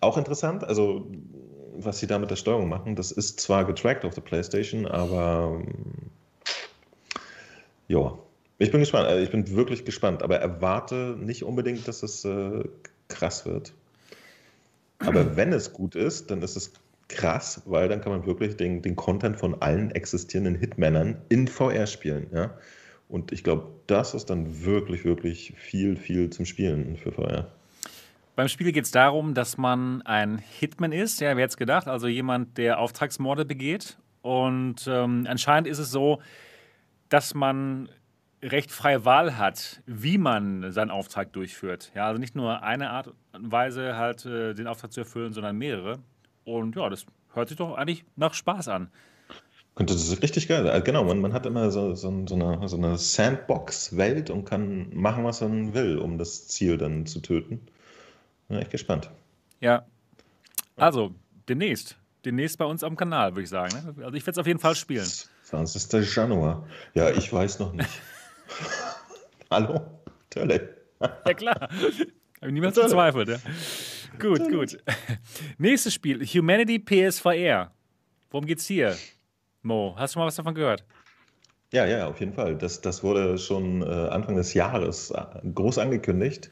Auch 0.00 0.16
interessant, 0.16 0.64
also 0.64 1.10
was 1.76 1.98
sie 1.98 2.06
da 2.06 2.18
mit 2.18 2.30
der 2.30 2.36
Steuerung 2.36 2.68
machen, 2.68 2.96
das 2.96 3.12
ist 3.12 3.40
zwar 3.40 3.64
getrackt 3.64 4.04
auf 4.04 4.14
der 4.14 4.22
PlayStation, 4.22 4.86
aber 4.86 5.62
ja, 7.88 8.18
ich 8.58 8.70
bin 8.70 8.80
gespannt. 8.80 9.08
Also 9.08 9.22
ich 9.22 9.30
bin 9.30 9.54
wirklich 9.54 9.84
gespannt, 9.84 10.22
aber 10.22 10.36
erwarte 10.36 11.16
nicht 11.18 11.44
unbedingt, 11.44 11.88
dass 11.88 12.02
es 12.02 12.24
äh, 12.24 12.64
krass 13.08 13.46
wird. 13.46 13.72
Aber 15.00 15.36
wenn 15.36 15.52
es 15.52 15.72
gut 15.72 15.94
ist, 15.94 16.30
dann 16.30 16.42
ist 16.42 16.56
es 16.56 16.72
krass, 17.08 17.62
weil 17.66 17.88
dann 17.88 18.00
kann 18.00 18.12
man 18.12 18.26
wirklich 18.26 18.56
den, 18.56 18.82
den 18.82 18.96
Content 18.96 19.36
von 19.36 19.60
allen 19.60 19.90
existierenden 19.90 20.54
Hitmännern 20.54 21.16
in 21.28 21.48
VR 21.48 21.86
spielen. 21.86 22.28
Ja? 22.32 22.54
Und 23.08 23.32
ich 23.32 23.42
glaube, 23.42 23.68
das 23.86 24.14
ist 24.14 24.30
dann 24.30 24.64
wirklich, 24.64 25.04
wirklich 25.04 25.54
viel, 25.56 25.96
viel 25.96 26.30
zum 26.30 26.44
Spielen 26.44 26.96
für 26.96 27.12
VR. 27.12 27.48
Beim 28.36 28.48
Spiel 28.48 28.72
geht 28.72 28.84
es 28.84 28.90
darum, 28.90 29.34
dass 29.34 29.58
man 29.58 30.02
ein 30.02 30.38
Hitman 30.38 30.92
ist, 30.92 31.20
ja, 31.20 31.36
wer 31.36 31.42
hätte 31.42 31.52
es 31.52 31.56
gedacht, 31.56 31.88
also 31.88 32.06
jemand, 32.06 32.56
der 32.56 32.78
Auftragsmorde 32.78 33.44
begeht. 33.44 33.98
Und 34.22 34.86
ähm, 34.86 35.26
anscheinend 35.28 35.66
ist 35.66 35.78
es 35.78 35.90
so, 35.90 36.20
dass 37.08 37.34
man 37.34 37.88
recht 38.42 38.70
freie 38.70 39.04
Wahl 39.04 39.36
hat, 39.36 39.82
wie 39.86 40.18
man 40.18 40.72
seinen 40.72 40.90
Auftrag 40.90 41.32
durchführt. 41.32 41.92
Ja, 41.94 42.06
also 42.06 42.18
nicht 42.18 42.34
nur 42.34 42.62
eine 42.62 42.90
Art 42.90 43.12
und 43.32 43.52
Weise 43.52 43.96
halt 43.96 44.24
äh, 44.24 44.54
den 44.54 44.66
Auftrag 44.66 44.92
zu 44.92 45.00
erfüllen, 45.00 45.32
sondern 45.32 45.56
mehrere. 45.56 45.98
Und 46.44 46.76
ja, 46.76 46.88
das 46.88 47.06
hört 47.34 47.48
sich 47.48 47.58
doch 47.58 47.74
eigentlich 47.74 48.04
nach 48.16 48.34
Spaß 48.34 48.68
an. 48.68 48.90
Und 49.74 49.88
das 49.88 49.96
ist 49.96 50.22
richtig 50.22 50.48
geil. 50.48 50.68
Also 50.68 50.84
genau, 50.84 51.04
man, 51.04 51.20
man 51.20 51.32
hat 51.32 51.46
immer 51.46 51.70
so, 51.70 51.94
so, 51.94 52.26
so 52.26 52.34
eine, 52.34 52.68
so 52.68 52.76
eine 52.76 52.98
Sandbox-Welt 52.98 54.30
und 54.30 54.44
kann 54.44 54.94
machen, 54.94 55.24
was 55.24 55.40
man 55.40 55.74
will, 55.74 55.98
um 55.98 56.18
das 56.18 56.48
Ziel 56.48 56.76
dann 56.76 57.06
zu 57.06 57.20
töten. 57.20 57.60
Bin 58.48 58.58
echt 58.58 58.70
gespannt. 58.70 59.10
Ja. 59.60 59.86
Also, 60.76 61.14
demnächst. 61.48 61.96
Demnächst 62.24 62.58
bei 62.58 62.64
uns 62.64 62.84
am 62.84 62.96
Kanal, 62.96 63.32
würde 63.32 63.44
ich 63.44 63.48
sagen. 63.48 63.72
Ne? 63.72 64.04
Also 64.04 64.16
ich 64.16 64.26
werde 64.26 64.32
es 64.32 64.38
auf 64.38 64.46
jeden 64.46 64.58
Fall 64.58 64.74
spielen. 64.74 65.06
20. 65.44 66.14
Januar. 66.14 66.66
Ja, 66.94 67.10
ich 67.10 67.32
weiß 67.32 67.60
noch 67.60 67.72
nicht. 67.72 67.88
Hallo? 69.50 69.80
Tölle. 70.30 70.76
Ja, 71.00 71.34
klar. 71.34 71.60
Habe 72.40 72.46
ich 72.46 72.52
niemals 72.52 72.76
gezweifelt. 72.76 73.28
Ja. 73.28 73.38
Gut, 74.18 74.50
gut. 74.50 74.78
Nächstes 75.58 75.94
Spiel: 75.94 76.24
Humanity 76.24 76.78
PSVR. 76.78 77.70
Worum 78.30 78.46
geht's 78.46 78.66
hier? 78.66 78.96
Mo, 79.62 79.94
hast 79.98 80.14
du 80.14 80.20
mal 80.20 80.26
was 80.26 80.36
davon 80.36 80.54
gehört? 80.54 80.84
Ja, 81.72 81.86
ja, 81.86 82.06
auf 82.06 82.18
jeden 82.20 82.32
Fall. 82.32 82.56
Das, 82.56 82.80
das 82.80 83.02
wurde 83.02 83.38
schon 83.38 83.82
äh, 83.82 83.84
Anfang 83.84 84.36
des 84.36 84.54
Jahres 84.54 85.10
äh, 85.10 85.24
groß 85.54 85.78
angekündigt. 85.78 86.50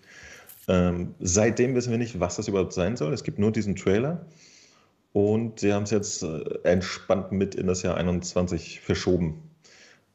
Ähm, 0.68 1.14
seitdem 1.18 1.74
wissen 1.74 1.90
wir 1.90 1.98
nicht, 1.98 2.20
was 2.20 2.36
das 2.36 2.48
überhaupt 2.48 2.72
sein 2.72 2.96
soll. 2.96 3.12
Es 3.12 3.24
gibt 3.24 3.38
nur 3.38 3.50
diesen 3.50 3.74
Trailer. 3.74 4.26
Und 5.12 5.60
sie 5.60 5.72
haben 5.72 5.84
es 5.84 5.90
jetzt 5.90 6.22
äh, 6.22 6.44
entspannt 6.64 7.32
mit 7.32 7.54
in 7.54 7.66
das 7.66 7.82
Jahr 7.82 7.96
21 7.96 8.80
verschoben. 8.80 9.47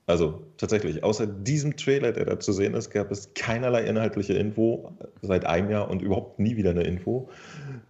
Also 0.06 0.44
tatsächlich, 0.58 1.02
außer 1.04 1.26
diesem 1.26 1.78
Trailer, 1.78 2.12
der 2.12 2.26
da 2.26 2.40
zu 2.40 2.52
sehen 2.52 2.74
ist, 2.74 2.90
gab 2.90 3.10
es 3.10 3.34
keinerlei 3.36 3.86
inhaltliche 3.86 4.34
Info 4.34 4.92
seit 5.22 5.46
einem 5.46 5.70
Jahr 5.70 5.90
und 5.90 6.02
überhaupt 6.02 6.40
nie 6.40 6.58
wieder 6.58 6.72
eine 6.72 6.84
Info. 6.84 7.30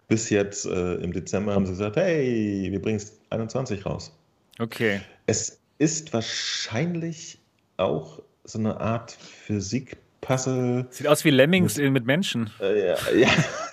Bis 0.07 0.29
jetzt 0.29 0.65
äh, 0.65 0.95
im 0.95 1.11
Dezember 1.11 1.55
haben 1.55 1.65
sie 1.65 1.71
gesagt, 1.71 1.95
hey, 1.95 2.67
wir 2.69 2.81
bringen 2.81 2.97
es 2.97 3.19
21 3.31 3.85
raus. 3.85 4.15
Okay. 4.59 5.01
Es 5.25 5.59
ist 5.79 6.13
wahrscheinlich 6.13 7.39
auch 7.77 8.21
so 8.43 8.59
eine 8.59 8.79
Art 8.79 9.11
Physik-Puzzle. 9.11 10.85
Sieht 10.91 11.07
aus 11.07 11.25
wie 11.25 11.31
Lemmings 11.31 11.77
mit, 11.77 11.93
mit 11.93 12.05
Menschen. 12.05 12.51
Äh, 12.61 12.89
ja, 12.89 12.97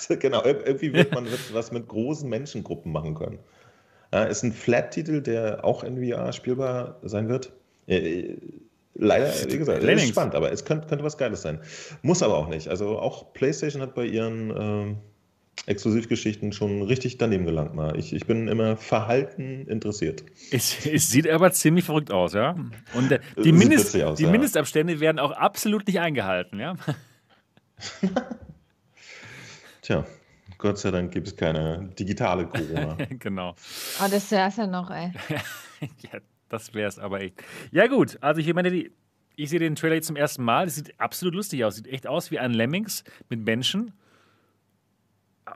ja, 0.09 0.17
genau. 0.17 0.43
Irgendwie 0.45 0.95
wird 0.95 1.13
man 1.13 1.27
was 1.53 1.73
mit 1.73 1.89
großen 1.89 2.29
Menschengruppen 2.29 2.91
machen 2.91 3.15
können. 3.15 3.39
Ja, 4.15 4.25
ist 4.25 4.43
ein 4.43 4.53
Flat-Titel, 4.53 5.21
der 5.21 5.63
auch 5.63 5.85
in 5.85 6.03
VR 6.03 6.33
spielbar 6.33 6.97
sein 7.03 7.29
wird. 7.29 7.53
Äh, 7.91 8.37
leider, 8.95 9.33
wie 9.49 9.59
gesagt, 9.59 9.83
es 9.83 10.03
ist 10.03 10.09
spannend, 10.09 10.35
aber 10.35 10.53
es 10.53 10.65
könnte, 10.65 10.87
könnte 10.87 11.05
was 11.05 11.19
Geiles 11.19 11.43
sein. 11.43 11.61
Muss 12.03 12.23
aber 12.23 12.37
auch 12.37 12.49
nicht. 12.49 12.69
Also 12.69 12.99
auch 12.99 13.33
PlayStation 13.33 13.83
hat 13.83 13.95
bei 13.95 14.05
ihren 14.05 14.51
ähm, 14.57 14.97
Exklusivgeschichten 15.67 16.53
schon 16.53 16.83
richtig 16.83 17.19
daneben 17.19 17.45
gelangt 17.45 17.75
mal. 17.75 17.99
Ich, 17.99 18.13
ich 18.13 18.27
bin 18.27 18.49
immer 18.49 18.77
verhalten 18.77 19.67
interessiert. 19.67 20.25
Es, 20.51 20.87
es 20.87 21.11
sieht 21.11 21.29
aber 21.29 21.53
ziemlich 21.53 21.85
verrückt 21.85 22.11
aus, 22.11 22.33
ja. 22.33 22.57
Und 22.95 23.13
äh, 23.13 23.21
die, 23.43 23.53
Mindest, 23.53 23.95
aus, 24.03 24.19
die 24.19 24.25
ja. 24.25 24.31
Mindestabstände 24.31 25.01
werden 25.01 25.19
auch 25.19 25.33
absolut 25.33 25.87
nicht 25.87 26.01
eingehalten, 26.01 26.61
ja. 26.61 26.77
Tja, 29.83 30.07
Gott 30.59 30.79
sei 30.79 30.91
Dank 30.91 31.13
gibt 31.13 31.29
es 31.29 31.37
keine 31.37 31.91
digitale 31.99 32.47
Corona. 32.47 32.97
genau. 33.19 33.55
Oh, 34.03 34.09
das 34.11 34.31
wär's 34.31 34.57
ja 34.57 34.67
noch, 34.67 34.91
ey. 34.91 35.13
ja, 36.13 36.21
das 36.51 36.75
wär's 36.75 36.99
aber 36.99 37.23
echt. 37.23 37.43
Ja, 37.73 37.87
gut. 37.87 38.19
Also, 38.21 38.41
ich 38.41 38.53
meine, 38.53 38.71
die, 38.71 38.93
ich 39.37 39.49
sehe 39.49 39.59
den 39.59 39.75
Trailer 39.75 39.95
jetzt 39.95 40.09
zum 40.09 40.17
ersten 40.17 40.45
Mal. 40.45 40.67
Das 40.67 40.75
sieht 40.75 41.01
absolut 41.01 41.35
lustig 41.35 41.65
aus. 41.65 41.77
Sieht 41.77 41.87
echt 41.87 42.07
aus 42.07 42.31
wie 42.31 42.39
ein 42.39 42.53
Lemmings 42.53 43.05
mit 43.31 43.41
Menschen. 43.41 43.93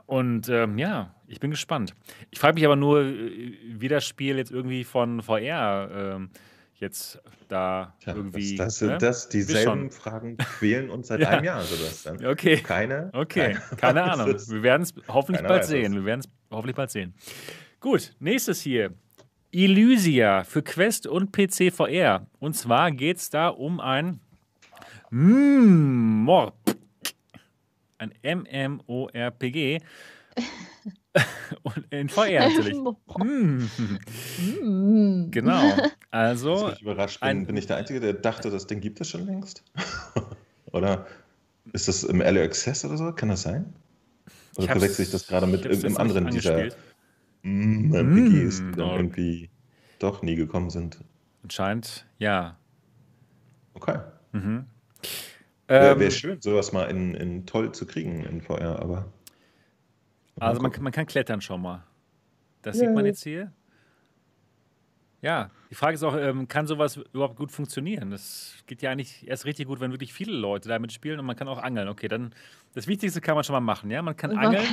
Und 0.07 0.49
ähm, 0.49 0.77
ja, 0.77 1.15
ich 1.27 1.39
bin 1.39 1.51
gespannt. 1.51 1.93
Ich 2.31 2.39
frage 2.39 2.55
mich 2.55 2.65
aber 2.65 2.75
nur, 2.75 3.01
äh, 3.01 3.57
wie 3.67 3.87
das 3.87 4.05
Spiel 4.05 4.37
jetzt 4.37 4.51
irgendwie 4.51 4.83
von 4.83 5.21
VR 5.21 5.89
ähm, 6.15 6.29
jetzt 6.75 7.21
da 7.47 7.95
Tja, 8.01 8.15
irgendwie. 8.15 8.55
Das, 8.55 8.79
das, 8.79 8.89
ne? 8.89 8.97
das 8.97 9.29
dieselben 9.29 9.91
Fragen 9.91 10.37
quälen 10.37 10.89
uns 10.89 11.07
seit 11.07 11.19
ja. 11.21 11.29
einem 11.29 11.45
Jahr, 11.45 11.61
Sebastian. 11.61 12.25
Okay. 12.25 12.57
Keine. 12.63 13.09
Okay, 13.13 13.53
keine, 13.53 13.77
keine 13.77 14.03
Ahnung. 14.03 14.27
Wir 14.27 14.63
werden 14.63 14.81
es 14.83 14.93
hoffentlich 15.07 15.45
bald 15.45 15.65
sehen. 15.65 15.93
Wir 15.93 16.05
werden 16.05 16.21
es 16.21 16.29
hoffentlich 16.51 16.75
bald 16.75 16.91
sehen. 16.91 17.13
Gut, 17.79 18.15
nächstes 18.19 18.61
hier. 18.61 18.93
Elysia 19.55 20.43
für 20.43 20.61
Quest 20.61 21.07
und 21.07 21.31
PC 21.31 21.71
VR. 21.73 22.27
Und 22.39 22.57
zwar 22.57 22.91
geht 22.91 23.17
es 23.17 23.29
da 23.29 23.47
um 23.47 23.79
ein 23.79 24.19
mm, 25.11 26.29
ein 27.97 28.13
MMORPG. 28.21 29.79
Und 31.63 31.85
in 31.91 32.09
VR 32.09 32.49
natürlich. 32.49 32.75
mm. 34.61 35.31
Genau. 35.31 35.77
Also. 36.11 36.71
Ich 36.71 36.81
überrascht 36.81 37.19
bin, 37.19 37.45
bin 37.45 37.57
ich 37.57 37.67
der 37.67 37.75
Einzige, 37.75 37.99
der 37.99 38.13
dachte, 38.13 38.49
das 38.49 38.67
Ding 38.67 38.79
gibt 38.79 39.01
es 39.01 39.09
schon 39.09 39.25
längst? 39.25 39.63
oder 40.71 41.05
ist 41.73 41.89
das 41.89 42.05
im 42.05 42.21
Early 42.21 42.39
Access 42.41 42.85
oder 42.85 42.95
so? 42.95 43.11
Kann 43.11 43.27
das 43.27 43.41
sein? 43.41 43.73
Oder 44.55 44.67
verwechsel 44.67 45.03
ich 45.03 45.11
das 45.11 45.27
gerade 45.27 45.45
mit 45.45 45.65
irgendeinem 45.65 45.97
anderen 45.97 46.27
dieser 46.27 46.69
mm, 47.45 47.93
RPGs, 47.93 48.57
die 48.57 48.71
dann 48.71 48.89
irgendwie 48.89 49.49
doch 49.99 50.21
nie 50.21 50.35
gekommen 50.35 50.69
sind? 50.69 50.99
Anscheinend, 51.43 52.05
ja. 52.17 52.57
Okay. 53.73 53.99
Mhm. 54.31 54.65
Wäre 55.67 55.99
wär 55.99 56.05
ähm, 56.07 56.11
schön, 56.11 56.41
sowas 56.41 56.71
mal 56.71 56.85
in, 56.89 57.15
in 57.15 57.45
toll 57.45 57.71
zu 57.71 57.85
kriegen 57.85 58.23
in 58.23 58.41
VR, 58.41 58.79
aber. 58.79 59.11
Also 60.39 60.61
man, 60.61 60.71
man 60.79 60.91
kann 60.91 61.05
klettern 61.05 61.41
schon 61.41 61.61
mal. 61.61 61.83
Das 62.61 62.77
ja. 62.77 62.85
sieht 62.85 62.95
man 62.95 63.05
jetzt 63.05 63.23
hier. 63.23 63.51
Ja, 65.21 65.49
die 65.71 65.75
Frage 65.75 65.95
ist 65.95 66.03
auch, 66.03 66.15
ähm, 66.15 66.47
kann 66.47 66.67
sowas 66.67 66.97
überhaupt 67.13 67.35
gut 67.35 67.51
funktionieren? 67.51 68.11
Das 68.11 68.55
geht 68.67 68.83
ja 68.83 68.91
eigentlich 68.91 69.27
erst 69.27 69.45
richtig 69.45 69.65
gut, 69.65 69.79
wenn 69.79 69.91
wirklich 69.91 70.13
viele 70.13 70.33
Leute 70.33 70.69
damit 70.69 70.93
spielen 70.93 71.19
und 71.19 71.25
man 71.25 71.35
kann 71.35 71.47
auch 71.47 71.57
angeln. 71.57 71.87
Okay, 71.87 72.07
dann 72.07 72.33
das 72.75 72.85
Wichtigste 72.87 73.21
kann 73.21 73.33
man 73.33 73.43
schon 73.43 73.53
mal 73.53 73.59
machen, 73.59 73.89
ja? 73.89 74.01
Man 74.01 74.15
kann 74.15 74.37
angeln. 74.37 74.67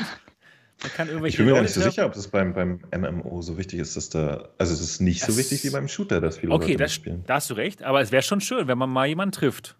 Man 0.82 0.92
kann 0.92 1.08
irgendwelche 1.08 1.34
ich 1.34 1.38
bin 1.38 1.46
mir 1.46 1.54
gar 1.54 1.62
nicht 1.62 1.74
so 1.74 1.80
sicher, 1.80 2.06
ob 2.06 2.12
das 2.12 2.28
beim, 2.28 2.54
beim 2.54 2.80
MMO 2.96 3.40
so 3.42 3.56
wichtig 3.56 3.78
ist, 3.78 3.96
dass 3.96 4.08
da. 4.08 4.48
Also, 4.58 4.72
es 4.72 4.80
ist 4.80 5.00
nicht 5.00 5.22
das, 5.22 5.28
so 5.28 5.38
wichtig 5.38 5.64
wie 5.64 5.70
beim 5.70 5.86
Shooter, 5.86 6.20
dass 6.20 6.38
viele 6.38 6.52
okay, 6.52 6.72
Leute 6.72 6.84
das, 6.84 6.94
spielen. 6.94 7.16
Okay, 7.16 7.24
da 7.28 7.34
hast 7.34 7.50
du 7.50 7.54
recht, 7.54 7.82
aber 7.82 8.00
es 8.00 8.10
wäre 8.10 8.22
schon 8.22 8.40
schön, 8.40 8.66
wenn 8.66 8.78
man 8.78 8.90
mal 8.90 9.06
jemanden 9.06 9.32
trifft. 9.32 9.76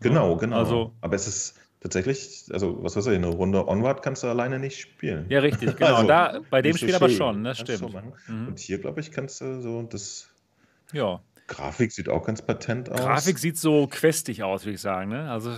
Genau, 0.00 0.36
genau. 0.36 0.58
Also, 0.58 0.92
aber 1.00 1.16
es 1.16 1.26
ist 1.26 1.54
tatsächlich, 1.80 2.44
also 2.52 2.82
was 2.82 2.96
weiß 2.96 3.06
ich, 3.08 3.16
eine 3.16 3.28
Runde 3.28 3.66
Onward 3.66 4.02
kannst 4.02 4.22
du 4.22 4.28
alleine 4.28 4.58
nicht 4.58 4.78
spielen. 4.78 5.26
Ja, 5.28 5.40
richtig, 5.40 5.76
genau. 5.76 5.94
also, 5.94 6.08
da, 6.08 6.40
bei 6.50 6.62
dem 6.62 6.76
Spiel 6.76 6.90
so 6.90 6.96
aber 6.96 7.08
schon, 7.08 7.44
das 7.44 7.58
stimmt. 7.58 7.94
Mhm. 8.28 8.48
Und 8.48 8.58
hier, 8.58 8.78
glaube 8.78 9.00
ich, 9.00 9.10
kannst 9.10 9.40
du 9.40 9.60
so 9.60 9.82
das. 9.82 10.28
Ja. 10.92 11.20
Grafik 11.48 11.92
sieht 11.92 12.08
auch 12.08 12.24
ganz 12.24 12.42
patent 12.42 12.90
aus. 12.90 13.00
Grafik 13.00 13.38
sieht 13.38 13.56
so 13.56 13.86
questig 13.86 14.42
aus, 14.42 14.64
würde 14.64 14.74
ich 14.74 14.80
sagen. 14.80 15.10
Ne? 15.10 15.30
Also, 15.30 15.56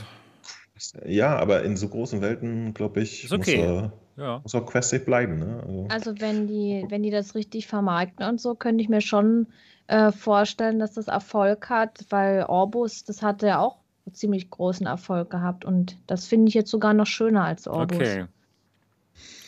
ja, 1.05 1.37
aber 1.37 1.63
in 1.63 1.77
so 1.77 1.89
großen 1.89 2.23
Welten, 2.23 2.75
glaube 2.75 3.01
ich, 3.01 3.25
ist 3.25 3.33
okay. 3.33 3.59
muss, 3.59 3.67
er, 3.67 3.93
ja. 4.21 4.41
muss 4.43 4.55
auch 4.55 4.67
questig 4.67 5.05
bleiben. 5.05 5.39
Ne? 5.39 5.63
Also. 5.67 5.87
also, 5.89 6.21
wenn, 6.21 6.47
die, 6.47 6.85
wenn 6.89 7.03
die 7.03 7.11
das 7.11 7.35
richtig 7.35 7.67
vermarkten 7.67 8.27
und 8.27 8.41
so, 8.41 8.55
könnte 8.55 8.83
ich 8.83 8.89
mir 8.89 9.01
schon 9.01 9.47
äh, 9.87 10.13
vorstellen, 10.13 10.79
dass 10.79 10.93
das 10.93 11.09
Erfolg 11.09 11.69
hat, 11.71 12.05
weil 12.11 12.45
Orbus, 12.45 13.05
das 13.05 13.23
hatte 13.23 13.49
ja 13.49 13.59
auch 13.59 13.79
ziemlich 14.13 14.51
großen 14.51 14.87
Erfolg 14.87 15.31
gehabt 15.31 15.65
und 15.65 15.97
das 16.07 16.27
finde 16.27 16.49
ich 16.49 16.55
jetzt 16.55 16.71
sogar 16.71 16.95
noch 16.95 17.07
schöner 17.07 17.45
als 17.45 17.67
Orbus. 17.67 17.99
Okay. 17.99 18.27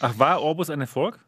Ach, 0.01 0.19
war 0.19 0.43
Orbus 0.43 0.71
ein 0.71 0.81
Erfolg? 0.81 1.19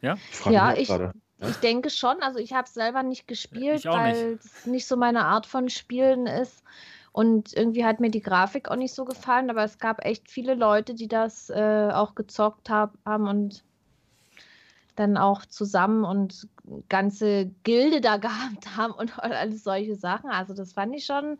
Ja, 0.00 0.16
ja 0.50 0.74
ich, 0.74 0.90
ich 0.90 1.56
denke 1.62 1.90
schon. 1.90 2.20
Also 2.20 2.38
ich 2.38 2.52
habe 2.52 2.66
es 2.66 2.74
selber 2.74 3.02
nicht 3.02 3.26
gespielt, 3.26 3.84
weil 3.84 4.38
es 4.42 4.66
nicht 4.66 4.86
so 4.86 4.96
meine 4.96 5.24
Art 5.24 5.46
von 5.46 5.68
Spielen 5.68 6.26
ist. 6.26 6.62
Und 7.12 7.52
irgendwie 7.52 7.84
hat 7.84 8.00
mir 8.00 8.10
die 8.10 8.22
Grafik 8.22 8.70
auch 8.70 8.76
nicht 8.76 8.94
so 8.94 9.04
gefallen, 9.04 9.50
aber 9.50 9.64
es 9.64 9.78
gab 9.78 10.04
echt 10.04 10.30
viele 10.30 10.54
Leute, 10.54 10.94
die 10.94 11.08
das 11.08 11.50
äh, 11.50 11.90
auch 11.92 12.14
gezockt 12.14 12.70
hab, 12.70 12.94
haben 13.04 13.28
und 13.28 13.64
dann 14.96 15.16
auch 15.16 15.44
zusammen 15.46 16.04
und 16.04 16.48
ganze 16.88 17.50
Gilde 17.64 18.00
da 18.00 18.16
gehabt 18.18 18.76
haben 18.76 18.94
und 18.94 19.18
alles 19.18 19.62
solche 19.62 19.96
Sachen. 19.96 20.30
Also 20.30 20.54
das 20.54 20.72
fand 20.72 20.94
ich 20.94 21.04
schon 21.04 21.38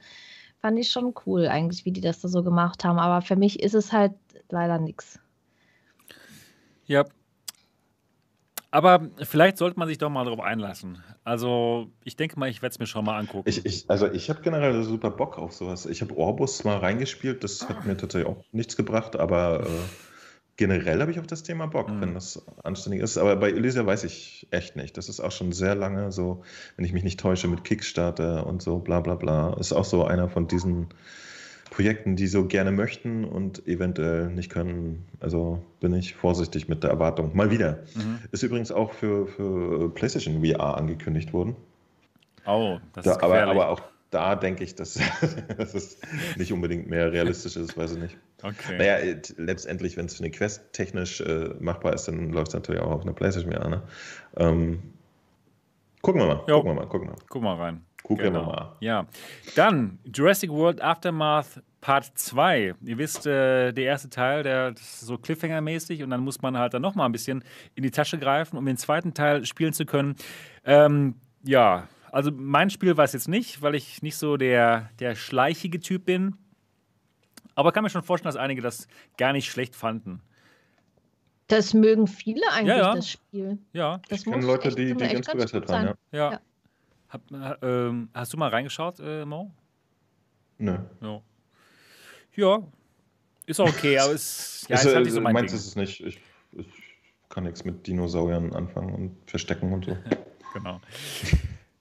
fand 0.63 0.79
ich 0.79 0.91
schon 0.91 1.13
cool 1.27 1.49
eigentlich, 1.49 1.85
wie 1.85 1.91
die 1.91 2.01
das 2.01 2.21
da 2.21 2.29
so 2.29 2.43
gemacht 2.45 2.85
haben. 2.85 2.99
Aber 2.99 3.21
für 3.21 3.35
mich 3.35 3.61
ist 3.61 3.75
es 3.75 3.93
halt 3.93 4.13
leider 4.49 4.79
nichts. 4.79 5.19
Ja. 6.87 7.05
Aber 8.73 9.11
vielleicht 9.23 9.59
sollte 9.59 9.79
man 9.79 9.87
sich 9.87 9.99
doch 9.99 10.09
mal 10.09 10.25
darauf 10.25 10.41
einlassen. 10.41 10.99
Also, 11.25 11.91
ich 12.05 12.17
denke 12.17 12.39
mal, 12.41 12.49
ich 12.49 12.63
werde 12.63 12.73
es 12.73 12.79
mir 12.79 12.87
schon 12.87 13.05
mal 13.05 13.19
angucken. 13.19 13.47
Ich, 13.47 13.67
ich, 13.67 13.85
also, 13.89 14.11
ich 14.11 14.31
habe 14.31 14.41
generell 14.41 14.83
super 14.83 15.11
Bock 15.11 15.39
auf 15.39 15.53
sowas. 15.53 15.85
Ich 15.85 16.01
habe 16.01 16.17
Orbus 16.17 16.65
mal 16.65 16.79
reingespielt, 16.79 17.45
das 17.45 17.69
hat 17.69 17.85
mir 17.85 17.99
tatsächlich 17.99 18.27
auch 18.27 18.43
nichts 18.51 18.75
gebracht, 18.75 19.15
aber 19.17 19.67
äh, 19.67 19.69
generell 20.57 21.03
habe 21.03 21.11
ich 21.11 21.21
auf 21.21 21.27
das 21.27 21.43
Thema 21.43 21.67
Bock, 21.67 21.91
mhm. 21.91 22.01
wenn 22.01 22.15
das 22.15 22.47
anständig 22.65 23.03
ist. 23.03 23.19
Aber 23.19 23.37
bei 23.37 23.51
Elysia 23.51 23.85
weiß 23.85 24.05
ich 24.05 24.49
echt 24.51 24.75
nicht. 24.75 24.97
Das 24.97 25.11
ist 25.11 25.21
auch 25.21 25.33
schon 25.33 25.53
sehr 25.53 25.75
lange 25.75 26.11
so, 26.11 26.43
wenn 26.77 26.87
ich 26.87 26.95
mich 26.95 27.05
nicht 27.05 27.21
täusche, 27.21 27.49
mit 27.49 27.65
Kickstarter 27.65 28.47
und 28.47 28.63
so, 28.63 28.79
bla 28.79 29.01
bla 29.01 29.17
bla. 29.17 29.53
Ist 29.61 29.75
auch 29.75 29.85
so 29.85 30.05
einer 30.05 30.31
von 30.31 30.49
diesen 30.49 30.89
Projekten, 31.73 32.17
die 32.17 32.27
so 32.27 32.47
gerne 32.47 32.71
möchten 32.71 33.25
und 33.25 33.67
eventuell 33.67 34.29
nicht 34.29 34.51
können. 34.51 35.07
Also 35.21 35.65
bin 35.81 35.95
ich 35.95 36.15
vorsichtig 36.15 36.69
mit 36.69 36.85
der 36.85 36.91
Erwartung. 36.91 37.35
Mal 37.35 37.51
wieder. 37.51 37.79
Mhm. 37.95 38.19
Ist 38.31 38.43
übrigens 38.43 38.71
auch 38.71 38.93
für, 38.93 39.27
für 39.27 39.89
PlayStation 39.89 40.45
VR 40.45 40.77
angekündigt 40.77 41.33
worden. 41.33 41.57
Oh, 42.47 42.79
das 42.93 43.07
da, 43.07 43.13
ist 43.13 43.23
aber, 43.23 43.45
aber 43.45 43.71
auch 43.71 43.81
da 44.11 44.37
denke 44.37 44.65
ich, 44.65 44.75
dass, 44.75 45.01
dass 45.57 45.73
es 45.73 45.99
nicht 46.37 46.53
unbedingt 46.53 46.91
mehr 46.91 47.11
realistisch 47.11 47.57
ist, 47.57 47.75
weiß 47.75 47.93
ich 47.93 47.99
nicht. 47.99 48.19
Okay. 48.43 48.77
Naja, 48.77 49.17
letztendlich, 49.39 49.97
wenn 49.97 50.05
es 50.05 50.17
für 50.17 50.25
eine 50.25 50.31
Quest 50.31 50.75
technisch 50.75 51.23
äh, 51.23 51.55
machbar 51.59 51.95
ist, 51.95 52.07
dann 52.07 52.33
läuft 52.33 52.49
es 52.49 52.55
natürlich 52.55 52.83
auch 52.83 52.91
auf 52.91 53.03
einer 53.03 53.15
PlayStation 53.15 53.55
an. 53.55 53.71
Ne? 53.71 53.83
Ähm, 54.37 54.83
gucken 56.03 56.21
wir 56.21 56.27
mal, 56.27 56.45
jo. 56.47 56.57
gucken 56.57 56.73
wir 56.73 56.75
mal, 56.75 56.87
gucken 56.87 57.09
wir 57.09 57.13
mal. 57.13 57.23
Guck 57.31 57.43
mal 57.43 57.57
rein. 57.57 57.81
Gucken 58.17 58.33
genau. 58.33 58.47
wir 58.47 58.53
mal. 58.53 58.77
Ja. 58.81 59.07
Dann 59.57 59.99
Jurassic 60.05 60.51
World 60.51 60.81
Aftermath 60.81 61.63
Part 61.81 62.17
2. 62.17 62.75
Ihr 62.81 62.99
wisst, 62.99 63.27
äh, 63.27 63.73
der 63.73 63.85
erste 63.85 64.09
Teil, 64.09 64.45
der 64.45 64.69
ist 64.71 65.01
so 65.01 65.17
Cliffhanger-mäßig 65.17 66.03
und 66.05 66.11
dann 66.11 66.21
muss 66.21 66.41
man 66.41 66.57
halt 66.57 66.75
dann 66.75 66.83
nochmal 66.83 67.07
ein 67.07 67.13
bisschen 67.13 67.45
in 67.75 67.83
die 67.83 67.91
Tasche 67.91 68.19
greifen, 68.19 68.57
um 68.57 68.65
den 68.65 68.77
zweiten 68.77 69.15
Teil 69.15 69.45
spielen 69.45 69.73
zu 69.73 69.85
können. 69.85 70.15
Ähm, 70.65 71.17
ja, 71.45 71.89
also 72.13 72.31
mein 72.31 72.71
Spiel 72.71 72.97
war 72.97 73.05
es 73.05 73.13
jetzt 73.15 73.29
nicht, 73.29 73.63
weil 73.63 73.75
ich 73.75 74.01
nicht 74.01 74.17
so 74.17 74.37
der, 74.37 74.91
der 75.01 75.17
schleichige 75.17 75.81
Typ 75.81 76.05
bin. 76.05 76.37
Aber 77.55 77.73
kann 77.73 77.83
mir 77.83 77.91
schon 77.91 78.03
vorstellen, 78.03 78.33
dass 78.33 78.41
einige 78.41 78.63
das 78.63 78.87
gar 79.19 79.33
nicht 79.33 79.51
schlecht 79.51 79.75
fanden. 79.75 80.23
Das 81.49 81.75
mögen 81.75 82.07
viele 82.07 82.43
eigentlich, 82.53 82.77
ja, 82.77 82.79
ja. 82.79 82.95
das 82.95 83.11
Spiel. 83.11 83.59
Ja. 83.73 84.01
Das 84.09 84.21
ich 84.21 84.25
kenne 84.25 84.47
Leute, 84.47 84.71
die, 84.71 84.95
die 84.95 85.09
ganz 85.09 85.27
begeistert 85.27 85.69
waren. 85.69 85.95
Ja. 86.13 86.33
ja. 86.33 86.41
Hab, 87.13 87.31
äh, 87.63 87.93
hast 88.15 88.33
du 88.33 88.39
mal 88.39 88.49
reingeschaut, 88.49 88.99
äh, 89.01 89.27
Mo? 89.27 89.51
Nö. 90.57 90.79
Ja. 91.03 91.21
ja. 92.37 92.63
Ist 93.45 93.61
okay, 93.61 93.99
aber 93.99 94.15
es 94.15 94.65
ja, 94.69 94.77
ist, 94.77 94.87
ist 94.87 94.95
halt 94.95 95.05
nicht 95.05 95.13
so 95.13 95.21
mein 95.21 95.35
Meins 95.35 95.53
ist 95.53 95.67
es 95.67 95.77
nicht. 95.77 96.01
Ich, 96.01 96.19
ich 96.53 96.67
kann 97.29 97.45
nichts 97.45 97.65
mit 97.65 97.87
Dinosauriern 97.87 98.55
anfangen 98.55 98.95
und 98.95 99.31
verstecken 99.31 99.75
und 99.75 99.85
so. 99.85 99.97
genau. 100.55 100.81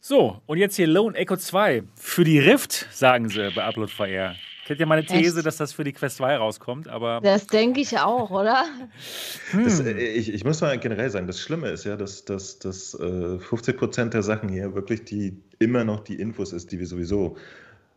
So, 0.02 0.41
und 0.48 0.58
jetzt 0.58 0.76
hier 0.76 0.88
Lone 0.88 1.16
Echo 1.16 1.38
2 1.38 1.84
für 1.95 2.26
die 2.26 2.40
Rift, 2.40 2.88
sagen 2.91 3.30
sie 3.30 3.52
bei 3.52 3.64
Upload 3.64 3.91
VR. 3.91 4.36
Kennt 4.66 4.80
ihr 4.80 4.86
meine 4.86 5.04
These, 5.04 5.38
Echt? 5.38 5.46
dass 5.48 5.58
das 5.58 5.74
für 5.74 5.84
die 5.84 5.94
Quest 5.94 6.18
2 6.18 6.38
rauskommt, 6.38 6.88
aber. 6.88 7.20
Das 7.24 7.48
denke 7.48 7.82
ich 7.82 7.98
auch, 7.98 8.30
oder? 8.30 8.66
Hm. 9.52 9.64
Das, 9.66 9.80
äh, 9.82 9.92
ich, 9.92 10.34
ich 10.34 10.46
muss 10.46 10.62
mal 10.62 10.78
generell 10.78 11.10
sagen, 11.10 11.28
das 11.28 11.40
Schlimme 11.40 11.70
ist 11.70 11.84
ja, 11.84 11.98
dass, 11.98 12.24
dass, 12.26 12.60
dass 12.60 12.94
äh, 12.94 13.38
50 13.40 13.78
Prozent 13.78 14.14
der 14.14 14.24
Sachen 14.24 14.50
hier 14.50 14.74
wirklich 14.76 15.04
die 15.04 15.38
immer 15.60 15.84
noch 15.84 16.02
die 16.02 16.16
Infos 16.16 16.54
ist, 16.54 16.72
die 16.72 16.80
wir 16.80 16.88
sowieso 16.88 17.38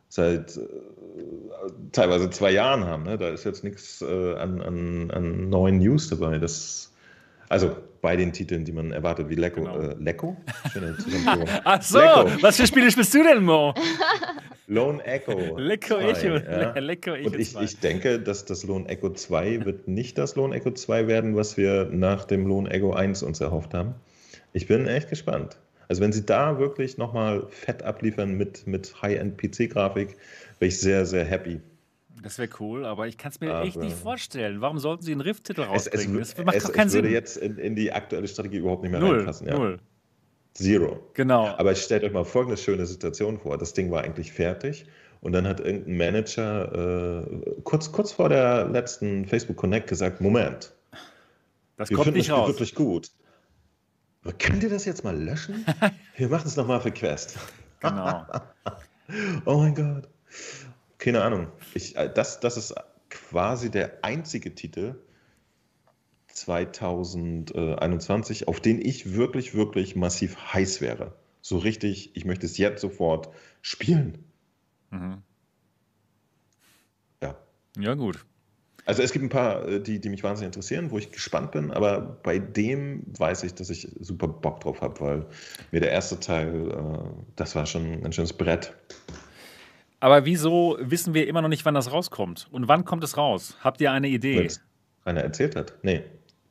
seit 0.09 0.57
äh, 0.57 0.61
teilweise 1.93 2.31
zwei 2.31 2.51
Jahren 2.51 2.85
haben. 2.85 3.05
Ne? 3.05 3.19
Da 3.19 3.29
ist 3.29 3.45
jetzt 3.45 3.63
nichts 3.63 4.03
äh, 4.03 4.35
an, 4.35 4.61
an, 4.61 5.11
an 5.11 5.49
neuen 5.49 5.79
News 5.79 6.09
dabei. 6.09 6.39
Das, 6.39 6.94
also 7.49 7.77
bei 8.01 8.17
den 8.17 8.33
Titeln, 8.33 8.65
die 8.65 8.73
man 8.73 8.93
erwartet, 8.93 9.29
wie 9.31 9.35
Lecco. 9.35 9.63
Genau. 9.63 9.79
Äh, 9.81 9.95
Lecco? 9.99 10.37
Ach 11.65 11.83
so, 11.83 11.99
Lecco. 11.99 12.43
was 12.43 12.57
für 12.57 12.67
Spiele 12.67 12.91
spielst 12.91 13.15
du 13.15 13.23
denn, 13.23 13.43
Mo? 13.43 13.75
Lone 14.67 15.05
Echo. 15.05 15.59
Lecco 15.59 15.95
2, 15.97 16.11
Echo. 16.11 16.37
ja. 16.37 16.73
Lecco 16.79 17.13
Echo 17.13 17.29
Und 17.29 17.39
ich, 17.39 17.53
2. 17.53 17.63
ich 17.63 17.81
denke, 17.81 18.19
dass 18.19 18.45
das 18.45 18.65
Lone 18.65 18.89
Echo 18.89 19.11
2 19.11 19.65
wird 19.65 19.89
nicht 19.89 20.17
das 20.19 20.37
Lone 20.37 20.55
Echo 20.55 20.71
2 20.71 21.07
werden, 21.07 21.37
was 21.37 21.57
wir 21.57 21.89
nach 21.91 22.25
dem 22.25 22.47
Lone 22.47 22.71
Echo 22.71 22.93
1 22.93 23.23
uns 23.23 23.41
erhofft 23.41 23.75
haben. 23.75 23.95
Ich 24.53 24.67
bin 24.67 24.87
echt 24.87 25.11
gespannt. 25.11 25.59
Also 25.89 26.03
wenn 26.03 26.13
sie 26.13 26.25
da 26.25 26.59
wirklich 26.59 26.97
nochmal 26.97 27.47
fett 27.51 27.83
abliefern 27.83 28.35
mit, 28.35 28.67
mit 28.67 29.03
High-End-PC-Grafik, 29.03 30.17
wäre 30.59 30.69
ich 30.69 30.81
sehr, 30.81 31.05
sehr 31.05 31.25
happy. 31.25 31.61
Das 32.25 32.39
wäre 32.39 32.49
cool, 32.59 32.85
aber 32.85 33.07
ich 33.07 33.17
kann 33.19 33.31
es 33.31 33.41
mir 33.41 33.55
Aber- 33.55 33.65
echt 33.67 33.77
nicht 33.77 33.95
vorstellen. 33.97 34.61
Warum 34.61 34.79
sollten 34.79 35.03
sie 35.05 35.13
einen 35.13 35.21
Rift-Titel 35.21 35.61
Es, 35.61 35.87
es, 35.87 35.93
rausbringen? 35.93 36.21
es, 36.23 36.35
das 36.35 36.45
macht 36.45 36.57
es, 36.57 36.65
doch 36.65 36.73
keinen 36.73 36.87
es 36.89 36.95
würde 36.95 37.09
Sinn. 37.09 37.15
jetzt 37.15 37.37
in, 37.37 37.59
in 37.59 37.77
die 37.77 37.93
aktuelle 37.93 38.27
Strategie 38.27 38.57
überhaupt 38.57 38.83
nicht 38.83 38.91
mehr 38.93 39.01
Null, 39.01 39.19
reinpassen. 39.19 39.47
Ja. 39.47 39.57
null. 39.59 39.79
Zero. 40.55 41.01
Genau. 41.15 41.47
Aber 41.49 41.75
stellt 41.75 42.03
euch 42.05 42.13
mal 42.13 42.25
folgende 42.25 42.57
schöne 42.57 42.87
Situation 42.87 43.39
vor. 43.39 43.59
Das 43.59 43.73
Ding 43.75 43.91
war 43.91 44.03
eigentlich 44.03 44.33
fertig 44.33 44.87
und 45.21 45.33
dann 45.33 45.47
hat 45.47 45.61
irgendein 45.61 45.97
Manager 45.97 47.23
äh, 47.27 47.61
kurz, 47.65 47.91
kurz 47.93 48.13
vor 48.13 48.29
der 48.29 48.69
letzten 48.69 49.27
Facebook 49.27 49.57
Connect 49.57 49.89
gesagt, 49.89 50.21
Moment, 50.21 50.73
das 51.77 51.91
wir 51.91 51.97
kommt 51.97 52.05
finden 52.07 52.19
nicht 52.19 52.31
das 52.31 52.39
raus. 52.39 52.49
wirklich 52.49 52.75
gut. 52.75 53.11
Aber 54.23 54.33
könnt 54.35 54.63
ihr 54.63 54.71
das 54.71 54.85
jetzt 54.87 55.05
mal 55.05 55.15
löschen? 55.15 55.67
Wir 56.17 56.29
machen 56.29 56.47
es 56.47 56.57
nochmal 56.57 56.81
für 56.81 56.91
Quest. 56.93 57.37
Genau. 57.81 58.25
Oh 59.45 59.59
mein 59.59 59.75
Gott. 59.75 60.09
Keine 60.99 61.23
Ahnung. 61.23 61.47
Ich, 61.75 61.97
äh, 61.97 62.11
das, 62.13 62.41
das 62.41 62.57
ist 62.57 62.75
quasi 63.11 63.71
der 63.71 63.99
einzige 64.03 64.53
Titel 64.55 64.97
2021, 66.29 68.49
auf 68.49 68.61
den 68.61 68.85
ich 68.85 69.15
wirklich, 69.15 69.55
wirklich 69.55 69.95
massiv 69.97 70.37
heiß 70.53 70.81
wäre. 70.81 71.17
So 71.41 71.59
richtig, 71.59 72.17
ich 72.17 72.25
möchte 72.25 72.47
es 72.47 72.59
jetzt 72.59 72.81
sofort 72.81 73.29
spielen. 73.63 74.25
Mhm. 74.91 75.23
Ja. 77.23 77.39
Ja, 77.77 77.95
gut. 77.95 78.25
Also 78.87 79.03
es 79.03 79.13
gibt 79.13 79.25
ein 79.25 79.31
paar, 79.31 79.67
äh, 79.67 79.81
die, 79.81 80.01
die 80.01 80.09
mich 80.09 80.23
wahnsinnig 80.23 80.49
interessieren, 80.49 80.91
wo 80.91 80.99
ich 80.99 81.11
gespannt 81.11 81.53
bin, 81.53 81.71
aber 81.71 82.01
bei 82.01 82.39
dem 82.39 83.05
weiß 83.19 83.45
ich, 83.45 83.55
dass 83.55 83.71
ich 83.71 83.89
super 84.01 84.29
Bock 84.29 84.61
drauf 84.61 84.81
habe, 84.81 85.01
weil 85.01 85.27
mir 85.71 85.81
der 85.81 85.91
erste 85.91 86.21
Teil, 86.21 86.71
äh, 86.71 86.99
das 87.37 87.55
war 87.55 87.67
schon 87.67 88.05
ein 88.05 88.13
schönes 88.13 88.33
Brett. 88.33 88.75
Aber 90.05 90.27
wieso 90.27 90.77
wissen 90.83 91.15
wir 91.15 91.27
immer 91.27 91.41
noch 91.41 91.49
nicht, 91.49 91.65
wann 91.65 91.73
das 91.73 91.91
rauskommt? 91.91 92.47
Und 92.51 92.69
wann 92.69 92.85
kommt 92.85 93.03
es 93.05 93.17
raus? 93.17 93.57
Habt 93.61 93.81
ihr 93.81 93.91
eine 93.91 94.09
Idee? 94.09 94.37
Wenn 94.37 94.45
es 94.45 94.61
einer 95.07 95.23
erzählt 95.23 95.57
hat. 95.57 95.73
Nee, 95.81 96.03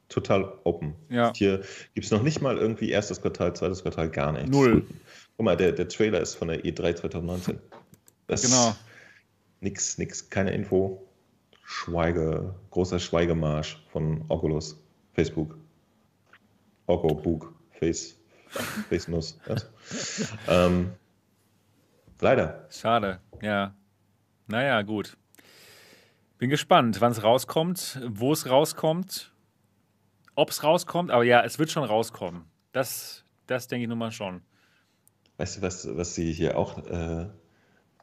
total 0.09 0.51
open. 0.63 0.95
Ja. 1.09 1.31
Hier 1.35 1.61
gibt 1.93 2.05
es 2.05 2.09
noch 2.09 2.23
nicht 2.23 2.41
mal 2.41 2.57
irgendwie 2.57 2.89
erstes 2.89 3.21
Quartal, 3.21 3.55
zweites 3.55 3.83
Quartal, 3.83 4.09
gar 4.09 4.31
nichts. 4.31 4.49
Null. 4.49 4.83
Guck 5.37 5.45
mal, 5.45 5.55
der, 5.55 5.71
der 5.71 5.87
Trailer 5.87 6.19
ist 6.19 6.33
von 6.33 6.47
der 6.47 6.63
E3 6.65 6.95
2019. 6.95 7.59
Das 8.25 8.41
Genau. 8.41 8.75
Nix, 9.61 9.99
nix, 9.99 10.27
keine 10.31 10.49
Info. 10.49 11.07
Schweige, 11.63 12.55
großer 12.71 12.97
Schweigemarsch 12.97 13.85
von 13.91 14.25
Oculus, 14.29 14.83
Facebook. 15.13 15.55
Oco, 16.87 17.13
Bug, 17.13 17.53
Face, 17.79 18.17
Face 18.89 19.07
Nuss. 19.07 19.37
Ähm, 20.47 20.93
leider. 22.21 22.67
Schade, 22.69 23.19
ja. 23.41 23.73
Naja, 24.47 24.81
gut. 24.81 25.17
Bin 26.37 26.49
gespannt, 26.49 26.99
wann 26.99 27.11
es 27.11 27.23
rauskommt, 27.23 28.01
wo 28.07 28.33
es 28.33 28.49
rauskommt, 28.49 29.31
ob 30.35 30.49
es 30.49 30.63
rauskommt. 30.63 31.11
Aber 31.11 31.23
ja, 31.23 31.41
es 31.43 31.59
wird 31.59 31.71
schon 31.71 31.83
rauskommen. 31.83 32.43
Das, 32.73 33.23
das 33.47 33.67
denke 33.67 33.83
ich 33.83 33.89
nun 33.89 33.97
mal 33.97 34.11
schon. 34.11 34.41
Weißt 35.37 35.57
du, 35.57 35.61
was, 35.61 35.87
was 35.95 36.15
sie 36.15 36.31
hier 36.33 36.57
auch 36.57 36.85
äh, 36.85 37.27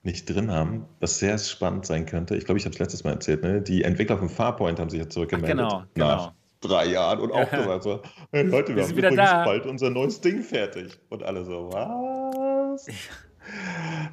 nicht 0.03 0.29
drin 0.29 0.51
haben, 0.51 0.87
was 1.01 1.19
sehr 1.19 1.37
spannend 1.39 1.85
sein 1.87 2.07
könnte? 2.07 2.37
Ich 2.37 2.45
glaube, 2.47 2.59
ich 2.59 2.65
habe 2.65 2.73
es 2.73 2.79
letztes 2.79 3.05
Mal 3.05 3.13
erzählt, 3.13 3.43
ne? 3.43 3.61
Die 3.61 3.85
Entwickler 3.85 4.17
von 4.19 4.29
Farpoint 4.31 4.81
haben 4.81 4.89
sich 4.91 5.01
jetzt 5.01 5.13
zurückgemeldet. 5.13 5.59
genau, 5.59 5.85
Nach 5.95 6.33
drei 6.61 6.87
Jahren 6.87 7.21
und 7.21 7.33
auch 7.33 7.51
gesagt 7.51 7.83
so, 7.85 8.03
hey 8.33 8.43
Leute, 8.45 8.69
wir, 8.75 8.77
Wir 8.77 8.83
haben 8.85 8.91
übrigens 8.97 9.17
da. 9.17 9.45
bald 9.45 9.67
unser 9.67 9.91
neues 9.91 10.21
Ding 10.21 10.43
fertig. 10.43 10.99
Und 11.11 11.23
alle 11.23 11.45
so, 11.45 11.71
was? 11.73 12.87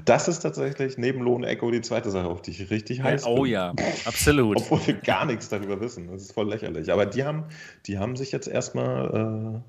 Das 0.05 0.27
ist 0.27 0.39
tatsächlich 0.39 0.97
neben 0.97 1.21
Lohn 1.21 1.43
Echo 1.43 1.69
die 1.69 1.81
zweite 1.81 2.09
Sache, 2.09 2.27
auf 2.27 2.41
die 2.41 2.51
ich 2.51 2.69
richtig 2.69 3.03
heiß 3.03 3.25
oh 3.25 3.43
bin. 3.43 3.51
ja, 3.51 3.73
absolut. 4.05 4.57
Obwohl 4.57 4.85
wir 4.87 4.93
gar 4.95 5.25
nichts 5.25 5.49
darüber 5.49 5.81
wissen. 5.81 6.07
Das 6.07 6.21
ist 6.21 6.31
voll 6.31 6.49
lächerlich. 6.49 6.91
Aber 6.91 7.05
die 7.05 7.23
haben, 7.23 7.45
die 7.85 7.97
haben 7.97 8.15
sich 8.15 8.31
jetzt 8.31 8.47
erstmal 8.47 9.07
äh, 9.07 9.17
einen 9.17 9.63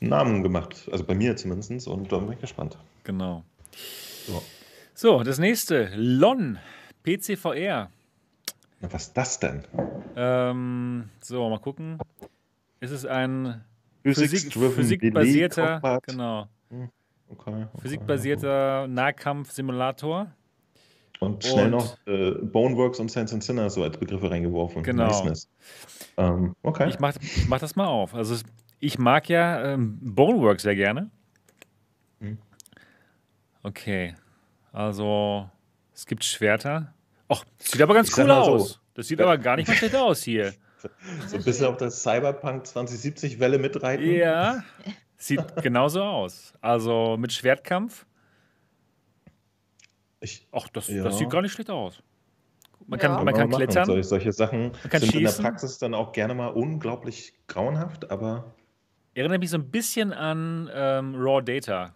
Namen 0.00 0.42
gemacht. 0.42 0.88
Also 0.92 1.04
bei 1.04 1.14
mir 1.14 1.36
zumindest. 1.36 1.88
Und 1.88 2.12
da 2.12 2.18
bin 2.18 2.32
ich 2.32 2.40
gespannt. 2.40 2.76
Genau. 3.04 3.44
So. 4.26 4.42
So, 4.94 5.22
das 5.22 5.38
nächste. 5.38 5.90
LON, 5.96 6.58
PCVR. 7.02 7.90
Na, 8.80 8.92
was 8.92 9.04
ist 9.04 9.16
das 9.16 9.40
denn? 9.40 9.64
Ähm, 10.16 11.08
so, 11.20 11.48
mal 11.48 11.58
gucken. 11.58 11.98
Es 12.80 12.90
ist 12.90 13.06
ein 13.06 13.64
Physik, 14.02 14.52
physikbasierter, 14.52 15.80
Delay 15.80 16.00
Combat. 16.06 16.48
Okay, 17.28 17.50
okay. 17.50 17.66
physikbasierter 17.80 18.86
Nahkampfsimulator. 18.88 20.30
Und 21.20 21.44
schnell 21.44 21.66
Und- 21.66 21.70
noch 21.70 21.96
äh, 22.06 22.32
Boneworks 22.42 22.98
und 23.00 23.10
Sense 23.10 23.34
and 23.34 23.42
Sinner 23.42 23.70
so 23.70 23.82
als 23.82 23.96
Begriffe 23.98 24.30
reingeworfen. 24.30 24.82
Genau. 24.82 25.32
Ähm, 26.16 26.54
okay. 26.62 26.88
Ich 26.88 26.98
mach, 26.98 27.14
ich 27.20 27.48
mach 27.48 27.60
das 27.60 27.76
mal 27.76 27.86
auf. 27.86 28.14
Also 28.14 28.36
ich 28.80 28.98
mag 28.98 29.28
ja 29.28 29.64
ähm, 29.72 29.98
Boneworks 30.02 30.64
sehr 30.64 30.74
gerne. 30.74 31.10
Hm. 32.20 32.38
Okay. 33.62 34.14
Also 34.72 35.48
es 35.94 36.04
gibt 36.06 36.24
Schwerter. 36.24 36.92
Ach, 37.28 37.44
das 37.58 37.70
sieht 37.70 37.80
aber 37.80 37.94
ganz 37.94 38.10
Ich 38.10 38.18
cool 38.18 38.24
mal 38.24 38.44
so. 38.44 38.50
aus. 38.52 38.80
Das 38.94 39.08
sieht 39.08 39.20
aber 39.20 39.38
gar 39.38 39.56
nicht 39.56 39.68
mal 39.68 39.74
schlecht 39.76 39.96
aus 39.96 40.22
hier. 40.22 40.52
so 41.28 41.36
ein 41.36 41.44
bisschen 41.44 41.66
auf 41.66 41.78
der 41.78 41.90
Cyberpunk 41.90 42.64
2070-Welle 42.66 43.58
mitreiten. 43.58 44.04
Ja, 44.10 44.62
sieht 45.16 45.40
genauso 45.62 46.02
aus. 46.02 46.52
Also 46.60 47.16
mit 47.18 47.32
Schwertkampf. 47.32 48.06
Ich, 50.20 50.46
Ach, 50.52 50.68
das, 50.68 50.88
Ja. 50.88 51.04
das 51.04 51.18
sieht 51.18 51.30
gar 51.30 51.42
nicht 51.42 51.52
schlecht 51.52 51.70
aus. 51.70 52.02
Man 52.86 52.98
kann, 52.98 53.12
Ja. 53.12 53.16
man 53.18 53.26
Kann 53.26 53.34
kann 53.34 53.50
man 53.50 53.60
machen. 53.60 53.66
klettern. 53.66 53.84
Solche, 53.86 54.04
solche 54.04 54.32
Sachen 54.32 54.72
kann 54.90 55.00
sind 55.00 55.14
in 55.14 55.22
der 55.22 55.28
schießen. 55.30 55.44
Praxis 55.44 55.78
dann 55.78 55.94
auch 55.94 56.12
gerne 56.12 56.34
mal 56.34 56.48
unglaublich 56.48 57.34
grauenhaft, 57.46 58.10
aber 58.10 58.54
Erinnert 59.16 59.38
mich 59.40 59.50
so 59.50 59.58
ein 59.58 59.70
bisschen 59.70 60.12
an 60.12 60.68
ähm, 60.74 61.14
Raw 61.14 61.40
Data. 61.42 61.94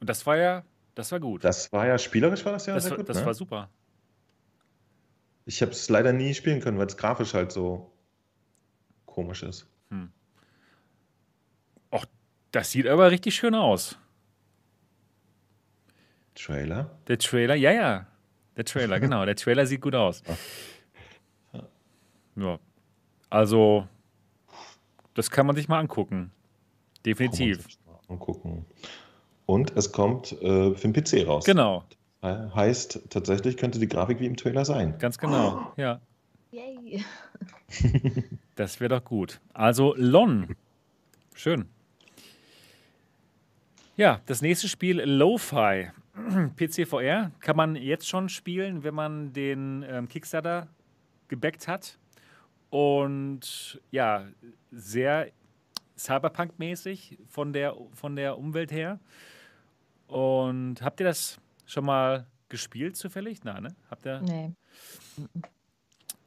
Und 0.00 0.10
das 0.10 0.26
war 0.26 0.36
ja, 0.36 0.64
das 0.94 1.12
war 1.12 1.20
gut. 1.20 1.44
das 1.44 1.72
war 1.72 1.86
ja 1.86 1.96
spielerisch 1.98 2.44
war 2.44 2.52
das 2.52 2.66
ja 2.66 2.74
das 2.74 2.84
sehr 2.84 2.90
war, 2.92 2.98
gut. 2.98 3.08
das 3.08 3.18
ne? 3.20 3.26
war 3.26 3.34
super. 3.34 3.70
Ich 5.46 5.62
habe 5.62 5.70
es 5.72 5.88
leider 5.88 6.12
nie 6.12 6.34
spielen 6.34 6.60
können, 6.60 6.78
weil 6.78 6.86
es 6.86 6.96
grafisch 6.96 7.32
halt 7.34 7.52
so 7.52 7.92
komisch 9.06 9.42
ist. 9.44 9.68
Ach, 11.90 12.04
das 12.52 12.70
sieht 12.70 12.86
aber 12.86 13.10
richtig 13.10 13.34
schön 13.34 13.54
aus. 13.54 13.98
Trailer? 16.34 16.90
Der 17.08 17.18
Trailer, 17.18 17.54
ja, 17.54 17.72
ja. 17.72 18.06
Der 18.56 18.64
Trailer, 18.64 19.00
genau. 19.00 19.24
Der 19.24 19.36
Trailer 19.36 19.66
sieht 19.66 19.80
gut 19.80 19.94
aus. 19.94 20.22
Ja. 22.36 22.58
Also, 23.30 23.88
das 25.14 25.30
kann 25.30 25.46
man 25.46 25.56
sich 25.56 25.68
mal 25.68 25.78
angucken. 25.78 26.30
Definitiv. 27.04 27.66
Mal 28.08 28.18
gucken. 28.18 28.66
Und 29.46 29.74
es 29.76 29.90
kommt 29.92 30.32
äh, 30.42 30.74
für 30.74 30.88
den 30.88 30.92
PC 30.92 31.26
raus. 31.26 31.44
Genau, 31.44 31.84
He- 32.22 32.50
Heißt, 32.54 33.00
tatsächlich 33.10 33.56
könnte 33.56 33.78
die 33.78 33.88
Grafik 33.88 34.20
wie 34.20 34.26
im 34.26 34.36
Trailer 34.36 34.64
sein. 34.64 34.98
ganz 34.98 35.16
genau. 35.18 35.72
Ja, 35.76 36.00
Yay. 36.50 37.04
das 38.54 38.80
wäre 38.80 39.00
doch 39.00 39.04
gut. 39.04 39.40
Also, 39.52 39.94
Lon. 39.96 40.56
Schön. 41.34 41.66
Ja, 43.96 44.20
das 44.26 44.42
nächste 44.42 44.68
Spiel, 44.68 45.00
Lo-Fi. 45.00 45.90
PCVR 46.56 47.30
kann 47.40 47.56
man 47.56 47.76
jetzt 47.76 48.08
schon 48.08 48.28
spielen, 48.28 48.84
wenn 48.84 48.94
man 48.94 49.32
den 49.32 49.84
ähm, 49.88 50.08
Kickstarter 50.08 50.68
gebackt 51.28 51.68
hat. 51.68 51.98
Und 52.70 53.80
ja, 53.90 54.26
sehr 54.70 55.30
Cyberpunk-mäßig 55.98 57.18
von 57.28 57.52
der, 57.52 57.74
von 57.94 58.16
der 58.16 58.38
Umwelt 58.38 58.72
her. 58.72 59.00
Und 60.08 60.82
habt 60.82 61.00
ihr 61.00 61.06
das 61.06 61.38
schon 61.64 61.84
mal 61.84 62.26
gespielt 62.48 62.96
zufällig? 62.96 63.44
Nein, 63.44 63.64
ne? 63.64 63.68
Habt 63.90 64.06
ihr? 64.06 64.20
Nee. 64.20 64.52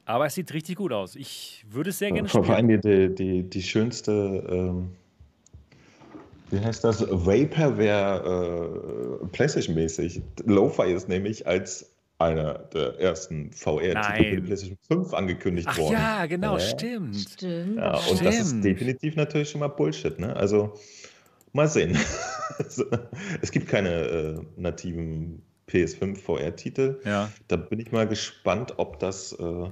Aber 0.09 0.25
es 0.25 0.33
sieht 0.33 0.51
richtig 0.55 0.77
gut 0.77 0.91
aus. 0.91 1.15
Ich 1.15 1.63
würde 1.69 1.91
es 1.91 1.99
sehr 1.99 2.11
gerne 2.11 2.27
Vor, 2.27 2.49
allem 2.49 2.67
die, 2.67 3.13
die, 3.13 3.43
die, 3.43 3.61
schönste, 3.61 4.43
ähm, 4.49 4.89
wie 6.49 6.59
heißt 6.59 6.83
das? 6.83 7.01
Vaporware 7.07 9.19
äh, 9.21 9.25
PlayStation-mäßig. 9.27 10.23
Lo-Fi 10.45 10.91
ist 10.91 11.09
nämlich 11.09 11.45
als 11.45 11.91
einer 12.17 12.55
der 12.73 12.99
ersten 12.99 13.51
VR-Titel 13.51 14.35
für 14.35 14.41
PlayStation 14.41 14.77
5 14.87 15.13
angekündigt 15.13 15.67
Ach 15.69 15.77
worden. 15.77 15.93
ja, 15.93 16.25
genau, 16.25 16.53
Ja. 16.55 16.59
stimmt. 16.59 17.15
Stimmt. 17.15 17.77
Ja, 17.77 17.91
und 18.09 18.25
das 18.25 18.39
ist 18.39 18.47
Stimmt. 18.47 18.65
definitiv 18.65 19.15
natürlich 19.15 19.51
schon 19.51 19.59
mal 19.59 19.67
Bullshit. 19.67 20.17
Ne? 20.17 20.35
Also 20.35 20.73
mal 21.53 21.67
sehen. 21.67 21.95
es 23.43 23.51
gibt 23.51 23.67
keine 23.67 23.91
äh, 23.91 24.41
nativen 24.57 25.43
PS5 25.69 26.17
VR-Titel. 26.17 26.99
Ja. 27.05 27.29
Da 27.47 27.57
bin 27.57 27.79
ich 27.79 27.91
mal 27.91 28.07
gespannt, 28.07 28.73
ob 28.77 28.97
das, 28.97 29.33
äh, 29.33 29.69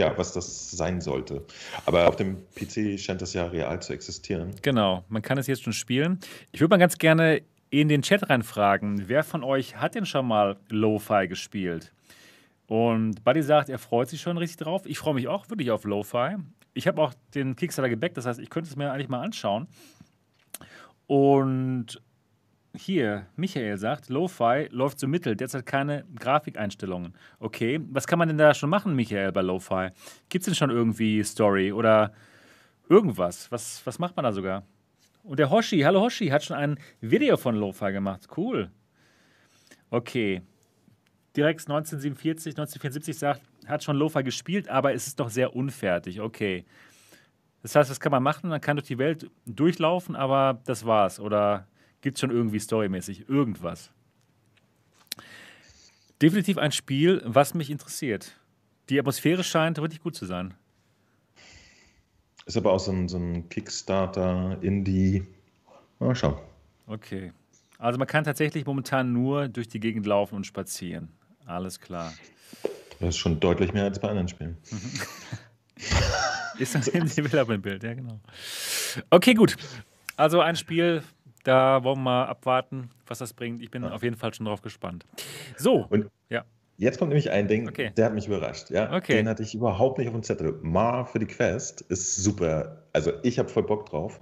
ja, 0.00 0.16
was 0.16 0.32
das 0.32 0.70
sein 0.70 1.00
sollte. 1.00 1.44
Aber 1.86 2.08
auf 2.08 2.16
dem 2.16 2.38
PC 2.54 2.98
scheint 2.98 3.20
das 3.22 3.34
ja 3.34 3.46
real 3.46 3.80
zu 3.82 3.92
existieren. 3.92 4.54
Genau, 4.62 5.04
man 5.08 5.22
kann 5.22 5.38
es 5.38 5.46
jetzt 5.46 5.62
schon 5.62 5.74
spielen. 5.74 6.18
Ich 6.52 6.60
würde 6.60 6.72
mal 6.72 6.78
ganz 6.78 6.96
gerne 6.98 7.42
in 7.68 7.88
den 7.88 8.02
Chat 8.02 8.28
reinfragen, 8.28 9.08
wer 9.08 9.22
von 9.22 9.44
euch 9.44 9.76
hat 9.76 9.94
denn 9.94 10.06
schon 10.06 10.26
mal 10.26 10.56
Lo-Fi 10.70 11.28
gespielt? 11.28 11.92
Und 12.66 13.22
Buddy 13.24 13.42
sagt, 13.42 13.68
er 13.68 13.78
freut 13.78 14.08
sich 14.08 14.20
schon 14.20 14.38
richtig 14.38 14.64
drauf. 14.64 14.82
Ich 14.86 14.98
freue 14.98 15.14
mich 15.14 15.28
auch 15.28 15.48
wirklich 15.50 15.70
auf 15.70 15.84
Lo-Fi. 15.84 16.36
Ich 16.72 16.88
habe 16.88 17.00
auch 17.02 17.12
den 17.34 17.54
Kickstarter 17.54 17.90
gebackt, 17.90 18.16
das 18.16 18.26
heißt, 18.26 18.40
ich 18.40 18.48
könnte 18.48 18.70
es 18.70 18.76
mir 18.76 18.90
eigentlich 18.90 19.08
mal 19.08 19.22
anschauen. 19.22 19.68
Und 21.06 22.00
hier, 22.74 23.26
Michael 23.36 23.78
sagt, 23.78 24.08
Lo-Fi 24.08 24.68
läuft 24.70 25.00
so 25.00 25.08
mittel, 25.08 25.34
derzeit 25.34 25.66
keine 25.66 26.04
Grafikeinstellungen. 26.14 27.14
Okay, 27.38 27.80
was 27.90 28.06
kann 28.06 28.18
man 28.18 28.28
denn 28.28 28.38
da 28.38 28.54
schon 28.54 28.70
machen, 28.70 28.94
Michael, 28.94 29.32
bei 29.32 29.42
Lo-Fi? 29.42 29.88
Gibt 30.28 30.42
es 30.42 30.46
denn 30.46 30.54
schon 30.54 30.70
irgendwie 30.70 31.22
Story 31.24 31.72
oder 31.72 32.12
irgendwas? 32.88 33.50
Was, 33.50 33.84
was 33.84 33.98
macht 33.98 34.16
man 34.16 34.24
da 34.24 34.32
sogar? 34.32 34.64
Und 35.22 35.38
der 35.38 35.50
Hoshi, 35.50 35.80
hallo 35.80 36.00
Hoshi, 36.00 36.28
hat 36.28 36.44
schon 36.44 36.56
ein 36.56 36.78
Video 37.00 37.36
von 37.36 37.56
Lo-Fi 37.56 37.92
gemacht. 37.92 38.28
Cool. 38.36 38.70
Okay. 39.90 40.42
Direkt 41.36 41.60
1947, 41.60 42.52
1974 42.52 43.18
sagt, 43.18 43.42
hat 43.66 43.84
schon 43.84 43.96
Lo-Fi 43.96 44.22
gespielt, 44.22 44.68
aber 44.68 44.94
es 44.94 45.06
ist 45.06 45.20
doch 45.20 45.30
sehr 45.30 45.54
unfertig. 45.54 46.20
Okay. 46.20 46.64
Das 47.62 47.74
heißt, 47.74 47.90
was 47.90 48.00
kann 48.00 48.12
man 48.12 48.22
machen? 48.22 48.48
Man 48.48 48.60
kann 48.60 48.76
durch 48.76 48.86
die 48.86 48.98
Welt 48.98 49.30
durchlaufen, 49.46 50.16
aber 50.16 50.60
das 50.64 50.86
war's. 50.86 51.20
Oder 51.20 51.66
gibt 52.00 52.16
es 52.16 52.20
schon 52.20 52.30
irgendwie 52.30 52.58
storymäßig 52.58 53.28
irgendwas? 53.28 53.90
Definitiv 56.20 56.58
ein 56.58 56.72
Spiel, 56.72 57.22
was 57.24 57.54
mich 57.54 57.70
interessiert. 57.70 58.36
Die 58.88 58.98
Atmosphäre 58.98 59.44
scheint 59.44 59.78
richtig 59.78 60.02
gut 60.02 60.14
zu 60.14 60.26
sein. 60.26 60.54
Ist 62.46 62.56
aber 62.56 62.72
auch 62.72 62.80
so 62.80 62.92
ein, 62.92 63.08
so 63.08 63.16
ein 63.16 63.48
Kickstarter, 63.48 64.58
Indie. 64.60 65.24
Mal 65.98 66.14
schauen. 66.14 66.38
Okay. 66.86 67.32
Also 67.78 67.98
man 67.98 68.08
kann 68.08 68.24
tatsächlich 68.24 68.66
momentan 68.66 69.12
nur 69.12 69.48
durch 69.48 69.68
die 69.68 69.80
Gegend 69.80 70.06
laufen 70.06 70.34
und 70.34 70.46
spazieren. 70.46 71.08
Alles 71.46 71.80
klar. 71.80 72.12
Das 72.98 73.10
ist 73.10 73.18
schon 73.18 73.40
deutlich 73.40 73.72
mehr 73.72 73.84
als 73.84 73.98
bei 73.98 74.08
anderen 74.08 74.28
Spielen. 74.28 74.56
Ist 76.58 76.74
das 76.74 76.88
im 76.88 77.08
Development-Bild, 77.08 77.82
ja 77.82 77.94
genau. 77.94 78.20
Okay, 79.08 79.32
gut. 79.32 79.56
Also 80.16 80.40
ein 80.42 80.56
Spiel, 80.56 81.02
da 81.44 81.82
wollen 81.84 81.98
wir 81.98 82.02
mal 82.02 82.24
abwarten, 82.26 82.90
was 83.06 83.18
das 83.18 83.32
bringt. 83.32 83.62
Ich 83.62 83.70
bin 83.70 83.84
auf 83.84 84.02
jeden 84.02 84.16
Fall 84.16 84.32
schon 84.34 84.46
drauf 84.46 84.62
gespannt. 84.62 85.04
So, 85.56 85.86
Und 85.88 86.06
ja. 86.28 86.44
Jetzt 86.76 86.98
kommt 86.98 87.10
nämlich 87.10 87.30
ein 87.30 87.46
Ding, 87.46 87.68
Okay. 87.68 87.92
der 87.96 88.06
hat 88.06 88.14
mich 88.14 88.26
überrascht. 88.26 88.70
Ja? 88.70 88.94
Okay. 88.94 89.16
Den 89.16 89.28
hatte 89.28 89.42
ich 89.42 89.54
überhaupt 89.54 89.98
nicht 89.98 90.08
auf 90.08 90.14
dem 90.14 90.22
Zettel. 90.22 90.58
Mar 90.62 91.04
für 91.06 91.18
die 91.18 91.26
Quest 91.26 91.82
ist 91.82 92.16
super. 92.16 92.84
Also 92.94 93.12
ich 93.22 93.38
habe 93.38 93.50
voll 93.50 93.64
Bock 93.64 93.86
drauf. 93.90 94.18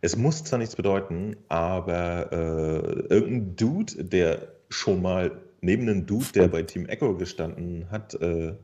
Es 0.00 0.16
muss 0.16 0.44
zwar 0.44 0.60
nichts 0.60 0.76
bedeuten, 0.76 1.36
aber 1.48 2.30
äh, 2.30 3.12
irgendein 3.12 3.56
Dude, 3.56 4.04
der 4.04 4.46
schon 4.70 5.02
mal 5.02 5.40
neben 5.60 5.88
einem 5.88 6.06
Dude, 6.06 6.26
der 6.34 6.46
bei 6.46 6.62
Team 6.62 6.86
Echo 6.86 7.16
gestanden 7.16 7.90
hat, 7.90 8.14
äh, 8.14 8.54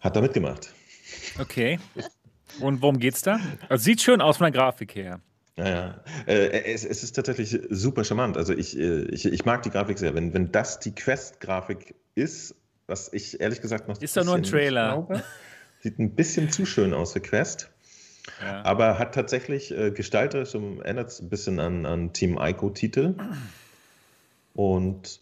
hat 0.00 0.16
da 0.16 0.20
mitgemacht. 0.22 0.72
Okay. 1.38 1.78
Und 2.60 2.80
worum 2.80 2.98
geht's 2.98 3.20
da? 3.20 3.38
Also 3.68 3.84
sieht 3.84 4.00
schön 4.00 4.22
aus 4.22 4.38
von 4.38 4.44
der 4.50 4.52
Grafik 4.52 4.94
her. 4.94 5.20
Naja, 5.56 6.02
äh, 6.26 6.72
es, 6.72 6.84
es 6.84 7.04
ist 7.04 7.12
tatsächlich 7.14 7.58
super 7.70 8.02
charmant. 8.02 8.36
Also 8.36 8.52
ich, 8.52 8.76
äh, 8.78 9.02
ich, 9.04 9.24
ich 9.26 9.44
mag 9.44 9.62
die 9.62 9.70
Grafik 9.70 9.98
sehr. 9.98 10.14
Wenn, 10.14 10.34
wenn 10.34 10.50
das 10.50 10.80
die 10.80 10.92
Quest-Grafik 10.94 11.94
ist, 12.16 12.56
was 12.86 13.12
ich 13.12 13.40
ehrlich 13.40 13.60
gesagt 13.60 13.86
noch 13.88 14.00
Ist 14.00 14.16
doch 14.16 14.24
nur 14.24 14.34
ein 14.34 14.42
Trailer. 14.42 14.92
glaube, 14.94 15.22
sieht 15.80 15.98
ein 15.98 16.14
bisschen 16.14 16.50
zu 16.50 16.66
schön 16.66 16.92
aus 16.92 17.12
für 17.12 17.20
Quest, 17.20 17.70
Ja. 18.42 18.62
aber 18.64 18.98
hat 18.98 19.14
tatsächlich 19.14 19.70
äh, 19.70 19.90
gestalterisch 19.92 20.54
erinnert 20.54 21.10
es 21.10 21.20
ein 21.20 21.28
bisschen 21.28 21.60
an, 21.60 21.86
an 21.86 22.12
Team 22.12 22.36
Ico-Titel 22.40 23.14
und 24.54 25.20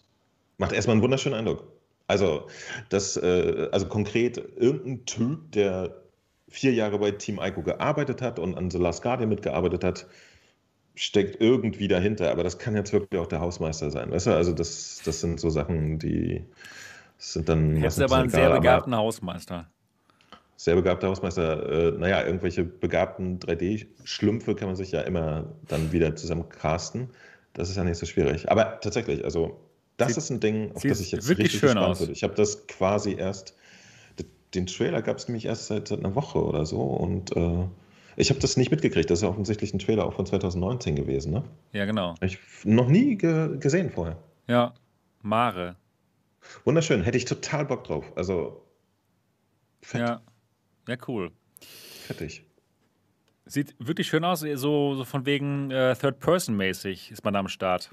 macht 0.59 0.73
erstmal 0.73 0.95
einen 0.95 1.03
wunderschönen 1.03 1.37
Eindruck. 1.39 1.65
Also, 2.07 2.49
das, 2.89 3.17
äh, 3.17 3.69
also 3.71 3.87
konkret 3.87 4.39
irgendein 4.57 5.05
Typ, 5.07 5.53
der 5.53 6.02
vier 6.53 6.73
Jahre 6.73 6.99
bei 6.99 7.11
Team 7.12 7.41
Ico 7.43 7.62
gearbeitet 7.62 8.23
hat 8.23 8.39
und 8.39 8.57
an 8.57 8.70
The 8.70 8.79
Last 8.79 9.03
Guardian 9.03 9.29
mitgearbeitet 9.29 9.83
hat, 9.85 10.07
steckt 10.95 11.41
irgendwie 11.41 11.89
dahinter. 11.89 12.31
Aber 12.31 12.45
das 12.45 12.59
kann 12.59 12.77
jetzt 12.77 12.93
wirklich 12.93 13.20
auch 13.20 13.27
der 13.27 13.41
Hausmeister 13.41 13.91
sein. 13.91 14.11
Weißt 14.11 14.27
du, 14.27 14.31
also 14.37 14.53
das, 14.53 15.01
das 15.05 15.20
sind 15.20 15.41
so 15.41 15.51
Sachen, 15.51 15.99
die 15.99 16.45
sind 17.19 17.49
dann. 17.49 17.77
Jetzt 17.83 18.01
aber 18.01 18.16
einen 18.16 18.29
sehr 18.29 18.51
begabten 18.51 18.95
Hausmeister. 18.95 19.66
sehr 20.57 20.74
begabter 20.77 21.09
Hausmeister. 21.09 21.95
Äh, 21.95 21.99
naja, 21.99 22.24
irgendwelche 22.24 22.65
begabten 22.65 23.39
3D-Schlümpfe 23.41 24.55
kann 24.55 24.69
man 24.69 24.77
sich 24.77 24.93
ja 24.93 25.01
immer 25.01 25.47
dann 25.69 25.93
wieder 25.93 26.15
zusammen 26.16 26.49
casten. 26.49 27.09
Das 27.55 27.69
ist 27.70 27.77
ja 27.77 27.85
nicht 27.85 27.99
so 27.99 28.07
schwierig. 28.07 28.51
Aber 28.51 28.81
tatsächlich, 28.81 29.24
also 29.24 29.61
das 29.97 30.09
Sieht- 30.09 30.16
ist 30.19 30.31
ein 30.31 30.41
Ding, 30.41 30.73
auf 30.74 30.83
das 30.83 31.01
ich 31.01 31.12
jetzt 31.12 31.29
richtig 31.29 31.53
schön 31.53 31.61
gespannt 31.70 31.87
aus. 31.87 31.99
bin. 32.01 32.11
Ich 32.12 32.23
habe 32.23 32.35
das 32.35 32.66
quasi 32.66 33.15
erst, 33.15 33.55
den 34.55 34.66
Trailer 34.66 35.03
gab 35.03 35.16
es 35.19 35.29
nämlich 35.29 35.47
erst 35.47 35.66
seit, 35.66 35.89
seit 35.89 36.01
einer 36.01 36.15
Woche 36.15 36.43
oder 36.43 36.66
so 36.66 36.81
und 36.83 37.35
äh, 37.37 37.66
ich 38.16 38.29
habe 38.31 38.41
das 38.41 38.57
nicht 38.57 38.70
mitgekriegt. 38.70 39.09
Das 39.11 39.20
ist 39.20 39.23
ja 39.23 39.29
offensichtlich 39.29 39.73
ein 39.73 39.79
Trailer 39.79 40.05
auch 40.05 40.12
von 40.15 40.27
2019 40.27 40.97
gewesen. 40.97 41.33
Ne? 41.33 41.45
Ja, 41.73 41.87
genau. 41.87 42.15
Ich 42.20 42.39
noch 42.65 42.89
nie 42.89 43.16
ge 43.16 43.57
gesehen 43.59 43.91
vorher. 43.91 44.19
Ja. 44.49 44.74
Mare. 45.23 45.77
Wunderschön, 46.65 47.03
hätte 47.03 47.16
ich 47.16 47.24
total 47.24 47.65
Bock 47.65 47.85
drauf. 47.85 48.12
Also 48.16 48.62
fett, 49.81 50.01
Ja. 50.01 50.20
Ja, 50.89 50.97
cool. 51.07 51.31
fettig. 52.07 52.45
Sieht 53.47 53.74
wirklich 53.79 54.09
schön 54.09 54.24
aus, 54.24 54.41
so, 54.41 54.95
so 54.95 55.05
von 55.05 55.27
wegen 55.27 55.70
äh, 55.70 55.95
Third-Person-mäßig 55.95 57.11
ist 57.12 57.24
man 57.24 57.35
da 57.35 57.41
am 57.41 57.49
Start. 57.49 57.91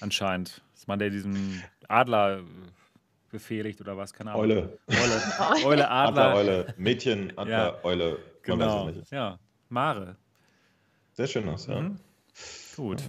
Anscheinend. 0.00 0.62
Ist 0.74 0.86
man 0.88 0.98
der 0.98 1.10
diesen 1.10 1.62
Adler 1.88 2.42
befehligt 3.30 3.80
oder 3.80 3.96
was? 3.96 4.12
Keine 4.12 4.30
Ahnung. 4.32 4.42
Eule. 4.42 4.78
Eule, 4.88 5.64
Eule 5.66 5.90
Adler. 5.90 6.22
Adler, 6.22 6.34
Eule, 6.36 6.74
Mädchen, 6.76 7.32
Adler, 7.36 7.50
Ja. 7.56 7.84
Eule. 7.84 8.18
Man 8.46 8.58
Genau. 8.58 8.90
Ja. 9.10 9.38
Mare. 9.68 10.16
Sehr 11.12 11.26
schön 11.26 11.48
aus, 11.48 11.66
ja. 11.66 11.80
Mhm. 11.80 11.96
Gut. 12.76 13.02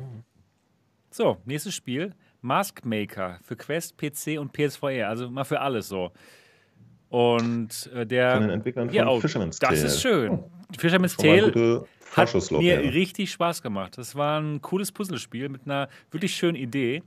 So, 1.12 1.38
nächstes 1.46 1.76
Spiel. 1.76 2.14
Mask 2.41 2.84
Maker 2.86 3.40
für 3.44 3.56
Quest, 3.56 3.98
PC 3.98 4.40
und 4.40 4.54
PS4. 4.56 5.04
Also 5.04 5.30
mal 5.30 5.44
für 5.44 5.60
alles 5.60 5.88
so. 5.88 6.12
Und 7.10 7.90
äh, 7.94 8.06
der. 8.06 8.34
Von 8.34 8.41
den 8.44 8.50
Entwicklern 8.52 8.88
von 8.90 8.96
ja, 8.96 9.08
oh, 9.08 9.20
Fisherman's 9.20 9.60
Das 9.60 9.70
Tale. 9.70 9.82
ist 9.82 10.02
schön. 10.02 10.44
Fisherman's 10.78 11.14
Schon 11.14 11.26
mal 11.26 11.36
Tale 11.38 11.48
hat 11.48 11.56
mir 11.56 11.86
Vorschusslorbeere. 12.02 12.94
richtig 12.94 13.32
Spaß 13.32 13.62
gemacht. 13.62 13.98
Das 13.98 14.16
war 14.16 14.40
ein 14.40 14.62
cooles 14.62 14.91
Puzzlespiel 14.91 15.50
mit 15.50 15.66
einer 15.66 15.90
wirklich 16.12 16.36
schönen 16.36 16.56
Idee. 16.56 17.04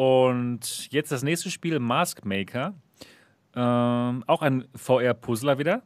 Und 0.00 0.90
jetzt 0.90 1.12
das 1.12 1.22
nächste 1.22 1.50
Spiel, 1.50 1.78
Mask 1.78 2.24
Maker. 2.24 2.72
Ähm, 3.54 4.24
auch 4.26 4.40
ein 4.40 4.64
VR-Puzzler 4.74 5.58
wieder. 5.58 5.82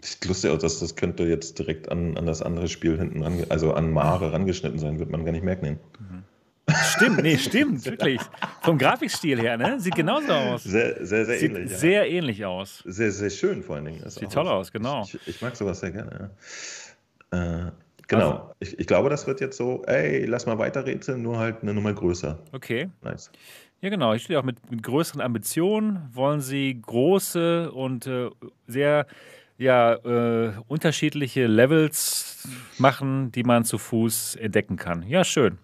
Sieht 0.00 0.24
lustig 0.24 0.50
aus, 0.50 0.62
dass 0.62 0.80
das 0.80 0.96
könnte 0.96 1.24
jetzt 1.24 1.58
direkt 1.58 1.90
an, 1.90 2.16
an 2.16 2.24
das 2.24 2.40
andere 2.40 2.68
Spiel 2.68 2.96
hinten 2.96 3.22
ran, 3.22 3.44
also 3.50 3.74
an 3.74 3.92
Mare 3.92 4.32
rangeschnitten 4.32 4.78
sein, 4.78 4.98
wird 4.98 5.10
man 5.10 5.26
gar 5.26 5.32
nicht 5.32 5.44
merken. 5.44 5.78
Stimmt, 6.84 7.22
nee, 7.22 7.36
stimmt, 7.36 7.84
wirklich. 7.84 8.18
Vom 8.62 8.78
Grafikstil 8.78 9.38
her, 9.38 9.58
ne? 9.58 9.78
Sieht 9.78 9.94
genauso 9.94 10.32
aus. 10.32 10.64
Sehr, 10.64 11.04
sehr, 11.04 11.26
sehr 11.26 11.38
Sieht 11.38 11.50
ähnlich. 11.50 11.70
ja. 11.70 11.76
sehr 11.76 12.10
ähnlich 12.10 12.46
aus. 12.46 12.82
Sehr, 12.86 13.12
sehr 13.12 13.28
schön 13.28 13.62
vor 13.62 13.76
allen 13.76 13.84
Dingen. 13.84 14.02
Ist 14.04 14.20
Sieht 14.20 14.32
toll 14.32 14.48
aus, 14.48 14.72
genau. 14.72 15.02
Ich, 15.02 15.18
ich 15.26 15.42
mag 15.42 15.54
sowas 15.54 15.80
sehr 15.80 15.90
gerne, 15.90 16.30
ja. 17.30 17.66
Äh, 17.66 17.72
genau. 18.08 18.54
Ich, 18.60 18.78
ich 18.78 18.86
glaube, 18.86 19.10
das 19.10 19.26
wird 19.26 19.40
jetzt 19.40 19.56
so, 19.56 19.82
ey, 19.86 20.24
lass 20.26 20.46
mal 20.46 20.58
weiter 20.58 20.84
rätseln, 20.84 21.22
nur 21.22 21.38
halt 21.38 21.62
eine 21.62 21.74
Nummer 21.74 21.92
größer. 21.92 22.38
Okay. 22.52 22.88
Nice. 23.02 23.30
Ja, 23.80 23.90
genau. 23.90 24.12
Ich 24.14 24.24
stehe 24.24 24.38
auch 24.40 24.44
mit, 24.44 24.70
mit 24.70 24.82
größeren 24.82 25.20
Ambitionen. 25.20 26.08
Wollen 26.12 26.40
Sie 26.40 26.80
große 26.82 27.70
und 27.70 28.06
äh, 28.08 28.28
sehr 28.66 29.06
ja, 29.56 29.94
äh, 29.94 30.52
unterschiedliche 30.68 31.46
Levels 31.46 32.46
machen, 32.78 33.30
die 33.32 33.42
man 33.44 33.64
zu 33.64 33.78
Fuß 33.78 34.36
entdecken 34.36 34.76
kann. 34.76 35.02
Ja, 35.02 35.24
schön. 35.24 35.58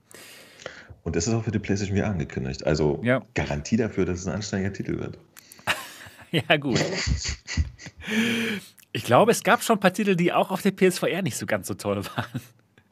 Und 1.03 1.17
das 1.17 1.27
ist 1.27 1.35
auch 1.35 1.45
für 1.45 1.51
die 1.51 1.59
PlayStation 1.59 1.97
VR 1.99 2.09
angekündigt. 2.09 2.65
Also 2.67 3.01
Ja. 3.03 3.23
Garantie 3.35 3.77
dafür, 3.77 4.05
dass 4.05 4.21
es 4.21 4.27
ein 4.27 4.35
anständiger 4.35 4.73
Titel 4.73 4.99
wird. 4.99 5.19
Ja, 6.31 6.57
gut. 6.57 6.81
Ich 8.95 9.05
glaube, 9.05 9.33
es 9.33 9.43
gab 9.43 9.61
schon 9.63 9.77
ein 9.77 9.81
paar 9.81 9.93
Titel, 9.93 10.15
die 10.15 10.33
auch 10.33 10.53
auf 10.53 10.63
der 10.63 10.71
PSVR 10.71 11.21
nicht 11.21 11.37
so 11.37 11.47
ganz 11.47 11.67
so 11.67 11.75
toll 11.75 11.97
waren. 12.17 12.41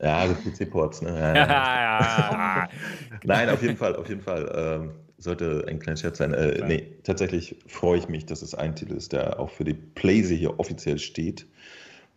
Ja, 0.01 0.27
die 0.27 0.35
PC-Ports, 0.51 1.03
ne? 1.03 1.11
Ja, 1.17 1.47
ja. 1.47 2.69
Nein, 3.25 3.49
auf 3.49 3.63
jeden 3.63 3.77
Fall, 3.77 3.95
auf 3.95 4.09
jeden 4.09 4.21
Fall. 4.21 4.53
Ähm, 4.53 4.91
sollte 5.17 5.65
ein 5.69 5.79
kleiner 5.79 5.97
Scherz 5.97 6.19
sein. 6.19 6.35
Äh, 6.35 6.67
nee, 6.67 6.89
tatsächlich 7.05 7.55
freue 7.69 7.99
ich 7.99 8.09
mich, 8.09 8.27
dass 8.27 8.43
es 8.43 8.53
ein 8.57 8.75
Titel 8.75 8.95
ist, 8.95 9.13
der 9.13 9.39
auch 9.39 9.51
für 9.51 9.63
die 9.63 9.75
Playse 9.75 10.35
hier 10.35 10.59
offiziell 10.59 10.99
steht. 10.99 11.47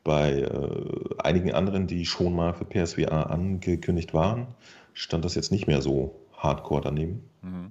Bei 0.03 0.32
äh, 0.32 1.16
einigen 1.20 1.53
anderen, 1.53 1.86
die 1.86 2.07
schon 2.07 2.36
mal 2.36 2.56
für 2.56 2.66
PSVR 2.66 3.30
angekündigt 3.30 4.16
waren, 4.16 4.48
stand 4.95 5.24
das 5.24 5.36
jetzt 5.36 5.52
nicht 5.52 5.68
mehr 5.68 5.84
so 5.84 6.20
hardcore 6.36 6.82
daneben. 6.82 7.24
Mhm. 7.44 7.70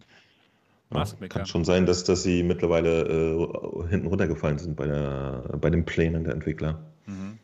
Ja, 0.94 1.28
kann 1.28 1.46
schon 1.46 1.64
sein, 1.64 1.86
dass, 1.86 2.04
dass 2.04 2.22
sie 2.22 2.42
mittlerweile 2.42 3.02
äh, 3.02 3.88
hinten 3.88 4.06
runtergefallen 4.06 4.58
sind 4.58 4.76
bei, 4.76 4.86
der, 4.86 5.56
bei 5.60 5.70
den 5.70 5.84
Plänen 5.84 6.24
der 6.24 6.34
Entwickler. 6.34 6.84
Mhm. 7.06 7.38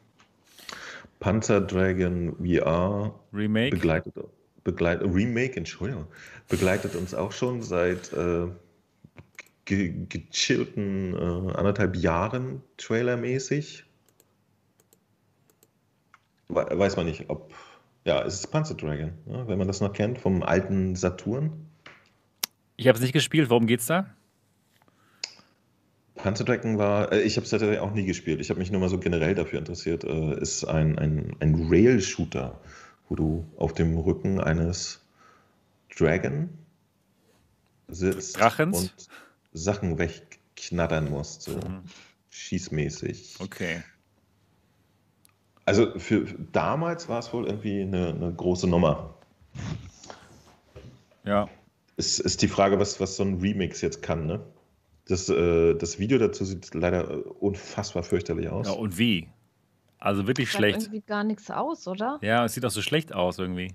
Panzer 1.18 1.60
Dragon 1.60 2.34
VR 2.36 3.14
Remake 3.32 3.76
begleitet, 3.76 4.14
begleitet 4.64 5.06
Remake, 5.12 5.56
Entschuldigung, 5.56 6.06
begleitet 6.48 6.94
uns 6.94 7.14
auch 7.14 7.32
schon 7.32 7.62
seit 7.62 8.12
äh, 8.12 8.46
ge 9.66 10.06
gechillten 10.08 11.14
äh, 11.14 11.52
anderthalb 11.52 11.96
Jahren 11.96 12.62
trailermäßig. 12.78 13.84
Weiß 16.48 16.96
man 16.96 17.06
nicht, 17.06 17.28
ob 17.28 17.52
ja, 18.04 18.22
es 18.22 18.34
ist 18.34 18.46
Panzer 18.48 18.74
Dragon, 18.74 19.12
ja, 19.26 19.46
wenn 19.46 19.58
man 19.58 19.66
das 19.66 19.80
noch 19.80 19.92
kennt 19.92 20.18
vom 20.18 20.42
alten 20.42 20.96
Saturn. 20.96 21.69
Ich 22.80 22.88
habe 22.88 22.96
es 22.96 23.02
nicht 23.02 23.12
gespielt. 23.12 23.50
Worum 23.50 23.66
geht's 23.66 23.84
da? 23.84 24.06
Panzer 26.14 26.44
Dragon 26.44 26.78
war, 26.78 27.12
äh, 27.12 27.20
ich 27.20 27.36
habe 27.36 27.44
es 27.44 27.50
tatsächlich 27.50 27.78
auch 27.78 27.92
nie 27.92 28.06
gespielt. 28.06 28.40
Ich 28.40 28.48
habe 28.48 28.58
mich 28.58 28.70
nur 28.70 28.80
mal 28.80 28.88
so 28.88 28.96
generell 28.96 29.34
dafür 29.34 29.58
interessiert. 29.58 30.02
Äh, 30.02 30.40
ist 30.40 30.64
ein, 30.64 30.98
ein, 30.98 31.36
ein 31.40 31.66
Rail-Shooter, 31.68 32.58
wo 33.10 33.16
du 33.16 33.46
auf 33.58 33.74
dem 33.74 33.98
Rücken 33.98 34.40
eines 34.40 35.04
Dragon 35.94 36.48
sitzt 37.88 38.40
Drachens? 38.40 38.78
und 38.78 39.08
Sachen 39.52 39.98
wegknattern 39.98 41.10
musst, 41.10 41.42
so 41.42 41.56
mhm. 41.56 41.82
schießmäßig. 42.30 43.36
Okay. 43.40 43.82
Also 45.66 45.98
für 45.98 46.24
damals 46.52 47.10
war 47.10 47.18
es 47.18 47.30
wohl 47.34 47.46
irgendwie 47.46 47.82
eine, 47.82 48.14
eine 48.14 48.32
große 48.32 48.66
Nummer. 48.66 49.16
Ja 51.24 51.46
ist, 52.00 52.18
ist 52.18 52.40
die 52.40 52.48
Frage, 52.48 52.78
was, 52.78 52.98
was 52.98 53.16
so 53.16 53.22
ein 53.22 53.40
Remix 53.40 53.82
jetzt 53.82 54.02
kann, 54.02 54.26
ne? 54.26 54.40
Das, 55.06 55.28
äh, 55.28 55.74
das 55.74 55.98
Video 55.98 56.18
dazu 56.18 56.44
sieht 56.44 56.72
leider 56.72 57.42
unfassbar 57.42 58.02
fürchterlich 58.02 58.48
aus. 58.48 58.68
Ja, 58.68 58.72
und 58.72 58.96
wie? 58.96 59.28
Also 59.98 60.26
wirklich 60.26 60.48
das 60.48 60.56
schlecht. 60.56 60.82
irgendwie 60.82 61.02
gar 61.02 61.24
nichts 61.24 61.50
aus, 61.50 61.86
oder? 61.86 62.18
Ja, 62.22 62.44
es 62.46 62.54
sieht 62.54 62.64
auch 62.64 62.70
so 62.70 62.80
schlecht 62.80 63.14
aus 63.14 63.38
irgendwie. 63.38 63.74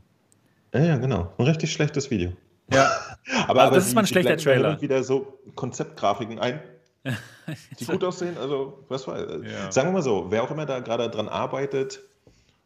Ja, 0.73 0.83
ja, 0.83 0.97
genau. 0.97 1.33
Ein 1.37 1.45
richtig 1.45 1.71
schlechtes 1.71 2.09
Video. 2.09 2.33
Ja. 2.71 2.89
aber, 3.47 3.61
also 3.61 3.61
aber 3.61 3.75
das 3.75 3.83
die, 3.83 3.89
ist 3.89 3.95
mal 3.95 4.01
ein 4.01 4.07
schlechter 4.07 4.37
Trailer. 4.37 4.81
wieder 4.81 5.03
so 5.03 5.39
Konzeptgrafiken 5.53 6.39
ein, 6.39 6.59
die 7.79 7.85
gut 7.85 8.03
aussehen. 8.03 8.37
Also, 8.39 8.83
was 8.87 9.07
war, 9.07 9.19
ja. 9.43 9.71
sagen 9.71 9.89
wir 9.89 9.93
mal 9.93 10.01
so, 10.01 10.31
wer 10.31 10.43
auch 10.43 10.51
immer 10.51 10.65
da 10.65 10.79
gerade 10.79 11.09
dran 11.09 11.27
arbeitet, 11.27 12.01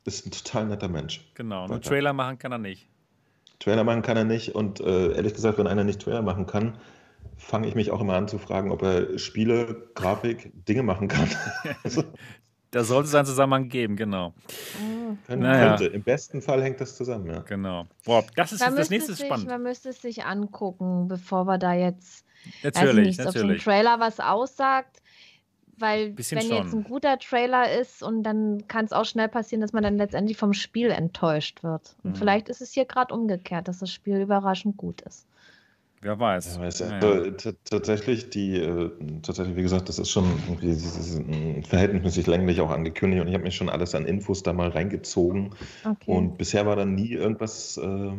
ist 0.06 0.26
ein 0.26 0.31
total 0.31 0.68
netter 0.68 0.88
Mensch. 0.88 1.30
Genau, 1.34 1.68
nur 1.68 1.81
Trailer 1.81 2.14
machen 2.14 2.38
kann 2.38 2.52
er 2.52 2.57
nicht. 2.57 2.88
Trailer 3.60 3.84
machen 3.84 4.02
kann 4.02 4.18
er 4.18 4.23
nicht. 4.23 4.56
Und 4.56 4.80
äh, 4.80 5.14
ehrlich 5.14 5.34
gesagt, 5.34 5.57
wenn 5.57 5.68
einer 5.68 5.84
nicht 5.84 6.02
Trailer 6.02 6.22
machen 6.22 6.45
kann, 6.45 6.77
fange 7.38 7.68
ich 7.68 7.76
mich 7.76 7.91
auch 7.91 8.02
immer 8.02 8.15
an 8.15 8.27
zu 8.27 8.38
fragen, 8.38 8.72
ob 8.72 8.81
er 8.81 9.18
Spiele, 9.18 9.90
Grafik, 9.95 10.52
Dinge 10.65 10.84
machen 10.84 11.07
kann. 11.07 11.30
da 12.72 12.84
sollte 12.84 13.07
es 13.07 13.15
einen 13.15 13.26
Zusammenhang 13.26 13.69
geben, 13.69 13.95
genau. 13.95 14.34
Können, 15.26 15.41
naja. 15.41 15.77
Könnte. 15.77 15.94
Im 15.94 16.03
besten 16.03 16.41
Fall 16.41 16.61
hängt 16.61 16.80
das 16.81 16.95
zusammen, 16.95 17.27
ja. 17.27 17.40
Genau. 17.40 17.88
Boah, 18.06 18.23
das 18.36 18.52
ist 18.52 18.61
das 18.61 18.90
nächste 18.90 19.14
sich, 19.14 19.26
spannend. 19.26 19.48
Man 19.48 19.64
müsste 19.64 19.90
es 19.90 20.02
sich 20.02 20.26
angucken, 20.26 21.07
bevor 21.07 21.45
wir 21.45 21.57
da 21.57 21.73
jetzt 21.73 22.26
natürlich, 22.64 23.18
nicht, 23.18 23.19
natürlich. 23.19 23.36
ob 23.36 23.48
so 23.48 23.53
ein 23.53 23.57
Trailer 23.57 23.99
was 23.99 24.19
aussagt. 24.19 24.98
Weil 25.80 26.11
Bisschen 26.11 26.39
wenn 26.39 26.47
schon. 26.47 26.57
jetzt 26.57 26.73
ein 26.73 26.84
guter 26.84 27.18
Trailer 27.19 27.72
ist 27.72 28.03
und 28.03 28.23
dann 28.23 28.68
kann 28.68 28.85
es 28.85 28.91
auch 28.91 29.06
schnell 29.06 29.30
passieren, 29.30 29.61
dass 29.61 29.73
man 29.73 29.84
dann 29.84 29.97
letztendlich 29.97 30.38
vom 30.38 30.53
Spiel 30.53 30.89
enttäuscht 30.89 31.64
wird. 31.64 31.95
Und 32.03 32.11
mhm. 32.11 32.15
vielleicht 32.15 32.49
ist 32.49 32.61
es 32.61 32.73
hier 32.73 32.85
gerade 32.85 33.14
umgekehrt, 33.14 33.68
dass 33.68 33.80
das 33.80 33.91
Spiel 33.91 34.19
überraschend 34.19 34.77
gut 34.77 35.01
ist. 35.01 35.26
Wer 36.01 36.18
weiß. 36.18 36.56
Ja, 36.56 36.61
weiß 36.61 36.81
also, 36.81 37.31
tatsächlich, 37.65 38.30
die, 38.30 38.56
äh, 38.56 38.89
tatsächlich, 39.22 39.57
wie 39.57 39.64
gesagt, 39.64 39.89
das 39.89 39.99
ist 39.99 40.10
schon 40.10 40.26
irgendwie 40.47 41.60
mm, 41.60 41.64
verhältnismäßig 41.64 42.26
länglich 42.27 42.61
auch 42.61 42.69
angekündigt 42.69 43.22
und 43.22 43.27
ich 43.27 43.34
habe 43.34 43.43
mir 43.43 43.51
schon 43.51 43.68
alles 43.68 43.93
an 43.95 44.06
Infos 44.06 44.41
da 44.41 44.53
mal 44.53 44.69
reingezogen. 44.69 45.51
Okay. 45.84 46.11
Und 46.11 46.38
bisher 46.38 46.65
war 46.65 46.77
da 46.77 46.85
nie 46.85 47.11
irgendwas 47.11 47.77
äh, 47.77 48.11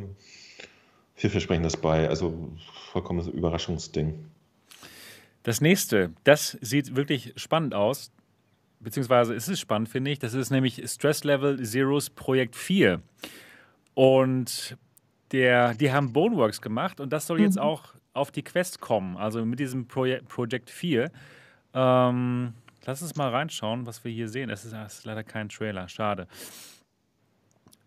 vielversprechendes 1.15 1.79
bei. 1.79 2.07
Also 2.07 2.51
vollkommenes 2.93 3.29
Überraschungsding. 3.29 4.27
Das 5.43 5.61
nächste, 5.61 6.13
das 6.25 6.59
sieht 6.61 6.97
wirklich 6.97 7.33
spannend 7.37 7.75
aus. 7.75 8.13
Beziehungsweise 8.81 9.35
ist 9.35 9.49
es 9.49 9.61
spannend, 9.61 9.89
finde 9.89 10.11
ich. 10.11 10.19
Das 10.19 10.35
ist 10.35 10.51
nämlich 10.51 10.83
Stress 10.91 11.25
Level 11.25 11.63
Zeros 11.63 12.11
Projekt 12.11 12.57
4. 12.57 13.03
Und 13.95 14.77
der, 15.33 15.75
die 15.75 15.93
haben 15.93 16.13
Boneworks 16.13 16.61
gemacht 16.61 17.01
und 17.01 17.13
das 17.13 17.27
soll 17.27 17.39
mhm. 17.39 17.45
jetzt 17.45 17.59
auch 17.59 17.95
auf 18.13 18.31
die 18.31 18.43
Quest 18.43 18.81
kommen. 18.81 19.17
Also 19.17 19.45
mit 19.45 19.61
diesem 19.61 19.87
Projek 19.87 20.27
Projekt 20.29 20.71
4. 20.71 21.11
Ähm, 21.75 22.55
lass 22.85 23.03
uns 23.03 23.17
mal 23.17 23.31
reinschauen, 23.31 23.87
was 23.87 24.03
wir 24.05 24.11
hier 24.11 24.29
sehen. 24.29 24.51
Es 24.51 24.65
ist, 24.65 24.75
ist 24.75 25.05
leider 25.05 25.25
kein 25.25 25.49
Trailer, 25.49 25.89
schade. 25.89 26.27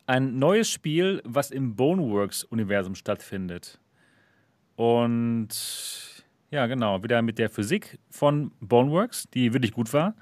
Ein 0.06 0.38
neues 0.38 0.70
Spiel, 0.70 1.22
was 1.24 1.52
im 1.52 1.76
Boneworks-Universum 1.76 2.96
stattfindet. 2.96 3.80
Und 4.76 5.50
ja, 6.54 6.68
genau. 6.68 7.02
Wieder 7.02 7.24
mit 7.24 7.40
der 7.40 7.50
Physik 7.50 7.98
von 8.12 8.52
Boneworks, 8.60 9.28
die 9.34 9.54
wirklich 9.54 9.72
gut 9.72 9.92
war. 9.92 10.14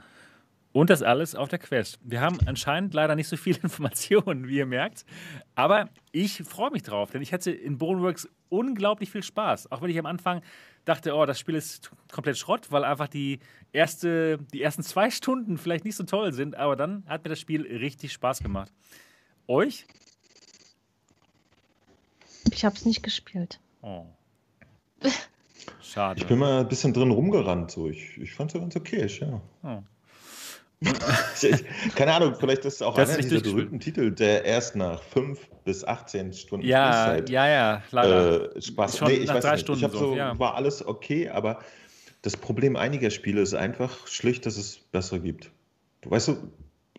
Und 0.72 0.90
das 0.90 1.04
alles 1.04 1.36
auf 1.36 1.50
der 1.50 1.60
Quest. 1.60 2.00
Wir 2.02 2.22
haben 2.22 2.40
anscheinend 2.46 2.94
leider 2.94 3.18
nicht 3.18 3.28
so 3.28 3.36
viele 3.36 3.60
Informationen, 3.64 4.48
wie 4.48 4.56
ihr 4.56 4.66
merkt. 4.66 5.06
Aber 5.56 5.90
ich 6.14 6.44
freue 6.44 6.72
mich 6.72 6.84
drauf, 6.84 7.12
denn 7.12 7.22
ich 7.22 7.34
hatte 7.34 7.52
in 7.52 7.78
Boneworks 7.78 8.30
unglaublich 8.48 9.12
viel 9.12 9.24
Spaß. 9.24 9.74
Auch 9.74 9.82
wenn 9.82 9.90
ich 9.90 10.00
am 10.00 10.06
Anfang 10.06 10.42
dachte, 10.86 11.14
oh, 11.14 11.26
das 11.26 11.38
Spiel 11.38 11.56
ist 11.56 11.92
komplett 12.14 12.38
Schrott, 12.38 12.72
weil 12.72 12.86
einfach 12.86 13.10
die, 13.10 13.40
erste, 13.74 14.38
die 14.54 14.62
ersten 14.62 14.84
zwei 14.84 15.12
Stunden 15.12 15.58
vielleicht 15.58 15.84
nicht 15.84 15.98
so 15.98 16.06
toll 16.06 16.32
sind. 16.32 16.56
Aber 16.56 16.78
dann 16.78 17.04
hat 17.08 17.26
mir 17.26 17.30
das 17.30 17.42
Spiel 17.42 17.64
richtig 17.64 18.14
Spaß 18.14 18.40
gemacht. 18.40 18.72
Euch? 19.50 19.86
Ich 22.54 22.64
habe 22.64 22.78
es 22.78 22.86
nicht 22.86 23.04
gespielt. 23.04 23.60
Oh. 23.82 24.06
Schade. 25.82 26.20
Ich 26.20 26.28
bin 26.28 26.40
mal 26.40 26.62
ein 26.62 26.68
bisschen 26.68 26.94
drin 26.94 27.12
rumgerannt. 27.12 27.72
So. 27.72 27.88
Ich, 27.88 28.18
ich 28.18 28.34
fand 28.34 28.52
es 28.52 28.56
ja 28.56 28.60
ganz 28.62 28.76
okay, 28.76 29.08
ja. 29.20 29.84
Ich, 31.42 31.96
keine 31.96 32.14
Ahnung, 32.14 32.36
vielleicht 32.40 32.66
ist 32.66 32.76
es 32.76 32.82
auch 32.82 32.96
das 32.96 33.12
einer 33.12 33.22
dieser 33.22 33.42
berühmten 33.42 33.80
Titel, 33.80 34.12
der 34.12 34.46
erst 34.46 34.76
nach 34.76 35.02
5 35.04 35.40
bis 35.64 35.84
18 35.84 36.34
Stunden 36.34 36.66
ja, 36.66 36.92
Spielzeit 36.92 37.30
ja, 37.30 37.48
ja, 37.48 37.84
leider. 37.92 38.56
Äh, 38.56 38.62
Spaß. 38.62 38.98
Schon 38.98 39.08
nee, 39.10 39.14
ich 39.16 39.28
nach 39.28 39.36
weiß 39.36 39.44
drei 39.44 39.52
nicht. 39.52 39.62
Stunden 39.62 39.86
ich 39.86 39.92
so, 39.92 39.98
so 40.00 40.16
ja. 40.16 40.38
war 40.40 40.56
alles 40.56 40.86
okay, 40.86 41.30
aber 41.30 41.60
das 42.24 42.36
Problem 42.36 42.76
einiger 42.76 43.12
Spiele 43.12 43.42
ist 43.42 43.54
einfach 43.54 44.08
schlicht, 44.08 44.46
dass 44.46 44.58
es 44.58 44.80
bessere 44.92 45.20
gibt. 45.20 45.52
Weißt 46.04 46.30
du, 46.30 46.38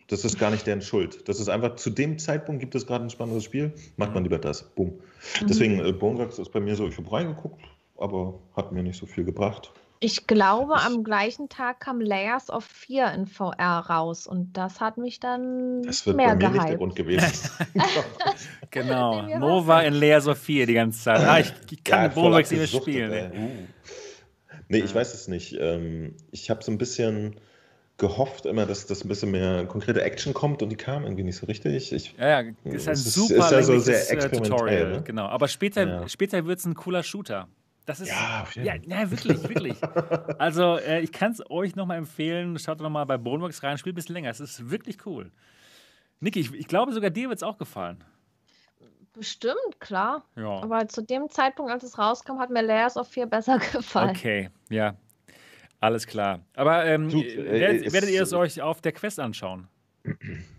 das 0.08 0.24
ist 0.24 0.38
gar 0.38 0.50
nicht 0.50 0.66
deren 0.66 0.82
Schuld. 0.82 1.28
Das 1.28 1.40
ist 1.40 1.48
einfach, 1.48 1.76
zu 1.76 1.90
dem 1.90 2.18
Zeitpunkt 2.18 2.60
gibt 2.60 2.74
es 2.74 2.86
gerade 2.86 3.04
ein 3.04 3.10
spannendes 3.10 3.44
Spiel, 3.44 3.72
macht 3.96 4.14
man 4.14 4.24
lieber 4.24 4.38
das. 4.38 4.62
Boom. 4.62 4.88
Mhm. 5.40 5.46
Deswegen, 5.48 5.84
äh, 5.84 5.92
Boneworks 5.92 6.38
ist 6.38 6.52
bei 6.52 6.60
mir 6.60 6.76
so, 6.76 6.86
ich 6.86 6.96
habe 6.98 7.10
reingeguckt, 7.10 7.62
aber 7.98 8.40
hat 8.56 8.72
mir 8.72 8.82
nicht 8.82 8.98
so 8.98 9.06
viel 9.06 9.24
gebracht. 9.24 9.72
Ich 10.04 10.26
glaube, 10.26 10.74
ich, 10.76 10.84
am 10.84 11.04
gleichen 11.04 11.48
Tag 11.48 11.78
kam 11.78 12.00
Layers 12.00 12.50
of 12.50 12.64
4 12.64 13.12
in 13.12 13.26
VR 13.26 13.86
raus 13.88 14.26
und 14.26 14.52
das 14.54 14.80
hat 14.80 14.98
mich 14.98 15.20
dann 15.20 15.82
das 15.84 16.04
wird 16.04 16.16
mehr 16.16 16.34
bei 16.34 16.34
mir 16.34 16.38
gehypt. 16.40 16.54
nicht 16.54 16.68
der 16.70 16.76
Grund 16.76 16.96
gewesen. 16.96 17.50
genau, 18.72 19.22
Mo 19.38 19.64
war 19.66 19.84
in 19.84 19.94
Layers 19.94 20.26
of 20.26 20.38
4 20.38 20.66
die 20.66 20.74
ganze 20.74 21.02
Zeit. 21.02 21.20
Ah, 21.20 21.38
ich, 21.38 21.52
ich 21.70 21.84
kann 21.84 22.02
ja, 22.02 22.08
Boneworks 22.08 22.50
nicht 22.50 22.74
spielen. 22.74 23.32
Uh. 23.32 23.48
Nee, 24.68 24.78
ich 24.78 24.92
weiß 24.92 25.14
es 25.14 25.28
nicht. 25.28 25.56
Ähm, 25.60 26.16
ich 26.32 26.50
habe 26.50 26.64
so 26.64 26.72
ein 26.72 26.78
bisschen 26.78 27.36
gehofft 27.98 28.46
immer, 28.46 28.66
dass 28.66 28.86
das 28.86 29.04
ein 29.04 29.08
bisschen 29.08 29.30
mehr 29.30 29.66
konkrete 29.66 30.02
Action 30.02 30.34
kommt 30.34 30.62
und 30.62 30.70
die 30.70 30.76
kam 30.76 31.04
irgendwie 31.04 31.22
nicht 31.22 31.36
so 31.36 31.46
richtig. 31.46 31.92
Ich, 31.92 32.14
ja, 32.18 32.40
ja, 32.40 32.52
ist 32.64 32.88
ein 32.88 32.96
super 32.96 33.36
ist 33.36 33.50
ja 33.52 33.62
so 33.62 33.78
sehr 33.78 34.10
äh, 34.10 34.30
Tutorial. 34.30 34.90
Ne? 34.90 35.02
Genau, 35.04 35.26
aber 35.26 35.46
später, 35.46 35.86
ja. 35.86 36.08
später 36.08 36.44
wird 36.44 36.58
es 36.58 36.64
ein 36.64 36.74
cooler 36.74 37.04
Shooter. 37.04 37.46
Das 37.84 37.98
ist, 38.00 38.08
ja, 38.08 38.46
ja, 38.54 38.74
ja, 38.76 39.10
wirklich, 39.10 39.42
wirklich. 39.48 39.76
Also, 40.38 40.76
äh, 40.76 41.00
ich 41.00 41.10
kann 41.10 41.32
es 41.32 41.42
euch 41.50 41.74
nochmal 41.74 41.98
empfehlen. 41.98 42.56
Schaut 42.58 42.80
nochmal 42.80 43.06
bei 43.06 43.18
Boneworks 43.18 43.62
rein, 43.64 43.76
spielt 43.76 43.94
ein 43.94 43.96
bisschen 43.96 44.14
länger. 44.14 44.30
Es 44.30 44.38
ist 44.38 44.70
wirklich 44.70 45.04
cool. 45.04 45.32
Niki, 46.20 46.40
ich, 46.40 46.54
ich 46.54 46.68
glaube, 46.68 46.92
sogar 46.92 47.10
dir 47.10 47.28
wird 47.28 47.38
es 47.38 47.42
auch 47.42 47.58
gefallen. 47.58 48.04
Bestimmt, 49.12 49.80
klar. 49.80 50.24
Ja. 50.36 50.62
Aber 50.62 50.86
zu 50.86 51.02
dem 51.02 51.28
Zeitpunkt, 51.28 51.72
als 51.72 51.82
es 51.82 51.98
rauskam, 51.98 52.38
hat 52.38 52.50
mir 52.50 52.62
Layers 52.62 52.96
of 52.96 53.08
4 53.08 53.26
besser 53.26 53.58
gefallen. 53.72 54.10
Okay, 54.10 54.50
ja. 54.70 54.94
Alles 55.80 56.06
klar. 56.06 56.40
Aber 56.54 56.86
ähm, 56.86 57.10
du, 57.10 57.20
äh, 57.20 57.60
werdet, 57.60 57.92
werdet, 57.92 58.10
ihr 58.10 58.22
es 58.22 58.32
euch 58.32 58.62
auf 58.62 58.80
der 58.80 58.92
Quest 58.92 59.18
anschauen? 59.18 59.66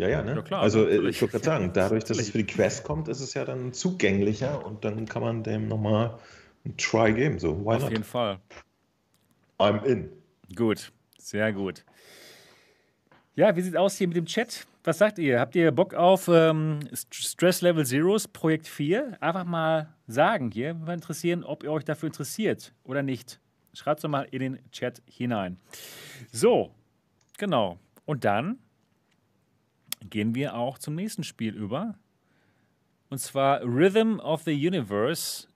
Ja, 0.00 0.08
ja, 0.08 0.22
ne? 0.22 0.34
Ja, 0.34 0.42
klar, 0.42 0.62
also 0.62 0.80
äh, 0.86 0.94
natürlich. 0.94 1.16
ich 1.16 1.22
wollte 1.22 1.32
gerade 1.32 1.44
sagen, 1.44 1.70
dadurch, 1.74 2.04
dass 2.04 2.18
es 2.18 2.30
für 2.30 2.38
die 2.38 2.46
Quest 2.46 2.84
kommt, 2.84 3.06
ist 3.08 3.20
es 3.20 3.34
ja 3.34 3.44
dann 3.44 3.72
zugänglicher 3.74 4.64
und 4.64 4.82
dann 4.84 5.04
kann 5.06 5.22
man 5.22 5.42
dem 5.42 5.68
nochmal 5.68 6.18
einen 6.64 6.76
Try 6.78 7.12
geben. 7.12 7.38
So, 7.38 7.64
why 7.64 7.74
Auf 7.74 7.82
not? 7.82 7.90
jeden 7.90 8.04
Fall. 8.04 8.38
I'm 9.58 9.84
in. 9.84 10.10
Gut, 10.56 10.90
sehr 11.18 11.52
gut. 11.52 11.84
Ja, 13.34 13.54
wie 13.56 13.60
sieht 13.60 13.76
aus 13.76 13.96
hier 13.96 14.08
mit 14.08 14.16
dem 14.16 14.26
Chat? 14.26 14.66
Was 14.84 14.96
sagt 14.98 15.18
ihr? 15.18 15.38
Habt 15.38 15.54
ihr 15.54 15.70
Bock 15.70 15.92
auf 15.92 16.28
ähm, 16.28 16.80
St- 16.92 17.12
Stress 17.14 17.60
Level 17.60 17.84
Zeros 17.84 18.26
Projekt 18.26 18.66
4? 18.66 19.18
Einfach 19.20 19.44
mal 19.44 19.92
sagen 20.06 20.50
hier. 20.50 20.74
Würde 20.80 20.86
mich 20.86 20.94
interessieren, 20.94 21.44
ob 21.44 21.62
ihr 21.62 21.70
euch 21.70 21.84
dafür 21.84 22.06
interessiert 22.06 22.72
oder 22.84 23.02
nicht. 23.02 23.38
Schreibt 23.74 24.02
es 24.02 24.08
mal 24.08 24.22
in 24.30 24.40
den 24.40 24.70
Chat 24.72 25.02
hinein. 25.06 25.58
So, 26.32 26.70
genau. 27.38 27.78
Und 28.06 28.24
dann 28.24 28.58
gehen 30.00 30.34
wir 30.34 30.54
auch 30.54 30.78
zum 30.78 30.94
nächsten 30.94 31.24
Spiel 31.24 31.54
über. 31.54 31.98
Und 33.08 33.18
zwar 33.18 33.62
Rhythm 33.62 34.18
of 34.20 34.42
the 34.42 34.66
Universe 34.66 35.48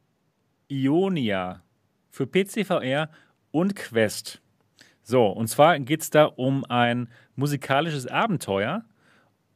Ionia 0.69 1.62
für 2.11 2.27
PC, 2.27 2.66
VR 2.66 3.11
und 3.51 3.77
Quest. 3.77 4.41
So, 5.03 5.27
und 5.27 5.49
zwar 5.49 5.79
geht 5.79 6.01
es 6.03 6.11
da 6.11 6.25
um 6.25 6.65
ein 6.65 7.09
musikalisches 7.37 8.07
Abenteuer 8.07 8.85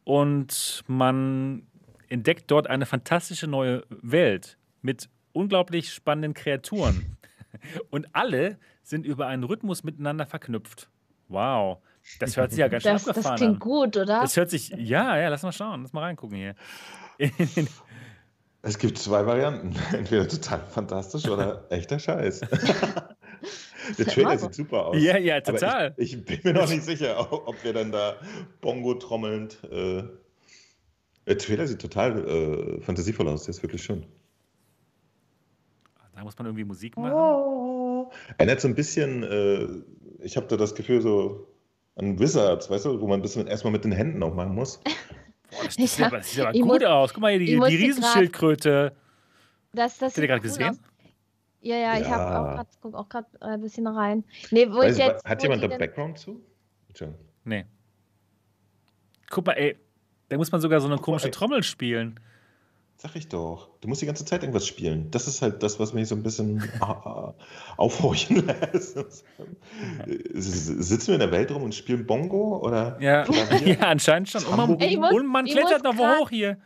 und 0.05 0.85
man 0.87 1.67
entdeckt 2.09 2.51
dort 2.51 2.69
eine 2.69 2.87
fantastische 2.87 3.47
neue 3.47 3.85
Welt 3.89 4.59
mit 4.83 5.09
unglaublich 5.33 5.93
spannenden 5.93 6.35
Kreaturen. 6.35 7.17
Und 7.91 8.15
alle 8.15 8.59
sind 8.83 9.05
über 9.07 9.27
einen 9.27 9.45
Rhythmus 9.45 9.85
miteinander 9.85 10.27
verknüpft. 10.27 10.89
Wow, 11.29 11.79
das 12.21 12.37
hört 12.37 12.51
sich 12.51 12.61
ja 12.61 12.69
ganz 12.69 12.83
schön 12.83 12.93
Das, 12.93 13.05
das 13.05 13.09
abgefahren 13.11 13.37
klingt 13.37 13.55
an. 13.55 13.59
gut, 13.59 13.97
oder? 13.97 14.21
Das 14.23 14.37
hört 14.37 14.51
sich, 14.51 14.71
ja, 14.71 15.17
ja, 15.19 15.29
lass 15.29 15.43
mal 15.43 15.53
schauen, 15.53 15.83
lass 15.83 15.93
mal 15.93 16.03
reingucken 16.03 16.37
hier. 16.37 16.55
Es 18.63 18.79
gibt 18.79 18.99
zwei 18.99 19.25
Varianten. 19.25 19.75
Entweder 19.93 20.27
total 20.29 20.61
fantastisch 20.67 21.27
oder 21.29 21.65
echter 21.71 21.99
Scheiß. 21.99 22.41
Der 23.99 24.07
ja 24.07 24.13
Trailer 24.13 24.39
sieht 24.39 24.55
super 24.55 24.87
aus. 24.87 24.97
Ja, 25.01 25.17
ja, 25.17 25.37
Aber 25.37 25.45
total. 25.45 25.95
Ich, 25.97 26.13
ich 26.15 26.25
bin 26.25 26.41
mir 26.45 26.53
noch 26.53 26.69
nicht 26.69 26.83
sicher, 26.83 27.19
ob 27.33 27.49
ob 27.49 27.65
wir 27.65 27.73
dann 27.73 27.91
da 27.91 28.17
Bongo 28.61 28.95
trommelnd. 28.95 29.65
Äh, 29.71 30.03
der 31.27 31.39
Trailer 31.39 31.67
sieht 31.67 31.81
total 31.81 32.27
äh, 32.27 32.81
fantasievoll 32.83 33.29
aus. 33.29 33.45
Der 33.45 33.51
ist 33.51 33.63
wirklich 33.63 33.83
schön. 33.83 34.05
Da 36.15 36.23
muss 36.23 36.37
man 36.37 36.47
irgendwie 36.47 36.65
Musik 36.65 36.97
machen. 36.97 37.13
Oh. 37.13 38.11
Erinnert 38.37 38.61
so 38.61 38.69
ein 38.69 38.75
bisschen, 38.75 39.23
äh, 39.23 39.69
ich 40.25 40.37
habe 40.37 40.47
da 40.49 40.57
das 40.57 40.75
Gefühl 40.75 41.01
so 41.01 41.47
an 41.99 42.19
Wizards, 42.19 42.71
weißt 42.71 42.87
du, 42.87 43.01
wo 43.01 43.07
man 43.07 43.19
ein 43.21 43.23
bisschen 43.23 43.47
erstmal 43.47 43.73
mit 43.73 43.85
den 43.85 43.93
Händen 43.93 44.23
auch 44.23 44.35
machen 44.35 44.55
muss. 44.55 44.79
Boah, 45.51 45.65
das, 45.65 45.75
sieht 45.77 45.99
Ja, 45.99 46.07
aber, 46.07 46.19
das 46.19 46.31
sieht 46.31 46.41
aber 46.41 46.55
ich 46.55 46.61
gut 46.63 46.81
muss- 46.81 46.85
aus. 46.85 47.13
Guck 47.15 47.21
mal 47.23 47.31
hier, 47.31 47.39
die, 47.41 47.47
die 47.77 47.85
Riesenschildkröte. 47.85 48.93
Das, 49.73 49.99
das 49.99 50.09
Habt 50.13 50.19
ihr 50.19 50.21
sieht 50.23 50.29
gerade 50.29 50.41
cool 50.41 50.49
gesehen? 50.49 50.69
aus. 50.71 50.77
Ja, 51.61 51.77
ja, 51.77 51.99
ich 51.99 52.09
habe 52.09 52.23
Ja. 52.23 52.41
auch 52.41 52.55
gerade, 52.55 52.69
guck 52.81 52.95
auch 52.95 53.09
gerade 53.09 53.27
ein 53.41 53.61
bisschen 53.61 53.87
rein. 53.87 54.25
Nee, 54.51 54.69
wo 54.71 54.79
Weiß, 54.79 54.97
ich 54.97 55.05
jetzt, 55.05 55.25
hat 55.25 55.39
wo 55.41 55.43
jemand 55.43 55.63
da 55.65 55.69
Background 55.77 56.19
zu? 56.19 56.41
Nee. 57.45 57.65
Guck 59.31 59.47
mal, 59.47 59.53
ey. 59.55 59.77
Da 60.29 60.37
muss 60.37 60.53
man 60.53 60.61
sogar 60.61 60.81
so 60.81 60.87
eine 60.89 60.99
komische. 60.99 61.31
Trommel 61.31 61.63
spielen. 61.63 62.21
Sag 63.01 63.15
ich 63.15 63.29
doch. 63.29 63.69
Du 63.81 63.87
musst 63.87 64.03
die 64.03 64.07
ganze 64.07 64.25
Zeit 64.25 64.43
irgendwas 64.43 64.67
spielen. 64.67 65.09
Das 65.13 65.29
ist 65.29 65.41
halt 65.41 65.63
das, 65.63 65.79
was 65.79 65.93
mich 65.93 66.09
so 66.09 66.17
ein 66.17 66.25
bisschen 66.25 66.61
aufhorchen 67.77 68.45
lässt. 68.73 68.97
Sitzen 70.35 71.07
wir 71.07 71.15
in 71.15 71.21
der 71.21 71.31
Welt 71.31 71.51
rum 71.53 71.63
und 71.63 71.75
spielen 71.77 72.07
Bongo? 72.07 72.59
Oder 72.59 73.01
Ja, 73.01 73.25
ja 73.65 73.79
anscheinend 73.81 74.31
schon. 74.31 74.45
Und 74.47 74.57
man, 74.57 74.71
muss- 74.97 75.13
und 75.13 75.27
man 75.27 75.47
ich 75.47 75.53
klettert 75.53 75.85
muss 75.85 75.95
noch 75.95 75.97
grad- 75.97 76.19
hoch 76.21 76.31
hier. 76.31 76.59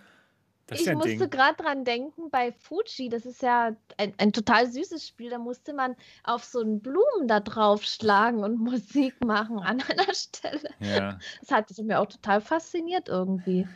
Das 0.68 0.80
ich 0.80 0.86
ja 0.86 0.94
musste 0.94 1.28
gerade 1.28 1.62
dran 1.62 1.84
denken, 1.84 2.30
bei 2.30 2.52
Fuji, 2.52 3.10
das 3.10 3.26
ist 3.26 3.42
ja 3.42 3.72
ein, 3.98 4.14
ein 4.16 4.32
total 4.32 4.70
süßes 4.70 5.06
Spiel, 5.06 5.28
da 5.28 5.36
musste 5.36 5.74
man 5.74 5.96
auf 6.24 6.44
so 6.44 6.60
einen 6.60 6.80
Blumen 6.80 7.26
da 7.26 7.40
drauf 7.40 7.82
schlagen 7.82 8.42
und 8.42 8.58
Musik 8.58 9.22
machen 9.22 9.58
an 9.58 9.82
einer 9.82 10.14
Stelle. 10.14 10.70
Ja. 10.80 11.18
Das 11.40 11.50
hat 11.50 11.76
mir 11.78 12.00
auch 12.00 12.06
total 12.06 12.40
fasziniert 12.40 13.08
irgendwie. 13.08 13.66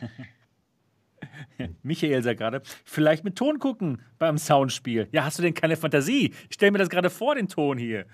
Michael 1.83 2.23
sagt 2.23 2.39
gerade, 2.39 2.61
vielleicht 2.85 3.23
mit 3.23 3.35
Ton 3.35 3.59
gucken 3.59 4.01
beim 4.19 4.37
Soundspiel. 4.37 5.07
Ja, 5.11 5.25
hast 5.25 5.37
du 5.37 5.43
denn 5.43 5.53
keine 5.53 5.75
Fantasie? 5.75 6.33
Ich 6.49 6.55
stelle 6.55 6.71
mir 6.71 6.77
das 6.79 6.89
gerade 6.89 7.09
vor, 7.09 7.35
den 7.35 7.47
Ton 7.47 7.77
hier. 7.77 8.05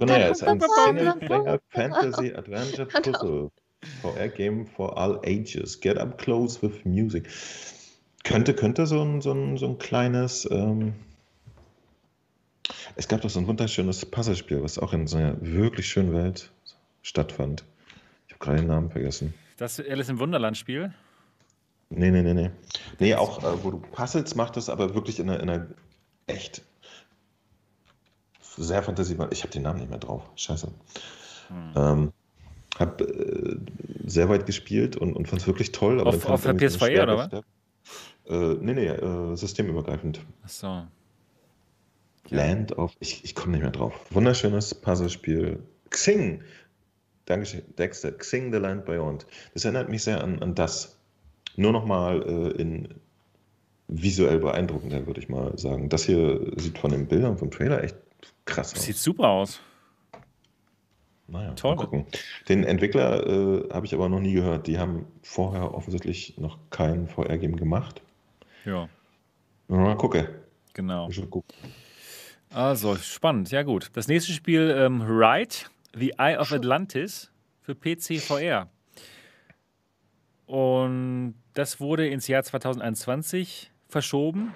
Naja, 0.00 0.28
es 0.28 0.42
ist 0.42 0.48
ein 0.48 0.60
Single-Player. 0.60 1.60
Fantasy 1.70 2.32
Adventure 2.34 2.86
Puzzle. 2.86 3.50
VR-Game 4.00 4.66
for 4.66 4.96
all 4.96 5.20
ages. 5.24 5.80
Get 5.80 5.98
up 5.98 6.18
close 6.18 6.62
with 6.62 6.84
music. 6.84 7.28
Könnte, 8.24 8.54
könnte 8.54 8.86
so 8.86 9.02
ein, 9.02 9.20
so 9.20 9.32
ein, 9.32 9.56
so 9.56 9.66
ein 9.66 9.78
kleines. 9.78 10.48
Ähm 10.50 10.94
es 12.94 13.08
gab 13.08 13.22
doch 13.22 13.30
so 13.30 13.40
ein 13.40 13.46
wunderschönes 13.46 14.04
Puzzlespiel, 14.06 14.62
was 14.62 14.78
auch 14.78 14.92
in 14.92 15.06
so 15.06 15.16
einer 15.16 15.36
wirklich 15.40 15.88
schönen 15.88 16.12
Welt 16.12 16.52
stattfand. 17.02 17.64
Ich 18.28 18.34
habe 18.34 18.44
gerade 18.44 18.58
den 18.58 18.68
Namen 18.68 18.90
vergessen. 18.90 19.34
Das 19.62 19.78
Alice 19.78 20.08
im 20.08 20.18
Wunderland-Spiel. 20.18 20.92
Nee, 21.90 22.10
nee, 22.10 22.22
nee, 22.22 22.34
nee. 22.34 22.50
Nee, 22.98 23.14
auch 23.14 23.44
äh, 23.44 23.62
wo 23.62 23.70
du 23.70 23.78
Puzzles 23.78 24.34
machtest, 24.34 24.68
aber 24.68 24.96
wirklich 24.96 25.20
in 25.20 25.30
einer, 25.30 25.38
in 25.40 25.48
einer 25.48 25.68
echt 26.26 26.62
sehr 28.56 28.82
fantasievoll. 28.82 29.28
Ich 29.30 29.42
habe 29.44 29.52
den 29.52 29.62
Namen 29.62 29.78
nicht 29.78 29.88
mehr 29.88 30.00
drauf. 30.00 30.28
Scheiße. 30.34 30.66
Ähm, 31.76 32.12
hab 32.76 33.00
äh, 33.02 33.56
sehr 34.04 34.28
weit 34.28 34.46
gespielt 34.46 34.96
und, 34.96 35.14
und 35.14 35.28
fand 35.28 35.42
es 35.42 35.46
wirklich 35.46 35.70
toll. 35.70 36.00
Aber 36.00 36.08
Auf- 36.10 36.26
auf 36.28 36.42
der 36.42 36.58
so 36.68 36.78
PS4 36.78 37.02
oder 37.04 37.28
schwer, 37.28 37.42
Äh, 38.26 38.54
nee, 38.60 38.74
nee, 38.74 38.88
äh, 38.88 39.36
systemübergreifend. 39.36 40.22
Achso. 40.42 40.88
Land 42.30 42.76
of. 42.76 42.96
Ich, 42.98 43.24
ich 43.24 43.36
komme 43.36 43.52
nicht 43.52 43.62
mehr 43.62 43.70
drauf. 43.70 43.94
Wunderschönes 44.10 44.74
Puzzlespiel. 44.74 45.62
Xing. 45.88 46.42
Dankeschön, 47.26 47.62
Dexter. 47.78 48.12
Xing 48.12 48.52
the 48.52 48.58
Land 48.58 48.84
Beyond. 48.84 49.26
Das 49.54 49.64
erinnert 49.64 49.88
mich 49.88 50.02
sehr 50.02 50.22
an, 50.22 50.42
an 50.42 50.54
das. 50.54 50.98
Nur 51.56 51.72
nochmal 51.72 52.22
äh, 52.22 52.60
in 52.60 52.88
visuell 53.88 54.38
beeindruckender, 54.38 55.06
würde 55.06 55.20
ich 55.20 55.28
mal 55.28 55.56
sagen. 55.58 55.88
Das 55.88 56.04
hier 56.04 56.52
sieht 56.56 56.78
von 56.78 56.90
den 56.90 57.06
Bildern 57.06 57.36
vom 57.36 57.50
Trailer 57.50 57.84
echt 57.84 57.96
krass 58.44 58.74
aus. 58.74 58.82
Sieht 58.82 58.96
super 58.96 59.28
aus. 59.28 59.60
Naja, 61.28 61.52
toll. 61.52 61.76
Mal 61.76 61.82
gucken. 61.82 62.06
Den 62.48 62.64
Entwickler 62.64 63.26
äh, 63.26 63.68
habe 63.72 63.86
ich 63.86 63.94
aber 63.94 64.08
noch 64.08 64.20
nie 64.20 64.32
gehört. 64.34 64.66
Die 64.66 64.78
haben 64.78 65.06
vorher 65.22 65.74
offensichtlich 65.74 66.36
noch 66.38 66.58
kein 66.70 67.08
VR-Game 67.08 67.56
gemacht. 67.56 68.02
Ja, 68.64 68.88
Mal 69.68 69.96
gucken. 69.96 70.28
genau. 70.74 71.08
Also, 72.50 72.96
spannend. 72.96 73.50
Ja, 73.50 73.62
gut. 73.62 73.90
Das 73.94 74.08
nächste 74.08 74.32
Spiel, 74.32 74.74
ähm, 74.76 75.00
Ride, 75.00 75.54
The 75.96 76.14
Eye 76.18 76.38
of 76.38 76.52
Atlantis 76.52 77.30
für 77.60 77.74
PC 77.74 78.18
VR. 78.20 78.68
Und 80.46 81.34
das 81.54 81.80
wurde 81.80 82.08
ins 82.08 82.26
Jahr 82.28 82.42
2021 82.42 83.70
verschoben. 83.88 84.54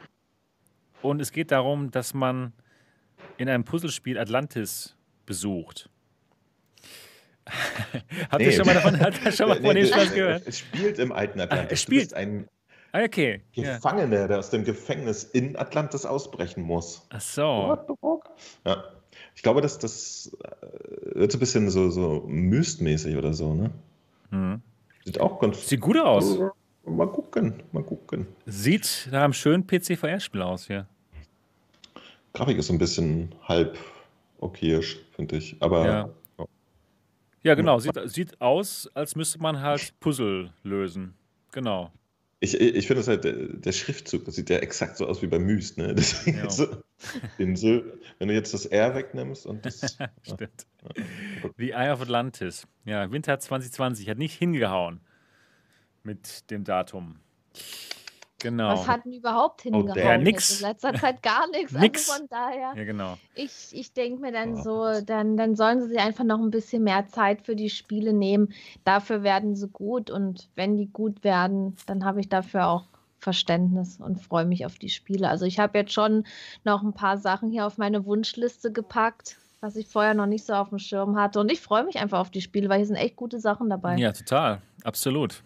Und 1.02 1.20
es 1.20 1.32
geht 1.32 1.50
darum, 1.50 1.90
dass 1.90 2.14
man 2.14 2.52
in 3.36 3.48
einem 3.48 3.64
Puzzlespiel 3.64 4.18
Atlantis 4.18 4.96
besucht. 5.26 5.88
Habt 8.30 8.42
ihr 8.42 8.48
Nee. 8.48 8.52
schon 8.56 8.66
mal 8.66 8.74
davon, 8.74 8.98
habt 8.98 9.24
ihr 9.24 9.30
schon 9.30 9.48
mal 9.48 9.60
Nee, 9.60 9.66
von 9.66 9.76
dem 9.76 9.84
nee, 9.84 9.90
Spaß 9.90 10.04
es- 10.04 10.14
gehört? 10.14 10.42
Es 10.46 10.58
spielt 10.58 10.98
im 10.98 11.12
alten 11.12 11.38
Atlantis. 11.40 11.72
es 11.72 11.82
spielt. 11.82 12.02
Du 12.02 12.04
bist 12.06 12.14
ein 12.14 12.48
Ah, 12.92 13.02
okay. 13.04 13.42
Ja. 13.52 13.74
Gefangener, 13.76 14.26
der 14.26 14.38
aus 14.38 14.48
dem 14.50 14.64
Gefängnis 14.64 15.22
in 15.24 15.54
Atlantis 15.56 16.06
ausbrechen 16.06 16.62
muss. 16.62 17.06
Ach 17.10 17.20
so. 17.20 17.76
Ja. 18.64 18.84
Ich 19.36 19.42
glaube, 19.42 19.60
das, 19.60 19.78
das 19.78 20.36
äh, 20.42 21.14
wird 21.14 21.30
so 21.30 21.36
ein 21.36 21.40
bisschen 21.40 21.70
so, 21.70 21.90
so 21.90 22.24
Myst-mäßig 22.26 23.16
oder 23.16 23.32
so, 23.34 23.54
ne? 23.54 23.70
Mhm. 24.30 24.62
Sieht 25.04 25.20
auch 25.20 25.38
ganz. 25.38 25.68
Sieht 25.68 25.80
gut 25.80 25.98
aus. 25.98 26.38
Mal 26.84 27.08
gucken, 27.08 27.62
mal 27.72 27.82
gucken. 27.82 28.26
Sieht 28.46 29.08
nach 29.12 29.22
einem 29.22 29.32
schönen 29.32 29.66
PC-VR-Spiel 29.66 30.42
aus 30.42 30.66
hier. 30.66 30.86
Grafik 32.32 32.58
ist 32.58 32.68
so 32.68 32.72
ein 32.72 32.78
bisschen 32.78 33.34
halb 33.44 33.78
okayisch, 34.38 34.98
finde 35.14 35.36
ich. 35.36 35.56
Aber 35.60 35.86
Ja. 35.86 36.10
Ja, 37.42 37.54
genau. 37.54 37.78
Sieht, 37.78 37.96
sieht 38.06 38.40
aus, 38.40 38.90
als 38.94 39.14
müsste 39.14 39.40
man 39.40 39.60
halt 39.60 39.94
Puzzle 40.00 40.50
lösen. 40.64 41.14
Genau. 41.52 41.92
Ich, 42.40 42.60
ich 42.60 42.86
finde 42.86 43.00
es 43.00 43.08
halt, 43.08 43.24
der, 43.24 43.32
der 43.32 43.72
Schriftzug, 43.72 44.24
das 44.24 44.34
sieht 44.36 44.50
ja 44.50 44.58
exakt 44.58 44.96
so 44.98 45.06
aus 45.06 45.22
wie 45.22 45.26
bei 45.26 45.38
Myst, 45.38 45.78
ne? 45.78 45.94
Ja. 46.26 46.50
so, 46.50 46.66
den 47.38 47.56
Sil- 47.56 47.84
wenn 48.18 48.28
du 48.28 48.34
jetzt 48.34 48.52
das 48.54 48.66
R 48.66 48.94
wegnimmst 48.94 49.46
und 49.46 49.64
das. 49.64 49.96
Stimmt. 50.22 50.66
The 51.56 51.70
Eye 51.70 51.90
of 51.92 52.00
Atlantis. 52.02 52.66
Ja, 52.84 53.10
Winter 53.10 53.38
2020 53.38 54.08
hat 54.08 54.18
nicht 54.18 54.34
hingehauen 54.38 55.00
mit 56.02 56.50
dem 56.50 56.64
Datum. 56.64 57.16
Genau. 58.38 58.68
Was 58.70 58.86
hat 58.86 59.04
denn 59.04 59.12
überhaupt 59.14 59.62
hingehauen? 59.62 59.94
der 59.94 60.14
jetzt? 60.16 60.24
nix. 60.24 60.60
In 60.60 60.66
letzter 60.68 60.94
Zeit 60.94 61.22
gar 61.22 61.48
nichts. 61.50 61.72
Nix. 61.80 62.08
Also 62.10 62.20
von 62.20 62.28
daher, 62.28 62.72
Ja, 62.76 62.84
genau. 62.84 63.16
ich, 63.34 63.68
ich 63.72 63.92
denke 63.94 64.20
mir 64.20 64.32
dann 64.32 64.56
Ja. 64.56 64.62
so, 64.62 65.00
dann, 65.04 65.36
dann 65.36 65.56
sollen 65.56 65.80
sie 65.80 65.88
sich 65.88 65.98
einfach 65.98 66.24
noch 66.24 66.40
ein 66.40 66.50
bisschen 66.50 66.84
mehr 66.84 67.06
Zeit 67.06 67.42
für 67.42 67.56
die 67.56 67.70
Spiele 67.70 68.12
nehmen. 68.12 68.52
Dafür 68.84 69.22
werden 69.22 69.54
sie 69.56 69.68
gut 69.68 70.10
und 70.10 70.48
wenn 70.54 70.76
die 70.76 70.86
gut 70.92 71.24
werden, 71.24 71.76
dann 71.86 72.04
habe 72.04 72.20
ich 72.20 72.28
dafür 72.28 72.66
auch 72.68 72.84
Verständnis 73.18 73.98
und 74.00 74.20
freue 74.20 74.44
mich 74.44 74.66
auf 74.66 74.76
die 74.78 74.90
Spiele. 74.90 75.28
Also 75.28 75.46
ich 75.46 75.58
habe 75.58 75.78
jetzt 75.78 75.92
schon 75.92 76.24
noch 76.62 76.82
ein 76.82 76.92
paar 76.92 77.16
Sachen 77.18 77.50
hier 77.50 77.66
auf 77.66 77.78
meine 77.78 78.04
Wunschliste 78.04 78.70
gepackt, 78.70 79.38
was 79.60 79.74
ich 79.76 79.88
vorher 79.88 80.14
noch 80.14 80.26
nicht 80.26 80.44
so 80.44 80.52
auf 80.52 80.68
dem 80.68 80.78
Schirm 80.78 81.16
hatte. 81.16 81.40
Und 81.40 81.50
ich 81.50 81.60
freue 81.60 81.84
mich 81.84 81.96
einfach 81.98 82.20
auf 82.20 82.30
die 82.30 82.42
Spiele, 82.42 82.68
weil 82.68 82.76
hier 82.78 82.86
sind 82.86 82.96
echt 82.96 83.16
gute 83.16 83.40
Sachen 83.40 83.70
dabei. 83.70 83.96
Ja, 83.96 84.12
total. 84.12 84.60
Absolut. 84.84 85.42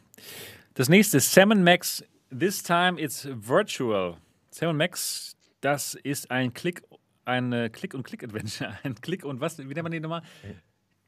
Das 0.75 0.89
nächste 0.89 1.19
ist 1.19 1.33
Sam 1.33 1.63
Max. 1.63 2.05
This 2.37 2.63
time 2.63 2.99
it's 2.99 3.27
virtual. 3.31 4.17
Sam 4.51 4.77
Max, 4.77 5.37
das 5.61 5.95
ist 6.03 6.31
ein 6.31 6.53
Klick, 6.55 6.83
ein 7.25 7.53
äh, 7.53 7.69
Klick- 7.71 7.95
und 7.95 8.03
Klick-Adventure. 8.05 8.73
Ein 8.83 8.95
Klick 8.97 9.25
und 9.25 9.41
was? 9.41 9.59
Wie 9.59 9.65
nennt 9.65 9.83
man 9.83 9.93
die 9.93 10.01
nochmal? 10.01 10.23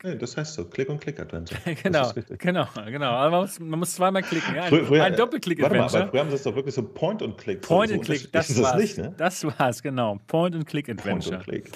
Nee, 0.04 0.16
das 0.16 0.36
heißt 0.36 0.54
so, 0.54 0.64
Click 0.64 0.88
und 0.88 1.00
Click 1.00 1.20
Adventure. 1.20 1.60
genau, 1.82 2.00
Das 2.02 2.16
richtig. 2.16 2.40
genau, 2.40 2.66
genau. 2.86 3.10
Aber 3.10 3.30
man 3.30 3.40
muss, 3.42 3.60
man 3.60 3.78
muss 3.78 3.94
zweimal 3.94 4.22
klicken. 4.22 4.54
Ja? 4.56 4.62
Ein, 4.64 4.68
Früher- 4.70 4.84
früher- 4.84 4.84
ein 4.84 4.88
Warte 4.88 4.98
mal, 5.00 5.06
aber 5.06 5.16
Doppelklick-Adventure. 5.16 6.08
früher 6.10 6.20
haben 6.20 6.30
sie 6.30 6.36
es 6.36 6.42
doch 6.42 6.54
wirklich 6.56 6.74
so 6.74 6.82
Point 6.82 7.22
und 7.22 7.38
Click. 7.38 7.60
Point 7.62 7.90
so 7.90 7.94
and 7.94 8.04
Click, 8.04 8.32
das 8.32 8.50
ist 8.50 8.60
war's. 8.62 8.76
nicht, 8.80 8.98
ne? 8.98 9.14
Das 9.16 9.44
war's, 9.44 9.80
genau. 9.82 10.18
Point 10.26 10.56
and 10.56 10.66
Click 10.66 10.86
Point 10.86 11.00
Adventure. 11.00 11.36
und 11.36 11.44
Click. 11.44 11.70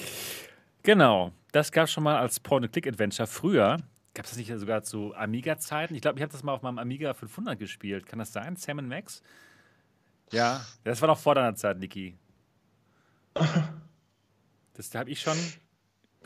Genau, 0.82 1.30
das 1.52 1.70
gab 1.70 1.84
es 1.84 1.92
schon 1.92 2.02
mal 2.04 2.18
als 2.18 2.38
Point-and-Click-Adventure. 2.40 3.26
Früher 3.26 3.76
gab 4.16 4.24
es 4.24 4.32
das 4.32 4.38
nicht 4.38 4.52
sogar 4.58 4.82
zu 4.82 5.14
Amiga-Zeiten. 5.14 5.94
Ich 5.94 6.00
glaube, 6.02 6.18
ich 6.18 6.22
habe 6.22 6.32
das 6.32 6.42
mal 6.42 6.52
auf 6.54 6.62
meinem 6.62 6.78
Amiga 6.78 7.14
500 7.14 7.56
gespielt. 7.58 8.06
Kann 8.06 8.18
das 8.18 8.32
sein? 8.32 8.56
Sam 8.56 8.86
Max? 8.88 9.22
Ja, 10.32 10.66
das 10.82 11.00
war 11.00 11.06
noch 11.06 11.18
vor 11.18 11.36
deiner 11.36 11.54
Zeit, 11.54 11.78
Niki. 11.78 12.16
Das 14.74 14.90
da 14.90 14.98
habe 15.00 15.10
ich 15.10 15.20
schon. 15.20 15.36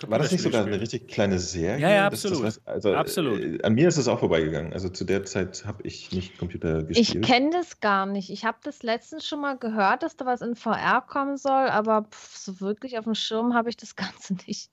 War 0.08 0.18
das 0.18 0.32
nicht 0.32 0.40
sogar 0.40 0.64
eine 0.64 0.80
richtig 0.80 1.06
kleine 1.08 1.38
Serie? 1.38 1.78
Ja, 1.78 1.90
ja, 1.90 2.10
Das- 2.10 2.22
das 2.22 2.32
absolut. 2.32 2.48
weiß- 2.52 2.60
also, 2.66 2.94
Absolut. 2.94 3.40
Äh, 3.40 3.62
an 3.62 3.74
mir 3.74 3.86
ist 3.86 3.98
es 3.98 4.08
auch 4.08 4.18
vorbeigegangen. 4.18 4.72
Also 4.72 4.88
zu 4.88 5.04
der 5.04 5.24
Zeit 5.24 5.64
habe 5.66 5.82
ich 5.82 6.10
nicht 6.10 6.38
Computer 6.38 6.88
Ich 6.88 6.96
gespielt. 6.98 7.24
kenne 7.26 7.50
das 7.50 7.80
gar 7.80 8.06
nicht. 8.06 8.30
Ich 8.30 8.44
habe 8.46 8.58
das 8.64 8.82
letztens 8.82 9.26
schon 9.26 9.40
mal 9.42 9.58
gehört, 9.58 10.02
dass 10.02 10.16
da 10.16 10.24
was 10.26 10.40
in 10.40 10.56
VR 10.56 11.02
kommen 11.06 11.36
soll, 11.36 11.68
aber 11.68 12.04
pff, 12.10 12.36
so 12.36 12.60
wirklich 12.60 12.98
auf 12.98 13.04
dem 13.04 13.14
Schirm 13.14 13.52
habe 13.54 13.68
ich 13.68 13.76
das 13.76 13.94
Ganze 14.24 14.34
nicht. 14.46 14.70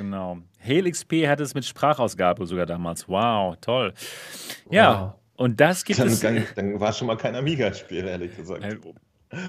Genau. 0.00 0.38
Hail 0.66 0.90
XP 0.90 1.26
hatte 1.26 1.42
es 1.42 1.52
mit 1.52 1.66
Sprachausgabe 1.66 2.46
sogar 2.46 2.64
damals. 2.64 3.06
Wow, 3.06 3.54
toll. 3.60 3.92
Ja, 4.70 5.18
und 5.36 5.60
das 5.60 5.84
gibt 5.84 5.98
Dann, 5.98 6.08
es. 6.08 6.20
dann, 6.20 6.46
dann 6.56 6.80
war 6.80 6.94
schon 6.94 7.06
mal 7.06 7.18
kein 7.18 7.34
Amiga-Spiel, 7.36 8.06
ehrlich 8.06 8.34
gesagt. 8.34 8.64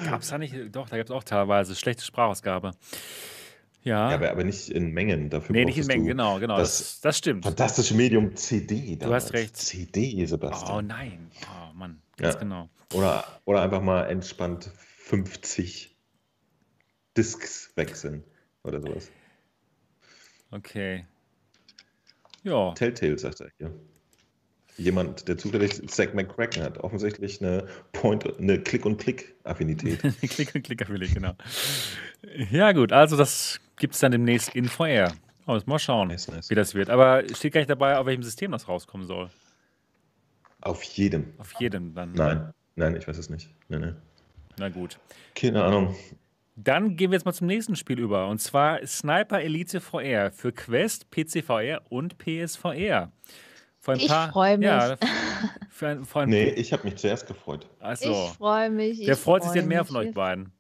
Gab 0.06 0.22
es 0.22 0.28
da 0.28 0.38
nicht? 0.38 0.54
Doch, 0.76 0.90
da 0.90 0.98
gab 0.98 1.06
es 1.06 1.12
auch 1.12 1.24
teilweise 1.24 1.74
schlechte 1.74 2.04
Sprachausgabe. 2.04 2.72
Ja. 3.84 4.10
Ja, 4.10 4.16
aber, 4.16 4.30
aber 4.30 4.44
nicht 4.44 4.68
in 4.70 4.92
Mengen. 4.92 5.30
Dafür 5.30 5.54
nee, 5.54 5.64
nicht 5.64 5.78
in 5.78 5.88
Mengen, 5.88 6.06
genau, 6.06 6.38
genau. 6.40 6.58
das 6.58 6.78
Das, 6.80 7.00
das 7.02 7.18
stimmt. 7.18 7.46
Fantastische 7.46 7.96
Medium 7.96 8.36
CD. 8.36 8.98
Du 8.98 9.14
hast 9.14 9.32
recht. 9.32 9.56
CD, 9.56 10.20
Oh 10.22 10.26
Sebastian. 10.26 10.88
nein. 10.88 11.32
Oh 11.46 11.74
Mann, 11.74 12.02
ganz 12.18 12.34
Ja. 12.36 12.40
genau. 12.42 12.70
Oder, 12.94 13.24
oder 13.46 13.62
einfach 13.62 13.82
mal 13.82 14.04
entspannt 14.10 14.70
50 15.06 15.96
Discs 17.18 17.72
wechseln 17.76 18.24
oder 18.64 18.82
sowas. 18.82 19.10
Okay. 20.52 21.06
Ja, 22.44 22.74
Telltale, 22.74 23.18
sagt 23.18 23.42
er 23.42 23.50
hier. 23.58 23.74
Jemand, 24.78 25.28
der 25.28 25.38
zufällig 25.38 25.88
Zack 25.90 26.14
McCracken 26.16 26.64
hat. 26.64 26.78
Offensichtlich 26.80 27.42
eine 27.42 27.68
Point, 27.92 28.40
eine. 28.40 28.60
Klick 28.60 28.86
und 28.86 28.98
Klick 28.98 29.36
will 29.46 31.04
ich, 31.04 31.14
genau. 31.14 31.34
Ja, 32.52 32.72
gut, 32.72 32.92
also 32.92 33.18
das 33.18 33.60
gibt 33.78 33.94
es 33.94 34.00
dann 34.00 34.12
demnächst 34.12 34.56
in 34.56 34.66
VR. 34.68 35.14
Oh, 35.46 35.60
mal 35.66 35.80
schauen, 35.80 36.08
Nice, 36.08 36.28
nice. 36.30 36.50
wie 36.50 36.56
das 36.56 36.74
wird. 36.74 36.90
Aber 36.90 37.24
steht 37.36 37.54
gar 37.54 37.60
nicht 37.62 37.70
dabei, 37.70 37.98
auf 37.98 38.06
welchem 38.06 38.24
System 38.24 38.52
das 38.52 38.68
rauskommen 38.68 39.08
soll. 39.08 39.30
Auf 40.62 40.84
jedem. 40.84 41.34
Auf 41.38 41.54
jedem 41.60 41.94
dann. 41.94 42.14
Nein, 42.14 42.54
nein, 42.76 42.96
ich 42.96 43.08
weiß 43.08 43.18
es 43.18 43.30
nicht. 43.30 43.50
Nein, 43.68 43.82
nein. 43.82 44.02
Na 44.58 44.70
gut. 44.70 45.00
Keine 45.36 45.64
Ahnung. 45.64 45.96
Dann 46.64 46.96
gehen 46.96 47.12
wir 47.12 47.16
jetzt 47.18 47.26
mal 47.26 47.34
zum 47.34 47.48
nächsten 47.48 47.76
Spiel 47.76 48.00
über. 48.00 48.28
Und 48.28 48.40
zwar 48.40 48.86
Sniper 48.86 49.42
Elite 49.42 49.82
VR 49.82 50.32
für 50.32 50.52
Quest, 50.52 51.10
PC 51.12 51.44
VR 51.44 51.82
und 51.90 52.18
PSVR. 52.18 53.12
Vor 53.80 53.94
ein 53.96 54.00
Ich 54.00 54.08
paar, 54.08 54.32
freu 54.32 54.58
mich. 54.58 54.66
Ja, 54.68 54.96
für 55.70 55.88
ein, 55.88 56.06
vor 56.06 56.22
ein, 56.24 56.30
Nee, 56.30 56.50
ich 56.52 56.72
habe 56.72 56.84
mich 56.84 56.98
zuerst 56.98 57.26
gefreut. 57.28 57.68
also, 57.80 58.12
Ich 58.12 58.38
freue 58.38 58.70
mich. 58.70 59.00
der 59.00 59.16
ich 59.16 59.20
freut 59.20 59.44
sich 59.44 59.54
denn 59.54 59.68
mehr 59.68 59.86
von 59.86 59.96
euch 59.98 60.14
beiden. 60.14 60.52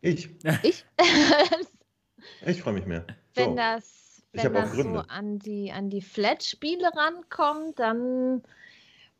Ich. 0.00 0.30
Ich, 0.62 0.84
Ich 2.46 2.62
freue 2.62 2.74
mich 2.74 2.86
mehr. 2.86 3.04
wenn 3.34 3.50
So. 3.50 3.54
das, 3.56 4.22
Ich 4.32 4.42
wenn 4.42 4.54
hab 4.54 4.56
auch 4.56 4.60
das 4.68 4.76
so 4.76 4.82
Gründe. 4.82 5.10
an 5.10 5.38
die, 5.38 5.72
an 5.72 5.90
die 5.90 6.00
Flat-Spiele 6.00 6.88
rankommt, 6.94 7.78
dann, 7.78 8.42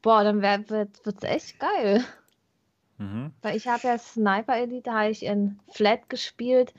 boah, 0.03 0.25
dann 0.25 0.41
wird 0.43 0.99
es 1.05 1.23
echt 1.23 1.59
geil. 1.59 2.05
Mhm. 2.99 3.33
Weil 3.43 3.57
ich 3.57 3.67
habe 3.67 3.87
ja 3.87 3.99
Sniper 3.99 4.57
Elite, 4.57 4.93
habe 4.93 5.11
ich 5.11 5.25
in 5.25 5.59
Flat 5.73 6.09
gespielt 6.09 6.75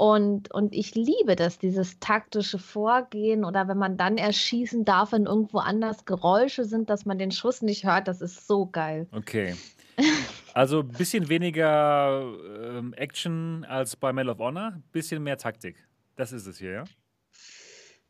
und, 0.00 0.50
und 0.50 0.74
ich 0.74 0.94
liebe 0.94 1.36
das, 1.36 1.58
dieses 1.58 1.98
taktische 2.00 2.58
Vorgehen 2.58 3.44
oder 3.44 3.68
wenn 3.68 3.76
man 3.76 3.98
dann 3.98 4.16
erschießen 4.16 4.86
darf, 4.86 5.12
wenn 5.12 5.26
irgendwo 5.26 5.58
anders 5.58 6.06
Geräusche 6.06 6.64
sind, 6.64 6.88
dass 6.88 7.04
man 7.04 7.18
den 7.18 7.30
Schuss 7.30 7.60
nicht 7.60 7.84
hört, 7.84 8.08
das 8.08 8.22
ist 8.22 8.46
so 8.46 8.66
geil. 8.66 9.06
Okay. 9.12 9.54
Also 10.52 10.80
ein 10.80 10.88
bisschen 10.88 11.28
weniger 11.28 12.24
ähm, 12.76 12.92
Action 12.94 13.64
als 13.68 13.94
bei 13.94 14.12
Medal 14.12 14.32
of 14.32 14.38
Honor, 14.40 14.82
bisschen 14.90 15.22
mehr 15.22 15.36
Taktik. 15.38 15.76
Das 16.16 16.32
ist 16.32 16.46
es 16.46 16.58
hier, 16.58 16.72
ja? 16.72 16.84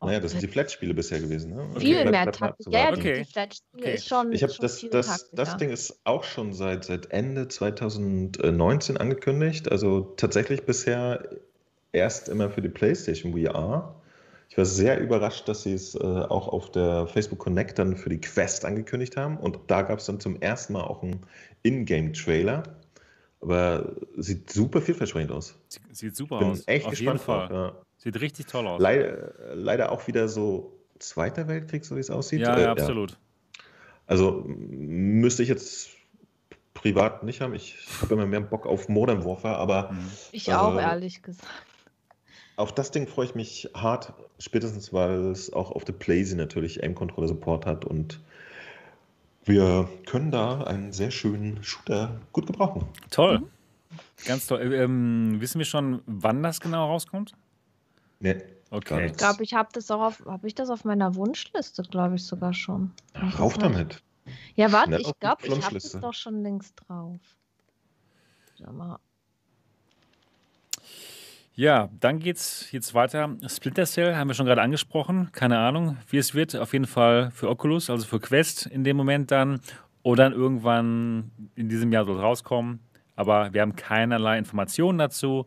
Naja, 0.03 0.19
das 0.19 0.31
sind 0.31 0.41
die 0.41 0.47
Flat-Spiele 0.47 0.93
bisher 0.95 1.19
gewesen. 1.19 1.53
Ne? 1.53 1.79
Viel 1.79 2.01
Flat- 2.01 2.11
mehr 2.11 2.31
Taktik. 2.31 2.73
Ja, 2.73 2.79
ja, 2.79 2.91
die, 2.91 2.99
Okay. 2.99 3.13
die 3.19 3.31
Flat-Spiele 3.31 3.83
Okay. 3.83 3.93
ist 3.95 4.07
schon, 4.07 4.31
Ich 4.33 4.41
habe 4.43 4.53
das, 4.59 4.79
viel 4.79 4.89
das, 4.89 5.29
das. 5.31 5.57
Ding 5.57 5.69
ist 5.69 5.99
auch 6.05 6.23
schon 6.23 6.53
seit, 6.53 6.85
seit 6.85 7.11
Ende 7.11 7.47
2019 7.47 8.97
angekündigt. 8.97 9.71
Also 9.71 10.01
tatsächlich 10.17 10.63
bisher 10.65 11.29
erst 11.91 12.29
immer 12.29 12.49
für 12.49 12.61
die 12.63 12.69
PlayStation 12.69 13.33
VR. 13.33 13.93
Ich 14.49 14.57
war 14.57 14.65
sehr 14.65 14.99
überrascht, 14.99 15.47
dass 15.47 15.63
sie 15.63 15.73
es 15.73 15.93
äh, 15.95 15.99
auch 15.99 16.47
auf 16.47 16.71
der 16.71 17.05
Facebook 17.07 17.39
Connect 17.39 17.77
dann 17.79 17.95
für 17.95 18.09
die 18.09 18.19
Quest 18.19 18.65
angekündigt 18.65 19.15
haben. 19.17 19.37
Und 19.37 19.59
da 19.67 19.83
gab 19.83 19.99
es 19.99 20.07
dann 20.07 20.19
zum 20.19 20.41
ersten 20.41 20.73
Mal 20.73 20.81
auch 20.83 21.03
einen 21.03 21.21
Ingame-Trailer. 21.63 22.63
Aber 23.39 23.95
sieht 24.17 24.51
super 24.51 24.81
vielversprechend 24.81 25.31
aus. 25.31 25.55
Sie- 25.69 25.79
Sieht 25.91 26.15
super 26.15 26.39
Bin 26.39 26.49
aus. 26.49 26.63
echt 26.67 26.85
Auf 26.85 26.91
gespannt 26.91 27.19
jeden 27.19 27.25
Fall. 27.25 27.47
drauf. 27.47 27.75
Ja. 27.75 27.81
Sieht 28.03 28.19
richtig 28.19 28.47
toll 28.47 28.65
aus. 28.67 28.81
Leider, 28.81 29.33
leider 29.53 29.91
auch 29.91 30.07
wieder 30.07 30.27
so 30.27 30.73
Zweiter 30.99 31.47
Weltkrieg, 31.47 31.83
so 31.85 31.95
wie 31.95 31.99
es 31.99 32.09
aussieht. 32.09 32.41
ja, 32.41 32.57
Äh, 32.57 32.63
ja, 32.63 32.71
absolut. 32.71 33.17
Also 34.07 34.43
m- 34.45 35.19
müsste 35.21 35.43
ich 35.43 35.49
jetzt 35.49 35.89
privat 36.73 37.23
nicht 37.23 37.41
haben. 37.41 37.53
Ich 37.53 37.75
habe 38.01 38.13
immer 38.15 38.25
mehr 38.25 38.41
Bock 38.41 38.65
auf 38.65 38.87
Modern 38.89 39.23
Warfare, 39.25 39.57
aber 39.57 39.91
Mhm. 39.91 40.11
Ich 40.31 40.53
auch, 40.53 40.75
Äh, 40.77 40.81
ehrlich 40.81 41.21
gesagt. 41.21 41.47
auf 42.55 42.73
das 42.73 42.91
Ding 42.91 43.07
freue 43.07 43.25
ich 43.25 43.35
mich 43.35 43.69
hart, 43.75 44.13
spätestens 44.39 44.93
weil 44.93 45.31
es 45.31 45.51
auch 45.53 45.71
auf 45.71 45.85
der 45.85 45.93
PlayStation 45.93 46.37
natürlich 46.37 46.83
Aim-Controller 46.83 47.27
Support 47.27 47.65
hat 47.65 47.85
und 47.85 48.19
wir 49.45 49.89
können 50.05 50.29
da 50.31 50.63
einen 50.63 50.91
sehr 50.91 51.09
schönen 51.11 51.63
Shooter 51.63 52.19
gut 52.31 52.45
gebrauchen. 52.47 52.87
Toll. 53.09 53.39
Mhm. 53.39 53.47
Ganz 54.25 54.47
toll. 54.47 54.61
Äh, 54.61 54.83
Ähm, 54.83 55.37
wissen 55.39 55.57
wir 55.59 55.65
schon, 55.65 56.01
wann 56.05 56.43
das 56.43 56.59
genau 56.59 56.87
rauskommt? 56.87 57.33
Nee, 58.21 58.41
Okay. 58.73 59.07
Ich 59.07 59.17
glaube, 59.17 59.43
ich 59.43 59.53
habe 59.53 59.67
das 59.73 59.91
auch 59.91 60.01
auf, 60.01 60.25
habe 60.25 60.47
ich 60.47 60.55
das 60.55 60.69
auf 60.69 60.85
meiner 60.85 61.15
Wunschliste, 61.15 61.83
glaube 61.83 62.15
ich 62.15 62.25
sogar 62.25 62.53
schon. 62.53 62.91
Ach, 63.13 63.37
Rauf 63.37 63.57
damit. 63.57 64.01
Ja, 64.55 64.71
warte, 64.71 64.87
Schnell 64.87 65.01
ich 65.01 65.19
glaube, 65.19 65.45
ich 65.45 65.61
habe 65.65 65.73
das 65.73 65.91
doch 65.91 66.13
schon 66.13 66.41
längst 66.41 66.75
drauf. 66.87 67.19
Sag 68.57 68.71
mal. 68.71 68.97
Ja, 71.53 71.89
dann 71.99 72.19
geht's 72.19 72.71
jetzt 72.71 72.93
weiter. 72.93 73.35
Splinter 73.45 73.85
Cell 73.85 74.15
haben 74.15 74.29
wir 74.29 74.35
schon 74.35 74.45
gerade 74.45 74.61
angesprochen. 74.61 75.29
Keine 75.33 75.59
Ahnung, 75.59 75.97
wie 76.07 76.17
es 76.17 76.33
wird. 76.33 76.55
Auf 76.55 76.71
jeden 76.71 76.87
Fall 76.87 77.29
für 77.31 77.49
Oculus, 77.49 77.89
also 77.89 78.07
für 78.07 78.21
Quest 78.21 78.67
in 78.67 78.85
dem 78.85 78.95
Moment 78.95 79.31
dann. 79.31 79.59
Oder 80.01 80.23
dann 80.23 80.33
irgendwann 80.33 81.31
in 81.55 81.67
diesem 81.67 81.91
Jahr 81.91 82.05
soll 82.05 82.15
es 82.15 82.21
rauskommen. 82.23 82.79
Aber 83.17 83.53
wir 83.53 83.61
haben 83.61 83.75
keinerlei 83.75 84.37
Informationen 84.37 84.97
dazu. 84.97 85.45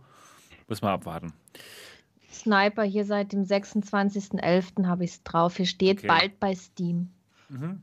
Müssen 0.68 0.82
wir 0.82 0.90
abwarten. 0.90 1.32
Sniper 2.40 2.82
hier 2.82 3.04
seit 3.04 3.32
dem 3.32 3.44
26.11. 3.44 4.86
habe 4.86 5.04
ich 5.04 5.12
es 5.12 5.22
drauf. 5.22 5.56
Hier 5.56 5.66
steht 5.66 5.98
Okay. 5.98 6.06
bald 6.08 6.40
bei 6.40 6.54
Steam. 6.54 7.10
Mhm. 7.48 7.82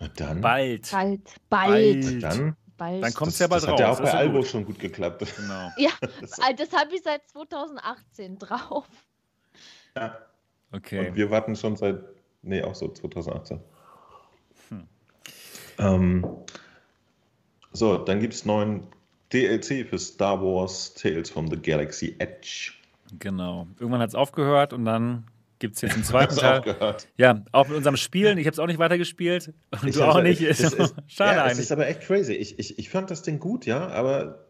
Na 0.00 0.08
dann. 0.08 0.40
Bald. 0.40 0.90
Bald, 0.90 1.20
bald, 1.50 2.02
Bald. 2.04 2.22
Dann, 2.22 2.56
bald. 2.76 3.02
Dann 3.04 3.14
kommt 3.14 3.32
es 3.32 3.38
ja 3.38 3.46
bald 3.48 3.62
das 3.62 3.68
raus. 3.70 3.72
hat 3.74 3.80
ja 3.80 3.90
auch 3.92 4.00
Das 4.00 4.10
bei 4.12 4.12
ja 4.12 4.18
Albo 4.20 4.38
gut. 4.38 4.46
schon 4.48 4.64
gut 4.64 4.78
geklappt. 4.78 5.24
Genau. 5.36 5.70
Ja, 5.78 5.90
Das, 6.20 6.30
das 6.56 6.72
habe 6.72 6.94
ich 6.94 7.02
seit 7.02 7.28
2018 7.28 8.38
drauf. 8.38 8.86
ja. 9.96 10.16
Okay. 10.70 11.08
Und 11.08 11.16
wir 11.16 11.30
warten 11.30 11.56
schon 11.56 11.76
seit, 11.76 11.98
nee, 12.42 12.62
auch 12.62 12.74
so 12.74 12.88
2018. 12.88 13.58
Hm. 14.68 14.86
Ähm, 15.78 16.26
So, 17.72 17.96
dann 17.98 18.20
gibt 18.20 18.34
es 18.34 18.44
neuen 18.44 18.86
DLC 19.32 19.86
für 19.88 19.98
Star 19.98 20.40
Wars 20.42 20.92
Tales 20.94 21.30
from 21.30 21.48
the 21.50 21.56
Galaxy 21.56 22.16
Edge. 22.18 22.72
Genau. 23.18 23.66
Irgendwann 23.78 24.00
hat 24.00 24.08
es 24.10 24.14
aufgehört 24.14 24.72
und 24.72 24.84
dann 24.84 25.24
gibt 25.58 25.76
es 25.76 25.80
jetzt 25.82 25.94
einen 25.94 26.04
zweiten 26.04 26.36
Teil. 26.36 26.58
aufgehört. 26.58 27.08
Ja, 27.16 27.42
auch 27.52 27.68
mit 27.68 27.76
unserem 27.76 27.96
Spielen. 27.96 28.38
Ich 28.38 28.46
habe 28.46 28.52
es 28.54 28.58
auch 28.58 28.66
nicht 28.66 28.78
weitergespielt. 28.78 29.52
Und 29.70 29.88
Ich 29.88 29.96
du 29.96 30.04
auch 30.04 30.20
nicht. 30.22 30.40
es 30.42 30.60
Ist 30.60 30.74
ist- 30.74 30.94
Schade 31.08 31.36
ja, 31.36 31.44
Es 31.46 31.50
eigentlich. 31.52 31.58
ist 31.64 31.72
aber 31.72 31.86
echt 31.88 32.00
crazy. 32.02 32.34
Ich, 32.34 32.58
ich, 32.58 32.78
ich 32.78 32.90
fand 32.90 33.10
das 33.10 33.22
Ding 33.22 33.38
gut, 33.40 33.66
ja, 33.66 33.88
aber 33.88 34.44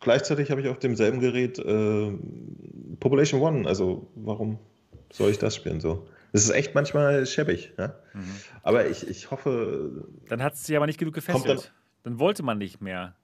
gleichzeitig 0.00 0.50
habe 0.50 0.60
ich 0.60 0.68
auf 0.68 0.78
demselben 0.78 1.20
Gerät 1.20 1.58
äh, 1.58 2.12
Population 3.00 3.40
One. 3.40 3.68
Also 3.68 4.10
warum 4.14 4.58
soll 5.12 5.30
ich 5.30 5.38
das 5.38 5.54
spielen 5.56 5.80
so? 5.80 6.06
Es 6.32 6.42
ist 6.44 6.50
echt 6.50 6.74
manchmal 6.74 7.26
schäbig, 7.26 7.72
ja. 7.78 7.94
Mhm. 8.12 8.24
Aber 8.64 8.88
ich, 8.88 9.06
ich 9.08 9.30
hoffe, 9.30 10.08
Dann 10.28 10.42
hat 10.42 10.54
es 10.54 10.64
sich 10.64 10.76
aber 10.76 10.86
nicht 10.86 10.98
genug 10.98 11.14
gefesselt. 11.14 11.72
Dann 12.02 12.18
wollte 12.18 12.42
man 12.42 12.58
nicht 12.58 12.80
mehr. 12.80 13.14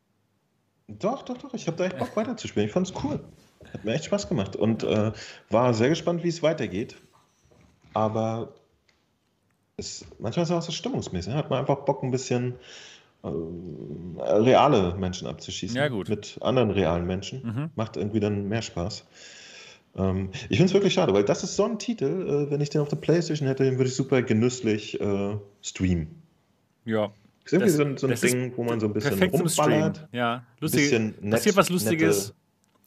doch, 0.89 1.23
doch, 1.23 1.37
doch, 1.39 1.53
ich 1.55 1.67
habe 1.67 1.77
da 1.77 1.85
echt 1.87 1.99
Bock 1.99 2.17
weiterzuspielen. 2.17 2.69
Ich 2.69 2.73
fand 2.73 2.89
es 2.89 2.95
cool. 3.05 3.21
Hat 3.73 3.85
mir 3.85 3.93
echt 3.95 4.07
Spaß 4.07 4.29
gemacht 4.29 4.57
und 4.57 4.83
äh, 4.85 5.13
war 5.51 5.75
sehr 5.75 5.91
gespannt, 5.91 6.25
wie 6.25 6.29
es 6.29 6.43
weitergeht. 6.43 6.97
Aber 7.93 8.55
es, 9.77 10.05
manchmal 10.19 10.45
ist 10.45 10.51
es 10.51 10.57
auch 10.57 10.63
so 10.63 10.73
stimmungsmäßig. 10.73 11.35
Hat 11.35 11.51
man 11.51 11.61
einfach 11.61 11.85
Bock, 11.85 12.03
ein 12.03 12.11
bisschen 12.11 12.55
äh, 13.23 13.29
reale 14.23 14.95
Menschen 14.97 15.27
abzuschießen. 15.29 15.77
Ja, 15.77 15.89
gut. 15.89 16.09
Mit 16.09 16.39
anderen 16.41 16.71
realen 16.71 17.07
Menschen. 17.07 17.43
Mhm. 17.45 17.71
Macht 17.77 17.97
irgendwie 17.97 18.21
dann 18.21 18.49
mehr 18.49 18.63
Spaß. 18.63 19.05
Ähm, 19.97 20.31
ich 20.49 20.57
finde 20.57 20.65
es 20.67 20.73
wirklich 20.75 20.95
schade, 20.95 21.13
weil 21.13 21.25
das 21.25 21.43
ist 21.45 21.57
so 21.57 21.65
ein 21.65 21.79
Titel, 21.79 22.05
äh, 22.47 22.51
wenn 22.51 22.61
ich 22.61 22.71
den 22.71 22.81
auf 22.81 22.89
der 22.89 22.97
Playstation 22.97 23.47
hätte, 23.49 23.65
den 23.65 23.77
würde 23.77 23.89
ich 23.89 23.95
super 23.97 24.23
genüsslich 24.23 25.01
äh, 25.01 25.37
streamen. 25.63 26.09
Ja. 26.87 27.13
Ist 27.45 27.53
irgendwie 27.53 27.67
Das- 27.69 27.77
so 27.77 27.85
ein, 27.85 27.97
so 27.99 28.07
ein 28.07 28.11
das 28.13 28.21
Ding, 28.21 28.53
wo 28.57 28.65
man 28.65 28.81
so 28.81 28.87
ein 28.87 28.93
bisschen 28.95 29.23
rumballert. 29.31 30.09
Ja. 30.13 30.45
Lustig. 30.61 30.83
bisschen 30.83 31.15
nett, 31.21 31.33
passiert 31.33 31.57
was 31.57 31.69
Lustiges. 31.69 32.29
Nette, 32.29 32.40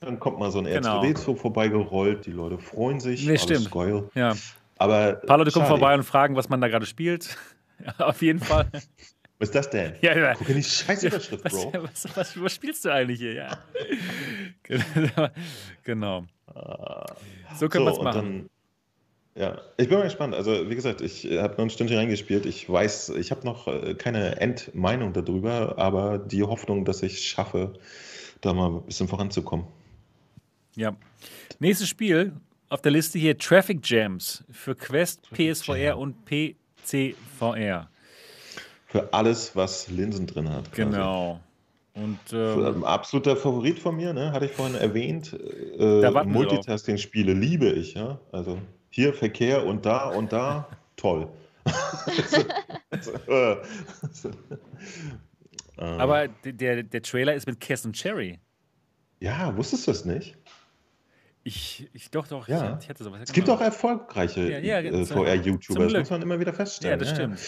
dann 0.06 0.20
kommt 0.20 0.40
mal 0.40 0.52
so 0.52 0.60
ein 0.60 0.66
Genau. 0.66 1.02
R2D2 1.02 1.36
vorbeigerollt, 1.36 2.26
die 2.26 2.32
Leute 2.32 2.58
freuen 2.58 3.00
sich, 3.00 3.26
Nee, 3.26 3.38
stimmt. 3.38 3.72
geil. 3.72 4.04
Ja. 4.16 4.36
Aber 4.78 5.20
Ein 5.22 5.28
paar 5.28 5.38
Leute 5.38 5.52
kommen 5.52 5.66
schade. 5.66 5.78
vorbei 5.80 5.94
und 5.96 6.04
fragen, 6.04 6.36
was 6.36 6.50
man 6.50 6.60
da 6.62 6.68
gerade 6.68 6.86
spielt. 6.86 7.38
Auf 7.98 8.22
jeden 8.22 8.40
Fall. 8.40 8.68
Was 9.40 9.50
ist 9.50 9.56
das 9.56 9.70
denn? 9.72 9.94
Ja, 10.02 10.16
ja. 10.18 10.34
Guck 10.36 10.48
in 10.48 10.56
die 10.56 10.64
scheiß 10.64 11.04
Überschrift, 11.04 11.44
Was, 11.44 11.52
Bro. 11.52 11.74
was, 11.84 12.16
was, 12.16 12.42
was 12.42 12.54
spielst 12.54 12.86
du 12.86 12.94
eigentlich 12.94 13.20
hier? 13.20 13.34
Ja. 13.34 13.58
Genau. 14.64 15.28
genau. 15.84 16.24
So 17.56 17.68
können 17.68 17.84
wir 17.86 17.92
es 17.92 18.00
machen. 18.02 18.50
Dann, 19.36 19.42
ja, 19.44 19.62
ich 19.78 19.90
bin 19.90 19.98
mal 19.98 20.04
gespannt. 20.06 20.34
Also, 20.36 20.70
wie 20.70 20.76
gesagt, 20.76 21.02
ich 21.02 21.26
habe 21.26 21.54
noch 21.56 21.64
ein 21.64 21.70
Stündchen 21.72 21.98
reingespielt. 21.98 22.46
Ich 22.46 22.70
weiß, 22.70 23.10
ich 23.10 23.32
habe 23.32 23.44
noch 23.46 23.68
äh, 23.68 23.96
keine 23.96 24.40
Endmeinung 24.40 25.12
darüber, 25.12 25.78
aber 25.78 26.20
die 26.20 26.44
Hoffnung, 26.44 26.86
dass 26.86 27.02
ich 27.04 27.14
es 27.16 27.24
schaffe, 27.24 27.74
da 28.42 28.54
mal 28.54 28.70
ein 28.70 28.84
bisschen 28.84 29.08
voranzukommen. 29.10 29.66
Ja. 30.76 30.96
Nächstes 31.60 31.90
Spiel 31.90 32.34
auf 32.70 32.82
der 32.82 32.92
Liste 32.92 33.20
hier: 33.20 33.38
Traffic 33.38 33.80
Jams 33.84 34.44
für 34.52 34.76
Quest, 34.76 35.30
PSVR 35.32 35.78
Jam. 35.78 36.00
und 36.00 36.26
PCVR. 36.26 37.90
Für 38.88 39.14
alles, 39.14 39.56
was 39.56 39.88
Linsen 39.90 40.28
drin 40.28 40.50
hat. 40.50 40.72
quasi. 40.72 40.90
Genau. 40.90 41.40
Und 41.96 42.20
Ein 42.32 42.66
ähm, 42.66 42.84
absoluter 42.84 43.36
Favorit 43.38 43.78
von 43.78 43.96
mir, 43.96 44.14
ne? 44.14 44.32
hatte 44.32 44.46
ich 44.46 44.52
vorhin 44.52 44.76
erwähnt. 44.76 45.38
Da 45.78 46.10
Äh, 46.10 46.26
Multitasking-Spiele 46.26 47.34
liebe 47.34 47.70
ich. 47.70 47.94
Ja? 47.94 48.20
Also 48.32 48.58
hier 48.90 49.14
Verkehr 49.14 49.64
und 49.66 49.86
da 49.86 50.10
und 50.10 50.34
da, 50.34 50.68
toll. 50.96 51.28
Äh, 53.28 53.56
ähm, 55.80 56.00
aber 56.00 56.28
der, 56.28 56.84
der 56.84 57.02
Trailer 57.02 57.34
ist 57.34 57.48
mit 57.48 57.60
Cass 57.60 57.84
und 57.86 57.94
Cherry. 57.94 58.40
ja, 59.20 59.56
wusstest 59.58 59.88
du 59.88 59.92
es 59.92 60.06
nicht? 60.06 60.38
Ich, 61.46 61.90
ich 61.94 62.10
doch, 62.10 62.28
doch, 62.28 62.48
Ja. 62.48 62.78
ich, 62.78 62.86
ich 62.86 62.90
hatte 62.90 63.04
sowas. 63.04 63.20
Es 63.24 63.34
gibt 63.34 63.50
auch 63.50 63.60
erfolgreiche 63.60 64.50
Ja, 64.50 64.60
ja, 64.60 64.80
äh, 64.80 65.06
VR-YouTuber, 65.06 65.88
das 65.88 65.94
muss 66.00 66.10
man 66.10 66.22
immer 66.22 66.40
wieder 66.40 66.52
Ja, 66.52 66.58
feststellen. 66.58 67.00
das 67.00 67.10
stimmt. 67.10 67.40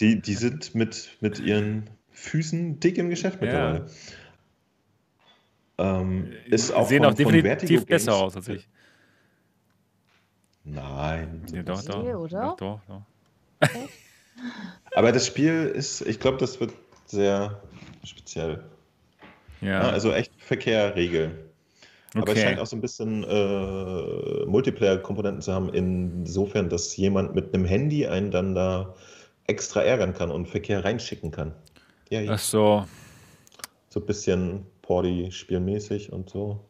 Die, 0.00 0.22
die 0.22 0.34
sind 0.34 0.74
mit, 0.74 1.18
mit 1.20 1.38
ihren 1.38 1.90
Füßen 2.12 2.80
dick 2.80 2.96
im 2.96 3.10
Geschäft 3.10 3.40
Ja. 3.42 3.46
mittlerweile. 3.46 3.86
Ähm, 5.78 6.32
ist 6.46 6.70
auch 6.72 6.88
sehen 6.88 7.02
von, 7.04 7.12
auch 7.12 7.16
von 7.16 7.32
definitiv 7.32 7.42
Vertigo 7.44 7.84
besser 7.86 8.12
Games. 8.12 8.22
aus 8.22 8.36
als 8.36 8.48
ich. 8.48 8.68
Nein. 10.64 11.44
Ja, 11.52 11.62
doch, 11.62 11.82
doch, 11.82 12.02
Nee, 12.02 12.14
oder? 12.14 12.56
doch, 12.58 12.80
doch, 12.88 13.02
doch. 13.60 13.68
Aber 14.94 15.12
das 15.12 15.26
Spiel 15.26 15.64
ist, 15.74 16.02
ich 16.02 16.20
glaube, 16.20 16.38
das 16.38 16.60
wird 16.60 16.72
sehr 17.06 17.62
speziell. 18.04 18.64
Ja, 19.60 19.68
Ja, 19.68 19.80
also 19.90 20.12
echt 20.12 20.32
Verkehr 20.38 20.94
regeln. 22.14 22.22
Aber 22.22 22.32
es 22.32 22.38
okay. 22.38 22.48
scheint 22.48 22.60
auch 22.60 22.66
so 22.66 22.76
ein 22.76 22.80
bisschen 22.80 23.24
äh, 23.24 24.46
Multiplayer-Komponenten 24.46 25.42
zu 25.42 25.52
haben, 25.52 25.68
insofern, 25.72 26.68
dass 26.68 26.96
jemand 26.96 27.34
mit 27.34 27.54
einem 27.54 27.64
Handy 27.64 28.06
einen 28.06 28.30
dann 28.30 28.54
da 28.54 28.94
extra 29.46 29.82
ärgern 29.82 30.14
kann 30.14 30.30
und 30.30 30.48
Verkehr 30.48 30.84
reinschicken 30.84 31.30
kann. 31.30 31.54
Ja, 32.10 32.20
ja. 32.20 32.32
Ach 32.34 32.38
so. 32.38 32.84
so 33.88 34.00
ein 34.00 34.06
bisschen 34.06 34.66
Porty-spielmäßig 34.82 36.12
und 36.12 36.30
so. 36.30 36.60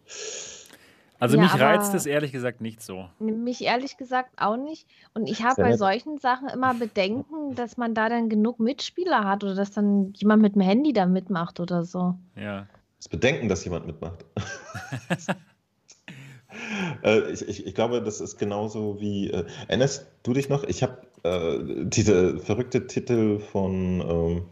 Also 1.22 1.36
Ja, 1.36 1.44
mich 1.44 1.60
reizt 1.60 1.94
es 1.94 2.04
ehrlich 2.04 2.32
gesagt 2.32 2.60
nicht 2.60 2.82
so. 2.82 3.08
Mich 3.20 3.62
ehrlich 3.62 3.96
gesagt 3.96 4.30
auch 4.38 4.56
nicht. 4.56 4.88
Und 5.14 5.28
ich 5.28 5.44
habe 5.44 5.62
bei 5.62 5.76
solchen 5.76 6.18
Sachen 6.18 6.48
immer 6.48 6.74
Bedenken, 6.74 7.54
dass 7.54 7.76
man 7.76 7.94
da 7.94 8.08
dann 8.08 8.28
genug 8.28 8.58
Mitspieler 8.58 9.22
hat 9.22 9.44
oder 9.44 9.54
dass 9.54 9.70
dann 9.70 10.12
jemand 10.16 10.42
mit 10.42 10.56
dem 10.56 10.62
Handy 10.62 10.92
da 10.92 11.06
mitmacht 11.06 11.60
oder 11.60 11.84
so. 11.84 12.16
Ja. 12.34 12.66
Das 13.02 13.08
Bedenken, 13.08 13.48
dass 13.48 13.64
jemand 13.64 13.84
mitmacht. 13.84 14.24
äh, 17.02 17.32
ich, 17.32 17.48
ich, 17.48 17.66
ich 17.66 17.74
glaube, 17.74 18.00
das 18.00 18.20
ist 18.20 18.38
genauso 18.38 19.00
wie. 19.00 19.28
Äh, 19.28 19.44
erinnerst 19.66 20.06
du 20.22 20.32
dich 20.32 20.48
noch? 20.48 20.62
Ich 20.62 20.84
habe 20.84 20.98
äh, 21.24 21.84
diese 21.84 22.38
verrückte 22.38 22.86
Titel 22.86 23.40
von 23.40 24.00
ähm, 24.08 24.44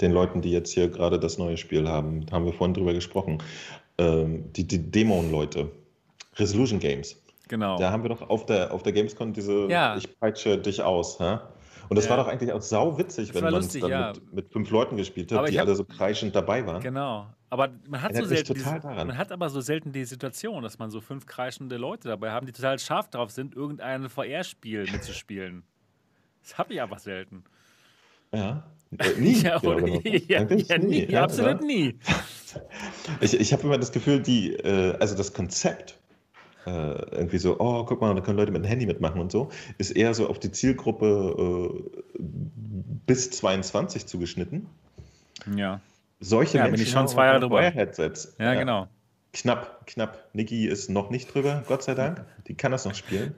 den 0.00 0.10
Leuten, 0.10 0.42
die 0.42 0.50
jetzt 0.50 0.72
hier 0.72 0.88
gerade 0.88 1.20
das 1.20 1.38
neue 1.38 1.56
Spiel 1.56 1.88
haben, 1.88 2.26
haben 2.32 2.44
wir 2.44 2.52
vorhin 2.52 2.74
drüber 2.74 2.92
gesprochen. 2.92 3.38
Ähm, 3.98 4.52
die 4.52 4.66
die 4.66 4.90
Dämon-Leute. 4.90 5.70
Resolution 6.34 6.80
Games. 6.80 7.22
Genau. 7.46 7.78
Da 7.78 7.92
haben 7.92 8.02
wir 8.02 8.08
doch 8.08 8.28
auf 8.28 8.46
der, 8.46 8.74
auf 8.74 8.82
der 8.82 8.94
Gamescom 8.94 9.32
diese 9.32 9.68
Ja. 9.68 9.96
Ich 9.96 10.18
peitsche 10.18 10.58
dich 10.58 10.82
aus. 10.82 11.20
Hä? 11.20 11.38
Und 11.92 11.96
das 11.96 12.06
Ja. 12.06 12.12
war 12.12 12.16
doch 12.24 12.28
eigentlich 12.28 12.50
auch 12.54 12.62
sau 12.62 12.96
witzig, 12.96 13.34
wenn 13.34 13.44
man 13.44 13.52
lustig, 13.52 13.82
dann 13.82 13.90
ja. 13.90 14.12
mit, 14.14 14.32
mit 14.32 14.48
fünf 14.50 14.70
Leuten 14.70 14.96
gespielt 14.96 15.30
hat, 15.30 15.40
Aber 15.40 15.50
die 15.50 15.58
hab- 15.60 15.66
alle 15.66 15.76
so 15.76 15.84
kreischend 15.84 16.34
dabei 16.34 16.66
waren. 16.66 16.80
Genau. 16.82 17.26
Aber 17.50 17.68
man 17.86 18.00
hat, 18.00 18.16
so 18.16 18.24
selten 18.24 18.54
diese, 18.54 18.80
man 18.82 19.18
hat 19.18 19.30
aber 19.30 19.50
so 19.50 19.60
selten 19.60 19.92
die 19.92 20.06
Situation, 20.06 20.62
dass 20.62 20.78
man 20.78 20.90
so 20.90 21.02
fünf 21.02 21.26
kreischende 21.26 21.76
Leute 21.76 22.08
dabei 22.08 22.30
haben, 22.30 22.46
die 22.46 22.52
total 22.52 22.78
scharf 22.78 23.10
drauf 23.10 23.30
sind, 23.30 23.54
irgendein 23.54 24.08
VR-Spiel 24.08 24.90
mitzuspielen. 24.90 25.64
Das 26.42 26.56
habe 26.56 26.72
ich 26.72 26.80
einfach 26.80 26.98
selten. 26.98 27.44
Ja. 28.34 28.62
Äh, 28.96 29.20
nie. 29.20 29.34
Ja, 29.42 29.58
genau 29.58 29.76
genommen. 29.76 30.00
ja, 30.02 30.42
ja, 30.44 30.78
nie, 30.78 31.04
ja, 31.10 31.24
absolut 31.24 31.62
nie. 31.62 31.98
Ich, 33.20 33.38
ich 33.38 33.52
habe 33.52 33.62
immer 33.64 33.76
das 33.78 33.92
Gefühl, 33.92 34.20
die, 34.22 34.54
äh, 34.54 34.96
also 34.98 35.14
das 35.14 35.32
Konzept, 35.34 35.98
äh, 36.66 36.70
irgendwie 37.16 37.38
so, 37.38 37.58
oh, 37.58 37.84
guck 37.84 38.00
mal, 38.00 38.14
da 38.14 38.20
können 38.20 38.38
Leute 38.38 38.52
mit 38.52 38.62
dem 38.62 38.68
Handy 38.68 38.86
mitmachen 38.86 39.20
und 39.20 39.32
so, 39.32 39.50
ist 39.78 39.90
eher 39.90 40.14
so 40.14 40.28
auf 40.28 40.38
die 40.38 40.50
Zielgruppe 40.52 41.82
äh, 41.88 42.18
bis 43.06 43.30
22 43.32 44.06
zugeschnitten. 44.06 44.66
Ja, 45.56 45.80
Solche 46.20 46.58
Ja, 46.58 46.64
bin 46.64 46.72
Menschen 46.72 46.84
ich 46.84 46.90
schon 46.90 47.00
haben 47.00 47.08
zwei 47.08 47.26
Jahre 47.26 47.38
auch 47.38 47.42
drüber. 47.42 47.58
VR-Headsets. 47.62 48.36
ja, 48.38 48.54
genau. 48.54 48.86
Knapp, 49.32 49.86
knapp. 49.86 50.28
Niki 50.34 50.66
ist 50.66 50.88
noch 50.90 51.10
nicht 51.10 51.34
drüber, 51.34 51.64
Gott 51.66 51.82
sei 51.82 51.94
Dank. 51.94 52.24
Die 52.46 52.54
kann 52.54 52.70
das 52.70 52.84
noch 52.84 52.94
spielen. 52.94 53.34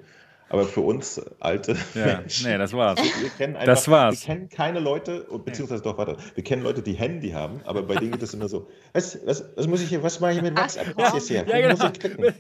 Aber 0.51 0.64
für 0.66 0.82
uns 0.82 1.18
alte 1.40 1.76
Ja, 1.94 2.18
Menschen, 2.18 2.51
nee, 2.51 2.59
das 2.59 2.72
war's. 2.74 3.01
wir 3.01 3.30
kennen 3.30 3.55
einfach, 3.56 3.66
Das 3.66 3.88
war's. 3.88 4.20
Wir 4.20 4.34
kennen 4.34 4.48
keine 4.51 4.80
Leute, 4.80 5.26
beziehungsweise 5.44 5.82
doch, 5.82 5.96
warte, 5.96 6.16
wir 6.34 6.44
kennen 6.44 6.62
Leute, 6.62 6.82
die 6.82 6.92
Handy 6.92 7.30
haben, 7.30 7.60
aber 7.64 7.82
bei 7.84 7.94
denen 7.96 8.12
geht 8.12 8.22
es 8.22 8.34
immer 8.34 8.48
so, 8.48 8.68
was, 8.92 9.18
was, 9.24 9.44
was 9.56 9.66
muss 9.66 9.80
ich 9.80 9.88
hier, 9.88 10.02
was 10.02 10.20
mache 10.20 10.32
ich 10.34 10.42
mit 10.42 10.56
WhatsApp? 10.59 10.88
Ach, 10.98 11.12
Was 11.12 11.14
ist 11.14 11.28
hier? 11.28 11.46
Ja, 11.48 11.60
genau. 11.60 11.70
muss 11.82 11.92
ich 11.94 11.98
klicken? 12.01 12.34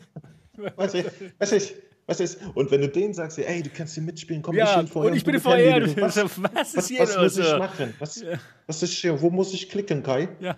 Was 0.76 0.94
ist, 0.94 1.10
was 1.38 1.52
ist, 1.52 1.74
was 2.06 2.20
ist? 2.20 2.38
Und 2.54 2.70
wenn 2.70 2.80
du 2.80 2.88
denen 2.88 3.14
sagst, 3.14 3.38
ey, 3.38 3.62
du 3.62 3.70
kannst 3.70 3.94
hier 3.94 4.02
mitspielen, 4.02 4.42
komm 4.42 4.56
Ja, 4.56 4.82
ich 4.82 4.90
vorher. 4.90 5.10
und 5.12 5.16
ich 5.16 5.24
bin. 5.24 5.40
Handy, 5.40 5.94
Du- 5.94 6.02
Was, 6.02 6.16
Was, 6.16 6.38
was 6.42 6.52
was, 6.54 6.74
ist 6.74 6.88
hier 6.88 7.00
was 7.00 7.16
muss 7.16 7.36
los? 7.36 7.46
ich 7.46 7.58
machen? 7.58 7.94
Was, 7.98 8.24
was 8.66 8.82
ist 8.82 8.92
hier? 8.94 9.20
Wo 9.20 9.30
muss 9.30 9.52
ich 9.54 9.68
klicken, 9.68 10.02
Kai? 10.02 10.28
Ja. 10.40 10.56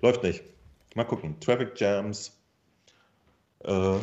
Läuft 0.00 0.22
nicht. 0.22 0.42
Mal 0.94 1.04
gucken. 1.04 1.38
Traffic 1.40 1.78
Jams. 1.78 2.32
Äh, 3.64 3.96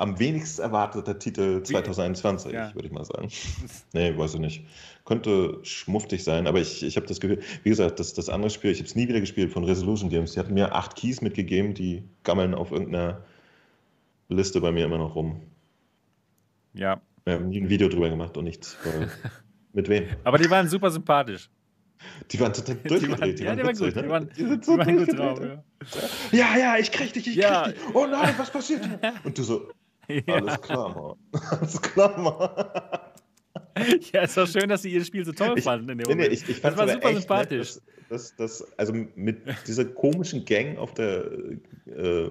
am 0.00 0.18
wenigst 0.20 0.60
erwarteter 0.60 1.18
Titel 1.18 1.60
2021, 1.62 2.52
Ja. 2.52 2.72
würde 2.74 2.86
ich 2.86 2.92
mal 2.92 3.04
sagen. 3.04 3.28
nee, 3.92 4.16
weiß 4.16 4.34
ich 4.34 4.40
nicht. 4.40 4.64
Könnte 5.04 5.58
schmuftig 5.62 6.22
sein, 6.22 6.46
aber 6.46 6.60
ich, 6.60 6.82
ich 6.84 6.96
habe 6.96 7.06
das 7.06 7.18
Gefühl, 7.18 7.40
wie 7.64 7.70
gesagt, 7.70 7.98
das, 7.98 8.14
das 8.14 8.28
andere 8.28 8.50
Spiel, 8.50 8.70
ich 8.70 8.78
habe 8.78 8.86
es 8.86 8.94
nie 8.94 9.08
wieder 9.08 9.20
gespielt 9.20 9.52
von 9.52 9.64
Resolution 9.64 10.08
Games. 10.08 10.32
Die 10.32 10.38
hatten 10.38 10.54
mir 10.54 10.72
acht 10.74 10.94
Keys 10.96 11.20
mitgegeben, 11.20 11.74
die 11.74 12.04
gammeln 12.22 12.54
auf 12.54 12.70
irgendeiner 12.70 13.24
Liste 14.28 14.60
bei 14.60 14.72
mir 14.72 14.84
immer 14.84 14.98
noch 14.98 15.14
rum. 15.14 15.40
ja, 16.74 17.00
Wir 17.24 17.34
haben 17.34 17.48
nie 17.48 17.60
ein 17.60 17.68
Video 17.68 17.88
drüber 17.88 18.08
gemacht 18.10 18.36
und 18.36 18.44
nichts. 18.44 18.76
Mit 19.72 19.88
wem? 19.88 20.06
aber 20.24 20.38
die 20.38 20.48
waren 20.50 20.68
super 20.68 20.90
sympathisch. 20.90 21.50
Die 22.30 22.38
waren 22.40 22.52
total 22.52 22.76
durchgedreht. 22.76 23.38
Die 23.40 23.44
waren, 23.44 23.58
ja, 23.58 23.62
die 23.62 23.66
waren 23.66 23.76
gut. 23.76 23.94
ne? 23.96 24.02
Die 24.02 24.08
waren, 24.08 24.28
Die 24.36 24.44
sind 24.44 24.62
die 24.62 24.66
so 24.66 24.78
waren 24.78 24.96
gut 24.96 25.18
drauf. 25.18 25.40
Ja. 25.40 25.62
Ja, 26.32 26.56
ja, 26.58 26.76
ich 26.78 26.92
krieg 26.92 27.12
dich, 27.12 27.26
ich 27.26 27.34
Ja. 27.36 27.64
krieg 27.64 27.74
dich. 27.74 27.94
Oh 27.94 28.06
nein, 28.06 28.34
was 28.38 28.50
passiert 28.50 28.84
hier? 28.86 29.00
Und 29.24 29.36
du 29.36 29.42
so, 29.42 29.68
alles 30.26 30.60
klar, 30.62 30.94
Mann. 30.94 31.42
Alles 31.50 31.82
klar, 31.82 32.18
Mann. 32.18 32.98
ja, 34.12 34.22
ist 34.22 34.36
doch 34.36 34.46
schön, 34.48 34.68
dass 34.68 34.82
sie 34.82 34.90
ihr 34.92 35.04
Spiel 35.04 35.24
so 35.24 35.32
toll 35.32 35.60
fanden 35.60 35.88
in 35.90 35.98
dem 35.98 36.16
Nee, 36.16 36.26
ich, 36.26 36.48
ich 36.48 36.60
das 36.60 36.76
war 36.76 36.88
super 36.88 37.12
sympathisch. 37.14 37.74
dass, 38.08 38.36
dass, 38.36 38.36
dass, 38.36 38.78
also 38.78 38.92
mit 39.14 39.38
dieser 39.66 39.84
komischen 39.84 40.44
Gang 40.44 40.78
auf 40.78 40.94
der 40.94 41.30
äh, 41.86 42.28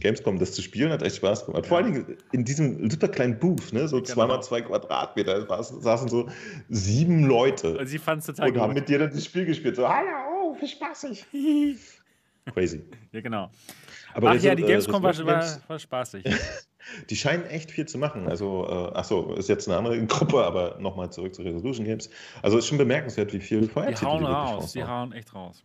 Gamescom 0.00 0.38
das 0.38 0.52
zu 0.52 0.62
spielen 0.62 0.90
hat 0.90 1.02
echt 1.02 1.16
Spaß 1.16 1.46
gemacht. 1.46 1.66
Vor 1.66 1.78
Ja. 1.80 1.84
allen 1.84 1.94
Dingen 1.94 2.16
in 2.32 2.44
diesem 2.44 2.90
super 2.90 3.08
kleinen 3.08 3.38
Booth, 3.38 3.72
ne? 3.72 3.86
so 3.88 3.96
Genau. 3.96 4.08
zweimal 4.08 4.42
zwei 4.42 4.60
Quadratmeter, 4.62 5.44
da 5.46 5.62
saßen 5.62 6.08
so 6.08 6.28
sieben 6.68 7.24
Leute 7.24 7.78
Und 7.78 7.86
sie 7.86 7.98
fand 7.98 8.20
es 8.20 8.26
total 8.26 8.50
und 8.50 8.58
haben 8.58 8.70
gut. 8.70 8.80
mit 8.80 8.88
dir 8.88 8.98
dann 8.98 9.10
das 9.10 9.24
Spiel 9.24 9.44
gespielt. 9.46 9.76
So, 9.76 9.88
hallo, 9.88 10.08
oh, 10.32 10.56
wie 10.60 10.66
spaßig. 10.68 11.24
Crazy. 12.54 12.82
ja, 13.12 13.20
genau. 13.20 13.50
Aber 14.14 14.30
Ach 14.30 14.40
ja, 14.42 14.54
die 14.56 14.64
äh, 14.64 14.66
Gamescom 14.66 15.02
war, 15.02 15.16
war, 15.26 15.60
war 15.68 15.78
spaßig. 15.78 16.24
Die 17.08 17.16
scheinen 17.16 17.44
echt 17.46 17.70
viel 17.70 17.86
zu 17.86 17.98
machen. 17.98 18.28
Also, 18.28 18.66
äh, 18.66 18.92
ach 18.94 19.04
so, 19.04 19.34
ist 19.34 19.48
jetzt 19.48 19.68
eine 19.68 19.76
andere 19.76 20.04
Gruppe, 20.06 20.44
aber 20.44 20.78
nochmal 20.80 21.10
zurück 21.10 21.34
zu 21.34 21.42
Resolution 21.42 21.84
Games. 21.86 22.10
Also, 22.42 22.58
ist 22.58 22.66
schon 22.66 22.78
bemerkenswert, 22.78 23.32
wie 23.32 23.40
viel 23.40 23.62
Die 23.62 23.68
Feuertitel 23.68 24.04
hauen 24.06 24.20
wirklich 24.20 24.50
raus, 24.50 24.72
die 24.72 24.84
hauen 24.84 25.12
echt 25.12 25.34
raus. 25.34 25.62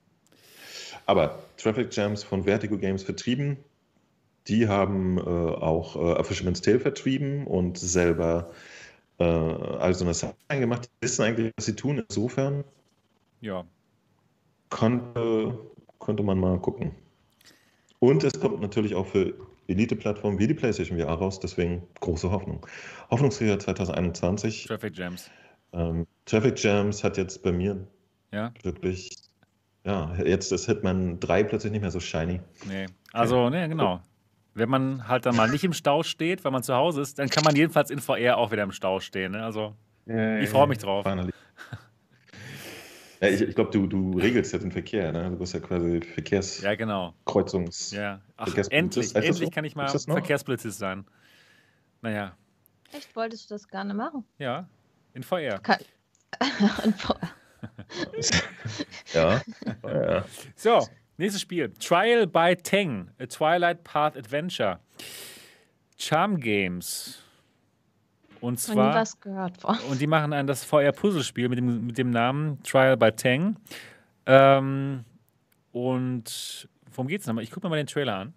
Aber 1.05 1.39
Traffic 1.57 1.95
Jams 1.95 2.23
von 2.23 2.43
Vertigo 2.43 2.77
Games 2.77 3.03
vertrieben, 3.03 3.57
die 4.47 4.67
haben 4.67 5.17
äh, 5.17 5.21
auch 5.21 5.95
äh, 5.95 6.19
A 6.19 6.23
Fisherman's 6.23 6.61
Tale 6.61 6.79
vertrieben 6.79 7.47
und 7.47 7.77
selber 7.77 8.51
äh, 9.19 9.23
also 9.23 10.05
eine 10.05 10.13
Sache 10.13 10.35
gemacht. 10.49 10.85
Die 10.85 11.05
wissen 11.05 11.23
eigentlich, 11.23 11.51
was 11.57 11.65
sie 11.65 11.75
tun. 11.75 12.03
Insofern 12.07 12.63
Ja. 13.41 13.65
konnte, 14.69 15.57
konnte 15.97 16.23
man 16.23 16.39
mal 16.39 16.59
gucken. 16.59 16.91
Und 17.99 18.23
es 18.23 18.39
kommt 18.39 18.61
natürlich 18.61 18.93
auch 18.93 19.07
für 19.07 19.33
Elite-Plattformen 19.67 20.39
wie 20.39 20.47
die 20.47 20.53
PlayStation 20.53 20.99
VR 20.99 21.13
raus, 21.13 21.39
deswegen 21.39 21.83
große 22.01 22.29
Hoffnung. 22.31 22.65
Hoffnungsträger 23.09 23.59
2021. 23.59 24.65
Traffic 24.65 24.97
Jams. 24.97 25.29
Ähm, 25.73 26.07
Traffic 26.25 26.61
Jams 26.61 27.03
hat 27.03 27.17
jetzt 27.17 27.43
bei 27.43 27.51
mir 27.51 27.87
Ja, 28.31 28.53
wirklich, 28.63 29.11
ja, 29.83 30.13
jetzt 30.23 30.51
ist 30.51 30.65
Hitman 30.67 31.19
3 31.19 31.43
plötzlich 31.43 31.71
nicht 31.71 31.81
mehr 31.81 31.91
so 31.91 31.99
shiny. 31.99 32.41
nee. 32.67 32.85
Also, 33.13 33.49
ne, 33.49 33.67
genau. 33.69 34.01
Wenn 34.53 34.69
man 34.69 35.07
halt 35.07 35.25
dann 35.25 35.35
mal 35.35 35.49
nicht 35.49 35.63
im 35.63 35.73
Stau 35.73 36.03
steht, 36.03 36.43
weil 36.45 36.51
man 36.51 36.63
zu 36.63 36.73
Hause 36.75 37.01
ist, 37.01 37.19
dann 37.19 37.29
kann 37.29 37.43
man 37.43 37.55
jedenfalls 37.55 37.89
in 37.91 37.99
VR 37.99 38.37
auch 38.37 38.51
wieder 38.51 38.63
im 38.63 38.71
Stau 38.71 38.99
stehen. 39.01 39.33
Ne? 39.33 39.43
Also, 39.43 39.73
ich 40.05 40.49
freue 40.49 40.67
mich 40.67 40.77
drauf. 40.77 41.03
Finally. 41.03 41.31
Ja, 43.25 43.33
ich 43.35 43.41
ich 43.41 43.55
glaube, 43.55 43.71
du, 43.71 43.87
du 43.87 44.17
regelst 44.17 44.53
ja 44.53 44.59
den 44.59 44.71
Verkehr, 44.71 45.11
ne? 45.11 45.29
Du 45.31 45.37
bist 45.37 45.53
ja 45.53 45.59
quasi 45.59 45.99
Ja, 46.61 46.75
genau. 46.75 47.13
Verkehrskreuzungs. 47.25 47.91
Ja. 47.91 48.21
Ach, 48.37 48.47
endlich, 48.69 49.07
Heißt 49.07 49.15
endlich 49.15 49.37
so? 49.45 49.49
kann 49.49 49.65
ich 49.65 49.75
mal? 49.75 49.87
Verkehrspolizist 49.87 50.79
sein. 50.79 51.05
Naja, 52.01 52.35
Echt, 52.93 53.15
wolltest 53.15 53.49
du 53.49 53.55
das 53.55 53.67
gerne 53.67 53.93
machen? 53.93 54.23
ja, 54.37 54.67
in 55.13 55.23
VR. 55.23 55.59
Und 56.83 56.95
vor- 57.01 57.19
Ja. 59.13 59.41
ja. 59.83 60.25
So, 60.55 60.87
nächstes 61.17 61.41
Spiel. 61.41 61.71
Trial 61.79 62.27
by 62.27 62.55
Teng, 62.55 63.09
a 63.19 63.25
Twilight 63.25 63.83
Path 63.83 64.15
Adventure. 64.17 64.79
Charm 65.97 66.39
Games. 66.39 67.23
Und 68.41 68.59
zwar, 68.59 68.95
was 68.95 69.19
gehört 69.19 69.57
von. 69.57 69.77
und 69.89 69.99
die 69.99 70.07
machen 70.07 70.33
ein 70.33 70.47
das 70.47 70.63
VR-Puzzlespiel 70.63 71.49
mit 71.49 71.57
dem, 71.57 71.87
mit 71.87 71.97
dem 71.97 72.09
Namen 72.09 72.61
Trial 72.63 72.97
by 72.97 73.11
Teng. 73.11 73.57
Ähm, 74.25 75.03
und 75.71 76.67
worum 76.93 77.07
geht's 77.07 77.27
nochmal? 77.27 77.43
Ich 77.43 77.51
gucke 77.51 77.65
mir 77.65 77.69
mal 77.69 77.77
den 77.77 77.87
Trailer 77.87 78.15
an. 78.15 78.33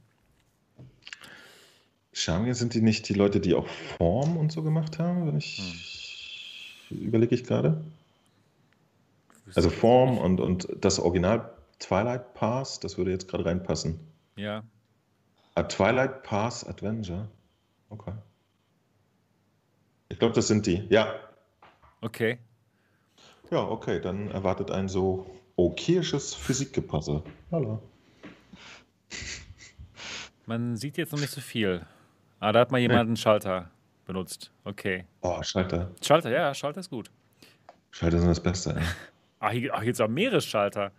Charmier 2.12 2.54
sind 2.54 2.74
die 2.74 2.80
nicht 2.80 3.08
die 3.08 3.14
Leute, 3.14 3.38
die 3.38 3.54
auch 3.54 3.68
Form 3.68 4.36
und 4.36 4.50
so 4.50 4.62
gemacht 4.62 4.98
haben, 4.98 5.26
wenn 5.26 5.36
ich 5.36 6.88
überlege 6.90 7.34
ich 7.34 7.44
gerade. 7.44 7.80
Also 9.54 9.70
Form 9.70 10.18
und, 10.18 10.40
und 10.40 10.68
das 10.80 10.98
Original 10.98 11.52
Twilight 11.78 12.34
Pass, 12.34 12.80
das 12.80 12.98
würde 12.98 13.10
jetzt 13.10 13.28
gerade 13.28 13.44
reinpassen. 13.44 14.00
Ja. 14.36 14.62
A 15.54 15.62
Twilight 15.62 16.22
Pass 16.22 16.66
Adventure. 16.66 17.28
Okay. 17.88 18.12
Ich 20.18 20.20
glaube, 20.20 20.34
das 20.34 20.48
sind 20.48 20.66
die. 20.66 20.84
Ja. 20.88 21.14
Okay. 22.00 22.40
Ja, 23.52 23.60
okay, 23.60 24.00
dann 24.00 24.32
erwartet 24.32 24.68
ein 24.72 24.88
so 24.88 25.30
okayisches 25.54 26.34
Physikgepasse. 26.34 27.22
Hallo. 27.52 27.80
Man 30.44 30.76
sieht 30.76 30.98
jetzt 30.98 31.12
noch 31.12 31.20
nicht 31.20 31.30
so 31.30 31.40
viel. 31.40 31.86
Ah, 32.40 32.50
da 32.50 32.58
hat 32.58 32.72
mal 32.72 32.78
jemand 32.78 33.06
einen 33.06 33.16
Schalter 33.16 33.70
benutzt. 34.06 34.50
Okay. 34.64 35.04
Oh, 35.20 35.40
Schalter. 35.44 35.92
Schalter, 36.04 36.32
ja, 36.32 36.52
Schalter 36.52 36.80
ist 36.80 36.90
gut. 36.90 37.12
Schalter 37.92 38.18
sind 38.18 38.28
das 38.28 38.42
Beste. 38.42 38.74
Ey. 38.74 38.82
Ach, 39.38 39.52
hier, 39.52 39.72
ach 39.72 39.84
jetzt 39.84 40.02
auch 40.02 40.08
Meeresschalter. 40.08 40.90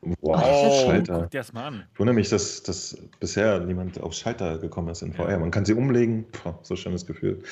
Wow, 0.00 0.40
Oh, 0.44 0.84
Schalter. 0.86 1.20
guck 1.22 1.30
dir 1.30 1.38
das 1.38 1.52
mal 1.52 1.66
an. 1.66 1.84
Ich 1.92 1.98
wundere 1.98 2.14
mich, 2.14 2.28
dass, 2.28 2.62
dass 2.62 2.96
bisher 3.18 3.58
niemand 3.60 4.00
auf 4.00 4.12
Schalter 4.14 4.58
gekommen 4.58 4.88
ist 4.88 5.02
in 5.02 5.12
VR. 5.12 5.30
Ja. 5.32 5.38
Man 5.38 5.50
kann 5.50 5.64
sie 5.64 5.74
umlegen. 5.74 6.24
Puh, 6.30 6.54
so 6.62 6.76
schönes 6.76 7.04
Gefühl. 7.04 7.42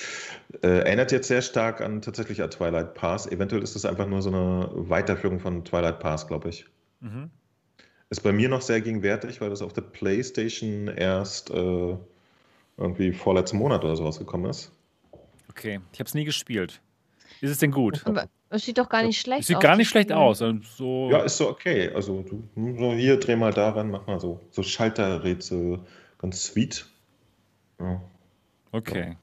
Äh, 0.62 0.68
erinnert 0.84 1.10
jetzt 1.10 1.26
sehr 1.28 1.42
stark 1.42 1.80
an 1.80 2.02
tatsächlich 2.02 2.40
an 2.42 2.50
Twilight 2.50 2.94
Pass. 2.94 3.26
Eventuell 3.26 3.62
ist 3.62 3.74
das 3.74 3.84
einfach 3.84 4.06
nur 4.06 4.22
so 4.22 4.28
eine 4.30 4.68
Weiterführung 4.72 5.40
von 5.40 5.64
Twilight 5.64 5.98
Pass, 5.98 6.28
glaube 6.28 6.50
ich. 6.50 6.66
Mhm. 7.00 7.30
Ist 8.10 8.22
bei 8.22 8.30
mir 8.32 8.48
noch 8.48 8.62
sehr 8.62 8.80
gegenwärtig, 8.80 9.40
weil 9.40 9.50
das 9.50 9.60
auf 9.62 9.72
der 9.72 9.82
PlayStation 9.82 10.86
erst 10.86 11.50
äh, 11.50 11.96
irgendwie 12.76 13.12
vorletzten 13.12 13.58
Monat 13.58 13.84
oder 13.84 13.96
so 13.96 14.04
rausgekommen 14.04 14.48
ist. 14.48 14.70
Okay, 15.50 15.80
ich 15.92 15.98
habe 15.98 16.06
es 16.06 16.14
nie 16.14 16.24
gespielt. 16.24 16.80
Ist 17.40 17.50
es 17.50 17.58
denn 17.58 17.72
gut? 17.72 18.04
Es 18.48 18.64
sieht 18.64 18.78
doch 18.78 18.88
gar 18.88 19.02
nicht 19.02 19.20
schlecht 19.20 19.40
Es 19.42 19.46
sieht 19.48 19.56
aus. 19.56 19.62
gar 19.62 19.72
das 19.72 19.78
nicht 19.78 19.88
schlecht 19.88 20.12
aus. 20.12 20.40
Und 20.40 20.64
So, 20.64 21.10
Ja, 21.10 21.18
ist 21.22 21.36
so 21.36 21.48
okay. 21.48 21.90
Also 21.94 22.22
du, 22.22 22.44
so 22.78 22.92
hier, 22.92 23.18
dreh 23.18 23.34
mal 23.36 23.52
daran, 23.52 23.90
mach 23.90 24.06
mal 24.06 24.20
so, 24.20 24.40
so 24.50 24.62
Schalterrätsel, 24.62 25.80
ganz 26.18 26.44
sweet. 26.44 26.86
Ja. 27.80 28.00
okay. 28.72 29.16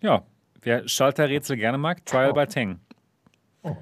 Ja, 0.00 0.22
wer 0.62 0.86
Schalterrätsel 0.88 1.56
gerne 1.56 1.78
mag, 1.78 2.06
Trial 2.06 2.32
by 2.32 2.46
Teng. 2.46 2.78
Oh. 3.62 3.76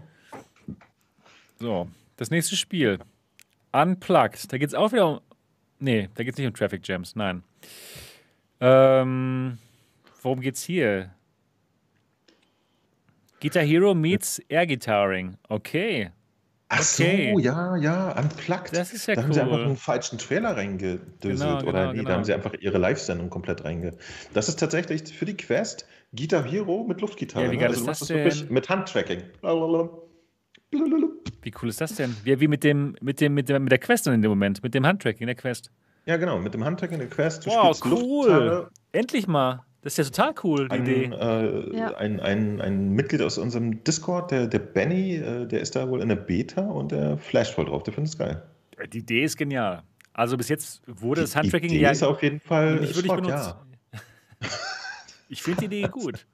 So, 1.59 1.89
das 2.17 2.31
nächste 2.31 2.57
Spiel. 2.57 2.99
Unplugged. 3.73 4.51
Da 4.53 4.57
geht 4.59 4.69
es 4.69 4.75
auch 4.75 4.93
wieder 4.93 5.07
um. 5.09 5.21
Nee, 5.79 6.09
da 6.15 6.25
geht 6.25 6.33
es 6.33 6.39
nicht 6.39 6.47
um 6.47 6.55
Traffic 6.55 6.87
Jams, 6.89 7.15
nein. 7.15 7.43
Ähm, 8.61 9.59
worum 10.23 10.41
geht's 10.41 10.63
hier? 10.63 11.11
Guitar 13.41 13.63
Hero 13.63 13.95
meets 13.95 14.39
Air 14.49 14.67
Guitaring. 14.67 15.37
Okay. 15.49 16.11
Ach 16.69 16.81
Okay. 16.81 17.33
so, 17.33 17.39
ja, 17.39 17.77
ja, 17.77 18.19
unplugged. 18.19 18.77
Das 18.77 18.93
ist 18.93 19.07
ja 19.07 19.15
da 19.15 19.23
haben 19.23 19.33
sie 19.33 19.41
einfach 19.41 19.59
cool. 19.59 19.65
einen 19.67 19.77
falschen 19.77 20.19
Trailer 20.19 20.57
reingedöselt. 20.57 21.21
Genau, 21.21 21.63
oder 21.63 21.63
genau, 21.65 21.93
wie? 21.93 21.97
genau. 21.99 22.09
Da 22.09 22.15
haben 22.17 22.25
sie 22.25 22.35
einfach 22.35 22.55
ihre 22.55 22.79
Live-Sendung 22.79 23.31
komplett 23.31 23.65
reinge. 23.65 23.97
Das 24.35 24.49
ist 24.49 24.59
tatsächlich 24.59 25.03
für 25.13 25.27
die 25.27 25.37
Quest 25.37 25.87
Guitar 26.13 26.45
Hero 26.45 26.85
mit 26.89 27.01
Luftgitarre. 27.01 27.45
Ja, 27.45 27.51
wie 27.53 27.57
ne? 27.57 27.61
geil 27.61 27.71
also 27.71 27.83
ist 27.83 27.89
das 27.89 28.01
machst 28.01 28.11
wirklich? 28.13 28.51
Mit 28.51 28.69
Handtracking. 28.69 29.23
Blablabla. 29.41 29.91
Blablabla. 30.71 31.09
Wie 31.43 31.53
cool 31.63 31.69
ist 31.69 31.81
das 31.81 31.95
denn? 31.95 32.17
Wie, 32.25 32.41
wie 32.41 32.49
mit 32.49 32.65
dem, 32.65 32.97
mit 33.01 33.21
dem, 33.21 33.35
mit 33.35 33.49
dem, 33.49 33.63
mit 33.63 33.71
der 33.71 33.79
Quest 33.79 34.07
dann 34.09 34.15
in 34.15 34.23
dem 34.23 34.31
Moment, 34.31 34.63
mit 34.65 34.75
dem 34.75 34.85
Handtracking 34.85 35.27
der 35.27 35.37
Quest. 35.37 35.71
Ja, 36.07 36.17
genau, 36.17 36.39
mit 36.41 36.53
dem 36.55 36.65
Handtracking 36.65 36.99
der 36.99 37.09
Quest. 37.09 37.47
Du 37.47 37.51
Wow, 37.51 37.81
cool. 37.85 37.91
Luftgitarre. 37.91 38.71
Endlich 38.91 39.29
mal. 39.29 39.65
Das 39.83 39.97
ist 39.97 39.99
ja 39.99 40.05
total 40.05 40.35
cool, 40.43 40.69
die 40.69 40.75
Ein, 40.75 40.83
Idee. 40.83 41.05
äh, 41.15 41.77
Ja. 41.77 41.95
ein, 41.97 42.19
ein, 42.21 42.61
ein 42.61 42.91
Mitglied 42.91 43.23
aus 43.23 43.39
unserem 43.39 43.85
Discord, 43.85 44.31
der, 44.33 44.47
der 44.49 44.59
Benny, 44.59 45.17
äh, 45.17 45.47
der 45.47 45.61
ist 45.61 45.77
da 45.77 45.89
wohl 45.89 46.03
in 46.03 46.09
der 46.09 46.17
Beta 46.17 46.63
und 46.63 46.91
der 46.93 47.19
flasht 47.19 47.55
voll 47.55 47.67
drauf. 47.67 47.83
Der 47.85 47.95
findet 47.95 48.13
es 48.13 48.19
geil. 48.19 48.43
Die 48.93 48.99
Idee 48.99 49.23
ist 49.23 49.37
genial. 49.37 49.83
Also 50.13 50.37
bis 50.37 50.49
jetzt 50.49 50.83
wurde 50.87 51.21
das 51.21 51.33
Die 51.33 51.39
Handtracking 51.39 51.71
Idee 51.71 51.81
ja 51.81 51.91
ist 51.91 52.03
auf 52.03 52.23
jeden 52.23 52.41
Fall 52.41 52.77
nicht 52.81 52.97
wirklich 52.97 53.07
Schrott, 53.13 53.23
benutzt. 53.25 53.55
ja. 53.93 54.01
Ich 55.29 55.43
finde 55.43 55.61
die 55.61 55.65
Idee 55.67 55.89
gut. 55.89 56.25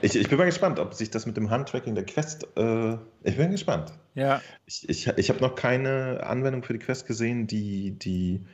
Ich, 0.00 0.16
ich 0.16 0.28
bin 0.30 0.38
mal 0.38 0.46
gespannt, 0.46 0.78
ob 0.78 0.94
sich 0.94 1.10
das 1.10 1.26
mit 1.26 1.36
dem 1.36 1.50
Handtracking 1.50 1.94
der 1.94 2.04
Quest. 2.06 2.46
Äh, 2.56 2.94
ich 3.22 3.36
bin 3.36 3.50
gespannt. 3.50 3.92
Ja, 4.14 4.40
Ich, 4.64 4.88
ich, 4.88 5.06
ich 5.08 5.28
habe 5.28 5.40
noch 5.40 5.54
keine 5.54 6.22
Anwendung 6.24 6.62
für 6.62 6.72
die 6.72 6.78
Quest 6.78 7.06
gesehen, 7.06 7.46
die 7.46 7.90
die 7.98 8.46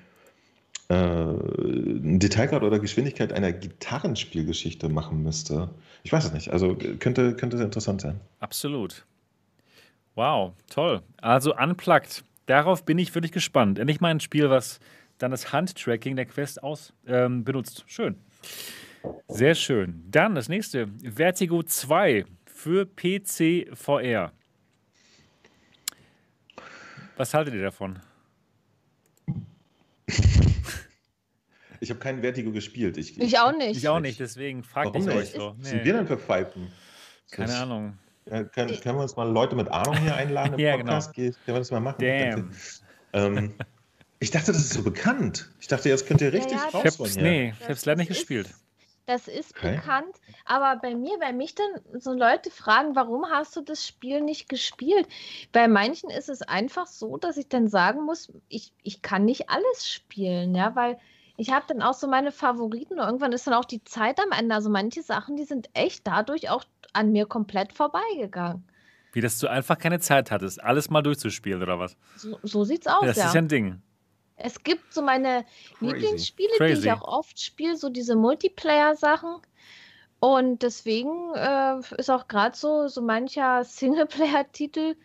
Detailgrad 0.90 2.62
oder 2.62 2.78
Geschwindigkeit 2.78 3.32
einer 3.32 3.52
Gitarrenspielgeschichte 3.52 4.88
machen 4.88 5.22
müsste. 5.22 5.68
Ich 6.02 6.12
weiß 6.12 6.24
es 6.24 6.32
nicht. 6.32 6.50
Also 6.50 6.76
könnte, 6.98 7.34
könnte 7.36 7.58
sehr 7.58 7.66
interessant 7.66 8.00
sein. 8.00 8.20
absolut. 8.40 9.04
Wow, 10.14 10.54
toll. 10.68 11.02
Also 11.18 11.54
unplugged. 11.54 12.24
Darauf 12.46 12.84
bin 12.84 12.98
ich 12.98 13.14
wirklich 13.14 13.30
gespannt. 13.30 13.78
Endlich 13.78 14.00
mal 14.00 14.08
ein 14.08 14.18
Spiel, 14.18 14.50
was 14.50 14.80
dann 15.18 15.30
das 15.30 15.52
Handtracking 15.52 16.16
der 16.16 16.26
Quest 16.26 16.62
aus 16.62 16.92
ähm, 17.06 17.44
benutzt. 17.44 17.84
Schön. 17.86 18.16
Sehr 19.28 19.54
schön. 19.54 20.02
Dann 20.10 20.34
das 20.34 20.48
nächste. 20.48 20.88
Vertigo 21.04 21.62
2 21.62 22.24
für 22.46 22.86
PC 22.86 23.68
VR. 23.76 24.32
Was 27.16 27.34
haltet 27.34 27.54
ihr 27.54 27.62
davon? 27.62 28.00
Ich 31.80 31.90
habe 31.90 32.00
keinen 32.00 32.20
Vertigo 32.22 32.50
gespielt. 32.52 32.96
Ich, 32.96 33.18
Ich 33.20 33.38
auch 33.38 33.52
nicht. 33.52 33.76
Ich 33.76 33.88
auch 33.88 34.00
nicht, 34.00 34.18
deswegen 34.20 34.62
fragt 34.64 34.96
ich 34.96 35.06
euch 35.08 35.14
nicht? 35.14 35.32
so. 35.34 35.54
Was 35.58 35.68
sind 35.70 35.84
wir 35.84 35.92
denn 35.92 36.06
für 36.06 36.18
Pfeifen? 36.18 36.72
keine 37.30 37.48
Das- 37.52 37.60
Ahnung. 37.60 37.98
Ja, 38.30 38.44
können, 38.44 38.78
können 38.80 38.98
wir 38.98 39.02
uns 39.02 39.16
mal 39.16 39.30
Leute 39.30 39.56
mit 39.56 39.68
Ahnung 39.68 39.96
hier 39.98 40.14
einladen 40.14 40.54
im 40.54 40.60
Ja, 40.60 40.72
genau. 40.76 40.84
Podcast? 40.92 41.14
Geht- 41.14 41.34
Können 41.44 41.54
wir 41.56 41.60
das 41.60 41.70
mal 41.70 41.80
machen? 41.80 41.96
Damn. 42.00 42.52
Ähm, 43.14 43.54
ich 44.20 44.30
dachte, 44.30 44.52
das 44.52 44.60
ist 44.60 44.74
so 44.74 44.82
bekannt. 44.82 45.50
Ich 45.60 45.68
dachte, 45.68 45.88
jetzt 45.88 46.06
könnt 46.06 46.20
ihr 46.20 46.32
richtig 46.32 46.52
ja, 46.58 46.66
Ich 46.68 46.74
raus 46.74 46.84
hab's, 46.84 46.96
von 46.96 47.08
hier. 47.08 47.22
nee, 47.22 47.48
ich 47.50 47.58
Das- 47.60 47.68
hab's 47.68 47.84
leider 47.86 47.98
nicht 48.00 48.08
gespielt. 48.08 48.48
Das 49.06 49.26
ist 49.26 49.56
Okay. 49.56 49.76
bekannt, 49.76 50.16
aber 50.44 50.78
bei 50.82 50.94
mir, 50.94 51.12
wenn 51.20 51.38
mich 51.38 51.54
dann 51.54 51.66
so 51.98 52.12
Leute 52.12 52.50
fragen, 52.50 52.94
warum 52.94 53.24
hast 53.30 53.56
du 53.56 53.62
das 53.62 53.86
Spiel 53.86 54.20
nicht 54.20 54.50
gespielt? 54.50 55.08
Bei 55.52 55.66
manchen 55.66 56.10
ist 56.10 56.28
es 56.28 56.42
einfach 56.42 56.86
so, 56.86 57.16
dass 57.16 57.38
ich 57.38 57.48
dann 57.48 57.68
sagen 57.68 58.04
muss, 58.04 58.30
ich, 58.50 58.70
ich 58.82 59.00
kann 59.00 59.24
nicht 59.24 59.48
alles 59.48 59.88
spielen, 59.90 60.54
ja, 60.54 60.76
weil 60.76 60.98
ich 61.38 61.50
habe 61.52 61.64
dann 61.68 61.82
auch 61.82 61.94
so 61.94 62.08
meine 62.08 62.32
Favoriten 62.32 62.94
und 62.94 63.06
irgendwann 63.06 63.32
ist 63.32 63.46
dann 63.46 63.54
auch 63.54 63.64
die 63.64 63.82
Zeit 63.84 64.18
am 64.20 64.32
Ende. 64.36 64.56
Also 64.56 64.70
manche 64.70 65.02
Sachen, 65.02 65.36
die 65.36 65.44
sind 65.44 65.70
echt 65.72 66.04
dadurch 66.04 66.50
auch 66.50 66.64
an 66.92 67.12
mir 67.12 67.26
komplett 67.26 67.72
vorbeigegangen. 67.72 68.64
Wie, 69.12 69.20
dass 69.20 69.38
du 69.38 69.46
einfach 69.46 69.78
keine 69.78 70.00
Zeit 70.00 70.32
hattest, 70.32 70.62
alles 70.62 70.90
mal 70.90 71.00
durchzuspielen 71.00 71.62
oder 71.62 71.78
was? 71.78 71.96
So, 72.16 72.38
so 72.42 72.64
sieht's 72.64 72.88
aus, 72.88 73.04
das 73.04 73.16
ja. 73.16 73.26
ist 73.26 73.34
ja 73.34 73.40
ein 73.40 73.48
Ding. 73.48 73.80
Es 74.34 74.62
gibt 74.62 74.92
so 74.92 75.00
meine 75.00 75.44
Crazy. 75.78 75.92
Lieblingsspiele, 75.92 76.50
die 76.54 76.58
Crazy. 76.58 76.86
ich 76.88 76.92
auch 76.92 77.02
oft 77.02 77.40
spiele, 77.40 77.76
so 77.76 77.88
diese 77.88 78.16
Multiplayer-Sachen. 78.16 79.36
Und 80.20 80.62
deswegen 80.62 81.34
äh, 81.34 81.78
ist 81.96 82.10
auch 82.10 82.26
gerade 82.26 82.56
so, 82.56 82.88
so 82.88 83.00
mancher 83.00 83.62
Singleplayer-Titel 83.62 84.96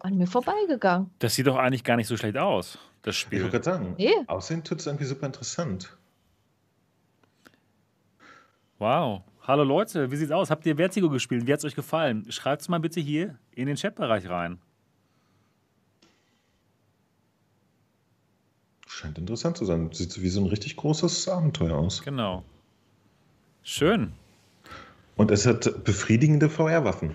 an 0.00 0.18
mir 0.18 0.26
vorbeigegangen. 0.26 1.10
Das 1.18 1.34
sieht 1.34 1.46
doch 1.46 1.56
eigentlich 1.56 1.84
gar 1.84 1.96
nicht 1.96 2.08
so 2.08 2.16
schlecht 2.18 2.36
aus, 2.36 2.78
das 3.06 3.14
Ich 3.14 3.20
Spiel. 3.20 3.40
wollte 3.42 3.52
gerade 3.60 3.64
sagen, 3.64 3.94
Nee. 3.98 4.12
aussehen 4.26 4.64
tut 4.64 4.80
es 4.80 4.86
irgendwie 4.86 5.04
super 5.04 5.26
interessant. 5.26 5.96
Wow. 8.78 9.22
Hallo 9.42 9.62
Leute, 9.62 10.10
wie 10.10 10.16
sieht's 10.16 10.32
aus? 10.32 10.50
Habt 10.50 10.66
ihr 10.66 10.76
Vertigo 10.76 11.08
gespielt? 11.08 11.46
Wie 11.46 11.52
hat's 11.52 11.64
euch 11.64 11.76
gefallen? 11.76 12.26
Schreibt's 12.30 12.68
mal 12.68 12.80
bitte 12.80 13.00
hier 13.00 13.38
in 13.52 13.66
den 13.66 13.76
Chatbereich 13.76 14.28
rein. 14.28 14.58
Scheint 18.88 19.18
interessant 19.18 19.56
zu 19.56 19.64
sein. 19.64 19.90
Sieht 19.92 20.10
so 20.10 20.20
wie 20.22 20.28
so 20.28 20.40
ein 20.40 20.46
richtig 20.46 20.76
großes 20.76 21.28
Abenteuer 21.28 21.76
aus. 21.76 22.02
Genau. 22.02 22.42
Schön. 23.62 24.12
Und 25.16 25.30
es 25.30 25.46
hat 25.46 25.84
befriedigende 25.84 26.48
VR-Waffen. 26.50 27.14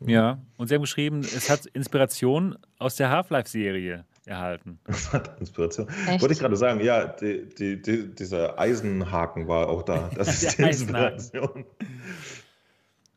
Ja. 0.00 0.38
Und 0.56 0.68
sie 0.68 0.74
haben 0.74 0.82
geschrieben, 0.82 1.20
es 1.20 1.50
hat 1.50 1.66
Inspiration 1.66 2.56
aus 2.78 2.96
der 2.96 3.10
Half-Life-Serie 3.10 4.04
erhalten. 4.26 4.78
Das 4.86 5.12
hat 5.12 5.38
Inspiration. 5.40 5.88
Echt? 6.08 6.20
Wollte 6.22 6.32
ich 6.34 6.38
gerade 6.40 6.56
sagen, 6.56 6.80
ja, 6.80 7.06
die, 7.06 7.46
die, 7.48 7.80
die, 7.80 8.14
dieser 8.14 8.58
Eisenhaken 8.58 9.48
war 9.48 9.68
auch 9.68 9.82
da. 9.82 10.10
Das 10.16 10.28
ist 10.42 10.58
die. 10.58 10.62
Inspiration. 10.62 11.64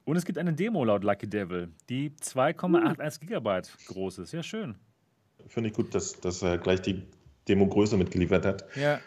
Und 0.05 0.15
es 0.15 0.23
gibt 0.25 0.37
eine 0.37 0.53
Demo 0.53 0.83
laut 0.85 1.03
Lucky 1.03 1.27
Devil, 1.27 1.69
die 1.89 2.11
2,81 2.11 3.19
Gigabyte 3.21 3.69
groß 3.87 4.19
ist. 4.19 4.31
Ja, 4.31 4.41
schön. 4.41 4.75
Finde 5.47 5.69
ich 5.69 5.75
gut, 5.75 5.93
dass, 5.93 6.19
dass 6.21 6.41
er 6.41 6.57
gleich 6.57 6.81
die 6.81 7.03
Demo-Größe 7.47 7.97
mitgeliefert 7.97 8.45
hat. 8.45 8.65
Ja. 8.75 8.99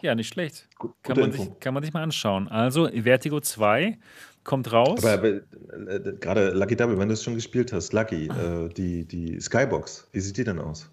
Ja, 0.00 0.14
nicht 0.14 0.28
schlecht. 0.28 0.68
Gu- 0.78 0.88
Kann 1.02 1.14
gute 1.16 1.20
man, 1.20 1.30
Info. 1.30 1.42
sich, 1.44 1.60
kann 1.60 1.74
man 1.74 1.82
sich 1.82 1.92
mal 1.92 2.02
anschauen. 2.02 2.48
Also, 2.48 2.88
Vertigo 2.88 3.40
2 3.40 3.98
kommt 4.44 4.72
raus. 4.72 5.04
Aber, 5.04 5.12
aber 5.12 5.28
äh, 5.28 6.12
gerade 6.20 6.50
Lucky 6.52 6.76
Double, 6.76 6.98
wenn 6.98 7.08
du 7.08 7.14
es 7.14 7.22
schon 7.24 7.34
gespielt 7.34 7.72
hast, 7.72 7.92
Lucky, 7.92 8.28
äh, 8.28 8.68
die, 8.70 9.04
die 9.06 9.40
Skybox, 9.40 10.08
wie 10.12 10.20
sieht 10.20 10.36
die 10.36 10.44
denn 10.44 10.58
aus? 10.58 10.90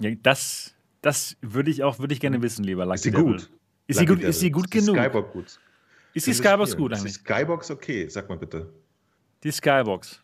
Ja, 0.00 0.10
das, 0.22 0.74
das 1.02 1.36
würde 1.42 1.70
ich 1.70 1.82
auch 1.84 1.98
würde 1.98 2.14
ich 2.14 2.20
gerne 2.20 2.40
wissen, 2.42 2.64
lieber 2.64 2.84
Lucky 2.86 2.96
Ist 2.96 3.02
sie 3.04 3.10
Devil. 3.10 3.24
gut? 3.24 3.50
Ist 3.86 3.98
sie 3.98 4.04
Lucky 4.06 4.20
gut, 4.20 4.24
ist 4.28 4.40
sie 4.40 4.46
Devil. 4.50 4.62
gut 4.62 4.72
die 4.74 4.78
genug? 4.80 4.96
Skybox 4.96 5.32
gut? 5.32 5.60
Ist 6.14 6.26
die 6.26 6.32
Skybox 6.32 6.70
spielen? 6.70 6.82
gut 6.82 6.92
Ist 6.92 6.98
eigentlich? 7.00 7.12
die 7.14 7.18
Skybox 7.20 7.70
okay? 7.70 8.08
Sag 8.08 8.28
mal 8.28 8.38
bitte. 8.38 8.72
Die 9.42 9.50
Skybox. 9.50 10.22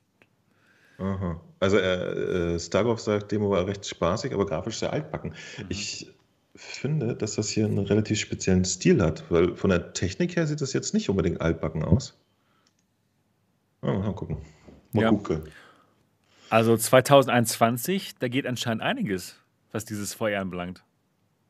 Aha. 0.99 1.41
Also 1.61 1.79
äh, 1.79 2.55
äh, 2.55 2.59
Stargov 2.59 3.01
sagt, 3.01 3.31
Demo 3.33 3.51
war 3.51 3.67
recht 3.67 3.85
spaßig, 3.87 4.33
aber 4.33 4.47
grafisch 4.47 4.77
sehr 4.79 4.93
altbacken. 4.93 5.31
Mhm. 5.59 5.65
Ich 5.69 6.11
finde, 6.55 7.15
dass 7.17 7.35
das 7.37 7.49
hier 7.51 7.65
einen 7.67 7.79
relativ 7.79 8.19
speziellen 8.21 8.65
Stil 8.65 9.01
hat, 9.03 9.25
weil 9.31 9.55
von 9.57 9.71
der 9.71 9.93
Technik 9.95 10.37
her 10.37 10.47
sieht 10.47 10.61
das 10.61 10.73
jetzt 10.73 10.93
nicht 10.95 11.09
unbedingt 11.09 11.41
altbacken 11.41 11.83
aus. 11.85 12.19
Ah, 13.81 13.93
mal 13.95 14.15
gucken. 14.15 14.39
Mal 14.93 15.03
Ja. 15.03 15.09
gucken. 15.11 15.43
Also 16.51 16.77
2021, 16.77 18.17
da 18.19 18.29
geht 18.29 18.47
anscheinend 18.47 18.83
einiges, 18.83 19.37
was 19.73 19.85
dieses 19.85 20.15
VR 20.15 20.41
anbelangt. 20.41 20.85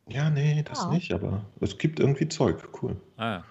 Ja, 0.08 0.30
nee, 0.30 0.62
das 0.62 0.78
Ja. 0.80 0.90
nicht, 0.92 1.12
aber 1.12 1.44
es 1.60 1.78
gibt 1.78 2.00
irgendwie 2.00 2.28
Zeug. 2.28 2.68
Cool. 2.82 2.96
Ah. 3.16 3.42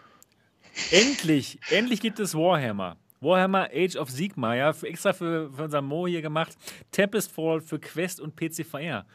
Endlich, 0.92 1.60
endlich 1.70 2.02
gibt 2.02 2.20
es 2.20 2.34
Warhammer. 2.34 2.98
Warhammer 3.20 3.70
Age 3.74 3.96
of 3.98 4.10
Sigmar, 4.10 4.56
ja, 4.56 4.74
für, 4.74 4.88
extra 4.88 5.14
für, 5.14 5.52
für 5.54 5.64
unseren 5.66 5.86
Mo 5.86 6.08
hier 6.08 6.22
gemacht. 6.22 6.58
Tempest 6.92 7.32
Fall 7.32 7.62
für 7.62 7.80
Quest 7.80 8.20
und 8.20 8.36
PC 8.36 8.66
VR. 8.66 9.06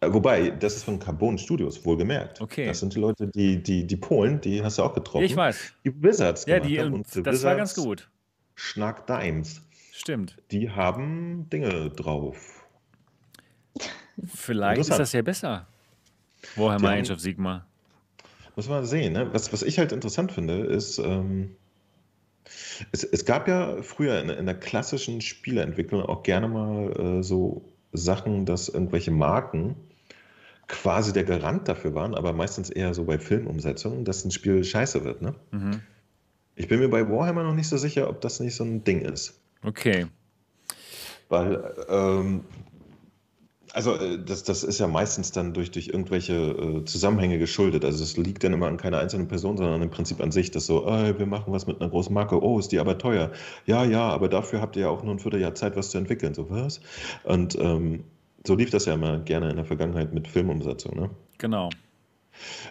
Äh, 0.00 0.12
Wobei, 0.12 0.50
das 0.50 0.76
ist 0.76 0.84
von 0.84 0.98
Carbon 0.98 1.38
Studios, 1.38 1.84
wohlgemerkt. 1.84 2.40
Okay. 2.40 2.66
Das 2.66 2.80
sind 2.80 2.94
die 2.94 2.98
Leute, 3.00 3.28
die, 3.28 3.62
die, 3.62 3.86
die 3.86 3.96
Polen, 3.96 4.40
die 4.40 4.62
hast 4.62 4.78
du 4.78 4.82
auch 4.82 4.94
getroffen. 4.94 5.24
Ich 5.24 5.36
weiß. 5.36 5.74
Die 5.84 6.02
Wizards 6.02 6.44
Ja, 6.46 6.56
gemacht 6.56 6.70
die, 6.70 6.80
haben. 6.80 6.92
und 6.94 7.06
the 7.08 7.22
das 7.22 7.42
war 7.44 7.56
ganz 7.56 7.70
Wizards 7.72 7.86
gut. 7.86 8.10
Schnack 8.54 9.06
Dimes. 9.06 9.62
Stimmt. 9.92 10.36
Die 10.50 10.70
haben 10.70 11.48
Dinge 11.50 11.90
drauf. 11.90 12.55
Vielleicht 14.24 14.80
ist 14.80 14.90
das 14.90 15.12
ja 15.12 15.22
besser. 15.22 15.66
Warhammer 16.54 16.90
Age 16.90 17.10
of 17.10 17.20
Sigmar. 17.20 17.66
Muss 18.54 18.68
man 18.68 18.86
sehen. 18.86 19.12
Ne? 19.12 19.28
Was, 19.32 19.52
was 19.52 19.62
ich 19.62 19.78
halt 19.78 19.92
interessant 19.92 20.32
finde, 20.32 20.60
ist, 20.60 20.98
ähm, 20.98 21.56
es, 22.92 23.04
es 23.04 23.24
gab 23.24 23.48
ja 23.48 23.82
früher 23.82 24.20
in, 24.20 24.30
in 24.30 24.46
der 24.46 24.54
klassischen 24.54 25.20
Spieleentwicklung 25.20 26.02
auch 26.02 26.22
gerne 26.22 26.48
mal 26.48 27.18
äh, 27.18 27.22
so 27.22 27.64
Sachen, 27.92 28.46
dass 28.46 28.68
irgendwelche 28.68 29.10
Marken 29.10 29.76
quasi 30.68 31.12
der 31.12 31.24
Garant 31.24 31.68
dafür 31.68 31.94
waren, 31.94 32.14
aber 32.14 32.32
meistens 32.32 32.70
eher 32.70 32.92
so 32.94 33.04
bei 33.04 33.18
Filmumsetzungen, 33.18 34.04
dass 34.04 34.24
ein 34.24 34.30
Spiel 34.30 34.64
scheiße 34.64 35.04
wird. 35.04 35.22
Ne? 35.22 35.34
Mhm. 35.52 35.80
Ich 36.56 36.68
bin 36.68 36.80
mir 36.80 36.88
bei 36.88 37.08
Warhammer 37.08 37.44
noch 37.44 37.54
nicht 37.54 37.68
so 37.68 37.76
sicher, 37.76 38.08
ob 38.08 38.20
das 38.20 38.40
nicht 38.40 38.56
so 38.56 38.64
ein 38.64 38.82
Ding 38.82 39.02
ist. 39.02 39.38
Okay. 39.62 40.06
Weil, 41.28 41.74
ähm, 41.88 42.44
also 43.76 43.94
äh, 43.94 44.18
das, 44.18 44.42
das 44.42 44.64
ist 44.64 44.80
ja 44.80 44.86
meistens 44.86 45.32
dann 45.32 45.52
durch, 45.52 45.70
durch 45.70 45.88
irgendwelche 45.88 46.32
äh, 46.34 46.84
Zusammenhänge 46.86 47.38
geschuldet. 47.38 47.84
Also 47.84 48.02
es 48.02 48.16
liegt 48.16 48.42
dann 48.42 48.54
immer 48.54 48.68
an 48.68 48.78
keiner 48.78 48.98
einzelnen 48.98 49.28
Person, 49.28 49.58
sondern 49.58 49.82
im 49.82 49.90
Prinzip 49.90 50.20
an 50.22 50.32
sich, 50.32 50.50
dass 50.50 50.64
so, 50.64 50.86
äh, 50.88 51.18
wir 51.18 51.26
machen 51.26 51.52
was 51.52 51.66
mit 51.66 51.80
einer 51.80 51.90
großen 51.90 52.12
Marke, 52.12 52.42
oh, 52.42 52.58
ist 52.58 52.72
die 52.72 52.78
aber 52.78 52.96
teuer. 52.96 53.32
Ja, 53.66 53.84
ja, 53.84 54.08
aber 54.08 54.30
dafür 54.30 54.62
habt 54.62 54.76
ihr 54.76 54.82
ja 54.82 54.88
auch 54.88 55.02
nur 55.02 55.14
ein 55.14 55.18
Vierteljahr 55.18 55.54
Zeit, 55.54 55.76
was 55.76 55.90
zu 55.90 55.98
entwickeln. 55.98 56.32
So, 56.32 56.48
was? 56.48 56.80
Und 57.24 57.58
ähm, 57.60 58.04
so 58.46 58.54
lief 58.54 58.70
das 58.70 58.86
ja 58.86 58.94
immer 58.94 59.18
gerne 59.18 59.50
in 59.50 59.56
der 59.56 59.66
Vergangenheit 59.66 60.14
mit 60.14 60.26
Filmumsetzung. 60.26 60.96
Ne? 60.96 61.10
Genau. 61.36 61.68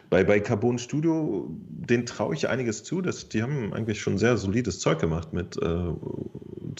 Bei, 0.09 0.23
bei 0.23 0.39
Carbon 0.39 0.79
Studio, 0.79 1.47
denen 1.49 2.07
traue 2.07 2.33
ich 2.33 2.49
einiges 2.49 2.83
zu. 2.83 3.01
Dass, 3.01 3.29
die 3.29 3.43
haben 3.43 3.73
eigentlich 3.73 4.01
schon 4.01 4.17
sehr 4.17 4.37
solides 4.37 4.79
Zeug 4.79 4.99
gemacht 4.99 5.33
mit, 5.33 5.55
äh, 5.61 5.93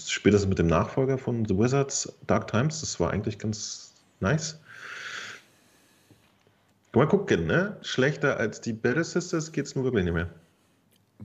spätestens 0.03 0.49
mit 0.49 0.57
dem 0.57 0.67
Nachfolger 0.67 1.19
von 1.19 1.45
The 1.45 1.57
Wizards, 1.57 2.17
Dark 2.25 2.47
Times. 2.47 2.81
Das 2.81 2.99
war 2.99 3.11
eigentlich 3.11 3.37
ganz 3.37 3.84
nice. 4.19 4.59
Mal 6.93 7.07
gucken, 7.07 7.45
ne? 7.47 7.77
Schlechter 7.81 8.37
als 8.37 8.61
die 8.61 8.73
Battle 8.73 9.03
Sisters 9.03 9.51
geht's 9.51 9.75
nun 9.75 9.83
wirklich 9.83 10.05
nicht 10.05 10.13
mehr. 10.13 10.29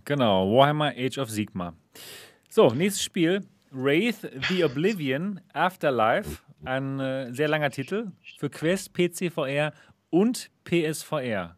Genau. 0.05 0.51
Warhammer 0.53 0.93
Age 0.97 1.19
of 1.19 1.31
Sigmar. 1.31 1.75
So, 2.49 2.69
nächstes 2.71 3.05
Spiel. 3.05 3.43
Wraith 3.71 4.29
the 4.49 4.65
Oblivion 4.65 5.41
Afterlife. 5.53 6.39
Ein 6.65 6.99
äh, 6.99 7.33
sehr 7.33 7.47
langer 7.49 7.71
Titel 7.71 8.09
für 8.39 8.51
Quest, 8.51 8.93
PC 8.93 9.33
VR 9.33 9.73
und 10.11 10.51
PSVR. 10.65 11.57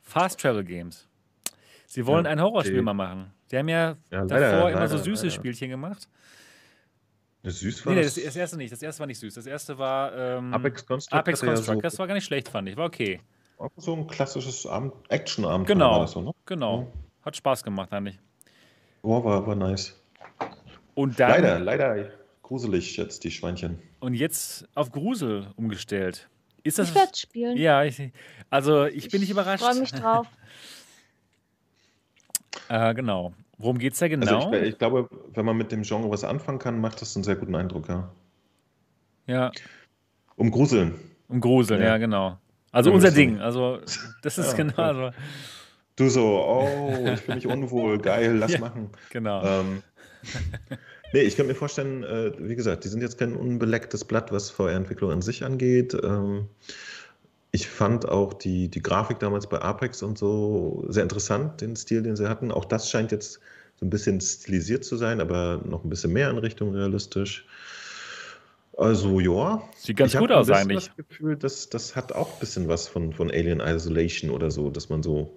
Fast 0.00 0.40
Travel 0.40 0.64
Games. 0.64 1.06
Sie 1.86 2.06
wollen 2.06 2.24
Ja, 2.24 2.30
ein 2.32 2.40
Horrorspiel 2.40 2.76
die- 2.76 2.82
mal 2.82 2.94
machen. 2.94 3.32
Die 3.50 3.58
haben 3.58 3.68
ja, 3.68 3.96
Ja, 4.10 4.24
davor 4.24 4.30
leider, 4.70 4.70
immer 4.78 4.88
so 4.88 4.96
süße 4.96 5.26
leider. 5.26 5.34
Spielchen 5.34 5.68
gemacht. 5.68 6.08
Das 7.42 7.58
süß 7.58 7.84
war 7.86 7.94
Nee, 7.94 8.02
das. 8.02 8.14
das, 8.14 8.36
erste 8.36 8.56
nicht. 8.56 8.72
Das 8.72 8.82
erste 8.82 9.00
war 9.00 9.06
nicht 9.06 9.18
süß. 9.18 9.34
Das 9.34 9.46
erste 9.46 9.76
war 9.78 10.14
ähm, 10.16 10.54
Apex 10.54 10.86
Construct. 10.86 11.18
Apex 11.18 11.40
ja 11.40 11.48
Construct. 11.48 11.74
so, 11.76 11.80
Das 11.80 11.98
war 11.98 12.06
gar 12.06 12.14
nicht 12.14 12.24
schlecht, 12.24 12.48
fand 12.48 12.68
ich. 12.68 12.76
War 12.76 12.86
okay. 12.86 13.20
auch 13.58 13.70
so 13.76 13.94
ein 13.94 14.06
klassisches 14.06 14.64
Abend 14.66 14.92
Action-Abenteuer 15.08 15.74
Genau. 15.74 15.90
war 15.92 16.00
das 16.02 16.12
so, 16.12 16.20
ne? 16.20 16.32
Genau. 16.46 16.92
Hat 17.24 17.36
Spaß 17.36 17.64
gemacht, 17.64 17.92
eigentlich. 17.92 18.18
Oh, 19.02 19.22
war, 19.24 19.44
war 19.46 19.56
nice. 19.56 20.00
Und 20.94 21.18
dann, 21.18 21.30
Leider, 21.30 21.58
leider 21.58 22.10
gruselig 22.42 22.96
jetzt, 22.96 23.24
die 23.24 23.30
Schweinchen. 23.30 23.78
Und 24.00 24.14
jetzt 24.14 24.68
auf 24.74 24.92
Grusel 24.92 25.48
umgestellt. 25.56 26.28
Ist 26.64 26.78
das. 26.78 26.90
Ich 26.90 26.94
werde 26.94 27.16
spielen. 27.16 27.56
ja, 27.56 27.82
ich, 27.82 28.00
also 28.50 28.84
ich 28.86 29.08
bin 29.10 29.20
nicht 29.20 29.30
überrascht. 29.30 29.64
freue 29.64 29.80
mich 29.80 29.90
drauf. 29.92 30.26
Äh, 32.68 32.94
genau. 32.94 33.32
Worum 33.62 33.78
geht's 33.78 33.98
da 34.00 34.08
genau? 34.08 34.46
Also 34.50 34.52
ich, 34.56 34.70
ich 34.70 34.78
glaube, 34.78 35.08
wenn 35.34 35.44
man 35.46 35.56
mit 35.56 35.70
dem 35.72 35.82
Genre 35.82 36.10
was 36.10 36.24
anfangen 36.24 36.58
kann, 36.58 36.80
macht 36.80 37.00
das 37.00 37.16
einen 37.16 37.24
sehr 37.24 37.36
guten 37.36 37.54
Eindruck, 37.54 37.88
ja. 37.88 38.10
Ja. 39.26 39.52
Um 40.36 40.50
Gruseln. 40.50 40.94
Um 41.28 41.40
Gruseln, 41.40 41.80
ja, 41.80 41.88
Ja. 41.90 41.98
genau. 41.98 42.38
Also 42.72 42.90
Ja, 42.90 42.96
unser 42.96 43.10
Ding. 43.12 43.38
Also 43.40 43.78
das 44.22 44.38
ist 44.38 44.50
Ja, 44.58 44.64
genau. 44.64 44.82
Also, 44.82 45.10
Du 45.94 46.08
so, 46.08 46.42
oh, 46.42 47.06
ich 47.12 47.20
fühle 47.20 47.36
mich 47.36 47.46
unwohl, 47.46 47.98
geil, 47.98 48.36
lass 48.36 48.52
Ja. 48.54 48.58
machen. 48.60 48.90
genau. 49.10 49.44
Ähm, 49.44 49.82
nee, 51.12 51.20
ich 51.20 51.36
kann 51.36 51.46
mir 51.46 51.54
vorstellen, 51.54 52.02
äh, 52.02 52.32
wie 52.38 52.56
gesagt, 52.56 52.84
die 52.84 52.88
sind 52.88 53.02
jetzt 53.02 53.18
kein 53.18 53.36
unbelecktes 53.36 54.04
Blatt, 54.04 54.32
was 54.32 54.50
VR-Entwicklung 54.50 55.10
an 55.12 55.22
sich 55.22 55.44
angeht. 55.44 55.94
Ähm, 56.02 56.48
ich 57.52 57.68
fand 57.68 58.08
auch 58.08 58.32
die, 58.32 58.70
die 58.70 58.82
Grafik 58.82 59.18
damals 59.18 59.46
bei 59.46 59.60
Apex 59.60 60.02
und 60.02 60.16
so 60.16 60.84
sehr 60.88 61.02
interessant, 61.02 61.60
den 61.60 61.76
Stil, 61.76 62.02
den 62.02 62.16
sie 62.16 62.28
hatten. 62.28 62.50
Auch 62.50 62.64
das 62.64 62.88
scheint 62.90 63.12
jetzt 63.12 63.40
so 63.82 63.86
ein 63.86 63.90
bisschen 63.90 64.20
stilisiert 64.20 64.84
zu 64.84 64.96
sein, 64.96 65.20
aber 65.20 65.60
noch 65.68 65.82
ein 65.82 65.90
bisschen 65.90 66.12
mehr 66.12 66.30
in 66.30 66.38
Richtung 66.38 66.72
realistisch. 66.72 67.44
Also, 68.78 69.18
ja. 69.18 69.60
Sieht 69.76 69.96
ganz 69.96 70.14
ich 70.14 70.20
gut 70.20 70.30
aus 70.30 70.48
eigentlich. 70.50 70.86
das 70.86 70.96
Gefühl, 71.08 71.36
das, 71.36 71.68
das 71.68 71.96
hat 71.96 72.12
auch 72.12 72.34
ein 72.34 72.38
bisschen 72.38 72.68
was 72.68 72.86
von, 72.86 73.12
von 73.12 73.28
Alien 73.28 73.58
Isolation 73.58 74.30
oder 74.30 74.52
so, 74.52 74.70
dass 74.70 74.88
man 74.88 75.02
so 75.02 75.36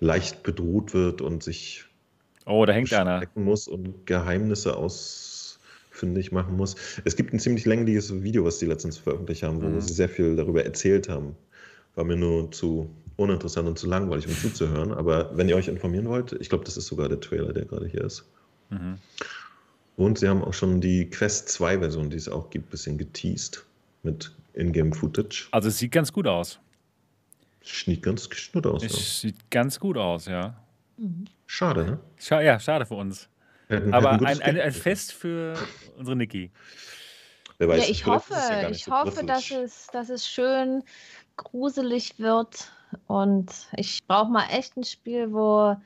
leicht 0.00 0.42
bedroht 0.42 0.94
wird 0.94 1.20
und 1.22 1.44
sich 1.44 1.84
Oh, 2.44 2.64
da 2.66 2.72
hängt 2.72 2.92
einer. 2.92 3.22
muss 3.36 3.68
und 3.68 4.04
Geheimnisse 4.06 4.76
ausfindig 4.76 6.32
machen 6.32 6.56
muss. 6.56 6.74
Es 7.04 7.14
gibt 7.14 7.32
ein 7.32 7.38
ziemlich 7.38 7.66
längliches 7.66 8.20
Video, 8.22 8.44
was 8.44 8.58
die 8.58 8.66
letztens 8.66 8.98
veröffentlicht 8.98 9.44
haben, 9.44 9.62
wo 9.62 9.66
Mhm. 9.68 9.80
sie 9.80 9.94
sehr 9.94 10.08
viel 10.08 10.34
darüber 10.34 10.64
erzählt 10.64 11.08
haben. 11.08 11.36
War 11.94 12.04
mir 12.04 12.16
nur 12.16 12.50
zu 12.50 12.90
uninteressant 13.16 13.66
und 13.68 13.78
zu 13.78 13.86
langweilig, 13.86 14.26
um 14.26 14.34
zuzuhören. 14.36 14.92
Aber 14.92 15.36
wenn 15.36 15.48
ihr 15.48 15.56
euch 15.56 15.68
informieren 15.68 16.08
wollt, 16.08 16.32
ich 16.32 16.48
glaube, 16.48 16.64
das 16.64 16.76
ist 16.76 16.86
sogar 16.86 17.08
der 17.08 17.20
Trailer, 17.20 17.52
der 17.52 17.64
gerade 17.64 17.86
hier 17.86 18.02
ist. 18.02 18.24
Mhm. 18.70 18.98
Und 19.96 20.18
sie 20.18 20.28
haben 20.28 20.44
auch 20.44 20.52
schon 20.52 20.80
die 20.80 21.08
Quest 21.08 21.48
2 21.48 21.78
Version, 21.78 22.10
die 22.10 22.16
es 22.18 22.28
auch 22.28 22.50
gibt, 22.50 22.68
ein 22.68 22.70
bisschen 22.70 22.98
geteased 22.98 23.64
mit 24.02 24.30
Ingame-Footage. 24.54 25.48
Also 25.52 25.68
es 25.68 25.78
sieht 25.78 25.92
ganz 25.92 26.12
gut 26.12 26.26
aus. 26.26 26.58
Sieht 27.62 28.02
ganz 28.02 28.28
geschnurrt 28.28 28.66
aus. 28.66 28.84
Es 28.84 28.92
Ja. 28.92 28.98
sieht 29.28 29.50
ganz 29.50 29.80
gut 29.80 29.96
aus, 29.96 30.26
ja. 30.26 30.54
Schade, 31.46 31.84
ne? 31.84 31.98
Scha 32.18 32.40
ja, 32.40 32.60
schade 32.60 32.86
für 32.86 32.94
uns. 32.94 33.28
Hätten- 33.68 33.92
Aber 33.92 34.12
hätten 34.14 34.26
ein, 34.26 34.40
ein, 34.42 34.60
ein 34.60 34.72
Fest 34.72 35.12
für 35.12 35.54
unsere 35.96 36.16
Niki. 36.16 36.50
Wer 37.58 37.68
weiß, 37.68 37.84
ja, 37.84 37.90
ich 37.90 38.06
hoffe, 38.06 38.34
ja 38.34 38.68
ich 38.70 38.84
so 38.84 38.92
hoffe, 38.92 39.24
dass 39.24 39.50
es, 39.50 39.86
dass 39.92 40.10
es 40.10 40.28
schön 40.28 40.82
gruselig 41.36 42.18
wird. 42.18 42.70
Und 43.06 43.50
ich 43.76 44.04
brauche 44.06 44.30
mal 44.30 44.44
echt 44.50 44.76
ein 44.76 44.84
Spiel, 44.84 45.32
wo 45.32 45.76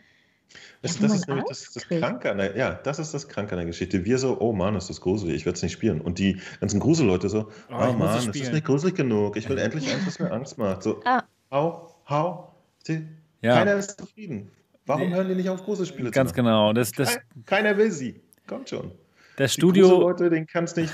Das, 0.83 0.97
Ja, 0.97 1.03
das 1.07 1.15
ist 1.17 1.29
nämlich 1.29 1.45
das, 1.49 1.73
das. 1.73 1.87
Kranke 1.89 2.31
an 2.31 2.39
der, 2.39 2.57
ja, 2.57 2.73
das 2.75 2.99
ist 2.99 3.15
das 3.15 3.29
Kranke 3.29 3.53
an 3.53 3.59
der 3.59 3.67
Geschichte. 3.67 4.05
Wir 4.05 4.19
so, 4.19 4.41
oh 4.41 4.53
Mann, 4.53 4.75
ist 4.75 4.91
das 4.91 5.01
gruselig, 5.01 5.37
ich 5.37 5.45
werde 5.47 5.57
es 5.57 5.63
nicht 5.63 5.73
spielen. 5.73 6.01
Und 6.01 6.19
die 6.19 6.41
ganzen 6.61 6.81
Gruselleute 6.81 7.29
so, 7.29 7.49
Oh, 7.71 7.75
oh, 7.75 7.93
Mann, 7.93 8.17
es 8.19 8.27
ist 8.27 8.37
spielen. 8.37 8.53
nicht 8.53 8.65
gruselig 8.67 8.95
genug. 8.97 9.37
Ich 9.37 9.49
will 9.49 9.59
endlich 9.59 9.93
eins, 9.93 10.07
was 10.07 10.19
mir 10.19 10.31
Angst 10.33 10.59
macht. 10.59 10.83
So, 10.83 11.01
Ah. 11.05 11.23
hau, 11.51 11.95
hau. 12.09 12.53
Sie, 12.85 13.07
Ja. 13.43 13.55
Keiner 13.55 13.75
ist 13.75 13.99
zufrieden. 13.99 14.51
Warum 14.87 15.09
Nee. 15.11 15.15
hören 15.15 15.29
die 15.29 15.35
nicht 15.37 15.49
auf 15.49 15.63
Gruselspiele 15.63 16.11
Ganz 16.11 16.31
zu 16.31 16.37
genau. 16.37 16.73
Das, 16.73 16.91
das, 16.93 17.15
Kein- 17.15 17.45
Keiner 17.47 17.77
will 17.77 17.91
sie. 17.93 18.21
Kommt 18.49 18.69
schon. 18.71 18.91
das 19.37 19.53
Die 19.53 19.61
Studio, 19.61 19.89
Gruselleute, 19.89 20.31
denen 20.31 20.47
kann 20.49 20.65
es 20.65 20.75
nicht 20.75 20.93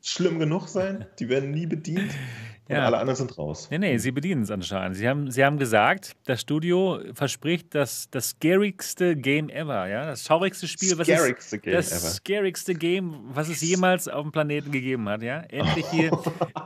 schlimm 0.00 0.38
genug 0.38 0.68
sein. 0.68 1.06
Die 1.18 1.28
werden 1.28 1.50
nie 1.50 1.66
bedient. 1.66 2.12
Und 2.68 2.74
Ja. 2.74 2.86
alle 2.86 2.98
anderen 2.98 3.16
sind 3.16 3.38
raus. 3.38 3.68
Nee, 3.70 3.78
nee, 3.78 3.98
sie 3.98 4.10
bedienen 4.10 4.42
es 4.42 4.50
anscheinend. 4.50 4.96
Sie 4.96 5.08
haben, 5.08 5.30
sie 5.30 5.44
haben 5.44 5.56
gesagt, 5.58 6.12
das 6.24 6.40
Studio 6.40 7.00
verspricht 7.14 7.74
das, 7.76 8.08
das 8.10 8.30
scarigste 8.30 9.14
Game 9.16 9.48
ever, 9.50 9.86
ja? 9.88 10.06
Das 10.06 10.24
schaurigste 10.24 10.66
Spiel, 10.66 10.98
was 10.98 11.08
es, 11.08 11.16
Scarigste 11.18 11.58
Game 11.60 11.72
das 11.74 11.92
ever. 11.92 12.10
scarigste 12.12 12.74
Game, 12.74 13.20
was 13.32 13.48
es 13.48 13.60
jemals 13.60 14.08
auf 14.08 14.22
dem 14.22 14.32
Planeten 14.32 14.72
gegeben 14.72 15.08
hat, 15.08 15.22
ja? 15.22 15.40
Endlich 15.48 15.86
hier, 15.90 16.10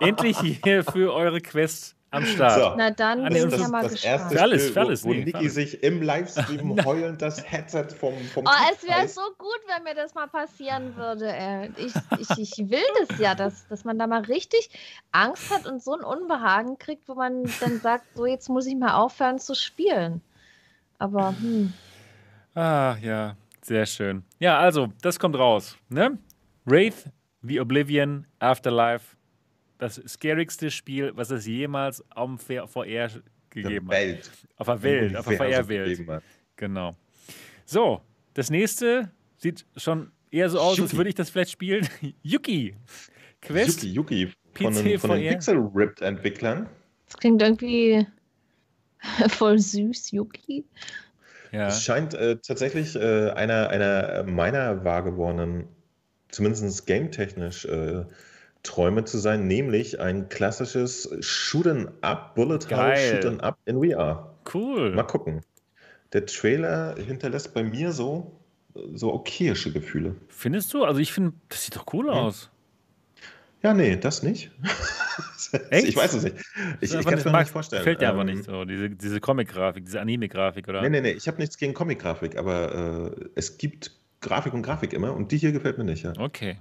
endlich 0.00 0.38
hier 0.40 0.84
für 0.84 1.12
eure 1.12 1.40
Quest 1.40 1.96
am 2.12 2.24
Start. 2.26 2.54
So. 2.72 2.74
Na 2.76 2.90
dann 2.90 3.20
Ah, 3.20 3.28
bin 3.28 3.32
nee, 3.32 3.38
ich 3.38 3.52
ja 3.52 3.58
das- 3.58 3.70
mal 3.70 3.82
das 3.82 3.92
gespannt. 3.92 4.20
erste 4.20 4.34
Für 4.36 4.42
alles, 4.42 4.62
Spiel, 4.62 4.72
für 4.72 4.80
alles, 4.80 5.04
wo, 5.04 5.08
wo 5.08 5.12
nee, 5.14 5.24
Niki 5.24 5.36
alles. 5.38 5.54
sich 5.54 5.82
im 5.82 6.02
Livestream 6.02 6.76
heulend 6.84 7.22
das 7.22 7.44
Headset 7.50 7.86
vom, 7.98 8.14
vom 8.34 8.44
Oh, 8.46 8.50
Kopf 8.50 8.72
es 8.72 8.82
wäre 8.88 9.08
so 9.08 9.20
gut, 9.38 9.60
wenn 9.68 9.82
mir 9.84 9.94
das 9.94 10.14
mal 10.14 10.26
passieren 10.26 10.96
würde. 10.96 11.32
Ey. 11.32 11.70
Ich, 11.76 11.94
ich, 12.18 12.30
ich 12.38 12.70
will 12.70 12.82
das 12.98 13.18
ja, 13.18 13.34
dass, 13.34 13.66
dass 13.68 13.84
man 13.84 13.98
da 13.98 14.06
mal 14.06 14.22
richtig 14.22 14.70
Angst 15.12 15.50
hat 15.50 15.66
und 15.66 15.82
so 15.82 15.94
ein 15.94 16.02
Unbehagen 16.04 16.78
kriegt, 16.78 17.08
wo 17.08 17.14
man 17.14 17.54
dann 17.60 17.80
sagt, 17.80 18.04
so 18.14 18.26
jetzt 18.26 18.48
muss 18.48 18.66
ich 18.66 18.76
mal 18.76 18.94
aufhören 18.94 19.38
zu 19.38 19.54
spielen. 19.54 20.20
Aber 20.98 21.30
hm, 21.38 21.72
Ah, 22.54 22.96
ja, 23.00 23.36
sehr 23.62 23.86
schön. 23.86 24.24
Ja, 24.40 24.58
also, 24.58 24.88
das 25.02 25.18
kommt 25.20 25.38
raus, 25.38 25.76
ne? 25.88 26.18
Wraith, 26.64 27.08
The 27.42 27.60
Oblivion, 27.60 28.26
Afterlife. 28.40 29.16
Das 29.80 29.94
scarigste 29.94 30.70
Spiel, 30.70 31.10
was 31.14 31.30
es 31.30 31.46
jemals 31.46 32.04
am 32.10 32.38
VR 32.38 32.68
VR 32.68 33.08
gegeben 33.48 33.88
hat. 33.88 33.96
Welt. 33.96 34.30
Auf 34.56 34.66
der 34.66 34.82
Welt, 34.82 35.16
auf 35.16 35.26
der 35.26 35.36
VR-Welt. 35.38 36.06
hat. 36.06 36.22
Genau. 36.56 36.94
So, 37.64 38.02
das 38.34 38.50
nächste 38.50 39.10
sieht 39.38 39.64
schon 39.76 40.12
eher 40.30 40.50
so 40.50 40.60
aus, 40.60 40.72
als 40.72 40.90
Yuki. 40.90 40.96
würde 40.98 41.08
ich 41.08 41.14
das 41.14 41.30
vielleicht 41.30 41.50
spielen. 41.50 41.88
Yuki. 42.22 42.76
Quest. 43.40 43.82
Yuki, 43.82 44.22
Yuki. 44.22 44.34
Von, 44.54 44.74
PC 44.74 44.84
den, 44.84 44.98
von 44.98 45.10
den 45.12 45.22
VR. 45.22 45.30
Pixel-Ripped-Entwicklern. 45.30 46.68
das 47.06 47.16
klingt 47.16 47.40
irgendwie 47.40 48.06
voll 49.28 49.58
süß, 49.58 50.10
Yuki. 50.10 50.66
Ja. 51.52 51.68
Es 51.68 51.82
scheint 51.82 52.12
äh, 52.12 52.36
tatsächlich 52.36 52.96
äh, 52.96 53.30
einer, 53.30 53.70
einer 53.70 54.24
meiner 54.24 54.84
wahrgewordenen, 54.84 55.68
zumindest 56.30 56.86
game-technisch, 56.86 57.64
äh, 57.64 58.04
Träume 58.62 59.04
zu 59.04 59.18
sein, 59.18 59.46
nämlich 59.46 60.00
ein 60.00 60.28
klassisches 60.28 61.10
Shoot'em-up, 61.22 62.34
Bullet 62.34 62.58
Hell 62.68 62.76
Geil. 62.76 63.20
Shoot'em-up 63.22 63.56
in 63.64 63.82
VR. 63.82 64.34
Cool. 64.52 64.94
Mal 64.94 65.04
gucken. 65.04 65.40
Der 66.12 66.26
Trailer 66.26 66.96
hinterlässt 66.96 67.54
bei 67.54 67.62
mir 67.62 67.92
so, 67.92 68.40
so 68.94 69.12
okayische 69.14 69.72
Gefühle. 69.72 70.16
Findest 70.28 70.74
du? 70.74 70.84
Also 70.84 71.00
ich 71.00 71.12
finde, 71.12 71.32
das 71.48 71.64
sieht 71.64 71.76
doch 71.76 71.86
cool 71.92 72.10
aus. 72.10 72.50
Ja, 73.62 73.74
nee, 73.74 73.96
das 73.96 74.22
nicht. 74.22 74.50
Echt? 75.70 75.88
Ich 75.88 75.96
weiß 75.96 76.14
es 76.14 76.24
nicht. 76.24 76.36
Ich, 76.80 76.94
ich 76.94 77.04
kann 77.04 77.18
es 77.18 77.24
mir 77.24 77.38
nicht 77.38 77.50
vorstellen. 77.50 77.80
Gefällt 77.80 78.00
dir 78.00 78.08
Ähm, 78.08 78.26
nicht 78.26 78.44
so, 78.44 78.64
diese, 78.64 78.88
diese 78.90 79.20
Comic-Grafik, 79.20 79.84
diese 79.84 80.00
Anime-Grafik, 80.00 80.66
oder? 80.68 80.80
Nee, 80.82 80.88
nee, 80.88 81.00
nee, 81.00 81.10
ich 81.10 81.26
habe 81.28 81.38
nichts 81.38 81.58
gegen 81.58 81.74
Comic-Grafik, 81.74 82.36
aber 82.36 83.14
äh, 83.18 83.24
es 83.34 83.58
gibt 83.58 83.92
Grafik 84.20 84.54
und 84.54 84.62
Grafik 84.62 84.92
immer 84.92 85.14
und 85.14 85.32
die 85.32 85.38
hier 85.38 85.52
gefällt 85.52 85.76
mir 85.78 85.84
nicht, 85.84 86.04
ja. 86.04 86.12
Okay. 86.18 86.58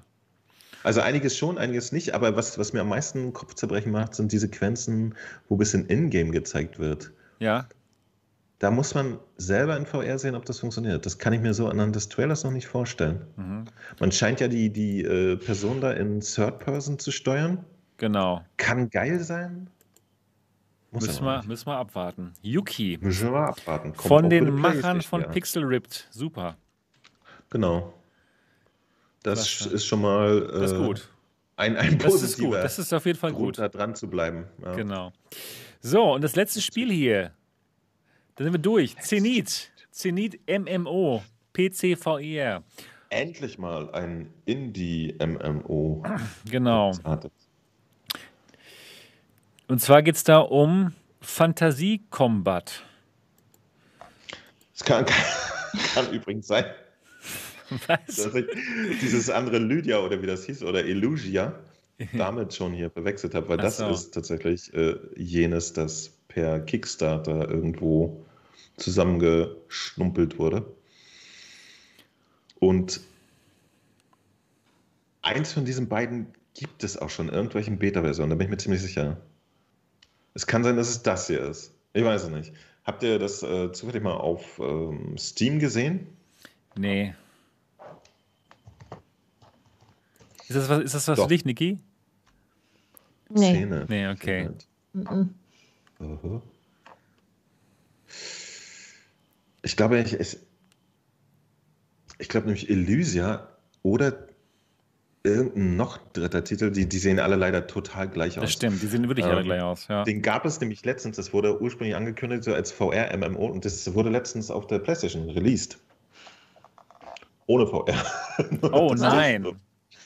Also 0.83 1.01
einiges 1.01 1.37
schon, 1.37 1.57
einiges 1.57 1.91
nicht, 1.91 2.13
aber 2.13 2.35
was, 2.35 2.57
was 2.57 2.73
mir 2.73 2.81
am 2.81 2.89
meisten 2.89 3.33
Kopfzerbrechen 3.33 3.91
macht, 3.91 4.15
sind 4.15 4.31
die 4.31 4.37
Sequenzen, 4.37 5.15
wo 5.47 5.55
ein 5.55 5.57
bisschen 5.57 5.87
Ingame 5.87 6.31
gezeigt 6.31 6.79
wird. 6.79 7.11
Ja. 7.39 7.67
Da 8.59 8.71
muss 8.71 8.93
man 8.93 9.19
selber 9.37 9.77
in 9.77 9.85
VR 9.85 10.19
sehen, 10.19 10.35
ob 10.35 10.45
das 10.45 10.59
funktioniert. 10.59 11.05
Das 11.05 11.17
kann 11.17 11.31
ich 11.31 11.39
mir 11.39 11.53
so 11.53 11.67
anhand 11.69 11.95
des 11.95 12.09
Trailers 12.09 12.43
noch 12.43 12.51
nicht 12.51 12.67
vorstellen. 12.67 13.25
Mhm. 13.37 13.65
Man 13.99 14.11
scheint 14.11 14.41
ja 14.41 14.49
die, 14.49 14.69
die 14.69 15.01
äh, 15.01 15.37
Person 15.37 15.79
da 15.79 15.91
in 15.91 16.19
Third 16.19 16.59
Person 16.59 16.99
zu 16.99 17.11
steuern. 17.11 17.65
Genau. 17.97 18.43
Kann 18.57 18.89
geil 18.89 19.19
sein. 19.19 19.69
Muss 20.91 21.05
Müssen 21.05 21.23
wir, 21.23 21.43
müssen 21.45 21.67
wir 21.67 21.77
abwarten. 21.77 22.33
Yuki. 22.41 22.97
Müssen 23.01 23.31
wir 23.31 23.39
abwarten. 23.39 23.93
Kommt 23.93 24.07
Von 24.07 24.29
den 24.29 24.51
Machern 24.53 25.01
von 25.01 25.21
ja. 25.21 25.27
Pixel 25.27 25.63
Ripped. 25.63 26.07
Super. 26.09 26.57
Genau. 27.49 27.93
Das 29.23 29.65
ist 29.65 29.85
schon 29.85 30.01
mal 30.01 30.49
äh, 30.53 30.59
Das 30.61 30.71
ist 30.71 30.77
gut. 30.77 31.09
ein, 31.57 31.75
ein 31.75 31.97
Das 31.97 32.13
ist 32.13 32.21
positiver 32.21 32.47
gut. 32.47 32.57
Das 32.57 32.79
ist 32.79 32.93
auf 32.93 33.05
jeden 33.05 33.19
Fall 33.19 33.31
Grund, 33.31 33.57
gut. 33.57 33.59
da 33.59 33.67
dran 33.69 33.95
zu 33.95 34.07
bleiben. 34.09 34.45
Ja. 34.63 34.73
Genau. 34.73 35.11
So, 35.81 36.13
und 36.13 36.23
das 36.23 36.35
letzte 36.35 36.61
Spiel 36.61 36.91
hier. 36.91 37.31
Da 38.35 38.43
sind 38.43 38.53
wir 38.53 38.59
durch. 38.59 38.95
Zenit. 38.97 39.71
Zenit 39.91 40.39
MMO. 40.49 41.23
PC 41.53 41.97
VR. 41.97 42.63
Endlich 43.09 43.57
mal 43.57 43.89
ein 43.93 44.31
Indie-MMO. 44.45 46.03
Genau. 46.49 46.91
Und 49.67 49.79
zwar 49.81 50.01
geht 50.01 50.15
es 50.15 50.23
da 50.23 50.39
um 50.39 50.93
Fantasie 51.21 52.01
Combat. 52.09 52.83
Es 54.73 54.83
kann, 54.83 55.05
kann, 55.05 55.15
kann 55.93 56.11
übrigens 56.13 56.47
sein, 56.47 56.65
Was? 57.87 58.15
dass 58.15 58.35
ich 58.35 58.45
dieses 59.01 59.29
andere 59.29 59.59
Lydia 59.59 59.99
oder 59.99 60.21
wie 60.21 60.27
das 60.27 60.45
hieß, 60.45 60.63
oder 60.63 60.85
Illusia, 60.85 61.59
damit 62.13 62.53
schon 62.53 62.73
hier 62.73 62.89
verwechselt 62.89 63.35
habe, 63.35 63.49
weil 63.49 63.59
Ach 63.59 63.63
das 63.63 63.77
so. 63.77 63.89
ist 63.89 64.11
tatsächlich 64.11 64.73
äh, 64.73 64.95
jenes, 65.15 65.73
das 65.73 66.17
per 66.27 66.59
Kickstarter 66.59 67.49
irgendwo 67.49 68.25
zusammengeschnumpelt 68.77 70.39
wurde. 70.39 70.65
Und 72.59 73.01
eins 75.21 75.53
von 75.53 75.65
diesen 75.65 75.87
beiden 75.87 76.27
gibt 76.53 76.83
es 76.83 76.97
auch 76.97 77.09
schon 77.09 77.29
in 77.29 77.33
irgendwelchen 77.33 77.79
Beta-Versionen, 77.79 78.31
da 78.31 78.35
bin 78.35 78.45
ich 78.45 78.51
mir 78.51 78.57
ziemlich 78.57 78.81
sicher. 78.81 79.17
Es 80.33 80.47
kann 80.47 80.63
sein, 80.63 80.77
dass 80.77 80.89
es 80.89 81.03
das 81.03 81.27
hier 81.27 81.41
ist. 81.41 81.73
Ich 81.93 82.03
weiß 82.03 82.23
es 82.23 82.29
nicht. 82.29 82.53
Habt 82.83 83.03
ihr 83.03 83.19
das 83.19 83.43
äh, 83.43 83.71
zufällig 83.71 84.03
mal 84.03 84.13
auf 84.13 84.59
ähm, 84.59 85.17
Steam 85.17 85.59
gesehen? 85.59 86.07
Nee. 86.75 87.13
Ist 90.49 90.55
das 90.55 90.67
was, 90.67 90.79
ist 90.79 90.95
das 90.95 91.07
was 91.07 91.17
Doch. 91.17 91.23
für 91.25 91.29
dich, 91.29 91.45
Niki? 91.45 91.77
Nee. 93.29 93.53
Szene. 93.53 93.85
Nee, 93.87 94.07
okay. 94.07 94.49
Mhm. 94.93 95.35
Ich 99.61 99.77
glaube, 99.77 99.99
ich, 99.99 100.19
ich, 100.19 100.37
ich 102.17 102.29
glaube 102.29 102.47
nämlich 102.47 102.67
Elysia 102.67 103.47
oder 103.83 104.27
irgendein 105.23 105.75
noch 105.75 105.99
dritter 106.13 106.43
Titel, 106.43 106.71
die, 106.71 106.89
die 106.89 106.97
sehen 106.97 107.19
alle 107.19 107.35
leider 107.35 107.67
total 107.67 108.07
gleich 108.07 108.39
aus. 108.39 108.45
Das 108.45 108.53
stimmt, 108.53 108.81
die 108.81 108.87
sehen 108.87 109.07
wirklich 109.07 109.27
Ähm, 109.27 109.31
alle 109.33 109.43
gleich 109.43 109.61
aus. 109.61 109.87
Ja. 109.87 110.03
Den 110.03 110.23
gab 110.23 110.45
es 110.45 110.59
nämlich 110.59 110.83
letztens, 110.83 111.17
das 111.17 111.31
wurde 111.31 111.61
ursprünglich 111.61 111.95
angekündigt 111.95 112.43
so 112.43 112.55
als 112.55 112.71
VR-MMO 112.71 113.45
und 113.45 113.65
das 113.65 113.93
wurde 113.93 114.09
letztens 114.09 114.49
auf 114.49 114.65
der 114.65 114.79
PlayStation 114.79 115.29
released. 115.29 115.77
Ohne 117.45 117.67
VR. 117.67 117.93
Oh 118.71 118.93
nein. 118.97 119.59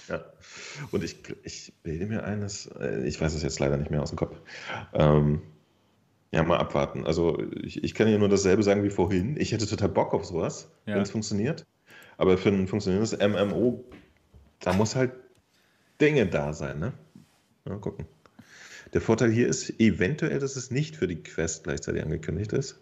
Ja. 0.09 0.23
Und 0.91 1.03
ich, 1.03 1.17
ich 1.43 1.73
bilde 1.83 2.05
mir 2.05 2.23
eines, 2.23 2.67
äh, 2.67 3.05
ich 3.07 3.19
weiß 3.19 3.33
es 3.33 3.43
jetzt 3.43 3.59
leider 3.59 3.77
nicht 3.77 3.91
mehr 3.91 4.01
aus 4.01 4.09
dem 4.09 4.17
Kopf. 4.17 4.35
Ähm, 4.93 5.41
ja, 6.31 6.43
mal 6.43 6.57
abwarten. 6.57 7.05
Also 7.05 7.41
ich, 7.61 7.83
ich 7.83 7.93
kann 7.93 8.07
ja 8.07 8.17
nur 8.17 8.29
dasselbe 8.29 8.63
sagen 8.63 8.83
wie 8.83 8.89
vorhin. 8.89 9.37
Ich 9.37 9.51
hätte 9.51 9.67
total 9.67 9.89
Bock 9.89 10.13
auf 10.13 10.25
sowas, 10.25 10.69
Ja. 10.85 10.95
wenn 10.95 11.01
es 11.03 11.11
funktioniert. 11.11 11.65
Aber 12.17 12.37
für 12.37 12.49
ein 12.49 12.67
funktionierendes 12.67 13.17
MMO, 13.17 13.83
da 14.59 14.73
muss 14.73 14.95
halt 14.95 15.13
Dinge 16.01 16.25
da 16.27 16.53
sein, 16.53 16.79
ne? 16.79 16.93
Mal 17.65 17.79
gucken. 17.79 18.05
Der 18.93 19.01
Vorteil 19.01 19.31
hier 19.31 19.47
ist 19.47 19.79
eventuell, 19.79 20.39
dass 20.39 20.55
es 20.55 20.69
nicht 20.69 20.95
für 20.95 21.07
die 21.07 21.23
Quest 21.23 21.63
gleichzeitig 21.63 22.03
angekündigt 22.03 22.51
ist. 22.53 22.79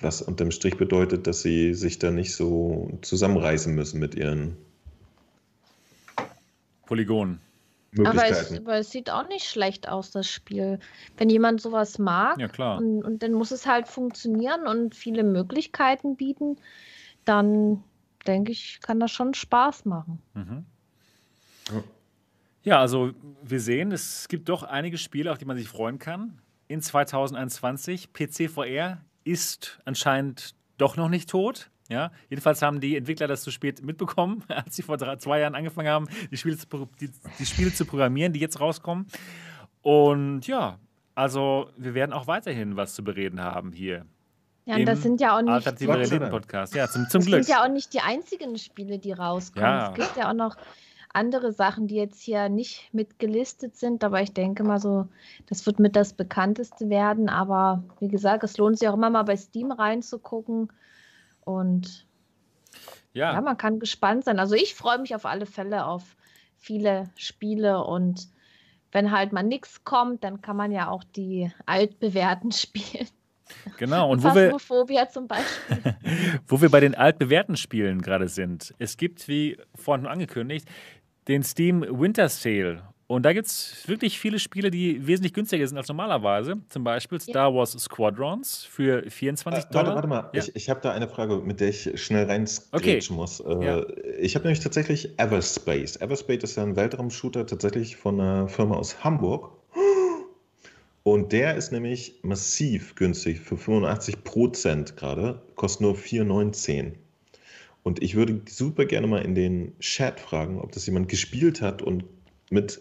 Was 0.00 0.22
unterm 0.22 0.50
Strich 0.50 0.76
bedeutet, 0.76 1.26
dass 1.26 1.42
sie 1.42 1.74
sich 1.74 1.98
da 1.98 2.10
nicht 2.10 2.34
so 2.34 2.98
zusammenreißen 3.02 3.74
müssen 3.74 4.00
mit 4.00 4.14
ihren 4.14 4.56
Polygon. 6.86 7.38
Aber 7.98 8.28
es, 8.28 8.56
aber 8.56 8.76
es 8.76 8.90
sieht 8.90 9.10
auch 9.10 9.28
nicht 9.28 9.46
schlecht 9.46 9.88
aus, 9.88 10.12
das 10.12 10.28
Spiel. 10.28 10.78
Wenn 11.16 11.28
jemand 11.28 11.60
sowas 11.60 11.98
mag 11.98 12.38
Ja, 12.38 12.46
klar. 12.46 12.78
und, 12.78 13.02
und 13.02 13.22
dann 13.22 13.32
muss 13.32 13.50
es 13.50 13.66
halt 13.66 13.88
funktionieren 13.88 14.66
und 14.66 14.94
viele 14.94 15.24
Möglichkeiten 15.24 16.16
bieten, 16.16 16.56
dann 17.24 17.82
denke 18.26 18.52
ich, 18.52 18.78
kann 18.80 19.00
das 19.00 19.10
schon 19.10 19.34
Spaß 19.34 19.86
machen. 19.86 20.22
Mhm. 20.34 20.64
Ja. 21.72 21.84
Ja, 22.62 22.80
also 22.80 23.12
wir 23.42 23.60
sehen, 23.60 23.90
es 23.90 24.28
gibt 24.28 24.48
doch 24.48 24.62
einige 24.62 24.98
Spiele, 24.98 25.32
auf 25.32 25.38
die 25.38 25.46
man 25.46 25.56
sich 25.56 25.68
freuen 25.68 25.98
kann. 25.98 26.40
In 26.68 26.82
2021, 26.82 28.12
PC 28.12 28.50
VR 28.50 28.98
ist 29.30 29.80
anscheinend 29.84 30.54
doch 30.78 30.96
noch 30.96 31.08
nicht 31.08 31.28
tot. 31.30 31.70
Ja, 31.88 32.12
jedenfalls 32.28 32.62
haben 32.62 32.80
die 32.80 32.96
Entwickler 32.96 33.26
das 33.26 33.42
zu 33.42 33.50
spät 33.50 33.82
mitbekommen, 33.82 34.44
als 34.48 34.76
sie 34.76 34.82
vor 34.82 34.96
drei, 34.96 35.16
zwei 35.16 35.40
Jahren 35.40 35.56
angefangen 35.56 35.88
haben, 35.88 36.08
die 36.30 36.36
Spiele, 36.36 36.56
zu, 36.56 36.66
die, 37.00 37.10
die 37.38 37.46
Spiele 37.46 37.72
zu 37.74 37.84
programmieren, 37.84 38.32
die 38.32 38.38
jetzt 38.38 38.60
rauskommen. 38.60 39.06
Und 39.82 40.46
ja, 40.46 40.78
also 41.14 41.70
wir 41.76 41.94
werden 41.94 42.12
auch 42.12 42.26
weiterhin 42.28 42.76
was 42.76 42.94
zu 42.94 43.02
bereden 43.02 43.40
haben 43.40 43.72
hier. 43.72 44.06
Ja, 44.66 44.76
und 44.76 44.86
das 44.86 45.02
sind 45.02 45.20
ja 45.20 45.36
auch 45.36 45.42
nicht 45.42 45.50
Alternative 45.50 45.94
Realitäten. 45.94 46.30
Podcast. 46.30 46.74
Ja, 46.74 46.86
zum, 46.88 47.08
zum 47.08 47.22
Das 47.22 47.26
Glück. 47.26 47.44
sind 47.44 47.54
ja 47.54 47.64
auch 47.64 47.68
nicht 47.68 47.92
die 47.92 48.00
einzigen 48.00 48.56
Spiele, 48.56 48.98
die 48.98 49.12
rauskommen. 49.12 49.68
Ja. 49.68 49.88
Es 49.90 49.94
gibt 49.94 50.16
ja 50.16 50.30
auch 50.30 50.34
noch 50.34 50.56
andere 51.12 51.52
Sachen, 51.52 51.86
die 51.86 51.96
jetzt 51.96 52.20
hier 52.20 52.48
nicht 52.48 52.92
mitgelistet 52.92 53.76
sind, 53.76 54.04
aber 54.04 54.22
ich 54.22 54.32
denke 54.32 54.62
mal 54.62 54.78
so, 54.78 55.08
das 55.46 55.66
wird 55.66 55.78
mit 55.78 55.96
das 55.96 56.12
bekannteste 56.12 56.88
werden. 56.88 57.28
Aber 57.28 57.82
wie 57.98 58.08
gesagt, 58.08 58.44
es 58.44 58.56
lohnt 58.56 58.78
sich 58.78 58.88
auch 58.88 58.94
immer 58.94 59.10
mal 59.10 59.24
bei 59.24 59.36
Steam 59.36 59.72
reinzugucken. 59.72 60.72
Und 61.40 62.06
ja. 63.12 63.32
ja, 63.32 63.40
man 63.40 63.56
kann 63.56 63.80
gespannt 63.80 64.24
sein. 64.24 64.38
Also 64.38 64.54
ich 64.54 64.74
freue 64.74 64.98
mich 64.98 65.14
auf 65.14 65.26
alle 65.26 65.46
Fälle 65.46 65.86
auf 65.86 66.16
viele 66.56 67.10
Spiele 67.16 67.82
und 67.84 68.28
wenn 68.92 69.10
halt 69.10 69.32
mal 69.32 69.42
nichts 69.42 69.84
kommt, 69.84 70.24
dann 70.24 70.40
kann 70.42 70.56
man 70.56 70.72
ja 70.72 70.88
auch 70.88 71.04
die 71.04 71.50
altbewährten 71.66 72.52
spielen. 72.52 73.08
genau. 73.78 74.10
Und 74.10 74.22
wo 74.22 74.34
wir, 74.34 74.50
Phasmophobia 74.50 75.08
zum 75.08 75.26
Beispiel. 75.26 75.96
Wo 76.46 76.60
wir 76.60 76.70
bei 76.70 76.80
den 76.80 76.94
altbewährten 76.94 77.56
Spielen 77.56 78.00
gerade 78.02 78.28
sind. 78.28 78.74
Es 78.78 78.96
gibt, 78.96 79.26
wie 79.28 79.56
vorhin 79.74 80.06
angekündigt, 80.06 80.68
den 81.30 81.44
Steam 81.44 81.86
Winter 81.88 82.28
Sale. 82.28 82.82
Und 83.06 83.24
da 83.24 83.32
gibt 83.32 83.46
es 83.46 83.84
wirklich 83.88 84.18
viele 84.20 84.38
Spiele, 84.38 84.70
die 84.70 85.04
wesentlich 85.06 85.32
günstiger 85.32 85.66
sind 85.66 85.76
als 85.78 85.88
normalerweise. 85.88 86.56
Zum 86.68 86.84
Beispiel 86.84 87.20
Star 87.20 87.52
Wars 87.54 87.72
Squadrons 87.72 88.64
für 88.64 89.02
24 89.08 89.64
Äh, 89.64 89.68
Dollar. 89.72 89.94
Warte, 89.94 89.94
warte 89.96 90.08
mal, 90.08 90.30
Ja. 90.32 90.42
ich, 90.42 90.54
ich 90.56 90.70
habe 90.70 90.80
da 90.80 90.92
eine 90.92 91.08
Frage, 91.08 91.36
mit 91.38 91.60
der 91.60 91.68
ich 91.70 91.90
schnell 92.00 92.26
rein 92.26 92.48
Okay. 92.72 93.00
muss. 93.10 93.40
Äh, 93.40 93.64
Ja. 93.64 93.84
Ich 94.20 94.34
habe 94.34 94.44
nämlich 94.44 94.60
tatsächlich 94.62 95.18
Everspace. 95.18 95.96
Everspace 96.00 96.42
ist 96.44 96.56
ja 96.56 96.62
ein 96.64 96.76
Weltraumshooter 96.76 97.46
tatsächlich 97.46 97.96
von 97.96 98.20
einer 98.20 98.48
Firma 98.48 98.76
aus 98.76 99.02
Hamburg. 99.04 99.52
Und 101.02 101.32
der 101.32 101.56
ist 101.56 101.72
nämlich 101.72 102.20
massiv 102.22 102.94
günstig 102.94 103.40
für 103.40 103.56
85 103.56 104.22
Prozent 104.22 104.96
gerade, 104.96 105.40
kostet 105.56 105.80
nur 105.80 105.94
4,19. 105.94 106.92
Und 107.82 108.02
ich 108.02 108.14
würde 108.14 108.42
super 108.48 108.84
gerne 108.84 109.06
mal 109.06 109.22
in 109.22 109.34
den 109.34 109.78
Chat 109.78 110.20
fragen, 110.20 110.60
ob 110.60 110.72
das 110.72 110.86
jemand 110.86 111.08
gespielt 111.08 111.62
hat 111.62 111.82
und 111.82 112.04
mit 112.50 112.80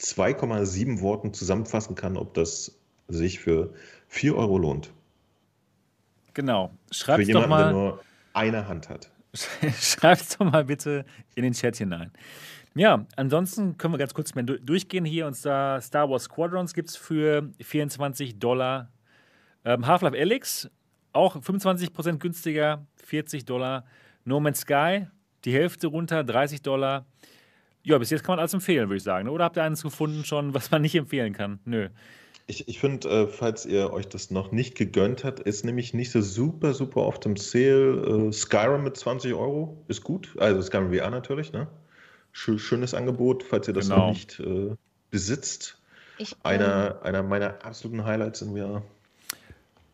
2,7 0.00 1.00
Worten 1.00 1.34
zusammenfassen 1.34 1.96
kann, 1.96 2.16
ob 2.16 2.34
das 2.34 2.78
sich 3.08 3.40
für 3.40 3.74
4 4.08 4.36
Euro 4.36 4.58
lohnt. 4.58 4.90
Genau. 6.34 6.70
Für 6.88 6.94
Schreibt 6.94 7.22
doch 7.22 7.26
jemanden, 7.26 7.50
der 7.50 7.64
mal, 7.64 7.72
nur 7.72 8.00
eine 8.32 8.68
Hand 8.68 8.88
hat. 8.88 9.10
schreibt 9.80 10.40
doch 10.40 10.50
mal 10.50 10.64
bitte 10.64 11.04
in 11.34 11.42
den 11.42 11.52
Chat 11.52 11.76
hinein. 11.76 12.12
Ja, 12.74 13.06
ansonsten 13.16 13.76
können 13.76 13.94
wir 13.94 13.98
ganz 13.98 14.14
kurz 14.14 14.34
mal 14.34 14.44
du- 14.44 14.60
durchgehen 14.60 15.04
hier. 15.04 15.26
Und 15.26 15.34
zwar 15.34 15.80
Star 15.80 16.08
Wars 16.08 16.24
Squadrons 16.24 16.74
gibt 16.74 16.90
es 16.90 16.96
für 16.96 17.50
24 17.60 18.38
Dollar. 18.38 18.92
Ähm, 19.64 19.86
Half-Life 19.86 20.16
Alyx 20.16 20.70
auch 21.12 21.36
25% 21.36 22.18
günstiger, 22.18 22.86
40 23.04 23.44
Dollar. 23.44 23.84
No 24.28 24.40
Man's 24.40 24.60
Sky, 24.60 25.06
die 25.44 25.52
Hälfte 25.52 25.86
runter, 25.88 26.22
30 26.22 26.62
Dollar. 26.62 27.06
Ja, 27.82 27.96
bis 27.98 28.10
jetzt 28.10 28.22
kann 28.24 28.34
man 28.34 28.40
alles 28.40 28.52
empfehlen, 28.54 28.88
würde 28.88 28.98
ich 28.98 29.02
sagen. 29.02 29.24
ne? 29.26 29.32
Oder 29.32 29.44
habt 29.44 29.56
ihr 29.56 29.62
eines 29.62 29.82
gefunden 29.82 30.24
schon, 30.24 30.52
was 30.54 30.70
man 30.70 30.82
nicht 30.82 30.94
empfehlen 30.94 31.32
kann? 31.32 31.58
Nö. 31.64 31.88
Ich, 32.46 32.66
ich 32.68 32.78
finde, 32.78 33.08
äh, 33.08 33.26
falls 33.26 33.66
ihr 33.66 33.92
euch 33.92 34.08
das 34.08 34.30
noch 34.30 34.52
nicht 34.52 34.74
gegönnt 34.74 35.24
habt, 35.24 35.40
ist 35.40 35.64
nämlich 35.64 35.92
nicht 35.94 36.10
so 36.10 36.20
super, 36.22 36.72
super 36.74 37.02
oft 37.02 37.24
im 37.26 37.36
Sale. 37.36 38.28
Äh, 38.28 38.32
Skyrim 38.32 38.84
mit 38.84 38.96
20 38.96 39.34
Euro 39.34 39.82
ist 39.88 40.02
gut. 40.02 40.34
Also 40.38 40.60
Skyrim 40.62 40.92
VR 40.94 41.10
natürlich, 41.10 41.52
ne? 41.52 41.66
Schö- 42.34 42.58
Schönes 42.58 42.94
Angebot, 42.94 43.42
falls 43.42 43.68
ihr 43.68 43.74
das 43.74 43.88
Genau. 43.88 44.06
noch 44.08 44.12
nicht 44.12 44.40
äh, 44.40 44.74
besitzt. 45.10 45.80
Ich 46.18 46.34
Einer, 46.42 47.00
einer 47.02 47.22
meiner 47.22 47.64
absoluten 47.64 48.04
Highlights 48.04 48.42
in 48.42 48.56
VR. 48.56 48.82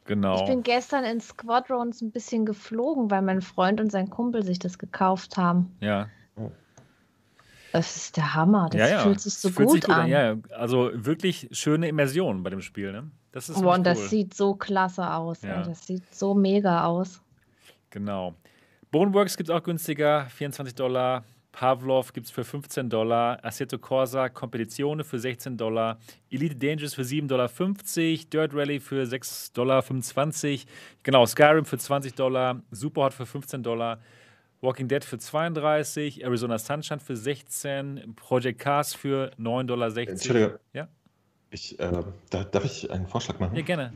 Genau. 0.07 0.37
ich 0.41 0.45
bin 0.45 0.63
gestern 0.63 1.05
in 1.05 1.21
Squadrons 1.21 2.03
ein 2.03 2.11
bisschen 2.11 2.45
geflogen, 2.45 3.11
weil 3.11 3.23
mein 3.23 3.41
Freund 3.41 3.81
und 3.81 3.91
sein 3.91 4.11
Kumpel 4.11 4.43
sich 4.45 4.59
das 4.59 4.79
gekauft 4.79 5.37
haben. 5.37 5.75
ja. 5.81 6.09
Das 7.73 7.97
ist 7.97 8.17
der 8.17 8.35
Hammer. 8.37 8.69
Das 8.71 8.79
ja, 8.79 8.89
ja. 8.89 8.99
fühlt 9.01 9.19
sich 9.21 9.35
so 9.35 9.49
Fühlt 9.49 9.67
gut, 9.69 9.75
sich 9.79 9.85
gut 9.87 9.97
an. 9.97 10.07
Ja, 10.09 10.37
also 10.57 10.91
wirklich 10.95 11.49
schöne 11.51 11.89
Immersion 11.89 12.45
bei 12.45 12.51
dem 12.51 12.61
Spiel. 12.61 12.93
Ne? 12.93 13.11
Das 13.33 13.49
ist 13.49 13.57
Oh, 13.61 13.73
und 13.75 13.85
das 13.85 13.99
cool. 13.99 14.09
sieht 14.11 14.35
so 14.35 14.55
klasse 14.55 15.11
aus. 15.13 15.43
Ja. 15.43 15.59
Ey. 15.59 15.65
Das 15.65 15.85
sieht 15.85 16.15
so 16.15 16.35
mega 16.35 16.85
aus. 16.85 17.21
Genau. 17.91 18.35
Boneworks 18.93 19.37
gibt 19.37 19.49
es 19.51 19.55
auch 19.57 19.65
günstiger, 19.65 20.27
24 20.27 20.77
Dollar. 20.77 21.25
Pavlov 21.55 22.13
gibt 22.13 22.27
es 22.27 22.33
für 22.33 22.45
15 22.45 22.91
Dollar. 22.91 23.39
Assetto 23.45 23.79
Corsa 23.79 24.29
Competizione 24.29 25.05
für 25.05 25.21
16 25.21 25.57
Dollar. 25.57 25.99
Elite 26.29 26.57
Dangerous 26.57 26.95
für 26.95 27.03
7,50 27.03 27.29
Dollar. 27.29 27.49
Dirt 28.49 28.55
Rally 28.55 28.81
für 28.81 29.05
6,25 29.05 29.53
Dollar. 29.55 29.85
Genau, 31.05 31.27
Skyrim 31.27 31.65
für 31.65 31.79
20 31.79 32.15
Dollar. 32.15 32.61
Superhot 32.73 33.15
für 33.15 33.25
15 33.25 33.63
Dollar. 33.63 34.01
Walking 34.61 34.89
Dead 34.89 35.05
für 35.05 35.19
32. 35.19 36.25
Arizona 36.25 36.59
Sunshine 36.59 36.99
für 36.99 37.17
16. 37.17 38.15
Project 38.17 38.59
Cars 38.59 38.93
für 38.93 39.31
9,60 39.39 39.65
Dollar. 39.67 39.99
Entschuldige. 39.99 40.61
Ja? 40.73 40.89
Ich, 41.51 41.79
äh, 41.79 42.03
da, 42.31 42.45
darf 42.45 42.65
ich 42.65 42.91
einen 42.91 43.07
Vorschlag 43.07 43.39
machen? 43.39 43.55
Ja, 43.55 43.63
gerne. 43.63 43.93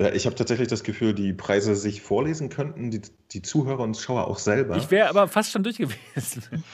Äh, 0.00 0.16
Ich 0.16 0.26
habe 0.26 0.34
tatsächlich 0.34 0.68
das 0.68 0.82
Gefühl, 0.82 1.14
die 1.14 1.32
Preise 1.32 1.76
sich 1.76 2.00
vorlesen 2.02 2.48
könnten, 2.48 2.90
die, 2.90 3.02
die 3.32 3.42
Zuhörer 3.42 3.80
und 3.82 3.96
Schauer 3.96 4.26
auch 4.26 4.38
selber. 4.38 4.76
Ich 4.76 4.90
wäre 4.90 5.08
aber 5.08 5.28
fast 5.28 5.52
schon 5.52 5.62
durch 5.62 5.76
gewesen. 5.78 6.42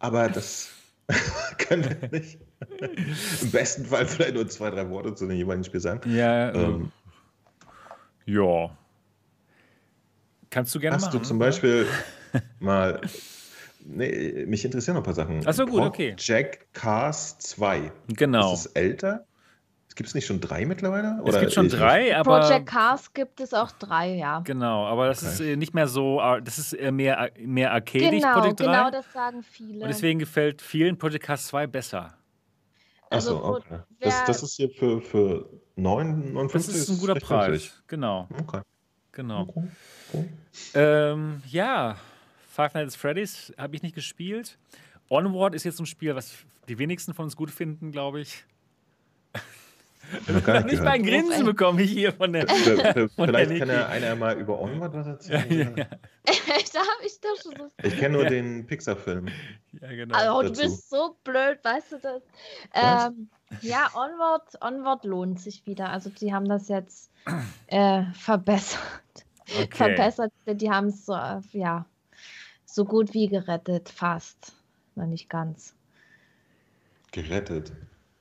Aber 0.00 0.28
das 0.28 0.68
können 1.58 1.84
wir 2.00 2.08
nicht. 2.20 2.38
Im 3.42 3.50
besten 3.50 3.86
Fall 3.86 4.06
vielleicht 4.06 4.34
nur 4.34 4.46
zwei, 4.48 4.68
drei 4.70 4.90
Worte 4.90 5.14
zu 5.14 5.26
dem 5.26 5.36
jeweiligen 5.36 5.64
Spiel 5.64 5.80
sagen. 5.80 6.14
Ja, 6.14 6.52
Ähm, 6.52 6.92
ja. 8.26 8.70
Kannst 10.50 10.74
du 10.74 10.80
gerne 10.80 10.96
hast 10.96 11.06
machen. 11.06 11.20
du 11.20 11.24
zum 11.24 11.38
Beispiel 11.38 11.86
mal. 12.60 13.00
Nee, 13.86 14.44
mich 14.46 14.64
interessieren 14.64 14.94
noch 14.94 15.02
ein 15.02 15.04
paar 15.04 15.14
Sachen. 15.14 15.40
Ach 15.46 15.52
so, 15.54 15.64
gut, 15.66 15.80
okay. 15.82 16.14
Jack 16.18 16.72
Cars 16.74 17.38
2. 17.38 17.90
Genau. 18.08 18.52
Ist 18.54 18.60
es 18.60 18.72
älter? 18.72 19.26
Gibt 19.96 20.08
es 20.08 20.14
nicht 20.14 20.26
schon 20.26 20.40
drei 20.40 20.66
mittlerweile? 20.66 21.22
es 21.24 21.38
gibt 21.38 21.52
schon 21.52 21.68
drei, 21.68 22.16
aber. 22.16 22.40
Project 22.40 22.66
Cars 22.66 23.12
gibt 23.12 23.38
es 23.40 23.54
auch 23.54 23.70
drei, 23.72 24.14
ja. 24.16 24.40
Genau, 24.40 24.86
aber 24.86 25.06
das 25.06 25.22
Okay. 25.22 25.32
ist 25.32 25.40
äh, 25.40 25.56
nicht 25.56 25.72
mehr 25.72 25.86
so, 25.86 26.20
ar- 26.20 26.40
das 26.40 26.58
ist 26.58 26.72
äh, 26.72 26.90
mehr, 26.90 27.30
mehr 27.38 27.72
arcadisch, 27.72 28.20
Genau, 28.22 28.32
Project 28.40 28.60
3. 28.60 28.64
genau 28.64 28.90
das 28.90 29.12
sagen 29.12 29.42
viele. 29.44 29.82
und 29.84 29.88
deswegen 29.88 30.18
gefällt 30.18 30.60
vielen 30.62 30.98
Project 30.98 31.24
Cars 31.24 31.46
2 31.46 31.68
besser. 31.68 32.14
Achso, 33.10 33.36
Also, 33.36 33.44
okay. 33.44 33.78
Das, 34.00 34.24
das 34.24 34.42
ist 34.42 34.56
hier 34.56 34.68
für, 34.70 35.00
für 35.00 35.48
59 35.76 36.52
Das 36.52 36.76
ist 36.76 36.88
ein 36.88 36.98
guter 36.98 37.14
Preis. 37.14 37.48
günstig. 37.50 37.72
Genau, 37.86 38.28
Okay. 38.40 38.60
genau. 39.12 39.42
okay. 39.42 39.68
okay. 40.12 40.28
Ähm, 40.74 41.40
ja, 41.50 41.96
Five 42.50 42.74
Nights 42.74 42.94
at 42.94 43.00
Freddy's 43.00 43.52
habe 43.56 43.76
ich 43.76 43.82
nicht 43.82 43.94
gespielt. 43.94 44.58
Onward 45.08 45.54
ist 45.54 45.62
jetzt 45.64 45.78
ein 45.78 45.86
Spiel, 45.86 46.16
was 46.16 46.32
die 46.68 46.78
wenigsten 46.78 47.14
von 47.14 47.26
uns 47.26 47.36
gut 47.36 47.50
finden, 47.52 47.92
glaube 47.92 48.20
ich. 48.20 48.44
Noch 50.28 50.44
gar 50.44 50.56
nicht 50.60 50.72
Nicht 50.72 50.82
mal 50.82 50.90
ein. 50.92 51.02
Grinsen 51.02 51.44
bekomme 51.44 51.82
ich 51.82 51.90
hier 51.90 52.12
von 52.12 52.32
der. 52.32 52.46
V- 52.48 52.54
v- 52.54 53.08
Von 53.08 53.26
Vielleicht 53.28 53.50
der 53.50 53.58
kann 53.58 53.68
ja 53.68 53.86
einer 53.88 54.14
mal 54.16 54.38
über 54.38 54.60
Onward 54.60 54.94
was 54.94 55.06
erzählen. 55.06 55.74
ja, 55.76 55.84
da 56.26 56.80
habe 56.80 57.06
ich 57.06 57.20
doch 57.20 57.36
schon 57.42 57.52
so. 57.58 57.70
Ich 57.82 57.96
kenne 57.98 58.16
nur 58.18 58.26
den 58.26 58.66
Pixar-Film. 58.66 59.26
ja, 59.80 59.88
genau. 59.88 60.14
Also, 60.16 60.42
du 60.42 60.48
dazu. 60.48 60.62
bist 60.62 60.90
so 60.90 61.16
blöd, 61.24 61.58
weißt 61.62 61.92
du 61.92 61.98
das? 61.98 62.22
Ähm, 62.74 63.28
ja, 63.60 63.90
Onward, 63.94 64.60
Onward 64.60 65.04
lohnt 65.04 65.40
sich 65.40 65.66
wieder. 65.66 65.90
Also, 65.90 66.10
die 66.10 66.32
haben 66.32 66.48
das 66.48 66.68
jetzt 66.68 67.10
äh, 67.68 68.02
verbessert. 68.14 68.80
okay. 69.48 69.68
Verbessert. 69.70 70.32
Die 70.46 70.70
haben 70.70 70.88
es 70.88 71.06
so, 71.06 71.14
äh, 71.14 71.40
ja, 71.52 71.86
so 72.66 72.84
gut 72.84 73.14
wie 73.14 73.28
gerettet, 73.28 73.88
fast. 73.88 74.52
Noch 74.96 75.06
nicht 75.06 75.28
ganz. 75.28 75.74
Gerettet. 77.12 77.72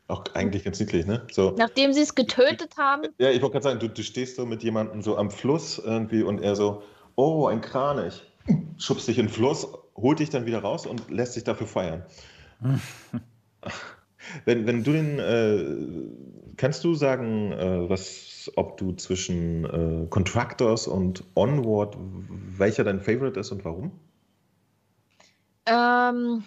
Auch 0.07 0.25
eigentlich 0.33 0.65
ganz 0.65 0.79
niedlich, 0.79 1.05
ne? 1.05 1.25
So. 1.31 1.55
Nachdem 1.57 1.93
sie 1.93 2.01
es 2.01 2.13
getötet 2.13 2.75
haben, 2.77 3.03
Ja, 3.19 3.29
ich 3.29 3.41
wollte 3.41 3.53
gerade 3.53 3.63
sagen, 3.63 3.79
du, 3.79 3.87
du 3.87 4.03
stehst 4.03 4.35
so 4.35 4.45
mit 4.45 4.61
jemandem 4.61 5.01
so 5.01 5.17
am 5.17 5.31
Fluss 5.31 5.79
irgendwie 5.79 6.23
und 6.23 6.41
er 6.41 6.55
so, 6.55 6.83
oh, 7.15 7.47
ein 7.47 7.61
Kranich. 7.61 8.21
Schubst 8.77 9.07
dich 9.07 9.17
in 9.17 9.27
den 9.27 9.31
Fluss, 9.31 9.67
holt 9.95 10.19
dich 10.19 10.29
dann 10.29 10.45
wieder 10.45 10.59
raus 10.59 10.85
und 10.85 11.09
lässt 11.09 11.33
sich 11.33 11.45
dafür 11.45 11.67
feiern. 11.67 12.03
wenn, 14.45 14.65
wenn 14.65 14.83
du 14.83 14.91
den, 14.91 15.19
äh, 15.19 16.55
kannst 16.57 16.83
du 16.83 16.93
sagen, 16.95 17.53
äh, 17.53 17.89
was, 17.89 18.51
ob 18.55 18.77
du 18.77 18.93
zwischen 18.93 19.65
äh, 19.65 20.07
Contractors 20.09 20.87
und 20.87 21.23
Onward, 21.35 21.97
welcher 22.57 22.83
dein 22.83 22.99
Favorite 22.99 23.39
ist 23.39 23.51
und 23.51 23.63
warum? 23.63 23.91
Ähm, 25.65 26.43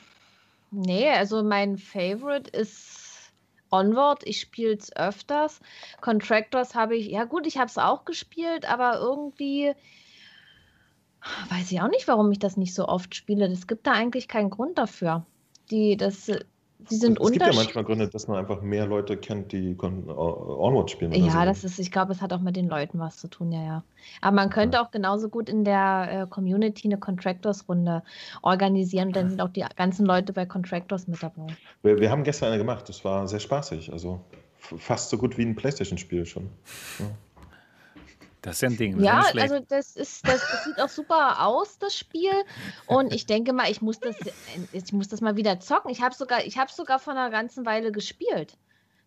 nee, 0.71 1.09
also 1.09 1.43
mein 1.43 1.79
Favorite 1.79 2.51
ist 2.51 2.96
Onward. 3.79 4.23
Ich 4.25 4.41
spiele 4.41 4.75
es 4.75 4.95
öfters. 4.95 5.61
Contractors 6.01 6.75
habe 6.75 6.97
ich, 6.97 7.09
ja 7.09 7.25
gut, 7.25 7.47
ich 7.47 7.59
habe 7.59 7.67
es 7.67 7.79
auch 7.79 8.05
gespielt, 8.05 8.69
aber 8.71 8.99
irgendwie 8.99 9.75
weiß 11.51 11.73
ich 11.73 11.81
auch 11.81 11.89
nicht, 11.89 12.09
warum 12.09 12.31
ich 12.33 12.39
das 12.39 12.57
nicht 12.57 12.75
so 12.75 12.87
oft 12.87 13.15
spiele. 13.15 13.47
Es 13.47 13.67
gibt 13.67 13.87
da 13.87 13.93
eigentlich 13.93 14.29
keinen 14.29 14.51
Grund 14.51 14.79
dafür. 14.79 15.27
Die, 15.71 15.97
das, 15.97 16.31
die 16.79 16.97
sind 16.97 17.19
es 17.19 17.31
gibt 17.31 17.45
ja 17.45 17.53
manchmal 17.55 17.85
Gründe, 17.85 18.09
dass 18.09 18.29
man 18.29 18.39
einfach 18.39 18.61
mehr 18.61 18.87
Leute 18.87 19.17
kennt, 19.17 19.53
die 19.53 19.75
Con 19.75 20.09
Onward 20.09 20.91
spielen. 20.91 21.13
Ja, 21.13 21.31
so. 21.31 21.45
das 21.45 21.65
ist, 21.65 21.79
ich 21.79 21.91
glaube, 21.91 22.13
es 22.13 22.21
hat 22.21 22.33
auch 22.33 22.41
mit 22.41 22.57
den 22.57 22.69
Leuten 22.69 22.99
was 22.99 23.17
zu 23.17 23.29
tun, 23.29 23.51
ja, 23.51 23.63
ja. 23.63 23.85
Aber 24.21 24.37
man 24.37 24.51
könnte 24.51 24.81
auch 24.81 24.91
genauso 24.91 25.29
gut 25.29 25.49
in 25.49 25.65
der 25.65 26.09
äh, 26.11 26.27
Community 26.29 26.87
eine 26.87 26.99
Contractors-Runde 26.99 28.03
organisieren. 28.43 29.13
Dann 29.13 29.31
sind 29.31 29.41
auch 29.41 29.49
die 29.49 29.65
ganzen 29.77 30.07
Leute 30.07 30.33
bei 30.33 30.45
Contractors 30.45 31.09
mit 31.09 31.23
dabei. 31.23 31.47
Wir, 31.83 31.99
wir 31.99 32.11
haben 32.11 32.25
gestern 32.25 32.49
eine 32.49 32.59
gemacht, 32.59 32.89
das 32.89 33.05
war 33.05 33.27
sehr 33.27 33.41
spaßig. 33.41 33.93
Also 33.93 34.21
fast 34.59 35.11
so 35.11 35.19
gut 35.19 35.39
wie 35.39 35.43
ein 35.43 35.57
Playstation-Spiel 35.57 36.27
schon. 36.27 36.51
Das 38.47 38.55
ist 38.55 38.61
ja 38.63 38.69
ein 38.69 38.77
Ding. 38.77 38.93
Das 38.93 39.01
ist 39.01 39.35
Ja, 39.35 39.43
also 39.43 39.59
das 39.59 39.97
ist, 39.97 40.29
das, 40.29 40.41
das 40.41 40.65
sieht 40.65 40.81
auch 40.81 40.89
super 40.89 41.45
aus, 41.45 41.81
das 41.81 41.97
Spiel. 41.97 42.31
Und 42.87 43.13
ich 43.13 43.27
denke 43.27 43.53
mal, 43.53 43.69
ich 43.69 43.83
muss 43.83 43.99
das, 43.99 44.15
ich 44.71 44.93
muss 44.93 45.09
das 45.09 45.21
mal 45.21 45.37
wieder 45.37 45.59
zocken. 45.59 45.91
Ich 45.91 46.01
habe 46.01 46.15
sogar, 46.15 46.45
ich 46.45 46.57
habe 46.57 46.71
sogar 46.71 47.01
vor 47.01 47.13
einer 47.13 47.29
ganzen 47.31 47.67
Weile 47.67 47.91
gespielt. 47.91 48.57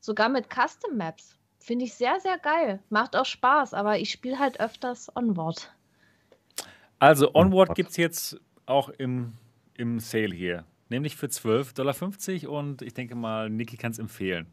Sogar 0.01 0.27
mit 0.27 0.47
Custom 0.49 0.97
Maps. 0.97 1.37
Finde 1.57 1.85
ich 1.85 1.93
sehr, 1.93 2.19
sehr 2.19 2.37
geil. 2.37 2.81
Macht 2.89 3.15
auch 3.15 3.25
Spaß, 3.25 3.73
aber 3.73 3.97
ich 3.97 4.11
spiele 4.11 4.39
halt 4.39 4.59
öfters 4.59 5.09
Onward. 5.15 5.73
Also, 6.99 7.33
Onward 7.33 7.75
gibt 7.75 7.91
es 7.91 7.97
jetzt 7.97 8.41
auch 8.65 8.89
im, 8.89 9.37
im 9.75 10.01
Sale 10.01 10.35
hier. 10.35 10.65
Nämlich 10.89 11.15
für 11.15 11.27
12,50 11.27 12.41
Dollar 12.41 12.59
und 12.59 12.81
ich 12.81 12.93
denke 12.93 13.15
mal, 13.15 13.49
Niki 13.49 13.77
kann 13.77 13.93
es 13.93 13.99
empfehlen. 13.99 14.47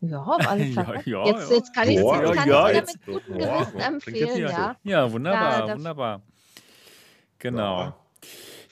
Ja, 0.00 0.22
auf 0.22 0.48
alle 0.48 0.64
Fälle. 0.72 1.02
ja, 1.06 1.26
jetzt, 1.26 1.50
ja. 1.50 1.56
jetzt 1.56 1.74
kann 1.74 1.88
ich 1.88 1.96
es 1.96 2.02
Ja, 2.04 2.22
jetzt 2.34 2.46
ja, 2.46 2.68
jetzt- 2.70 2.96
mit 2.96 3.06
gutem 3.06 3.38
Gewissen 3.38 3.78
jetzt 3.78 3.86
empfehlen, 3.86 4.38
ja. 4.40 4.76
Ja, 4.84 5.12
wunderbar, 5.12 5.66
Da- 5.66 5.74
wunderbar. 5.76 6.22
Genau. 7.38 7.94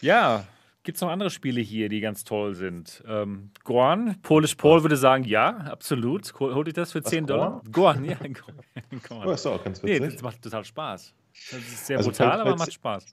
Ja, 0.00 0.44
gibt 0.82 0.96
es 0.96 1.02
noch 1.02 1.10
andere 1.10 1.30
Spiele 1.30 1.60
hier, 1.60 1.88
die 1.88 2.00
ganz 2.00 2.24
toll 2.24 2.54
sind? 2.54 3.02
Ähm, 3.06 3.50
Gorn, 3.64 4.16
Polish 4.22 4.54
Paul 4.56 4.82
würde 4.82 4.96
sagen, 4.96 5.24
ja, 5.24 5.48
absolut. 5.50 6.32
Hol 6.40 6.54
hol 6.54 6.64
dich 6.64 6.74
das 6.74 6.92
für 6.92 7.02
10 7.02 7.26
Dollar? 7.26 7.62
Gorn, 7.70 8.04
ja. 8.04 8.16
Gorn. 9.08 9.24
Oh, 9.26 9.30
ist 9.30 9.44
doch 9.46 9.54
auch 9.60 9.64
ganz 9.64 9.82
Nee, 9.82 9.96
witzig. 10.00 10.14
das 10.14 10.22
macht 10.22 10.42
total 10.42 10.64
Spaß. 10.64 11.14
Das 11.50 11.60
ist 11.60 11.86
sehr 11.86 11.98
Also, 11.98 12.10
brutal, 12.10 12.28
falls- 12.30 12.40
aber 12.40 12.56
macht 12.56 12.72
Spaß. 12.72 13.06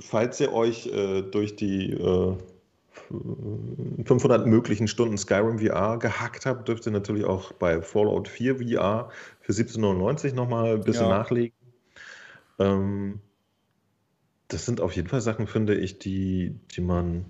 Falls 0.00 0.40
ihr 0.40 0.52
euch 0.52 0.86
äh, 0.86 1.22
durch 1.22 1.56
die 1.56 1.92
äh, 1.92 2.36
500 3.08 4.46
möglichen 4.46 4.88
Stunden 4.88 5.18
Skyrim 5.18 5.58
VR 5.58 5.98
gehackt 5.98 6.46
habt, 6.46 6.68
dürft 6.68 6.86
ihr 6.86 6.92
natürlich 6.92 7.24
auch 7.24 7.52
bei 7.52 7.80
Fallout 7.82 8.28
4 8.28 8.56
VR 8.56 9.10
für 9.40 9.52
17,99 9.52 10.34
nochmal 10.34 10.74
ein 10.74 10.80
bisschen 10.82 11.08
Ja. 11.08 11.18
nachlegen. 11.18 11.56
Ähm, 12.58 13.20
das 14.48 14.64
sind 14.66 14.80
auf 14.80 14.96
jeden 14.96 15.08
Fall 15.08 15.20
Sachen, 15.20 15.46
finde 15.46 15.74
ich, 15.74 15.98
die, 15.98 16.58
die 16.74 16.80
man 16.80 17.26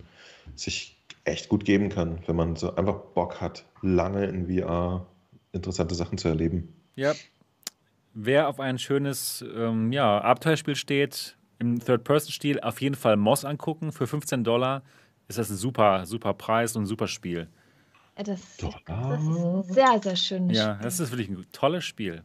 sich 0.55 1.05
echt 1.25 1.49
gut 1.49 1.65
geben 1.65 1.89
kann, 1.89 2.21
wenn 2.27 2.37
man 2.37 2.57
so 2.57 2.75
einfach 2.75 2.97
Bock 2.97 3.41
hat, 3.41 3.65
lange 3.83 4.27
in 4.27 4.47
VR 4.47 5.07
interessante 5.53 5.95
Sachen 5.95 6.19
zu 6.19 6.29
erleben. 6.29 6.75
Ja. 6.97 7.13
Wer 8.15 8.49
auf 8.49 8.61
ein 8.61 8.79
schönes 8.79 9.45
ähm, 9.55 9.93
ja, 9.93 10.21
Abenteuerspiel 10.21 10.77
steht, 10.77 11.37
im 11.59 11.79
Third-Person-Stil, 11.81 12.61
auf 12.61 12.81
jeden 12.81 12.95
Fall 12.95 13.17
Moss 13.17 13.45
angucken. 13.45 13.93
Für 13.93 14.07
15 14.07 14.45
Dollar 14.45 14.83
ist 15.29 15.39
das 15.39 15.51
ein 15.51 15.57
super, 15.57 16.05
super 16.07 16.35
Preis 16.35 16.75
und 16.77 16.83
ein 16.83 16.87
super 16.87 17.07
Spiel. 17.09 17.49
Ja, 18.17 18.25
Das, 18.25 18.41
Doch, 18.59 18.81
das 18.85 19.21
ist 19.23 19.29
ein 19.29 19.63
sehr, 19.65 20.01
sehr 20.03 20.17
schönes 20.17 20.57
Ja, 20.57 20.73
Spiel. 20.75 20.83
das 20.83 21.01
ist 21.01 21.11
wirklich 21.13 21.29
ein 21.29 21.47
tolles 21.53 21.85
Spiel. 21.85 22.23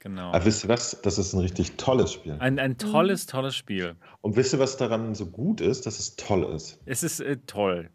Genau. 0.00 0.28
Aber 0.32 0.44
wisst 0.44 0.64
ihr 0.64 0.68
was? 0.68 1.00
Das 1.02 1.18
ist 1.18 1.32
ein 1.32 1.40
richtig 1.40 1.76
tolles 1.76 2.12
Spiel. 2.12 2.36
Ein, 2.38 2.58
ein 2.58 2.78
tolles, 2.78 3.26
tolles 3.26 3.56
Spiel. 3.56 3.96
Und 4.20 4.36
wisst 4.36 4.52
ihr, 4.52 4.58
was 4.58 4.76
daran 4.76 5.14
so 5.14 5.26
gut 5.26 5.60
ist? 5.60 5.84
Dass 5.86 5.98
es 5.98 6.14
toll 6.16 6.44
ist. 6.54 6.78
Es 6.86 7.02
ist 7.02 7.20
äh, 7.20 7.36
toll. 7.46 7.90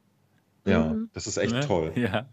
Ja, 0.65 0.89
Mhm. 0.93 1.09
das 1.13 1.25
ist 1.27 1.37
echt 1.37 1.53
ne? 1.53 1.61
toll. 1.65 1.91
Ja. 1.95 2.27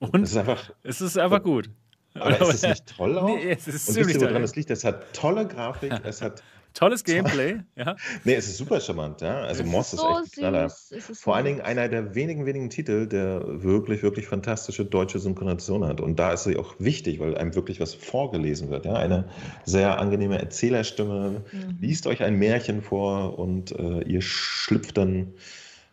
Und 0.00 0.22
ist 0.22 0.36
einfach. 0.36 0.70
es 0.82 1.00
ist 1.00 1.16
einfach 1.18 1.42
gut. 1.42 1.70
Aber 2.14 2.38
ist 2.40 2.54
es 2.54 2.62
nicht 2.68 2.96
toll 2.96 3.16
auch? 3.18 3.26
Nee, 3.36 3.50
es 3.52 3.68
ist 3.68 3.88
Und 3.88 3.96
wisst 3.96 4.10
ihr, 4.16 4.20
woran 4.22 4.34
toll. 4.34 4.42
es 4.44 4.56
liegt? 4.56 4.70
Es 4.70 4.84
hat 4.84 5.12
tolle 5.14 5.46
Grafik, 5.46 5.92
es 6.04 6.20
hat. 6.22 6.42
Tolles 6.74 7.02
Gameplay. 7.04 7.60
Ja. 7.76 7.96
Nee, 8.24 8.34
es 8.34 8.46
ist 8.46 8.58
super 8.58 8.80
charmant, 8.80 9.20
ja. 9.20 9.40
Also 9.40 9.62
Es 9.62 9.66
ist 9.66 9.72
Moss 9.72 9.92
ist, 9.92 10.00
so 10.00 10.08
echt 10.08 10.18
ein 10.18 10.30
Knaller. 10.30 10.66
ist 10.66 11.20
Vor 11.20 11.34
allen 11.36 11.44
Dingen 11.44 11.60
einer 11.60 11.88
der 11.88 12.14
wenigen, 12.14 12.46
wenigen 12.46 12.70
Titel, 12.70 13.06
der 13.06 13.42
wirklich, 13.62 14.02
wirklich 14.02 14.26
fantastische 14.26 14.84
deutsche 14.84 15.18
Synchronisation 15.18 15.84
hat. 15.84 16.00
Und 16.00 16.18
da 16.18 16.32
ist 16.32 16.44
sie 16.44 16.56
auch 16.56 16.74
wichtig, 16.78 17.18
weil 17.20 17.36
einem 17.36 17.54
wirklich 17.54 17.80
was 17.80 17.94
vorgelesen 17.94 18.70
wird. 18.70 18.84
Ja? 18.86 18.94
Eine 18.94 19.28
sehr 19.64 19.98
angenehme 19.98 20.38
Erzählerstimme 20.38 21.42
Mhm. 21.52 21.78
liest 21.80 22.06
euch 22.06 22.22
ein 22.22 22.36
Märchen 22.38 22.82
vor 22.82 23.38
und 23.38 23.72
äh, 23.72 24.02
ihr 24.02 24.22
schlüpft 24.22 24.96
dann, 24.96 25.34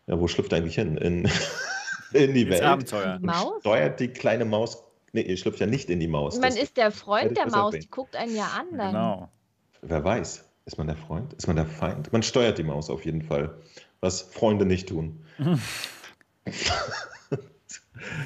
ja, 0.06 0.20
wo 0.20 0.28
schlüpft 0.28 0.52
ihr 0.54 0.58
eigentlich 0.58 0.76
hin? 0.76 0.98
In, 0.98 1.26
in 2.14 2.34
die 2.34 2.42
Ins 2.44 2.52
Welt. 2.52 2.64
Abenteuer. 2.64 3.20
Maus? 3.22 3.60
Steuert 3.62 4.00
die 4.00 4.10
kleine 4.10 4.46
Maus. 4.46 4.84
Nee, 5.14 5.22
ihr 5.22 5.38
schlüpft 5.38 5.60
ja 5.60 5.66
nicht 5.66 5.90
in 5.90 6.00
die 6.00 6.08
Maus. 6.08 6.36
Man 6.40 6.50
Das- 6.52 6.62
ist 6.62 6.78
der 6.78 6.92
Freund 6.92 7.36
der 7.38 7.50
Maus, 7.50 7.74
die 7.74 7.88
guckt 7.90 8.16
einen 8.16 8.36
ja 8.36 8.46
an. 8.60 8.78
Dann. 8.78 8.88
Genau. 8.92 9.30
Wer 9.82 10.04
weiß, 10.04 10.44
ist 10.68 10.78
man 10.78 10.86
der 10.88 10.98
Freund? 10.98 11.34
Ist 11.34 11.48
man 11.48 11.56
der 11.56 11.66
Feind? 11.66 12.12
Man 12.14 12.22
steuert 12.24 12.58
die 12.58 12.64
Maus 12.64 12.90
auf 12.90 13.06
jeden 13.06 13.22
Fall, 13.24 13.56
was 14.02 14.22
Freunde 14.22 14.66
nicht 14.66 14.90
tun. 14.90 15.24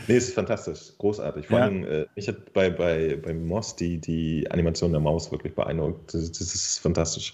nee, 0.07 0.17
ist 0.17 0.33
fantastisch, 0.33 0.91
großartig. 0.97 1.47
Vor 1.47 1.59
Ja. 1.59 1.65
allem, 1.65 1.85
äh, 1.85 2.05
mich 2.15 2.27
hat 2.27 2.51
bei, 2.53 2.69
bei, 2.69 3.15
bei 3.23 3.33
Moss 3.33 3.75
die, 3.75 3.99
die 3.99 4.49
Animation 4.51 4.91
der 4.91 5.01
Maus 5.01 5.31
wirklich 5.31 5.55
beeindruckt. 5.55 6.13
Das, 6.13 6.31
das 6.31 6.41
ist 6.55 6.79
fantastisch. 6.79 7.33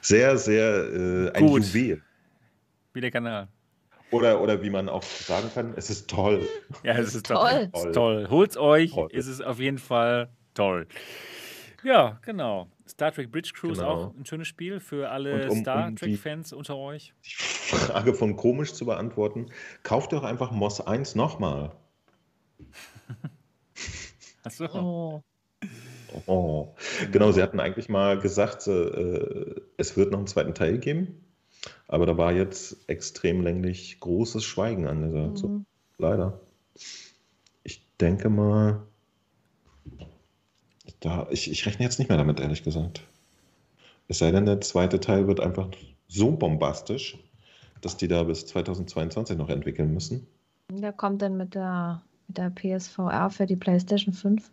Sehr, 0.00 0.38
sehr 0.38 0.84
äh, 0.92 1.30
ein 1.32 1.46
Gut. 1.46 1.64
Juwel. 1.64 2.00
Wie 2.92 3.00
der 3.00 3.10
Kanal. 3.10 3.48
Oder, 4.12 4.40
oder 4.40 4.62
wie 4.62 4.70
man 4.70 4.88
auch 4.88 5.02
sagen 5.02 5.50
kann, 5.52 5.74
es 5.76 5.90
ist 5.90 6.08
toll. 6.08 6.46
Ja, 6.84 6.92
es 6.92 7.14
ist 7.16 7.26
Toll. 7.26 7.36
toll. 7.36 7.70
Es 7.88 7.92
toll. 7.92 8.26
Holt's 8.30 8.56
euch, 8.56 8.92
Toll. 8.92 9.08
es 9.12 9.26
ist 9.26 9.42
auf 9.44 9.58
jeden 9.58 9.78
Fall 9.78 10.28
toll. 10.54 10.86
Ja, 11.82 12.20
genau. 12.24 12.68
Star 12.86 13.12
Trek 13.12 13.32
Bridge 13.32 13.52
Crew 13.54 13.70
ist 13.72 13.78
Genau. 13.78 13.90
auch 13.90 14.14
ein 14.14 14.26
schönes 14.26 14.46
Spiel 14.48 14.78
für 14.80 15.10
alle 15.10 15.48
um- 15.50 15.60
Star 15.60 15.88
um 15.88 15.96
Trek-Fans 15.96 16.52
unter 16.52 16.76
euch. 16.76 17.14
Die 17.24 17.30
Frage 17.76 18.12
von 18.14 18.36
komisch 18.36 18.74
zu 18.74 18.84
beantworten, 18.84 19.46
kauft 19.82 20.12
doch 20.12 20.22
einfach 20.22 20.50
Moss 20.50 20.80
1 20.80 21.14
nochmal. 21.14 21.72
Achso. 24.44 24.66
Oh. 24.74 25.22
Oh. 26.26 26.74
Genau, 27.10 27.32
sie 27.32 27.42
hatten 27.42 27.58
eigentlich 27.60 27.88
mal 27.88 28.18
gesagt, 28.20 28.66
äh, 28.66 29.54
es 29.78 29.96
wird 29.96 30.12
noch 30.12 30.18
einen 30.18 30.26
zweiten 30.26 30.54
Teil 30.54 30.78
geben. 30.78 31.20
Aber 31.88 32.04
da 32.06 32.16
war 32.18 32.32
jetzt 32.32 32.88
extrem 32.88 33.40
länglich 33.42 33.98
großes 34.00 34.44
Schweigen 34.44 34.86
angesagt. 34.86 35.38
So, 35.38 35.48
Mhm. 35.48 35.66
leider. 35.98 36.40
Ich 37.62 37.86
denke 38.00 38.28
mal, 38.28 38.82
da, 41.04 41.26
ich, 41.30 41.50
ich 41.50 41.66
rechne 41.66 41.84
jetzt 41.84 41.98
nicht 41.98 42.08
mehr 42.08 42.16
damit, 42.16 42.40
ehrlich 42.40 42.62
gesagt. 42.62 43.02
Es 44.08 44.18
sei 44.18 44.30
denn, 44.30 44.46
der 44.46 44.60
zweite 44.60 45.00
Teil 45.00 45.26
wird 45.26 45.40
einfach 45.40 45.68
so 46.08 46.30
bombastisch, 46.30 47.18
dass 47.80 47.96
die 47.96 48.08
da 48.08 48.22
bis 48.22 48.46
2022 48.46 49.36
noch 49.36 49.50
entwickeln 49.50 49.92
müssen. 49.92 50.26
Der 50.70 50.92
kommt 50.92 51.20
dann 51.20 51.36
mit 51.36 51.54
der, 51.54 52.02
mit 52.28 52.38
der 52.38 52.50
PSVR 52.50 53.28
für 53.28 53.44
die 53.44 53.56
PlayStation 53.56 54.14
5. 54.14 54.50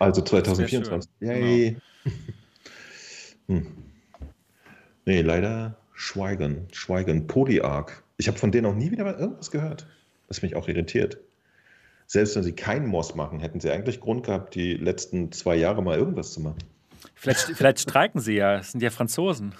Also 0.00 0.20
wär 0.20 0.26
2024. 0.26 1.10
schön. 1.20 1.28
Yay. 1.28 1.76
hm. 3.46 3.66
Nee, 5.04 5.22
leider 5.22 5.76
Schweigen. 5.94 6.66
Schweigen. 6.72 7.28
Polyarc. 7.28 8.02
Ich 8.18 8.26
habe 8.26 8.38
von 8.38 8.50
denen 8.50 8.66
auch 8.66 8.74
nie 8.74 8.90
wieder 8.90 9.04
mal 9.04 9.14
irgendwas 9.14 9.50
gehört. 9.52 9.86
Das 10.26 10.42
mich 10.42 10.56
auch 10.56 10.68
irritiert. 10.68 11.18
Selbst 12.06 12.36
wenn 12.36 12.42
sie 12.42 12.52
keinen 12.52 12.86
Moss 12.86 13.14
machen, 13.14 13.40
hätten 13.40 13.60
sie 13.60 13.70
eigentlich 13.70 14.00
Grund 14.00 14.26
gehabt, 14.26 14.54
die 14.54 14.74
letzten 14.74 15.32
zwei 15.32 15.56
Jahre 15.56 15.82
mal 15.82 15.98
irgendwas 15.98 16.32
zu 16.32 16.40
machen. 16.40 16.58
Vielleicht, 17.14 17.40
vielleicht 17.40 17.80
streiken 17.80 18.20
sie 18.20 18.34
ja. 18.34 18.56
Das 18.58 18.72
sind 18.72 18.82
ja 18.82 18.90
Franzosen. 18.90 19.54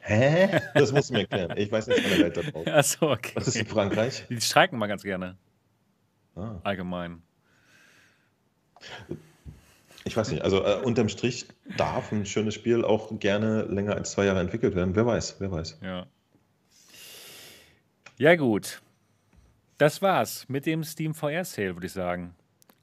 Hä? 0.00 0.60
Das 0.74 0.90
musst 0.92 1.10
du 1.10 1.14
mir 1.14 1.20
erklären. 1.20 1.56
Ich 1.56 1.70
weiß 1.70 1.86
nicht 1.86 2.00
von 2.00 2.10
der 2.10 2.18
Welt 2.20 2.36
da 2.36 2.42
drauf. 2.42 2.66
Achso, 2.66 3.12
okay. 3.12 3.32
Was 3.34 3.46
ist 3.48 3.56
in 3.56 3.66
Frankreich? 3.66 4.24
Die 4.28 4.40
streiken 4.40 4.78
mal 4.78 4.88
ganz 4.88 5.02
gerne. 5.02 5.36
Ah, 6.34 6.56
Allgemein. 6.64 7.22
ich 10.04 10.16
weiß 10.16 10.30
nicht. 10.32 10.42
Also 10.42 10.64
äh, 10.64 10.80
unterm 10.82 11.08
Strich 11.08 11.46
darf 11.76 12.10
ein 12.10 12.26
schönes 12.26 12.54
Spiel 12.54 12.84
auch 12.84 13.18
gerne 13.20 13.62
länger 13.62 13.94
als 13.94 14.12
zwei 14.12 14.24
Jahre 14.24 14.40
entwickelt 14.40 14.74
werden. 14.74 14.96
Wer 14.96 15.06
weiß, 15.06 15.36
wer 15.38 15.52
weiß. 15.52 15.78
Ja. 15.82 16.06
Ja, 18.18 18.34
gut. 18.36 18.80
Das 19.82 20.00
war's 20.00 20.48
mit 20.48 20.64
dem 20.64 20.84
Steam 20.84 21.12
VR 21.12 21.44
Sale, 21.44 21.74
würde 21.74 21.86
ich 21.88 21.92
sagen. 21.92 22.36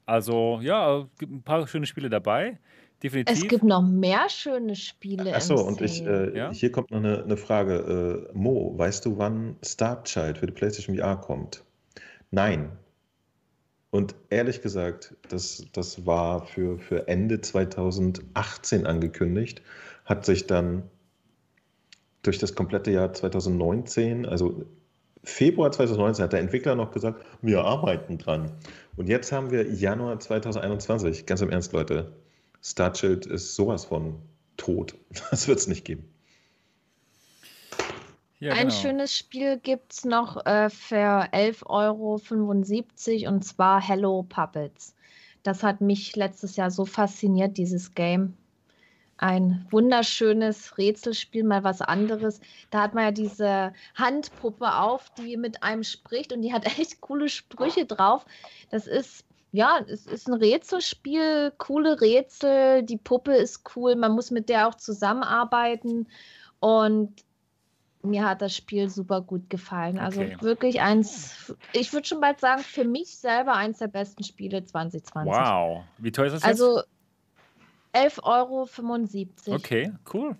Also, 0.04 0.60
ja, 0.60 1.08
gibt 1.18 1.32
ein 1.32 1.42
paar 1.42 1.66
schöne 1.66 1.86
Spiele 1.86 2.10
dabei. 2.10 2.58
Definitiv. 3.02 3.38
Es 3.38 3.48
gibt 3.48 3.64
noch 3.64 3.80
mehr 3.80 4.28
schöne 4.28 4.76
Spiele. 4.76 5.34
Achso, 5.34 5.54
und 5.66 5.80
ich, 5.80 6.04
äh, 6.04 6.36
Ja? 6.36 6.52
hier 6.52 6.70
kommt 6.70 6.90
noch 6.90 6.98
eine, 6.98 7.24
eine 7.24 7.38
Frage. 7.38 8.28
Äh, 8.30 8.36
Mo, 8.36 8.74
weißt 8.76 9.06
du, 9.06 9.16
wann 9.16 9.56
Star 9.64 10.04
Child 10.04 10.36
für 10.36 10.46
die 10.46 10.52
PlayStation 10.52 10.94
VR 10.94 11.16
kommt? 11.16 11.64
Nein. 12.30 12.70
Und 13.88 14.14
ehrlich 14.28 14.60
gesagt, 14.60 15.16
das, 15.30 15.64
das 15.72 16.04
war 16.04 16.44
für, 16.44 16.78
für 16.78 17.08
Ende 17.08 17.40
2018 17.40 18.84
angekündigt, 18.84 19.62
hat 20.04 20.26
sich 20.26 20.46
dann 20.46 20.82
durch 22.20 22.36
das 22.36 22.54
komplette 22.54 22.90
Jahr 22.90 23.14
2019, 23.14 24.26
also 24.26 24.66
Februar 25.22 25.70
2019, 25.70 26.22
hat 26.24 26.32
der 26.32 26.40
Entwickler 26.40 26.74
noch 26.74 26.92
gesagt, 26.92 27.24
wir 27.42 27.64
arbeiten 27.64 28.18
dran. 28.18 28.52
Und 28.96 29.08
jetzt 29.08 29.32
haben 29.32 29.50
wir 29.50 29.70
Januar 29.70 30.18
2021. 30.18 31.26
Ganz 31.26 31.40
im 31.42 31.50
Ernst, 31.50 31.72
Leute. 31.72 32.12
Starchild 32.62 33.26
ist 33.26 33.54
sowas 33.54 33.84
von 33.84 34.20
tot. 34.56 34.94
Das 35.30 35.48
wird 35.48 35.58
es 35.58 35.66
nicht 35.66 35.84
geben. 35.84 36.08
ja, 38.38 38.52
Ein 38.52 38.68
genau. 38.68 38.80
schönes 38.80 39.16
Spiel 39.16 39.58
gibt 39.58 39.92
es 39.92 40.04
noch 40.04 40.44
äh, 40.46 40.70
für 40.70 41.28
11,75 41.32 41.66
Euro 41.66 43.34
und 43.34 43.44
zwar 43.44 43.80
Hello 43.80 44.22
Puppets. 44.22 44.94
Das 45.42 45.62
hat 45.62 45.80
mich 45.80 46.16
letztes 46.16 46.56
Jahr 46.56 46.70
so 46.70 46.84
fasziniert, 46.84 47.56
dieses 47.56 47.94
Game. 47.94 48.34
Ein 49.22 49.66
wunderschönes 49.70 50.78
Rätselspiel, 50.78 51.44
mal 51.44 51.62
was 51.62 51.82
anderes. 51.82 52.40
Da 52.70 52.80
hat 52.80 52.94
man 52.94 53.04
ja 53.04 53.10
diese 53.10 53.74
Handpuppe 53.94 54.74
auf, 54.76 55.10
die 55.10 55.36
mit 55.36 55.62
einem 55.62 55.82
spricht 55.84 56.32
und 56.32 56.40
die 56.40 56.54
hat 56.54 56.64
echt 56.78 57.02
coole 57.02 57.28
Sprüche 57.28 57.84
drauf. 57.84 58.24
Das 58.70 58.86
ist, 58.86 59.26
ja, 59.52 59.78
es 59.86 60.06
ist 60.06 60.26
ein 60.26 60.32
Rätselspiel, 60.32 61.52
coole 61.58 62.00
Rätsel. 62.00 62.82
Die 62.82 62.96
Puppe 62.96 63.34
ist 63.34 63.76
cool, 63.76 63.94
man 63.94 64.12
muss 64.12 64.30
mit 64.30 64.48
der 64.48 64.66
auch 64.68 64.74
zusammenarbeiten 64.74 66.08
und 66.58 67.22
mir 68.02 68.26
hat 68.26 68.40
das 68.40 68.56
Spiel 68.56 68.88
super 68.88 69.20
gut 69.20 69.50
gefallen. 69.50 69.98
Also 69.98 70.22
Okay. 70.22 70.36
wirklich 70.40 70.80
eins, 70.80 71.54
ich 71.74 71.92
würde 71.92 72.08
schon 72.08 72.22
bald 72.22 72.40
sagen, 72.40 72.62
für 72.62 72.84
mich 72.84 73.18
selber 73.18 73.52
eins 73.52 73.80
der 73.80 73.88
besten 73.88 74.24
Spiele 74.24 74.64
2020. 74.64 75.30
Wow. 75.30 75.82
Wie 75.98 76.10
teuer 76.10 76.28
ist 76.28 76.36
das 76.36 76.44
Also 76.44 76.80
11,75 77.92 78.22
Euro. 79.48 79.56
Okay, 79.56 79.92
cool. 80.12 80.36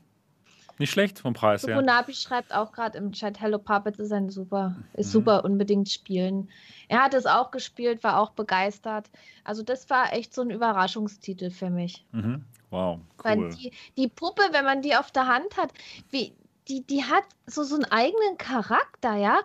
Nicht 0.79 0.93
schlecht 0.93 1.19
vom 1.19 1.35
Preis 1.35 1.67
her. 1.67 1.75
Sukunabi 1.77 2.15
schreibt 2.15 2.55
auch 2.55 2.73
gerade 2.73 2.97
im 2.97 3.13
Chat, 3.13 3.39
Hello 3.39 3.59
Puppets 3.59 3.99
ist 3.99 4.13
ein 4.13 4.31
super, 4.31 4.77
ist 4.95 5.09
Mhm. 5.09 5.13
super, 5.13 5.45
unbedingt 5.45 5.91
spielen. 5.91 6.49
Er 6.89 7.03
hat 7.05 7.13
es 7.13 7.27
auch 7.27 7.51
gespielt, 7.51 8.03
war 8.03 8.19
auch 8.19 8.31
begeistert. 8.31 9.11
Also 9.45 9.63
das 9.63 9.91
war 9.91 10.15
echt 10.15 10.33
so 10.35 10.41
ein 10.41 10.49
Überraschungstitel 10.51 11.51
für 11.51 11.69
mich. 11.69 12.07
Mhm. 12.13 12.45
Wow, 12.71 13.01
Weil 13.19 13.39
cool. 13.39 13.51
die, 13.57 13.73
die 13.99 14.09
Puppe, 14.09 14.43
wenn 14.53 14.65
man 14.65 14.81
die 14.81 14.97
auf 14.97 15.11
der 15.11 15.27
Hand 15.27 15.57
hat, 15.59 15.71
wie, 16.09 16.33
die, 16.69 16.83
die 16.87 17.05
hat 17.05 17.25
so, 17.47 17.63
so 17.63 17.75
einen 17.75 17.85
eigenen 17.87 18.39
Charakter, 18.39 19.17
ja. 19.17 19.41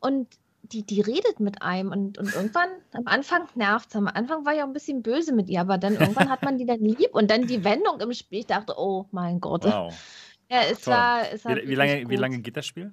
Und 0.00 0.26
die, 0.72 0.84
die 0.86 1.00
redet 1.00 1.40
mit 1.40 1.62
einem 1.62 1.92
und, 1.92 2.18
und 2.18 2.32
irgendwann, 2.34 2.68
am 2.92 3.04
Anfang 3.06 3.48
nervt 3.54 3.88
es. 3.90 3.96
Am 3.96 4.06
Anfang 4.08 4.44
war 4.44 4.54
ich 4.54 4.62
auch 4.62 4.66
ein 4.66 4.72
bisschen 4.72 5.02
böse 5.02 5.32
mit 5.34 5.48
ihr, 5.50 5.60
aber 5.60 5.78
dann 5.78 5.96
irgendwann 5.96 6.30
hat 6.30 6.42
man 6.42 6.58
die 6.58 6.66
dann 6.66 6.80
lieb 6.80 7.10
und 7.14 7.30
dann 7.30 7.46
die 7.46 7.64
Wendung 7.64 8.00
im 8.00 8.12
Spiel. 8.12 8.40
Ich 8.40 8.46
dachte, 8.46 8.74
oh 8.78 9.06
mein 9.12 9.40
Gott. 9.40 9.64
Wow. 9.64 10.00
Ja, 10.50 10.62
es 10.64 10.86
Toll. 10.86 10.86
war, 10.86 11.30
es 11.32 11.44
war 11.44 11.58
Wie, 11.64 11.74
lange, 11.74 12.08
wie 12.10 12.16
lange 12.16 12.40
geht 12.40 12.56
das 12.56 12.66
Spiel? 12.66 12.90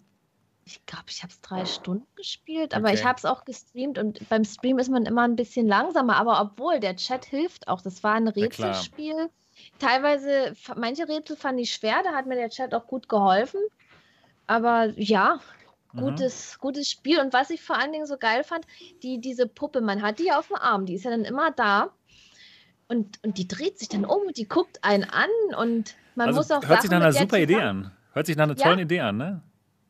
Ich 0.67 0.83
glaube, 0.87 1.05
ich 1.09 1.21
habe 1.21 1.31
es 1.31 1.41
drei 1.41 1.65
Stunden 1.65 2.07
gespielt, 2.15 2.73
aber 2.73 2.91
ich 2.91 3.03
Okay. 3.03 3.05
habe 3.05 3.17
es 3.17 3.25
auch 3.25 3.45
gestreamt 3.45 3.99
und 3.99 4.27
beim 4.29 4.43
Stream 4.43 4.79
ist 4.79 4.89
man 4.89 5.05
immer 5.05 5.21
ein 5.23 5.35
bisschen 5.35 5.67
langsamer, 5.67 6.15
aber 6.17 6.41
obwohl 6.41 6.79
der 6.79 6.95
Chat 6.95 7.25
hilft 7.25 7.67
auch. 7.67 7.81
Das 7.81 8.01
war 8.03 8.13
ein. 8.15 8.27
Rätselspiel. 8.27 9.29
Teilweise, 9.77 10.53
manche 10.75 11.07
Rätsel 11.07 11.37
fand 11.37 11.59
ich 11.59 11.71
schwer, 11.71 12.01
da 12.03 12.13
hat 12.13 12.25
mir 12.25 12.35
der 12.35 12.49
Chat 12.49 12.73
auch 12.73 12.87
gut 12.87 13.07
geholfen. 13.07 13.61
Aber 14.47 14.87
ja, 14.99 15.41
Mhm. 15.95 15.99
gutes, 15.99 16.59
gutes 16.59 16.89
Spiel. 16.89 17.19
Und 17.19 17.33
was 17.33 17.49
ich 17.49 17.61
vor 17.61 17.77
allen 17.77 17.91
Dingen 17.91 18.05
so 18.05 18.17
geil 18.17 18.43
fand, 18.43 18.65
die, 19.03 19.19
diese 19.19 19.47
Puppe, 19.47 19.81
man 19.81 20.01
hat 20.01 20.19
die 20.19 20.25
ja 20.25 20.39
auf 20.39 20.47
dem 20.47 20.57
Arm, 20.57 20.85
die 20.85 20.95
ist 20.95 21.05
ja 21.05 21.11
dann 21.11 21.25
immer 21.25 21.51
da. 21.51 21.91
Und, 22.87 23.19
und 23.23 23.37
die 23.37 23.47
dreht 23.47 23.79
sich 23.79 23.89
dann 23.89 24.05
um 24.05 24.21
und 24.27 24.37
die 24.37 24.47
guckt 24.47 24.83
einen 24.83 25.05
an 25.05 25.29
und 25.57 25.95
man 26.13 26.27
also, 26.27 26.39
muss 26.39 26.51
auch 26.51 26.67
hört 26.67 26.81
sich 26.81 26.91
nach 26.91 27.01
einer 27.01 27.13
super 27.13 27.39
Idee 27.39 27.61
an. 27.61 27.91
Hört 28.13 28.27
sich 28.27 28.35
nach 28.35 28.43
einer 28.43 28.55
Ja. 28.55 28.65
tollen 28.67 28.79
Idee 28.79 28.99
an, 29.01 29.17
ne? 29.17 29.41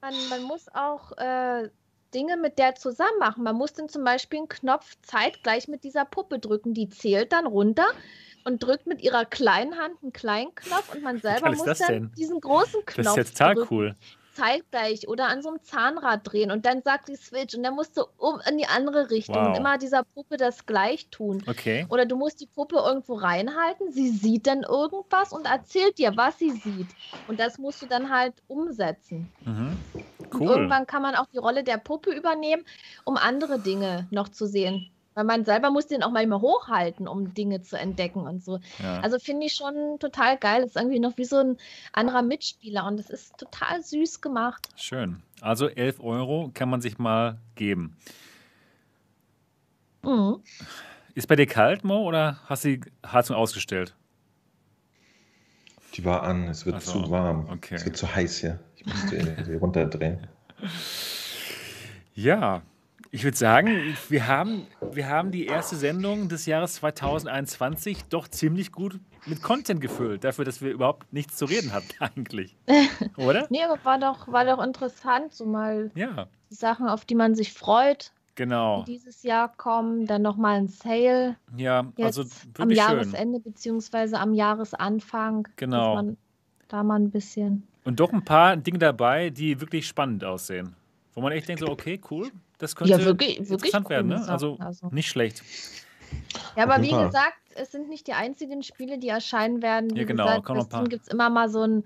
man, 0.06 0.30
man 0.30 0.44
muss 0.44 0.68
auch 0.74 1.12
äh, 1.18 1.70
Dinge 2.14 2.38
mit 2.38 2.60
der 2.60 2.76
zusammen 2.76 3.18
machen. 3.20 3.44
Man 3.44 3.56
muss 3.56 3.74
dann 3.74 3.90
zum 3.90 4.04
Beispiel 4.04 4.40
einen 4.40 4.50
Knopf 4.50 4.96
zeitgleich 5.02 5.68
mit 5.68 5.84
dieser 5.84 6.06
Puppe 6.06 6.40
drücken. 6.40 6.74
Die 6.74 6.90
zählt 6.90 7.34
dann 7.34 7.46
runter 7.46 7.86
und 8.44 8.64
drückt 8.64 8.86
mit 8.88 9.02
ihrer 9.02 9.26
kleinen 9.26 9.78
Hand 9.78 9.96
einen 10.02 10.14
kleinen 10.14 10.54
Knopf 10.56 10.94
und 10.94 11.04
man 11.04 11.18
selber 11.22 11.52
muss 11.52 11.78
dann 11.80 11.88
denn? 11.88 12.12
diesen 12.18 12.40
großen 12.40 12.86
Knopf 12.86 12.96
Das 12.96 13.08
ist 13.08 13.18
jetzt 13.18 13.38
total 13.38 13.56
drücken, 13.56 13.76
cool. 13.76 13.96
Zeitgleich 14.36 15.08
oder 15.08 15.28
an 15.28 15.42
so 15.42 15.50
einem 15.50 15.64
Zahnrad 15.64 16.22
drehen 16.24 16.52
und 16.52 16.66
dann 16.66 16.82
sagt 16.84 17.08
die 17.08 17.16
Switch 17.16 17.56
und 17.56 17.64
dann 17.64 17.74
musst 17.74 17.98
du 17.98 18.04
um 18.18 18.40
in 18.50 18.58
die 18.58 18.68
andere 18.68 19.10
Richtung 19.10 19.36
Wow. 19.36 19.48
und 19.48 19.58
immer 19.58 19.78
dieser 19.78 20.04
Puppe 20.04 20.38
das 20.38 20.66
gleich 20.66 21.08
tun. 21.10 21.44
Okay. 21.48 21.86
Oder 21.90 22.06
du 22.06 22.16
musst 22.16 22.42
die 22.42 22.46
Puppe 22.46 22.76
irgendwo 22.76 23.16
reinhalten, 23.16 23.92
sie 23.92 24.10
sieht 24.10 24.46
dann 24.48 24.64
irgendwas 24.64 25.32
und 25.32 25.48
erzählt 25.48 25.98
dir, 25.98 26.16
was 26.16 26.38
sie 26.38 26.52
sieht. 26.52 26.88
Und 27.28 27.40
das 27.40 27.58
musst 27.58 27.82
du 27.82 27.88
dann 27.88 28.10
halt 28.14 28.34
umsetzen. 28.48 29.32
Mhm. 29.46 29.78
Und 29.94 30.42
Cool. 30.42 30.48
irgendwann 30.50 30.86
kann 30.88 31.02
man 31.02 31.16
auch 31.16 31.28
die 31.32 31.38
Rolle 31.38 31.64
der 31.64 31.78
Puppe 31.78 32.12
übernehmen, 32.12 32.66
um 33.06 33.16
andere 33.18 33.60
Dinge 33.60 34.08
noch 34.12 34.28
zu 34.30 34.48
sehen. 34.48 34.90
Weil 35.16 35.24
man 35.24 35.46
selber 35.46 35.72
muss 35.72 35.88
den 35.88 36.04
auch 36.04 36.12
manchmal 36.12 36.42
hochhalten, 36.42 37.08
um 37.08 37.34
Dinge 37.34 37.62
zu 37.62 37.80
entdecken 37.80 38.28
und 38.28 38.44
so. 38.44 38.60
Ja. 38.84 39.00
Also 39.00 39.18
finde 39.18 39.48
ich 39.48 39.54
schon 39.54 39.98
total 40.00 40.38
geil. 40.38 40.62
Das 40.62 40.72
ist 40.72 40.76
irgendwie 40.76 41.00
noch 41.00 41.18
wie 41.18 41.24
so 41.24 41.38
ein 41.38 41.58
anderer 41.94 42.22
Mitspieler 42.22 42.86
und 42.86 43.00
es 43.00 43.10
ist 43.10 43.38
total 43.38 43.82
süß 43.82 44.20
gemacht. 44.20 44.68
Schön. 44.76 45.24
Also 45.40 45.68
11 45.68 46.02
Euro 46.02 46.52
kann 46.54 46.70
man 46.70 46.82
sich 46.82 46.98
mal 46.98 47.40
geben. 47.56 47.96
Mhm. 50.04 50.44
Ist 51.14 51.28
bei 51.28 51.38
dir 51.38 51.48
kalt, 51.48 51.86
Mo, 51.86 52.04
oder 52.04 52.40
hast 52.48 52.66
du 52.66 52.78
die 52.78 52.82
Heizung 53.06 53.38
ausgestellt? 53.38 53.96
Die 55.94 56.04
war 56.04 56.24
an, 56.24 56.50
es 56.50 56.66
wird 56.66 56.82
so, 56.82 57.04
zu 57.04 57.10
warm. 57.10 57.48
okay. 57.50 57.76
Es 57.76 57.86
wird 57.86 57.96
zu 57.96 58.14
heiß 58.14 58.40
hier. 58.40 58.60
Ich 58.76 58.86
musste 58.86 59.44
die 59.44 59.56
runterdrehen. 59.56 60.28
Ja, 62.18 62.62
ich 63.16 63.24
würde 63.24 63.38
sagen, 63.38 63.96
wir 64.10 64.28
haben, 64.28 64.68
wir 64.92 65.08
haben 65.08 65.32
die 65.32 65.46
erste 65.46 65.78
Sendung 65.78 66.28
des 66.28 66.46
Jahres 66.46 66.74
2021 66.76 68.04
doch 68.10 68.28
ziemlich 68.28 68.74
gut 68.74 69.00
mit 69.26 69.42
Content 69.42 69.80
gefüllt, 69.80 70.26
dafür, 70.26 70.44
dass 70.44 70.62
wir 70.62 70.70
überhaupt 70.72 71.14
nichts 71.14 71.38
zu 71.38 71.46
reden 71.46 71.72
hatten 71.72 71.88
eigentlich. 72.00 72.58
Oder? 73.16 73.48
Nee, 73.50 73.64
aber 73.64 73.80
war 73.86 74.00
doch, 74.00 74.28
war 74.28 74.44
doch 74.44 74.62
interessant, 74.62 75.34
so 75.34 75.46
mal 75.46 75.92
Ja, 75.96 76.28
die 76.50 76.56
Sachen, 76.56 76.90
auf 76.90 77.06
die 77.06 77.16
man 77.16 77.36
sich 77.36 77.54
freut, 77.54 78.12
Genau. 78.36 78.84
die 78.84 78.92
dieses 78.96 79.24
Jahr 79.24 79.48
kommen. 79.56 80.08
Dann 80.08 80.22
nochmal 80.22 80.58
ein 80.58 80.68
Sale 80.68 81.38
Ja, 81.56 81.86
also 82.02 82.24
am 82.24 82.28
wirklich 82.68 82.68
schön. 82.68 82.98
Jahresende 82.98 83.40
beziehungsweise 83.40 84.20
am 84.20 84.34
Jahresanfang. 84.34 85.48
Genau. 85.56 85.96
Man 85.96 86.18
da 86.68 86.84
mal 86.84 87.00
ein 87.00 87.12
bisschen. 87.12 87.64
Und 87.86 88.02
doch 88.02 88.12
ein 88.12 88.26
paar 88.26 88.58
Dinge 88.58 88.80
dabei, 88.80 89.30
die 89.30 89.62
wirklich 89.62 89.88
spannend 89.88 90.26
aussehen. 90.26 90.76
Wo 91.14 91.22
man 91.22 91.32
echt 91.32 91.48
denkt, 91.48 91.62
so, 91.62 91.70
okay, 91.70 92.02
cool, 92.12 92.30
das 92.58 92.76
könnte 92.76 92.92
Ja, 92.94 93.00
wirklich- 93.04 93.38
wirklich 93.40 93.52
interessant 93.52 93.90
werden. 93.90 94.08
Ne? 94.08 94.28
Also, 94.28 94.58
also. 94.60 94.88
nicht 94.92 95.08
schlecht. 95.10 95.44
Ja, 96.56 96.64
aber 96.64 96.82
wie 96.84 96.90
Fall. 96.92 97.06
gesagt, 97.08 97.38
es 97.56 97.72
sind 97.72 97.90
nicht 97.90 98.08
die 98.08 98.14
einzigen 98.14 98.64
Spiele, 98.64 98.98
die 98.98 99.10
erscheinen 99.10 99.62
werden. 99.62 99.94
Wie 99.94 100.00
Ja, 100.00 100.06
genau, 100.06 100.26
gesagt, 100.26 100.46
kommen 100.46 100.60
noch 100.60 100.66
bei 100.68 100.68
ein 100.68 100.70
paar. 100.70 100.80
Steam 100.82 100.90
gibt 100.90 101.04
es 101.08 101.14
immer 101.14 101.30
mal 101.30 101.50
so 101.50 101.62
einen 101.62 101.84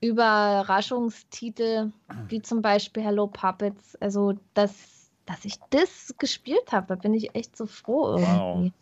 Überraschungstitel, 0.00 1.92
wie 2.28 2.42
zum 2.42 2.62
Beispiel 2.62 3.02
Hello 3.02 3.26
Puppets. 3.26 3.96
Also, 3.96 4.34
dass, 4.54 5.10
dass 5.26 5.44
ich 5.44 5.56
das 5.70 6.14
gespielt 6.18 6.72
habe, 6.72 6.86
da 6.88 6.94
bin 6.94 7.14
ich 7.14 7.34
echt 7.34 7.56
so 7.56 7.66
froh 7.66 8.16
irgendwie, 8.16 8.72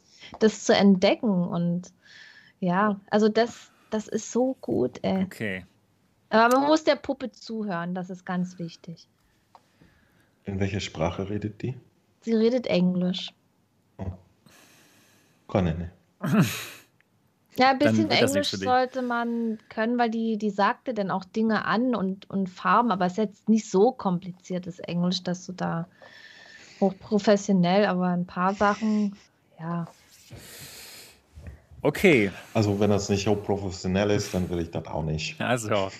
das 0.40 0.64
zu 0.64 0.74
entdecken. 0.74 1.46
Und 1.48 1.92
ja, 2.60 3.00
also 3.10 3.28
das, 3.28 3.70
das 3.90 4.08
ist 4.08 4.30
so 4.32 4.56
gut, 4.60 4.98
ey. 5.02 5.24
Okay. 5.24 5.64
Aber 6.30 6.58
man 6.58 6.68
muss 6.68 6.84
der 6.84 6.96
Puppe 6.96 7.32
zuhören, 7.32 7.94
das 7.94 8.10
ist 8.10 8.26
ganz 8.26 8.58
wichtig. 8.58 9.08
In 10.48 10.60
welcher 10.60 10.80
Sprache 10.80 11.28
redet 11.28 11.60
die? 11.60 11.74
Sie 12.22 12.32
redet 12.32 12.66
Englisch. 12.66 13.28
Kann 15.46 15.66
ich 15.66 15.76
nicht. 15.76 15.90
Ja, 17.56 17.70
ein 17.70 17.78
bisschen 17.78 18.10
Englisch 18.10 18.50
sollte 18.52 19.02
man 19.02 19.58
können, 19.68 19.98
weil 19.98 20.10
die, 20.10 20.38
die 20.38 20.48
sagte 20.50 20.94
dann 20.94 21.10
auch 21.10 21.24
Dinge 21.24 21.66
an 21.66 21.94
und, 21.94 22.30
und 22.30 22.48
Farben, 22.48 22.90
aber 22.90 23.06
es 23.06 23.12
ist 23.12 23.18
jetzt 23.18 23.48
nicht 23.48 23.70
so 23.70 23.92
kompliziertes 23.92 24.78
Englisch, 24.78 25.22
dass 25.22 25.44
du 25.44 25.52
da 25.52 25.86
hochprofessionell, 26.80 27.84
aber 27.84 28.06
ein 28.06 28.26
paar 28.26 28.54
Sachen, 28.54 29.16
ja. 29.60 29.86
Okay, 31.82 32.30
Also, 32.54 32.80
wenn 32.80 32.90
das 32.90 33.08
nicht 33.10 33.24
so 33.24 33.34
professionell 33.36 34.10
ist, 34.12 34.32
dann 34.32 34.48
will 34.48 34.60
ich 34.60 34.70
das 34.70 34.86
auch 34.86 35.04
nicht. 35.04 35.38
also. 35.40 35.90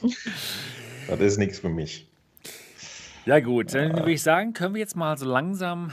Das 1.09 1.21
ist 1.21 1.39
nichts 1.39 1.59
für 1.59 1.69
mich. 1.69 2.08
Ja, 3.29 3.41
gut, 3.41 3.75
dann 3.75 3.95
würde 3.95 4.13
ich 4.13 4.23
sagen, 4.23 4.55
können 4.55 4.73
wir 4.73 4.79
jetzt 4.79 4.97
mal 4.97 5.19
so 5.19 5.27
langsam 5.27 5.93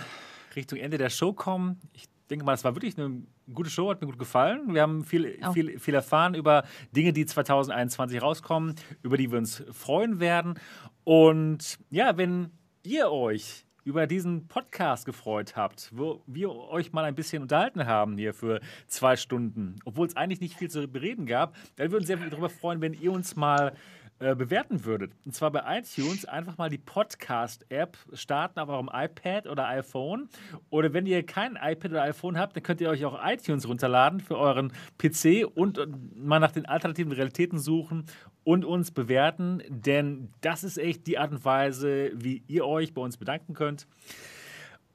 Richtung 0.55 0.79
Ende 0.79 0.97
der 0.97 1.09
Show 1.09 1.33
kommen. 1.33 1.81
Ich 1.91 2.05
denke 2.29 2.45
mal, 2.45 2.53
es 2.53 2.63
war 2.63 2.75
wirklich 2.75 2.97
eine 2.97 3.23
gute 3.53 3.69
Show, 3.69 3.89
hat 3.89 3.99
mir 3.99 4.07
gut 4.07 4.17
gefallen. 4.17 4.73
Wir 4.73 4.81
haben 4.81 5.03
viel, 5.03 5.37
viel, 5.51 5.77
viel 5.77 5.93
erfahren 5.93 6.33
über 6.33 6.63
Dinge, 6.95 7.11
die 7.11 7.25
2021 7.25 8.21
rauskommen, 8.21 8.75
über 9.01 9.17
die 9.17 9.31
wir 9.31 9.37
uns 9.37 9.65
freuen 9.73 10.21
werden. 10.21 10.57
Und 11.03 11.77
ja, 11.89 12.15
wenn 12.15 12.51
ihr 12.83 13.11
euch 13.11 13.65
über 13.83 14.07
diesen 14.07 14.47
Podcast 14.47 15.05
gefreut 15.05 15.57
habt, 15.57 15.91
wo 15.93 16.23
wir 16.27 16.49
euch 16.51 16.93
mal 16.93 17.03
ein 17.03 17.15
bisschen 17.15 17.43
unterhalten 17.43 17.85
haben 17.85 18.17
hier 18.17 18.33
für 18.33 18.61
zwei 18.87 19.17
Stunden, 19.17 19.75
obwohl 19.83 20.07
es 20.07 20.15
eigentlich 20.15 20.39
nicht 20.39 20.55
viel 20.55 20.69
zu 20.69 20.87
bereden 20.87 21.25
gab, 21.25 21.53
dann 21.75 21.91
würden 21.91 22.07
wir 22.07 22.15
uns 22.15 22.21
sehr 22.23 22.29
darüber 22.29 22.49
freuen, 22.49 22.79
wenn 22.79 22.93
ihr 22.93 23.11
uns 23.11 23.35
mal 23.35 23.73
äh, 24.19 24.33
bewerten 24.33 24.85
würdet. 24.85 25.11
Und 25.25 25.35
zwar 25.35 25.51
bei 25.51 25.77
iTunes 25.77 26.23
einfach 26.23 26.57
mal 26.57 26.69
die 26.69 26.77
Podcast-App 26.77 27.97
starten 28.13 28.59
auf 28.59 28.69
eurem 28.69 28.89
iPad 28.93 29.45
oder 29.45 29.67
iPhone. 29.67 30.29
Oder 30.69 30.93
wenn 30.93 31.05
ihr 31.05 31.25
kein 31.25 31.57
iPad 31.61 31.91
oder 31.91 32.03
iPhone 32.03 32.37
habt, 32.37 32.55
dann 32.55 32.63
könnt 32.63 32.79
ihr 32.79 32.89
euch 32.89 33.03
auch 33.03 33.19
iTunes 33.25 33.67
runterladen 33.67 34.21
für 34.21 34.37
euren 34.37 34.71
PC 34.97 35.45
und 35.53 35.79
äh, 35.79 35.87
mal 36.15 36.39
nach 36.39 36.53
den 36.53 36.65
alternativen 36.65 37.11
Realitäten 37.11 37.59
suchen 37.59 38.05
und 38.45 38.63
uns 38.63 38.91
bewerten. 38.91 39.61
Denn 39.67 40.29
das 40.39 40.63
ist 40.63 40.77
echt 40.77 41.07
die 41.07 41.17
Art 41.17 41.31
und 41.31 41.43
Weise, 41.43 42.11
wie 42.15 42.41
ihr 42.47 42.65
euch 42.65 42.93
bei 42.93 43.01
uns 43.01 43.17
bedanken 43.17 43.53
könnt. 43.53 43.85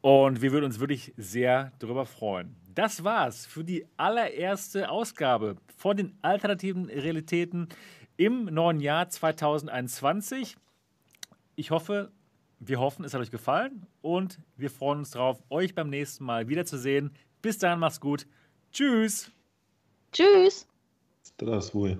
Und 0.00 0.40
wir 0.40 0.52
würden 0.52 0.64
uns 0.64 0.80
wirklich 0.80 1.12
sehr 1.18 1.72
darüber 1.78 2.06
freuen. 2.06 2.56
Das 2.74 3.04
war's 3.04 3.44
für 3.44 3.64
die 3.64 3.84
allererste 3.98 4.88
Ausgabe 4.88 5.56
von 5.76 5.96
den 5.96 6.14
alternativen 6.22 6.86
Realitäten 6.86 7.68
im 8.20 8.44
neuen 8.44 8.80
Jahr 8.80 9.08
2021. 9.08 10.58
Ich 11.56 11.70
hoffe, 11.70 12.12
wir 12.58 12.78
hoffen, 12.78 13.02
es 13.06 13.14
hat 13.14 13.22
euch 13.22 13.30
gefallen 13.30 13.86
und 14.02 14.38
wir 14.58 14.68
freuen 14.70 14.98
uns 14.98 15.12
darauf, 15.12 15.42
euch 15.48 15.74
beim 15.74 15.88
nächsten 15.88 16.24
Mal 16.24 16.46
wiederzusehen. 16.46 17.14
Bis 17.40 17.56
dahin, 17.56 17.78
macht's 17.78 17.98
gut. 17.98 18.26
Tschüss. 18.72 19.32
Tschüss! 20.12 20.68
Das 21.38 21.68
ist 21.68 21.74
wohl. 21.74 21.98